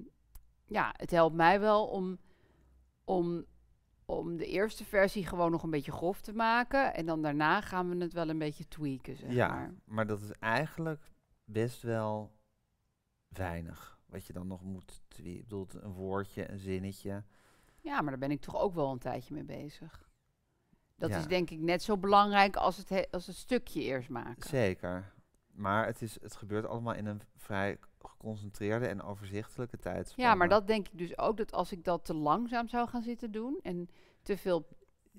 ja, 0.66 0.94
het 0.96 1.10
helpt 1.10 1.36
mij 1.36 1.60
wel 1.60 1.86
om, 1.86 2.18
om, 3.04 3.44
om 4.04 4.36
de 4.36 4.46
eerste 4.46 4.84
versie 4.84 5.26
gewoon 5.26 5.50
nog 5.50 5.62
een 5.62 5.70
beetje 5.70 5.92
grof 5.92 6.20
te 6.20 6.32
maken. 6.32 6.94
En 6.94 7.06
dan 7.06 7.22
daarna 7.22 7.60
gaan 7.60 7.88
we 7.88 7.96
het 7.96 8.12
wel 8.12 8.28
een 8.28 8.38
beetje 8.38 8.68
tweaken, 8.68 9.16
zeg 9.16 9.32
ja, 9.32 9.48
maar. 9.48 9.74
maar 9.84 10.06
dat 10.06 10.20
is 10.20 10.32
eigenlijk 10.32 11.10
best 11.44 11.82
wel 11.82 12.32
weinig. 13.28 14.00
Wat 14.12 14.26
je 14.26 14.32
dan 14.32 14.46
nog 14.46 14.62
moet... 14.62 15.02
twe- 15.08 15.22
Ik 15.22 15.42
bedoel, 15.42 15.66
een 15.70 15.92
woordje, 15.92 16.50
een 16.50 16.58
zinnetje. 16.58 17.24
Ja, 17.80 18.00
maar 18.00 18.10
daar 18.10 18.18
ben 18.18 18.30
ik 18.30 18.40
toch 18.40 18.56
ook 18.60 18.74
wel 18.74 18.90
een 18.92 18.98
tijdje 18.98 19.34
mee 19.34 19.44
bezig. 19.44 20.10
Dat 20.96 21.10
Ja. 21.10 21.18
is 21.18 21.26
denk 21.26 21.50
ik 21.50 21.58
net 21.60 21.82
zo 21.82 21.96
belangrijk 21.98 22.56
als 22.56 22.76
het, 22.76 22.88
he- 22.88 23.10
als 23.10 23.26
het 23.26 23.36
stukje 23.36 23.82
eerst 23.82 24.08
maken. 24.08 24.48
Zeker. 24.48 25.12
Maar 25.52 25.86
het, 25.86 26.02
is, 26.02 26.20
het 26.20 26.36
gebeurt 26.36 26.66
allemaal 26.66 26.94
in 26.94 27.06
een 27.06 27.22
vrij 27.36 27.78
geconcentreerde 28.00 28.86
en 28.86 29.02
overzichtelijke 29.02 29.78
tijdspanne. 29.78 30.30
Ja, 30.30 30.36
maar 30.36 30.48
dat 30.48 30.66
denk 30.66 30.88
ik 30.88 30.98
dus 30.98 31.18
ook 31.18 31.36
dat 31.36 31.52
als 31.52 31.72
ik 31.72 31.84
dat 31.84 32.04
te 32.04 32.14
langzaam 32.14 32.68
zou 32.68 32.88
gaan 32.88 33.02
zitten 33.02 33.30
doen 33.32 33.58
en 33.62 33.88
te 34.22 34.36
veel... 34.36 34.68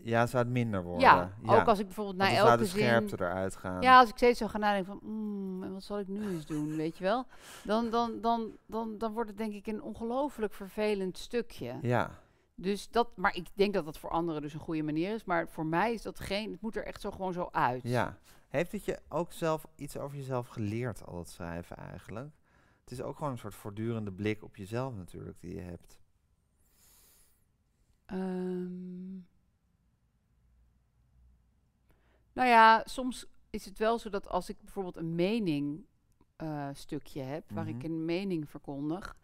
Ja, 0.02 0.26
zou 0.26 0.44
het 0.44 0.54
minder 0.54 0.84
worden. 0.84 1.02
Ja, 1.02 1.32
ook 1.46 1.68
als 1.68 1.80
ik 1.80 1.86
bijvoorbeeld 1.86 2.18
Want 2.18 2.30
na 2.30 2.36
dan 2.36 2.46
zou 2.46 2.50
elke 2.50 2.64
de 2.64 2.70
zin... 2.70 2.80
scherpte 2.80 3.16
eruit 3.20 3.56
gaan. 3.56 3.82
Ja, 3.82 4.00
als 4.00 4.10
ik 4.10 4.16
steeds 4.16 4.40
zo 4.40 4.48
ga 4.48 4.58
nadenken 4.58 4.86
van, 4.86 5.12
mm, 5.12 5.64
en 5.64 5.74
wat 5.74 5.84
zal 5.84 6.00
ik 6.00 6.08
nu 6.08 6.30
eens 6.30 6.46
doen, 6.46 6.76
weet 6.84 6.98
je 6.98 7.04
wel? 7.04 7.26
Dan, 7.64 7.90
dan, 7.90 8.22
dan, 8.22 8.58
dan, 8.66 8.98
dan 8.98 9.14
wordt 9.14 9.30
het 9.30 9.38
denk 9.38 9.54
ik 9.54 9.68
een 9.68 9.82
ongelooflijk 9.82 10.54
vervelend 10.54 11.18
stukje. 11.18 11.78
Ja. 11.82 12.12
Dus 12.56 12.90
dat, 12.90 13.08
maar 13.16 13.36
ik 13.36 13.48
denk 13.54 13.74
dat 13.74 13.86
dat 13.86 13.98
voor 13.98 14.10
anderen 14.10 14.42
dus 14.42 14.54
een 14.54 14.60
goede 14.60 14.84
manier 14.84 15.14
is. 15.14 15.24
Maar 15.24 15.48
voor 15.48 15.66
mij 15.66 15.94
is 15.94 16.02
dat 16.02 16.20
geen, 16.20 16.52
het 16.52 16.62
moet 16.62 16.76
er 16.76 16.86
echt 16.86 17.02
zo 17.02 17.12
gewoon 17.12 17.34
zo 17.34 17.50
uit. 17.52 17.84
Ja. 17.84 18.18
Heeft 18.48 18.72
het 18.72 18.86
je 18.86 19.00
ook 19.10 19.32
zelf 19.32 19.66
iets 19.76 19.98
over 19.98 20.18
jezelf 20.18 20.48
geleerd, 20.48 21.06
al 21.06 21.16
dat 21.16 21.30
schrijven 21.30 21.78
eigenlijk? 21.78 22.32
Het 22.84 22.92
is 22.92 23.02
ook 23.02 23.18
gewoon 23.18 23.32
een 23.32 23.38
soort 23.38 23.56
voortdurende 23.56 24.12
blik 24.12 24.44
op 24.44 24.56
jezelf 24.56 24.96
natuurlijk 24.96 25.42
die 25.42 25.56
je 25.56 25.62
hebt. 25.62 26.00
Ehm, 28.06 29.18
Nou 32.34 32.48
ja, 32.50 32.82
soms 32.86 33.26
is 33.50 33.66
het 33.66 33.78
wel 33.78 34.00
zo 34.00 34.10
dat 34.10 34.28
als 34.30 34.50
ik 34.50 34.58
bijvoorbeeld 34.62 34.98
een 34.98 35.16
mening 35.16 35.86
eh, 36.36 36.70
stukje 36.74 37.22
heb, 37.22 37.52
waar 37.52 37.68
ik 37.68 37.76
Mhm. 37.76 37.86
een 37.86 38.06
mening 38.06 38.50
verkondig, 38.50 39.16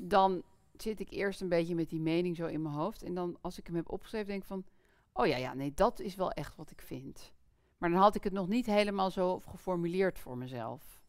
dan 0.00 0.42
zit 0.76 1.00
ik 1.00 1.10
eerst 1.10 1.40
een 1.40 1.48
beetje 1.48 1.74
met 1.74 1.88
die 1.88 2.00
mening 2.00 2.36
zo 2.36 2.46
in 2.46 2.62
mijn 2.62 2.74
hoofd. 2.74 3.02
En 3.02 3.14
dan 3.14 3.36
als 3.40 3.58
ik 3.58 3.66
hem 3.66 3.76
heb 3.76 3.90
opgeschreven, 3.90 4.26
denk 4.28 4.40
ik 4.40 4.46
van, 4.48 4.64
oh 5.12 5.26
ja, 5.26 5.36
ja, 5.36 5.54
nee, 5.54 5.74
dat 5.74 6.00
is 6.00 6.14
wel 6.14 6.30
echt 6.30 6.56
wat 6.56 6.70
ik 6.70 6.80
vind. 6.82 7.32
Maar 7.78 7.90
dan 7.90 7.98
had 8.00 8.14
ik 8.14 8.24
het 8.24 8.32
nog 8.32 8.48
niet 8.48 8.66
helemaal 8.66 9.10
zo 9.10 9.38
geformuleerd 9.38 10.18
voor 10.18 10.38
mezelf. 10.38 11.02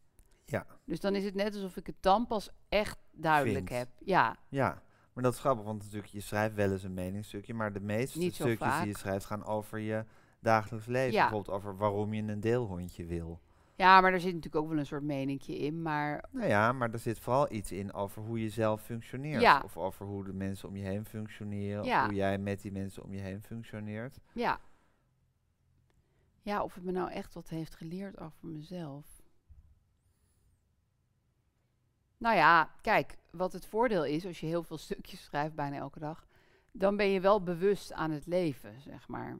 Ja. 0.45 0.65
Dus 0.84 0.99
dan 0.99 1.15
is 1.15 1.23
het 1.23 1.36
net 1.36 1.53
alsof 1.55 1.78
ik 1.78 1.88
het 1.88 1.95
dan 1.99 2.28
pas 2.28 2.49
echt 2.69 2.97
duidelijk 3.11 3.69
heb. 3.69 3.89
Ja, 3.99 4.38
Ja, 4.49 4.82
maar 5.13 5.23
dat 5.23 5.34
is 5.34 5.39
grappig, 5.39 5.65
want 5.65 5.84
natuurlijk, 5.84 6.11
je 6.11 6.19
schrijft 6.21 6.55
wel 6.55 6.71
eens 6.71 6.84
een 6.84 6.93
meningsstukje, 6.93 7.53
maar 7.53 7.73
de 7.73 7.80
meeste 7.80 8.19
stukjes 8.32 8.78
die 8.80 8.88
je 8.88 8.97
schrijft 8.97 9.26
gaan 9.26 9.45
over 9.45 9.80
je 9.80 10.05
dagelijks 10.46 10.88
leven. 10.88 11.14
Ja. 11.14 11.22
Bijvoorbeeld 11.22 11.58
over 11.58 11.78
waarom 11.78 12.14
je 12.14 12.22
een 12.22 12.39
deelhondje 12.39 13.06
wil. 13.06 13.39
ja, 13.76 14.02
maar 14.02 14.14
er 14.14 14.20
zit 14.20 14.34
natuurlijk 14.34 14.64
ook 14.64 14.70
wel 14.70 14.80
een 14.80 14.86
soort 14.86 15.04
meningje 15.04 15.58
in. 15.58 15.82
Maar 15.82 16.24
Nou 16.32 16.48
ja, 16.48 16.72
maar 16.72 16.91
er 16.91 17.00
zit 17.00 17.20
vooral 17.20 17.52
iets 17.52 17.72
in 17.72 17.93
over 17.93 18.22
hoe 18.22 18.41
je 18.41 18.50
zelf 18.50 18.82
functioneert. 18.82 19.41
Ja. 19.41 19.62
Of 19.64 19.78
over 19.78 20.06
hoe 20.06 20.24
de 20.24 20.34
mensen 20.34 20.70
om 20.70 20.76
je 20.76 20.84
heen 20.84 21.06
functioneren. 21.06 21.84
Ja. 21.84 22.00
Of 22.00 22.06
hoe 22.06 22.16
jij 22.16 22.38
met 22.38 22.62
die 22.62 22.72
mensen 22.72 23.04
om 23.04 23.14
je 23.14 23.22
heen 23.22 23.41
functioneert. 23.41 24.20
Ja. 24.34 24.60
Ja, 26.41 26.64
of 26.64 26.74
het 26.74 26.84
me 26.84 26.91
nou 26.91 27.12
echt 27.12 27.34
wat 27.34 27.50
heeft 27.50 27.76
geleerd 27.76 28.20
over 28.20 28.48
mezelf. 28.48 29.24
Nou 32.18 32.36
ja, 32.36 32.72
kijk, 32.82 33.18
wat 33.32 33.54
het 33.54 33.66
voordeel 33.66 34.06
is 34.06 34.26
als 34.26 34.39
je 34.39 34.46
heel 34.46 34.64
veel 34.64 34.78
stukjes 34.78 35.24
schrijft, 35.24 35.56
bijna 35.56 35.78
elke 35.78 36.00
dag, 36.00 36.28
dan 36.72 36.98
ben 36.98 37.08
je 37.10 37.20
wel 37.20 37.43
bewust 37.43 37.93
aan 37.93 38.12
het 38.12 38.26
leven, 38.26 38.82
zeg 38.82 39.08
maar. 39.08 39.38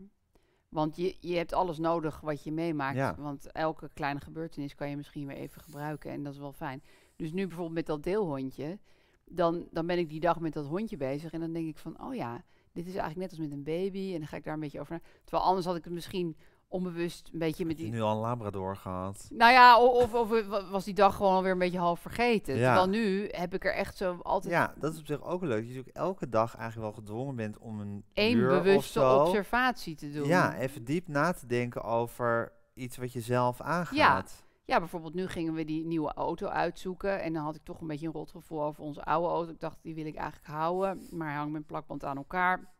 Want 0.76 0.96
je, 0.96 1.16
je 1.20 1.36
hebt 1.36 1.54
alles 1.54 1.78
nodig 1.78 2.20
wat 2.22 2.44
je 2.44 2.52
meemaakt. 2.52 2.96
Ja. 2.96 3.16
Want 3.18 3.52
elke 3.52 3.90
kleine 3.94 4.20
gebeurtenis 4.20 4.76
kan 4.76 4.90
je 4.90 4.96
misschien 4.96 5.28
weer 5.28 5.38
even 5.38 5.62
gebruiken. 5.62 6.12
En 6.12 6.24
dat 6.24 6.34
is 6.34 6.40
wel 6.40 6.52
fijn. 6.52 6.84
Dus 7.16 7.32
nu 7.32 7.48
bijvoorbeeld 7.48 7.76
met 7.76 7.86
dat 7.86 8.04
deelhondje. 8.04 8.80
Dan, 9.26 9.68
dan 9.72 9.86
ben 9.86 9.98
ik 9.98 10.10
die 10.10 10.20
dag 10.20 10.40
met 10.40 10.54
dat 10.54 10.66
hondje 10.66 10.98
bezig. 10.98 11.32
En 11.32 11.40
dan 11.40 11.54
denk 11.54 11.68
ik 11.68 11.78
van, 11.78 12.02
oh 12.02 12.16
ja, 12.16 12.44
dit 12.72 12.88
is 12.88 12.96
eigenlijk 12.96 13.16
net 13.16 13.30
als 13.30 13.40
met 13.40 13.52
een 13.52 13.64
baby. 13.64 14.14
En 14.14 14.20
dan 14.20 14.28
ga 14.28 14.38
ik 14.38 14.44
daar 14.44 14.54
een 14.54 14.60
beetje 14.60 14.80
over 14.80 14.94
na. 14.94 15.02
Terwijl 15.24 15.44
anders 15.44 15.66
had 15.66 15.76
ik 15.76 15.84
het 15.84 15.94
misschien 15.94 16.36
onbewust 16.76 17.30
een 17.34 17.40
beetje 17.40 17.66
met 17.66 17.78
die... 17.78 17.92
nu 17.92 18.02
al 18.02 18.12
een 18.12 18.22
labrador 18.22 18.78
gehad? 18.78 19.28
Nou 19.30 19.52
ja, 19.52 19.80
of, 19.80 20.14
of, 20.14 20.30
wa- 20.30 20.70
was 20.70 20.84
die 20.84 20.94
dag 20.94 21.16
gewoon 21.16 21.34
alweer 21.34 21.52
een 21.52 21.58
beetje 21.58 21.78
half 21.80 22.00
vergeten. 22.00 22.56
Ja. 22.56 22.66
Terwijl 22.66 23.02
nu 23.02 23.28
heb 23.32 23.54
ik 23.54 23.66
er 23.66 23.74
echt 23.74 23.98
zo 23.98 24.18
altijd 24.22 24.54
Ja, 24.54 24.74
dat 24.80 24.94
is 24.94 25.00
op 25.00 25.06
zich 25.06 25.24
ook 25.24 25.42
leuk. 25.42 25.62
Je 25.62 25.68
natuurlijk 25.68 25.96
elke 25.96 26.30
dag 26.30 26.56
eigenlijk 26.56 26.92
wel 26.94 27.04
gedwongen 27.04 27.36
bent 27.36 27.58
om 27.58 27.80
een 28.14 28.44
of 28.44 28.64
bewuste 28.64 29.00
zo, 29.00 29.20
observatie 29.20 29.96
te 29.96 30.12
doen. 30.12 30.28
Ja, 30.28 30.56
even 30.56 30.84
diep 30.84 31.08
na 31.08 31.32
te 31.32 31.46
denken 31.46 31.84
over 31.84 32.52
iets 32.74 32.98
wat 32.98 33.14
je 33.14 33.22
zelf 33.22 33.62
aangaat. 33.62 34.44
Ja, 34.66 34.80
bijvoorbeeld 34.80 35.14
nu 35.14 35.28
gingen 35.28 35.54
we 35.54 35.66
die 35.66 35.86
nieuwe 35.86 36.14
auto 36.14 36.48
uitzoeken. 36.48 37.22
En 37.22 37.34
dan 37.34 37.44
had 37.44 37.56
ik 37.56 37.64
toch 37.64 37.82
een 37.82 37.88
beetje 37.88 38.08
een 38.08 38.14
rotgevoel 38.14 38.64
over 38.64 38.84
onze 38.84 39.04
oude 39.04 39.28
auto. 39.28 39.52
Ik 39.52 39.60
dacht, 39.60 39.78
die 39.82 39.96
wil 39.96 40.06
ik 40.06 40.16
eigenlijk 40.16 40.48
houden. 40.48 41.08
Maar 41.12 41.28
hij 41.28 41.38
hangt 41.38 41.56
een 41.56 41.66
plakband 41.66 42.04
aan 42.04 42.18
elkaar. 42.18 42.74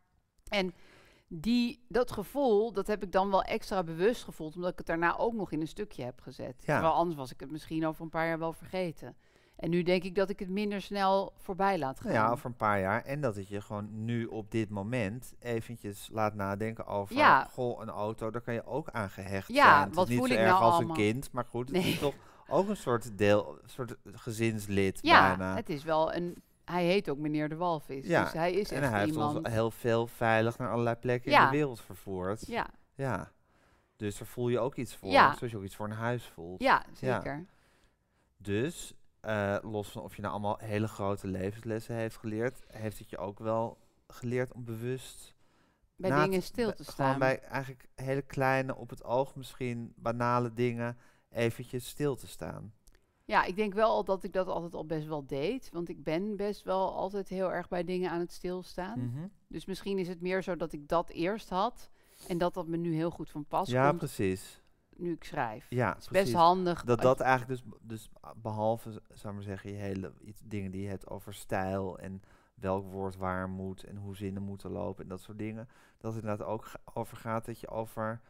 En 0.50 0.74
die, 1.28 1.86
dat 1.88 2.12
gevoel, 2.12 2.74
dat 2.74 2.88
heb 2.88 3.04
ik 3.04 3.12
dan 3.12 3.30
wel 3.30 3.44
extra 3.44 3.84
bewust 3.84 4.24
gevoeld. 4.24 4.56
Omdat 4.56 4.72
ik 4.72 4.78
het 4.78 4.88
daarna 4.88 5.18
ook 5.18 5.34
nog 5.34 5.52
in 5.52 5.62
een 5.62 5.68
stukje 5.68 6.04
heb 6.04 6.22
gezet. 6.22 6.56
Ja. 6.58 6.74
Terwijl 6.74 6.94
anders 6.94 7.16
was 7.18 7.32
ik 7.32 7.40
het 7.40 7.52
misschien 7.52 7.86
over 7.88 8.04
een 8.04 8.10
paar 8.10 8.28
jaar 8.28 8.40
wel 8.40 8.54
vergeten. 8.54 9.16
En 9.56 9.70
nu 9.70 9.84
denk 9.84 10.04
ik 10.04 10.16
dat 10.16 10.30
ik 10.30 10.40
het 10.40 10.50
minder 10.50 10.82
snel 10.82 11.34
voorbij 11.36 11.78
laat 11.80 12.00
gaan. 12.00 12.12
Nou 12.12 12.26
ja, 12.26 12.32
over 12.32 12.46
een 12.46 12.56
paar 12.56 12.80
jaar. 12.80 13.04
En 13.04 13.22
dat 13.22 13.36
het 13.36 13.48
je 13.48 13.62
gewoon 13.62 13.88
nu 14.06 14.26
op 14.26 14.52
dit 14.52 14.70
moment 14.70 15.34
eventjes 15.40 16.10
laat 16.12 16.34
nadenken 16.34 16.86
over... 16.86 17.16
Ja. 17.16 17.48
Goh, 17.52 17.82
een 17.82 17.90
auto, 17.90 18.32
daar 18.32 18.42
kan 18.42 18.54
je 18.54 18.66
ook 18.66 18.90
aan 18.90 19.10
gehecht 19.10 19.48
Ja, 19.48 19.64
zijn. 19.64 19.80
Het 19.82 19.90
is 19.90 19.96
wat 19.96 20.08
niet 20.08 20.18
zo 20.18 20.26
ik 20.26 20.32
erg 20.32 20.50
nou 20.50 20.64
als 20.64 20.74
allemaal? 20.74 20.90
een 20.98 21.02
kind, 21.02 21.32
maar 21.32 21.46
goed, 21.46 21.68
het 21.70 21.78
Nee. 21.82 21.92
is 21.92 22.00
toch 22.00 22.14
ook 22.48 22.70
een 22.70 22.78
soort 22.78 23.18
deel, 23.18 23.58
een 23.64 23.70
soort 23.70 23.96
gezinslid 24.14 25.00
ja, 25.02 25.28
bijna. 25.28 25.56
het 25.56 25.70
is 25.70 25.84
wel 25.84 26.14
een... 26.14 26.44
Hij 26.66 26.86
heet 26.86 27.10
ook 27.10 27.18
meneer 27.18 27.50
de 27.50 27.56
Walvis. 27.56 28.08
Ja, 28.08 28.24
Dus 28.24 28.34
hij 28.34 28.54
is 28.54 28.72
en 28.72 28.82
echt 28.82 28.92
hij 28.92 29.00
heeft 29.00 29.12
iemand... 29.12 29.38
ons 29.38 29.48
heel 29.48 29.72
veel 29.72 30.08
veilig 30.08 30.58
naar 30.58 30.72
allerlei 30.72 30.96
plekken 30.96 31.32
in 31.32 31.42
de 31.42 31.50
wereld 31.50 31.82
vervoerd. 31.82 32.48
Ja, 32.48 32.68
Ja. 32.96 33.32
Dus 33.96 34.18
daar 34.18 34.28
voel 34.28 34.50
je 34.50 34.60
ook 34.60 34.76
iets 34.76 34.96
voor. 34.96 35.10
Ja. 35.10 35.36
Zoals 35.36 35.52
je 35.52 35.58
ook 35.58 35.64
iets 35.64 35.76
voor 35.76 35.86
een 35.86 35.92
huis 35.92 36.26
voelt. 36.26 36.62
ja, 36.62 36.84
zeker. 36.94 37.46
Dus, 38.38 38.94
eh, 39.20 39.58
los 39.62 39.90
van 39.90 40.02
of 40.02 40.16
je 40.16 40.22
nou 40.22 40.34
allemaal 40.34 40.58
hele 40.62 40.88
grote 40.88 41.28
levenslessen 41.28 41.96
heeft 41.96 42.18
geleerd, 42.18 42.64
heeft 42.68 43.00
het 43.00 43.10
je 43.10 43.18
ook 43.18 43.40
wel 43.40 43.78
geleerd 44.08 44.54
om 44.54 44.64
bewust 44.64 45.34
Bij 45.96 46.24
dingen 46.24 46.42
stil 46.42 46.74
te 46.74 46.84
Gewoon 46.84 46.94
staan. 46.94 47.20
bij 47.20 47.40
eigenlijk 47.40 47.88
hele 47.96 48.22
kleine, 48.22 48.76
op 48.76 48.90
het 48.90 49.04
oog 49.04 49.36
misschien 49.36 49.94
banale 49.96 50.54
dingen, 50.54 50.98
eventjes 51.30 51.88
stil 51.88 52.16
te 52.16 52.28
staan. 52.28 52.74
Ja, 53.26 53.44
ik 53.44 53.56
denk 53.56 53.74
wel 53.74 54.04
dat 54.04 54.24
ik 54.24 54.34
dat 54.34 54.48
altijd 54.48 54.74
al 54.74 54.86
best 54.86 55.08
wel 55.08 55.26
deed. 55.26 55.70
Want 55.74 55.90
ik 55.90 56.04
ben 56.04 56.36
best 56.36 56.64
wel 56.64 56.94
altijd 56.94 57.30
heel 57.30 57.52
erg 57.54 57.68
bij 57.68 57.84
dingen 57.84 58.10
aan 58.12 58.20
het 58.20 58.32
stilstaan. 58.32 59.00
Mhm. 59.00 59.28
Dus 59.48 59.66
misschien 59.66 59.98
is 60.00 60.08
het 60.08 60.22
meer 60.22 60.44
zo 60.44 60.56
dat 60.56 60.74
ik 60.74 60.88
dat 60.88 61.10
eerst 61.10 61.50
had. 61.50 61.90
En 62.28 62.38
dat 62.38 62.54
dat 62.54 62.68
me 62.68 62.78
nu 62.78 62.94
heel 62.96 63.10
goed 63.12 63.30
van 63.30 63.46
pas 63.46 63.70
Ja, 63.70 63.88
komt 63.88 63.98
precies. 63.98 64.62
nu 64.96 65.12
ik 65.12 65.24
schrijf. 65.24 65.66
Ja, 65.70 65.90
Het 65.90 65.98
is 66.02 66.08
precies. 66.08 66.24
best 66.32 66.36
handig. 66.44 66.84
Dat 66.84 67.02
dat 67.02 67.20
eigenlijk 67.20 67.62
dus, 67.62 67.74
dus 67.82 68.10
behalve, 68.36 68.92
zou 68.92 69.28
ik 69.28 69.34
maar 69.34 69.42
zeggen, 69.44 69.72
je 69.72 69.78
hele 69.78 70.14
iets, 70.22 70.42
dingen 70.44 70.72
die 70.72 70.82
je 70.82 70.88
hebt 70.88 71.10
over 71.10 71.34
stijl 71.34 72.00
en 72.00 72.22
welk 72.56 72.92
woord 72.92 73.16
waar 73.16 73.50
moet 73.50 73.84
en 73.84 73.96
hoe 73.98 74.16
zinnen 74.16 74.42
moeten 74.44 74.72
lopen 74.72 75.04
en 75.04 75.10
dat 75.10 75.22
soort 75.22 75.38
dingen, 75.38 75.70
dat 75.98 76.14
het 76.14 76.24
inderdaad 76.24 76.48
ook 76.48 76.72
over 76.94 77.18
gaat 77.18 77.46
dat 77.46 77.60
je 77.60 77.68
over 77.70 78.22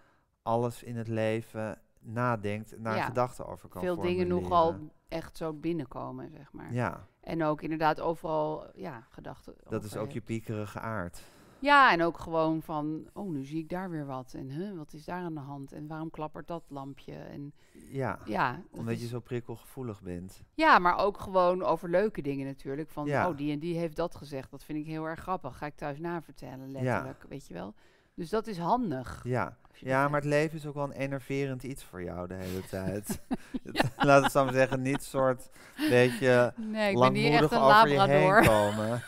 alles 0.42 0.84
in 0.84 0.96
het 0.96 1.08
leven 1.08 1.82
nadenkt 2.06 2.74
en 2.76 2.84
daar 2.84 2.96
Ja. 2.96 3.04
gedachten 3.06 3.46
over 3.48 3.70
kan 3.70 3.82
veel 3.82 3.96
dingen 4.02 4.28
nogal 4.28 4.76
echt 5.08 5.38
zo 5.38 5.54
binnenkomen, 5.54 6.30
zeg 6.32 6.52
maar. 6.52 6.74
Ja, 6.74 7.08
En 7.22 7.44
ook 7.44 7.62
inderdaad 7.62 8.00
overal, 8.00 8.68
ja, 8.76 9.08
gedachten 9.10 9.56
dat 9.70 9.84
is 9.84 9.98
ook 9.98 10.12
je 10.12 10.22
piekerige 10.22 10.80
aard. 10.80 11.24
Ja, 11.60 11.92
en 11.92 12.02
ook 12.04 12.20
gewoon 12.20 12.62
van, 12.62 13.10
oh, 13.14 13.32
nu 13.32 13.44
zie 13.46 13.58
ik 13.60 13.70
daar 13.70 13.90
weer 13.90 14.06
wat. 14.06 14.34
En 14.34 14.50
huh, 14.50 14.78
wat 14.78 14.94
is 14.94 15.06
daar 15.06 15.22
aan 15.22 15.34
de 15.34 15.40
hand? 15.40 15.72
En 15.72 15.88
waarom 15.88 16.10
klappert 16.10 16.48
dat 16.48 16.64
lampje? 16.68 17.14
En 17.16 17.54
Ja, 17.90 18.20
ja, 18.26 18.52
dat 18.72 18.80
omdat 18.80 19.02
je 19.02 19.08
zo 19.08 19.20
prikkelgevoelig 19.20 20.02
bent. 20.02 20.44
Ja, 20.54 20.80
maar 20.80 20.98
ook 20.98 21.20
gewoon 21.20 21.64
over 21.64 21.90
leuke 21.90 22.22
dingen 22.22 22.46
natuurlijk. 22.46 22.90
Van, 22.90 23.06
Ja. 23.06 23.30
oh, 23.30 23.38
die 23.38 23.52
en 23.52 23.60
die 23.60 23.78
heeft 23.78 23.96
dat 23.96 24.16
gezegd. 24.16 24.52
Dat 24.52 24.64
vind 24.64 24.80
ik 24.80 24.86
heel 24.86 25.06
erg 25.06 25.20
grappig. 25.20 25.58
Ga 25.58 25.66
ik 25.66 25.76
thuis 25.76 26.00
navertellen, 26.00 26.72
letterlijk. 26.72 27.26
Weet 27.30 27.48
je 27.48 27.54
wel? 27.54 27.74
Dus 28.14 28.30
dat 28.30 28.48
is 28.48 28.58
handig. 28.58 29.24
Ja, 29.24 29.58
ja 29.80 30.08
maar 30.08 30.20
het 30.20 30.30
leven 30.30 30.58
is 30.58 30.66
ook 30.66 30.74
wel 30.74 30.84
een 30.84 30.92
enerverend 30.92 31.64
iets 31.64 31.84
voor 31.84 32.04
jou 32.04 32.28
de 32.28 32.34
hele 32.34 32.62
tijd. 32.70 33.22
Laat 33.98 34.24
het 34.24 34.32
zo 34.32 34.44
maar 34.44 34.54
zeggen, 34.54 34.82
niet 34.82 35.04
soort 35.04 35.50
beetje 35.90 36.54
Nee, 36.56 36.92
ik 36.92 37.00
ben 37.00 37.14
niet 37.14 37.32
echt 37.34 37.52
langmoedig 37.52 37.52
een 37.52 37.60
over 37.60 37.88
je 37.90 37.96
labrador. 37.96 38.36
heen 38.42 38.48
komen. 38.52 39.04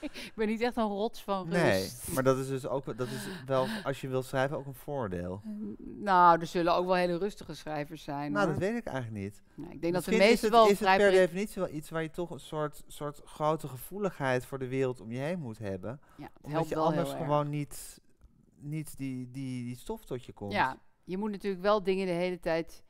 ik 0.00 0.32
ben 0.34 0.46
niet 0.46 0.60
echt 0.60 0.76
een 0.76 0.84
rots 0.86 1.22
van 1.22 1.48
Nee, 1.48 1.80
rust. 1.80 2.08
maar 2.12 2.22
dat 2.22 2.38
is 2.38 2.48
dus 2.48 2.66
ook 2.66 2.98
dat 2.98 3.06
is 3.06 3.28
wel, 3.46 3.66
als 3.84 4.00
je 4.00 4.08
wil 4.08 4.22
schrijven, 4.22 4.56
ook 4.56 4.66
een 4.66 4.74
voordeel. 4.74 5.40
Nou, 5.78 6.40
er 6.40 6.46
zullen 6.46 6.74
ook 6.74 6.86
wel 6.86 6.94
hele 6.94 7.18
rustige 7.18 7.54
schrijvers 7.54 8.02
zijn. 8.02 8.32
Nou, 8.32 8.44
hoor. 8.44 8.54
dat 8.54 8.68
weet 8.68 8.76
ik 8.76 8.86
eigenlijk 8.86 9.24
niet. 9.24 9.42
Nee, 9.54 9.70
ik 9.72 9.80
denk 9.80 9.94
dat 9.94 10.04
de 10.04 10.10
meeste 10.10 10.32
is 10.32 10.40
het, 10.40 10.50
wel 10.50 10.68
is 10.68 10.80
het 10.80 10.96
per 10.96 11.10
definitie 11.10 11.62
wel 11.62 11.72
iets 11.72 11.90
waar 11.90 12.02
je 12.02 12.10
toch 12.10 12.30
een 12.30 12.40
soort, 12.40 12.82
soort 12.86 13.20
grote 13.24 13.68
gevoeligheid 13.68 14.46
voor 14.46 14.58
de 14.58 14.68
wereld 14.68 15.00
om 15.00 15.12
je 15.12 15.18
heen 15.18 15.38
moet 15.38 15.58
hebben. 15.58 16.00
Ja, 16.16 16.24
het 16.24 16.32
Omdat 16.42 16.68
je 16.68 16.74
wel 16.74 16.84
anders 16.84 17.10
gewoon 17.12 17.50
niet, 17.50 18.00
niet 18.68 18.96
die, 18.96 19.30
die, 19.30 19.64
die 19.64 19.76
stof 19.76 20.04
tot 20.04 20.24
je 20.24 20.32
komt. 20.32 20.52
Ja, 20.52 20.78
je 21.04 21.18
moet 21.18 21.30
natuurlijk 21.30 21.62
wel 21.62 21.82
dingen 21.82 22.06
de 22.06 22.12
hele 22.12 22.38
tijd 22.40 22.84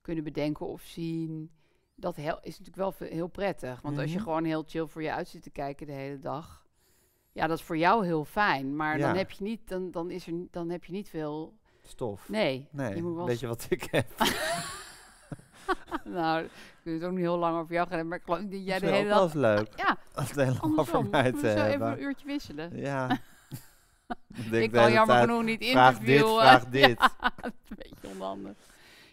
kunnen 0.00 0.24
bedenken 0.24 0.66
of 0.66 0.82
zien. 0.82 1.50
Dat 1.94 2.16
is 2.18 2.58
natuurlijk 2.58 2.76
wel 2.76 2.94
heel 3.08 3.26
prettig. 3.28 3.80
Want 3.80 3.98
als 3.98 4.10
je 4.10 4.16
Mhm. 4.16 4.24
gewoon 4.24 4.44
heel 4.44 4.64
chill 4.66 4.86
voor 4.86 5.02
je 5.02 5.12
uit 5.12 5.28
zit 5.28 5.42
te 5.42 5.50
kijken 5.50 5.86
de 5.86 5.92
hele 5.92 6.18
dag. 6.18 6.66
Ja, 7.32 7.46
dat 7.46 7.58
is 7.58 7.64
voor 7.64 7.76
jou 7.76 8.04
heel 8.06 8.24
fijn. 8.24 8.76
Maar 8.76 8.98
dan 8.98 9.16
heb 9.16 9.30
je 9.30 9.44
niet, 9.44 9.68
dan, 9.68 9.90
dan 9.90 10.10
is 10.10 10.26
er, 10.26 10.32
dan 10.50 10.70
heb 10.70 10.84
je 10.84 10.92
niet 10.92 11.08
veel. 11.08 11.58
Stof. 11.82 12.28
Nee. 12.28 12.68
Nee, 12.70 12.94
je 12.94 13.02
moet 13.02 13.14
wel 13.14 13.26
weet 13.26 13.40
je 13.40 13.46
wat 13.46 13.66
ik 13.68 13.82
heb? 13.90 14.06
nou, 16.04 16.44
ik 16.44 16.50
wil 16.82 16.94
het 16.94 17.02
ook 17.04 17.10
niet 17.10 17.20
heel 17.20 17.38
lang 17.38 17.58
over 17.58 17.74
jou 17.74 17.86
gaan 17.88 17.96
hebben, 17.96 18.08
maar 18.08 18.18
ik 18.18 18.24
geloof 18.24 18.40
dat 18.40 18.64
jij 18.66 18.78
Dat 18.78 18.88
de 18.88 18.94
is 18.94 18.96
hele 19.02 19.08
wel 19.08 19.16
dag... 19.18 19.24
eens 19.24 19.34
leuk. 19.34 19.68
Ja, 19.76 19.98
Als 20.14 20.30
het 20.30 20.38
over 20.48 20.60
andersom. 20.62 21.10
mij 21.10 21.32
We 21.32 21.38
te 21.38 21.46
zo 21.46 21.46
even 21.46 21.70
hebben. 21.70 21.92
een 21.92 22.02
uurtje 22.02 22.26
wisselen. 22.26 22.76
Ja. 22.76 23.18
Ik 24.50 24.72
kan 24.80 24.92
jammer 24.92 25.16
tijd, 25.16 25.28
genoeg 25.28 25.44
niet 25.44 25.64
Vraag 25.64 25.98
dit, 25.98 26.08
interviewen. 26.08 26.40
vraag 26.40 26.64
dit. 26.80 27.00
is 27.00 27.70
een 27.70 27.76
beetje 27.76 28.08
onhandig. 28.14 28.52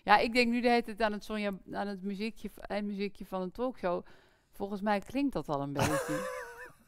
Ja, 0.04 0.18
ik 0.18 0.34
denk 0.34 0.52
nu 0.52 0.62
de 0.62 0.70
hele 0.70 0.84
tijd 0.84 1.02
aan 1.02 1.12
het, 1.12 1.24
Sonja, 1.24 1.52
aan 1.72 1.88
het 1.88 2.04
muziekje, 2.04 2.50
eindmuziekje 2.62 3.26
van 3.26 3.42
een 3.42 3.52
talkshow. 3.52 4.06
Volgens 4.52 4.82
mij 4.82 5.00
klinkt 5.00 5.34
dat 5.34 5.50
al 5.50 5.62
een 5.62 5.74
beetje. 5.74 6.36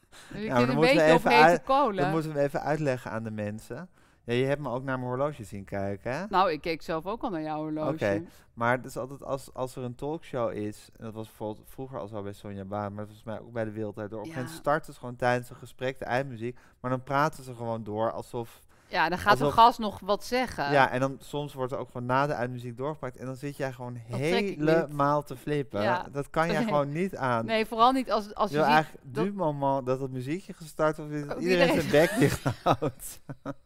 Dus 0.10 0.42
ik 0.42 0.42
zit 0.42 0.50
dan 0.50 0.70
een 0.70 0.80
beetje 0.80 1.14
op 1.14 1.24
hete 1.24 1.62
kolen. 1.66 2.04
Dat 2.04 2.12
moeten 2.12 2.34
we 2.34 2.40
even 2.40 2.62
uitleggen 2.62 3.12
aan 3.12 3.24
de 3.24 3.32
mensen. 3.32 3.90
Ja, 4.30 4.36
je 4.36 4.46
hebt 4.46 4.62
me 4.62 4.70
ook 4.70 4.84
naar 4.84 5.00
mijn 5.00 5.10
horloge 5.10 5.44
zien 5.44 5.64
kijken, 5.64 6.12
hè? 6.12 6.26
Nou, 6.30 6.52
ik 6.52 6.62
keek 6.62 6.82
zelf 6.82 7.06
ook 7.06 7.22
al 7.22 7.30
naar 7.30 7.42
jouw 7.42 7.58
horloge. 7.58 7.94
Oké. 7.94 8.24
Maar 8.54 8.78
het 8.78 8.86
is 8.86 8.98
altijd 8.98 9.24
als, 9.24 9.54
als 9.54 9.76
er 9.76 9.84
een 9.84 9.96
talkshow 9.96 10.52
is, 10.52 10.90
en 10.98 11.04
dat 11.04 11.14
was 11.14 11.28
bijvoorbeeld 11.28 11.70
vroeger 11.70 12.00
al 12.00 12.08
zo 12.08 12.24
bij 12.24 12.34
Sonja 12.34 12.66
Baan, 12.66 12.94
maar 12.94 13.06
volgens 13.06 13.26
mij 13.26 13.40
ook 13.40 13.52
bij 13.52 13.64
de 13.64 13.72
Wereldtijd 13.72 14.10
Door. 14.10 14.20
Op 14.20 14.26
een 14.26 14.32
gegeven 14.32 14.52
moment 14.52 14.68
starten 14.68 14.94
ze 14.94 15.00
gewoon 15.00 15.16
tijdens 15.16 15.50
een 15.50 15.56
gesprek 15.56 16.00
de 16.00 16.06
eindmuziek, 16.06 16.58
maar 16.80 16.92
dan 16.92 17.04
praten 17.04 17.44
ze 17.44 17.56
gewoon 17.56 17.84
door 17.84 18.12
alsof 18.12 18.60
Ja, 18.90 19.10
dan 19.10 19.18
gaat 19.18 19.38
de 19.38 19.44
Alsof- 19.44 19.60
gast 19.60 19.80
nog 19.80 20.00
wat 20.00 20.24
zeggen. 20.24 20.72
Ja, 20.72 20.90
en 20.92 21.00
dan 21.00 21.18
soms 21.20 21.54
wordt 21.54 21.72
er 21.72 21.78
ook 21.78 21.90
gewoon 21.92 22.06
na 22.08 22.28
de 22.28 22.34
uitmuziek 22.34 22.78
doorgepakt. 22.78 23.18
En 23.18 23.26
dan 23.26 23.36
zit 23.36 23.58
jij 23.58 23.72
gewoon 23.72 23.96
helemaal 23.96 25.24
te 25.24 25.36
flippen. 25.38 25.82
Ja. 25.82 26.08
Dat 26.12 26.30
kan 26.30 26.52
jij 26.52 26.64
gewoon 26.64 26.92
niet 26.92 27.16
aan. 27.16 27.46
Nee, 27.46 27.66
vooral 27.66 27.92
niet 27.92 28.12
als, 28.12 28.34
als 28.36 28.52
je 28.52 28.58
je 28.58 28.64
ziet... 28.64 28.72
eigenlijk 28.74 29.04
dat- 29.06 29.26
du 29.26 29.34
moment 29.34 29.86
dat 29.86 30.00
het 30.00 30.12
muziekje 30.12 30.54
gestart 30.54 30.98
wordt, 30.98 31.12
dat 31.12 31.22
iedereen 31.40 31.68
iedereen- 31.68 31.90
zijn 31.90 32.08
bek 32.08 32.20
dicht 32.20 32.44
houdt. 32.64 33.22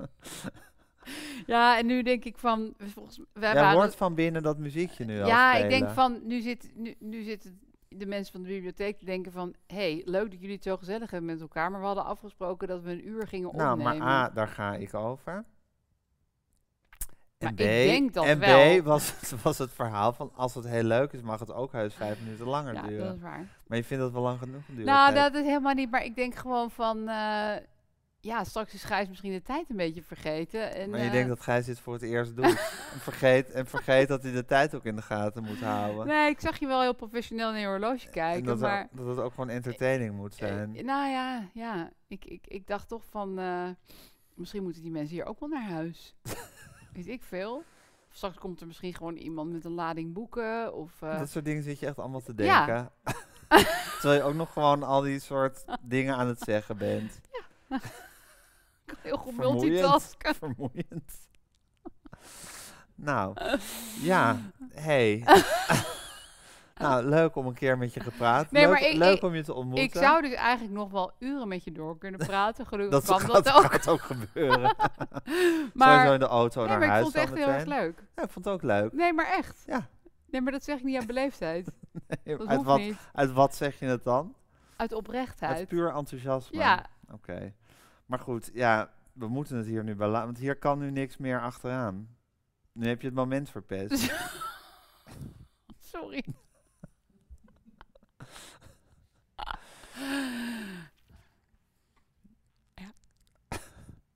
Ja, 1.46 1.78
en 1.78 1.86
nu 1.86 2.04
denk 2.04 2.26
ik 2.26 2.38
van... 2.38 2.74
Volgens, 2.94 3.20
Jij 3.40 3.54
waren- 3.54 3.72
hoort 3.72 3.96
van 3.96 4.16
binnen 4.16 4.44
dat 4.44 4.58
muziekje 4.58 5.06
nu 5.06 5.22
al 5.22 5.28
Ja, 5.28 5.56
ik 5.56 5.70
denk 5.70 5.90
van... 5.90 6.20
Nu, 6.24 6.42
zit, 6.42 6.72
nu, 6.76 6.96
nu 7.00 7.24
zitten 7.24 7.60
de 7.98 8.06
mensen 8.06 8.32
van 8.34 8.42
de 8.42 8.48
bibliotheek 8.48 9.06
denken 9.06 9.32
van... 9.32 9.54
hey, 9.68 10.02
leuk 10.06 10.32
dat 10.32 10.40
jullie 10.40 10.56
het 10.56 10.64
zo 10.64 10.78
gezellig 10.78 11.12
hebben 11.12 11.32
met 11.32 11.42
elkaar. 11.42 11.72
Maar 11.72 11.80
we 11.80 11.86
hadden 11.86 12.06
afgesproken 12.06 12.68
dat 12.68 12.82
we 12.82 12.92
een 12.92 13.08
uur 13.08 13.28
gingen 13.28 13.56
Nou, 13.56 13.72
opnemen. 13.72 13.98
maar 13.98 14.08
A, 14.08 14.30
daar 14.30 14.48
ga 14.48 14.74
ik 14.76 14.94
over. 14.94 15.34
En 17.38 17.50
Maar 17.50 17.54
B, 17.54 17.60
ik 17.60 17.66
denk 17.66 18.14
dat 18.14 18.26
en 18.26 18.40
wel. 18.40 18.82
B 18.82 18.86
was, 18.86 19.20
het- 19.20 19.42
was 19.42 19.58
het 19.58 19.72
verhaal 19.74 20.14
van 20.14 20.32
als 20.36 20.54
het 20.54 20.66
heel 20.68 20.84
leuk 20.84 21.12
is, 21.14 21.22
mag 21.22 21.40
het 21.40 21.54
ook 21.54 21.72
heus 21.72 21.94
vijf 21.94 22.22
minuten 22.22 22.46
langer 22.48 22.74
ja, 22.74 22.82
duren. 22.82 23.06
dat 23.06 23.16
is 23.16 23.22
waar. 23.22 23.48
Maar 23.68 23.78
je 23.78 23.84
vindt 23.84 24.04
dat 24.04 24.12
wel 24.12 24.22
lang 24.22 24.40
genoeg 24.40 24.66
duren? 24.68 24.86
Nou, 24.86 25.14
dat 25.14 25.34
is 25.36 25.46
helemaal 25.46 25.74
niet. 25.74 25.92
Maar 25.92 26.04
ik 26.04 26.16
denk 26.16 26.36
gewoon 26.36 26.72
van... 26.72 27.08
eh, 27.08 27.52
ja, 28.24 28.44
straks 28.44 28.74
is 28.74 28.84
Gijs 28.84 29.08
misschien 29.08 29.32
de 29.32 29.42
tijd 29.42 29.70
een 29.70 29.76
beetje 29.76 30.04
vergeten. 30.04 30.76
En, 30.76 30.90
maar 30.90 31.00
je 31.00 31.06
eh, 31.06 31.12
denkt 31.12 31.28
dat 31.30 31.42
Gijs 31.42 31.66
dit 31.66 31.80
voor 31.80 31.94
het 31.94 32.02
eerst 32.02 32.36
doet. 32.38 32.46
en, 32.94 33.00
vergeet, 33.00 33.52
en 33.52 33.68
vergeet 33.68 34.08
dat 34.08 34.24
hij 34.24 34.32
de 34.32 34.46
tijd 34.46 34.76
ook 34.76 34.86
in 34.86 34.96
de 34.96 35.02
gaten 35.02 35.44
moet 35.44 35.60
houden. 35.60 36.08
Nee, 36.08 36.30
ik 36.30 36.40
zag 36.40 36.60
je 36.60 36.68
wel 36.68 36.82
heel 36.82 36.94
professioneel 36.96 37.52
naar 37.52 37.60
je 37.60 37.66
horloge 37.68 38.06
en 38.06 38.12
kijken. 38.12 38.46
dat, 38.46 38.60
maar 38.60 38.88
dat 38.92 39.06
het 39.08 39.20
ook 39.20 39.34
gewoon 39.34 39.50
entertaining 39.50 40.16
moet 40.16 40.36
zijn. 40.36 40.76
Eh, 40.76 40.84
nou 40.84 41.10
ja, 41.10 41.50
ja. 41.54 41.92
Ik, 42.08 42.26
ik, 42.26 42.48
ik 42.48 42.68
dacht 42.68 42.88
toch 42.88 43.04
van... 43.10 43.40
eh, 43.40 43.70
misschien 44.34 44.64
moeten 44.64 44.82
die 44.82 44.92
mensen 44.92 45.16
hier 45.16 45.26
ook 45.26 45.40
wel 45.40 45.50
naar 45.50 45.70
huis. 45.70 46.16
Weet 46.94 47.08
ik 47.08 47.24
veel. 47.24 47.56
Of 48.10 48.16
straks 48.16 48.38
komt 48.38 48.62
er 48.62 48.68
misschien 48.68 48.94
gewoon 48.94 49.16
iemand 49.16 49.52
met 49.52 49.66
een 49.66 49.74
lading 49.74 50.14
boeken. 50.14 50.74
Of, 50.74 51.02
eh, 51.02 51.20
dat 51.20 51.30
soort 51.30 51.46
dingen 51.46 51.64
zit 51.64 51.80
je 51.80 51.86
echt 51.86 52.00
allemaal 52.00 52.22
te 52.22 52.34
Ja. 52.36 52.66
denken. 52.66 52.92
Terwijl 54.00 54.22
je 54.22 54.28
ook 54.28 54.34
nog 54.36 54.54
gewoon 54.54 54.84
al 54.84 55.02
die 55.02 55.20
soort 55.20 55.66
dingen 55.82 56.16
aan 56.16 56.28
het 56.28 56.40
zeggen 56.40 56.78
bent. 56.78 57.22
Kan 58.86 58.98
heel 59.02 59.18
goed 59.18 59.34
vermoeiend. 59.36 59.64
multitasken. 59.64 60.36
Vermoeiend. 60.36 61.12
nou, 62.96 63.36
ja, 64.12 64.38
hey. 64.74 65.24
nou, 66.82 67.06
leuk 67.06 67.36
om 67.36 67.46
een 67.48 67.54
keer 67.54 67.78
met 67.78 67.94
je 67.94 68.00
gepraat. 68.00 68.52
Nee, 68.52 68.64
leuk 68.64 68.72
maar 68.72 68.82
ik- 68.90 68.96
leuk 68.98 69.22
om 69.24 69.36
je 69.36 69.44
te 69.44 69.54
ontmoeten. 69.54 69.84
Ik 69.84 69.94
zou 69.96 70.22
dus 70.22 70.34
eigenlijk 70.34 70.74
nog 70.74 70.92
wel 70.92 71.12
uren 71.20 71.48
met 71.48 71.64
je 71.64 71.72
door 71.72 71.98
kunnen 71.98 72.20
praten. 72.28 72.66
Gelukkig 72.66 73.04
dat 73.06 73.20
kan 73.22 73.28
dat 73.34 73.52
ook. 73.54 73.72
gaat 73.72 73.88
ook 73.88 74.02
gebeuren. 74.02 74.76
Sowieso 75.26 75.70
Maar, 75.74 76.14
in 76.14 76.20
de 76.20 76.26
auto 76.28 76.60
nee, 76.60 76.70
naar 76.70 76.80
maar 76.88 76.96
ik 76.98 77.02
vond 77.02 77.14
het 77.14 77.24
echt 77.24 77.34
heel 77.34 77.48
erg 77.48 77.66
leuk. 77.66 78.04
Ja, 78.16 78.24
ik 78.24 78.30
vond 78.32 78.46
het 78.46 78.54
ook 78.54 78.62
leuk. 78.62 78.94
Nee, 78.94 79.14
maar 79.14 79.28
echt. 79.28 79.64
Ja. 79.68 79.88
Nee, 80.30 80.42
maar 80.42 80.52
dat 80.52 80.64
zeg 80.64 80.78
ik 80.78 80.84
niet 80.84 80.98
uit 80.98 81.08
beleefdheid. 81.08 81.72
Dat 82.24 82.48
uit, 82.48 82.64
wat, 82.64 82.78
niet. 82.80 82.98
uit 83.14 83.32
wat 83.32 83.56
zeg 83.56 83.80
je 83.80 83.86
het 83.86 84.04
dan? 84.04 84.26
Uit 84.26 84.36
Uit 84.78 84.94
oprechtheid. 84.94 85.68
puur 85.68 85.94
enthousiasme. 85.96 86.58
Ja, 86.58 86.86
Oké. 87.12 87.54
Maar 88.06 88.20
goed, 88.20 88.50
ja, 88.54 88.94
we 89.14 89.28
moeten 89.28 89.58
het 89.58 89.66
hier 89.66 89.84
nu 89.84 89.96
bij 89.96 90.08
laten, 90.08 90.26
want 90.26 90.38
hier 90.38 90.56
kan 90.58 90.80
nu 90.80 90.92
niks 90.92 91.18
meer 91.18 91.42
achteraan. 91.42 92.18
Nu 92.72 92.88
heb 92.88 93.02
je 93.02 93.08
het 93.08 93.16
moment 93.16 93.50
verpest. 93.50 94.14
sorry. 95.94 96.24
ja. 102.74 102.94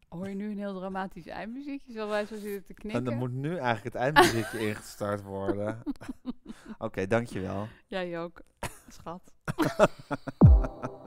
Hoor 0.10 0.30
je 0.30 0.36
nu 0.36 0.52
een 0.52 0.58
heel 0.58 0.80
dramatisch 0.80 1.28
eindmuziekje, 1.28 1.92
zoals 1.94 2.10
wij 2.10 2.26
zo 2.26 2.36
zitten 2.36 2.64
te 2.64 2.74
En 2.74 2.76
knikken? 2.76 3.04
dan 3.04 3.18
moet 3.18 3.34
nu 3.34 3.50
eigenlijk 3.58 3.84
het 3.84 3.96
eindmuziekje 3.96 4.68
ingestart 4.68 5.22
worden. 5.22 5.84
Oké, 6.78 7.08
dankjewel. 7.08 7.68
Jij 7.88 8.20
ook, 8.20 8.42
schat. 8.88 9.34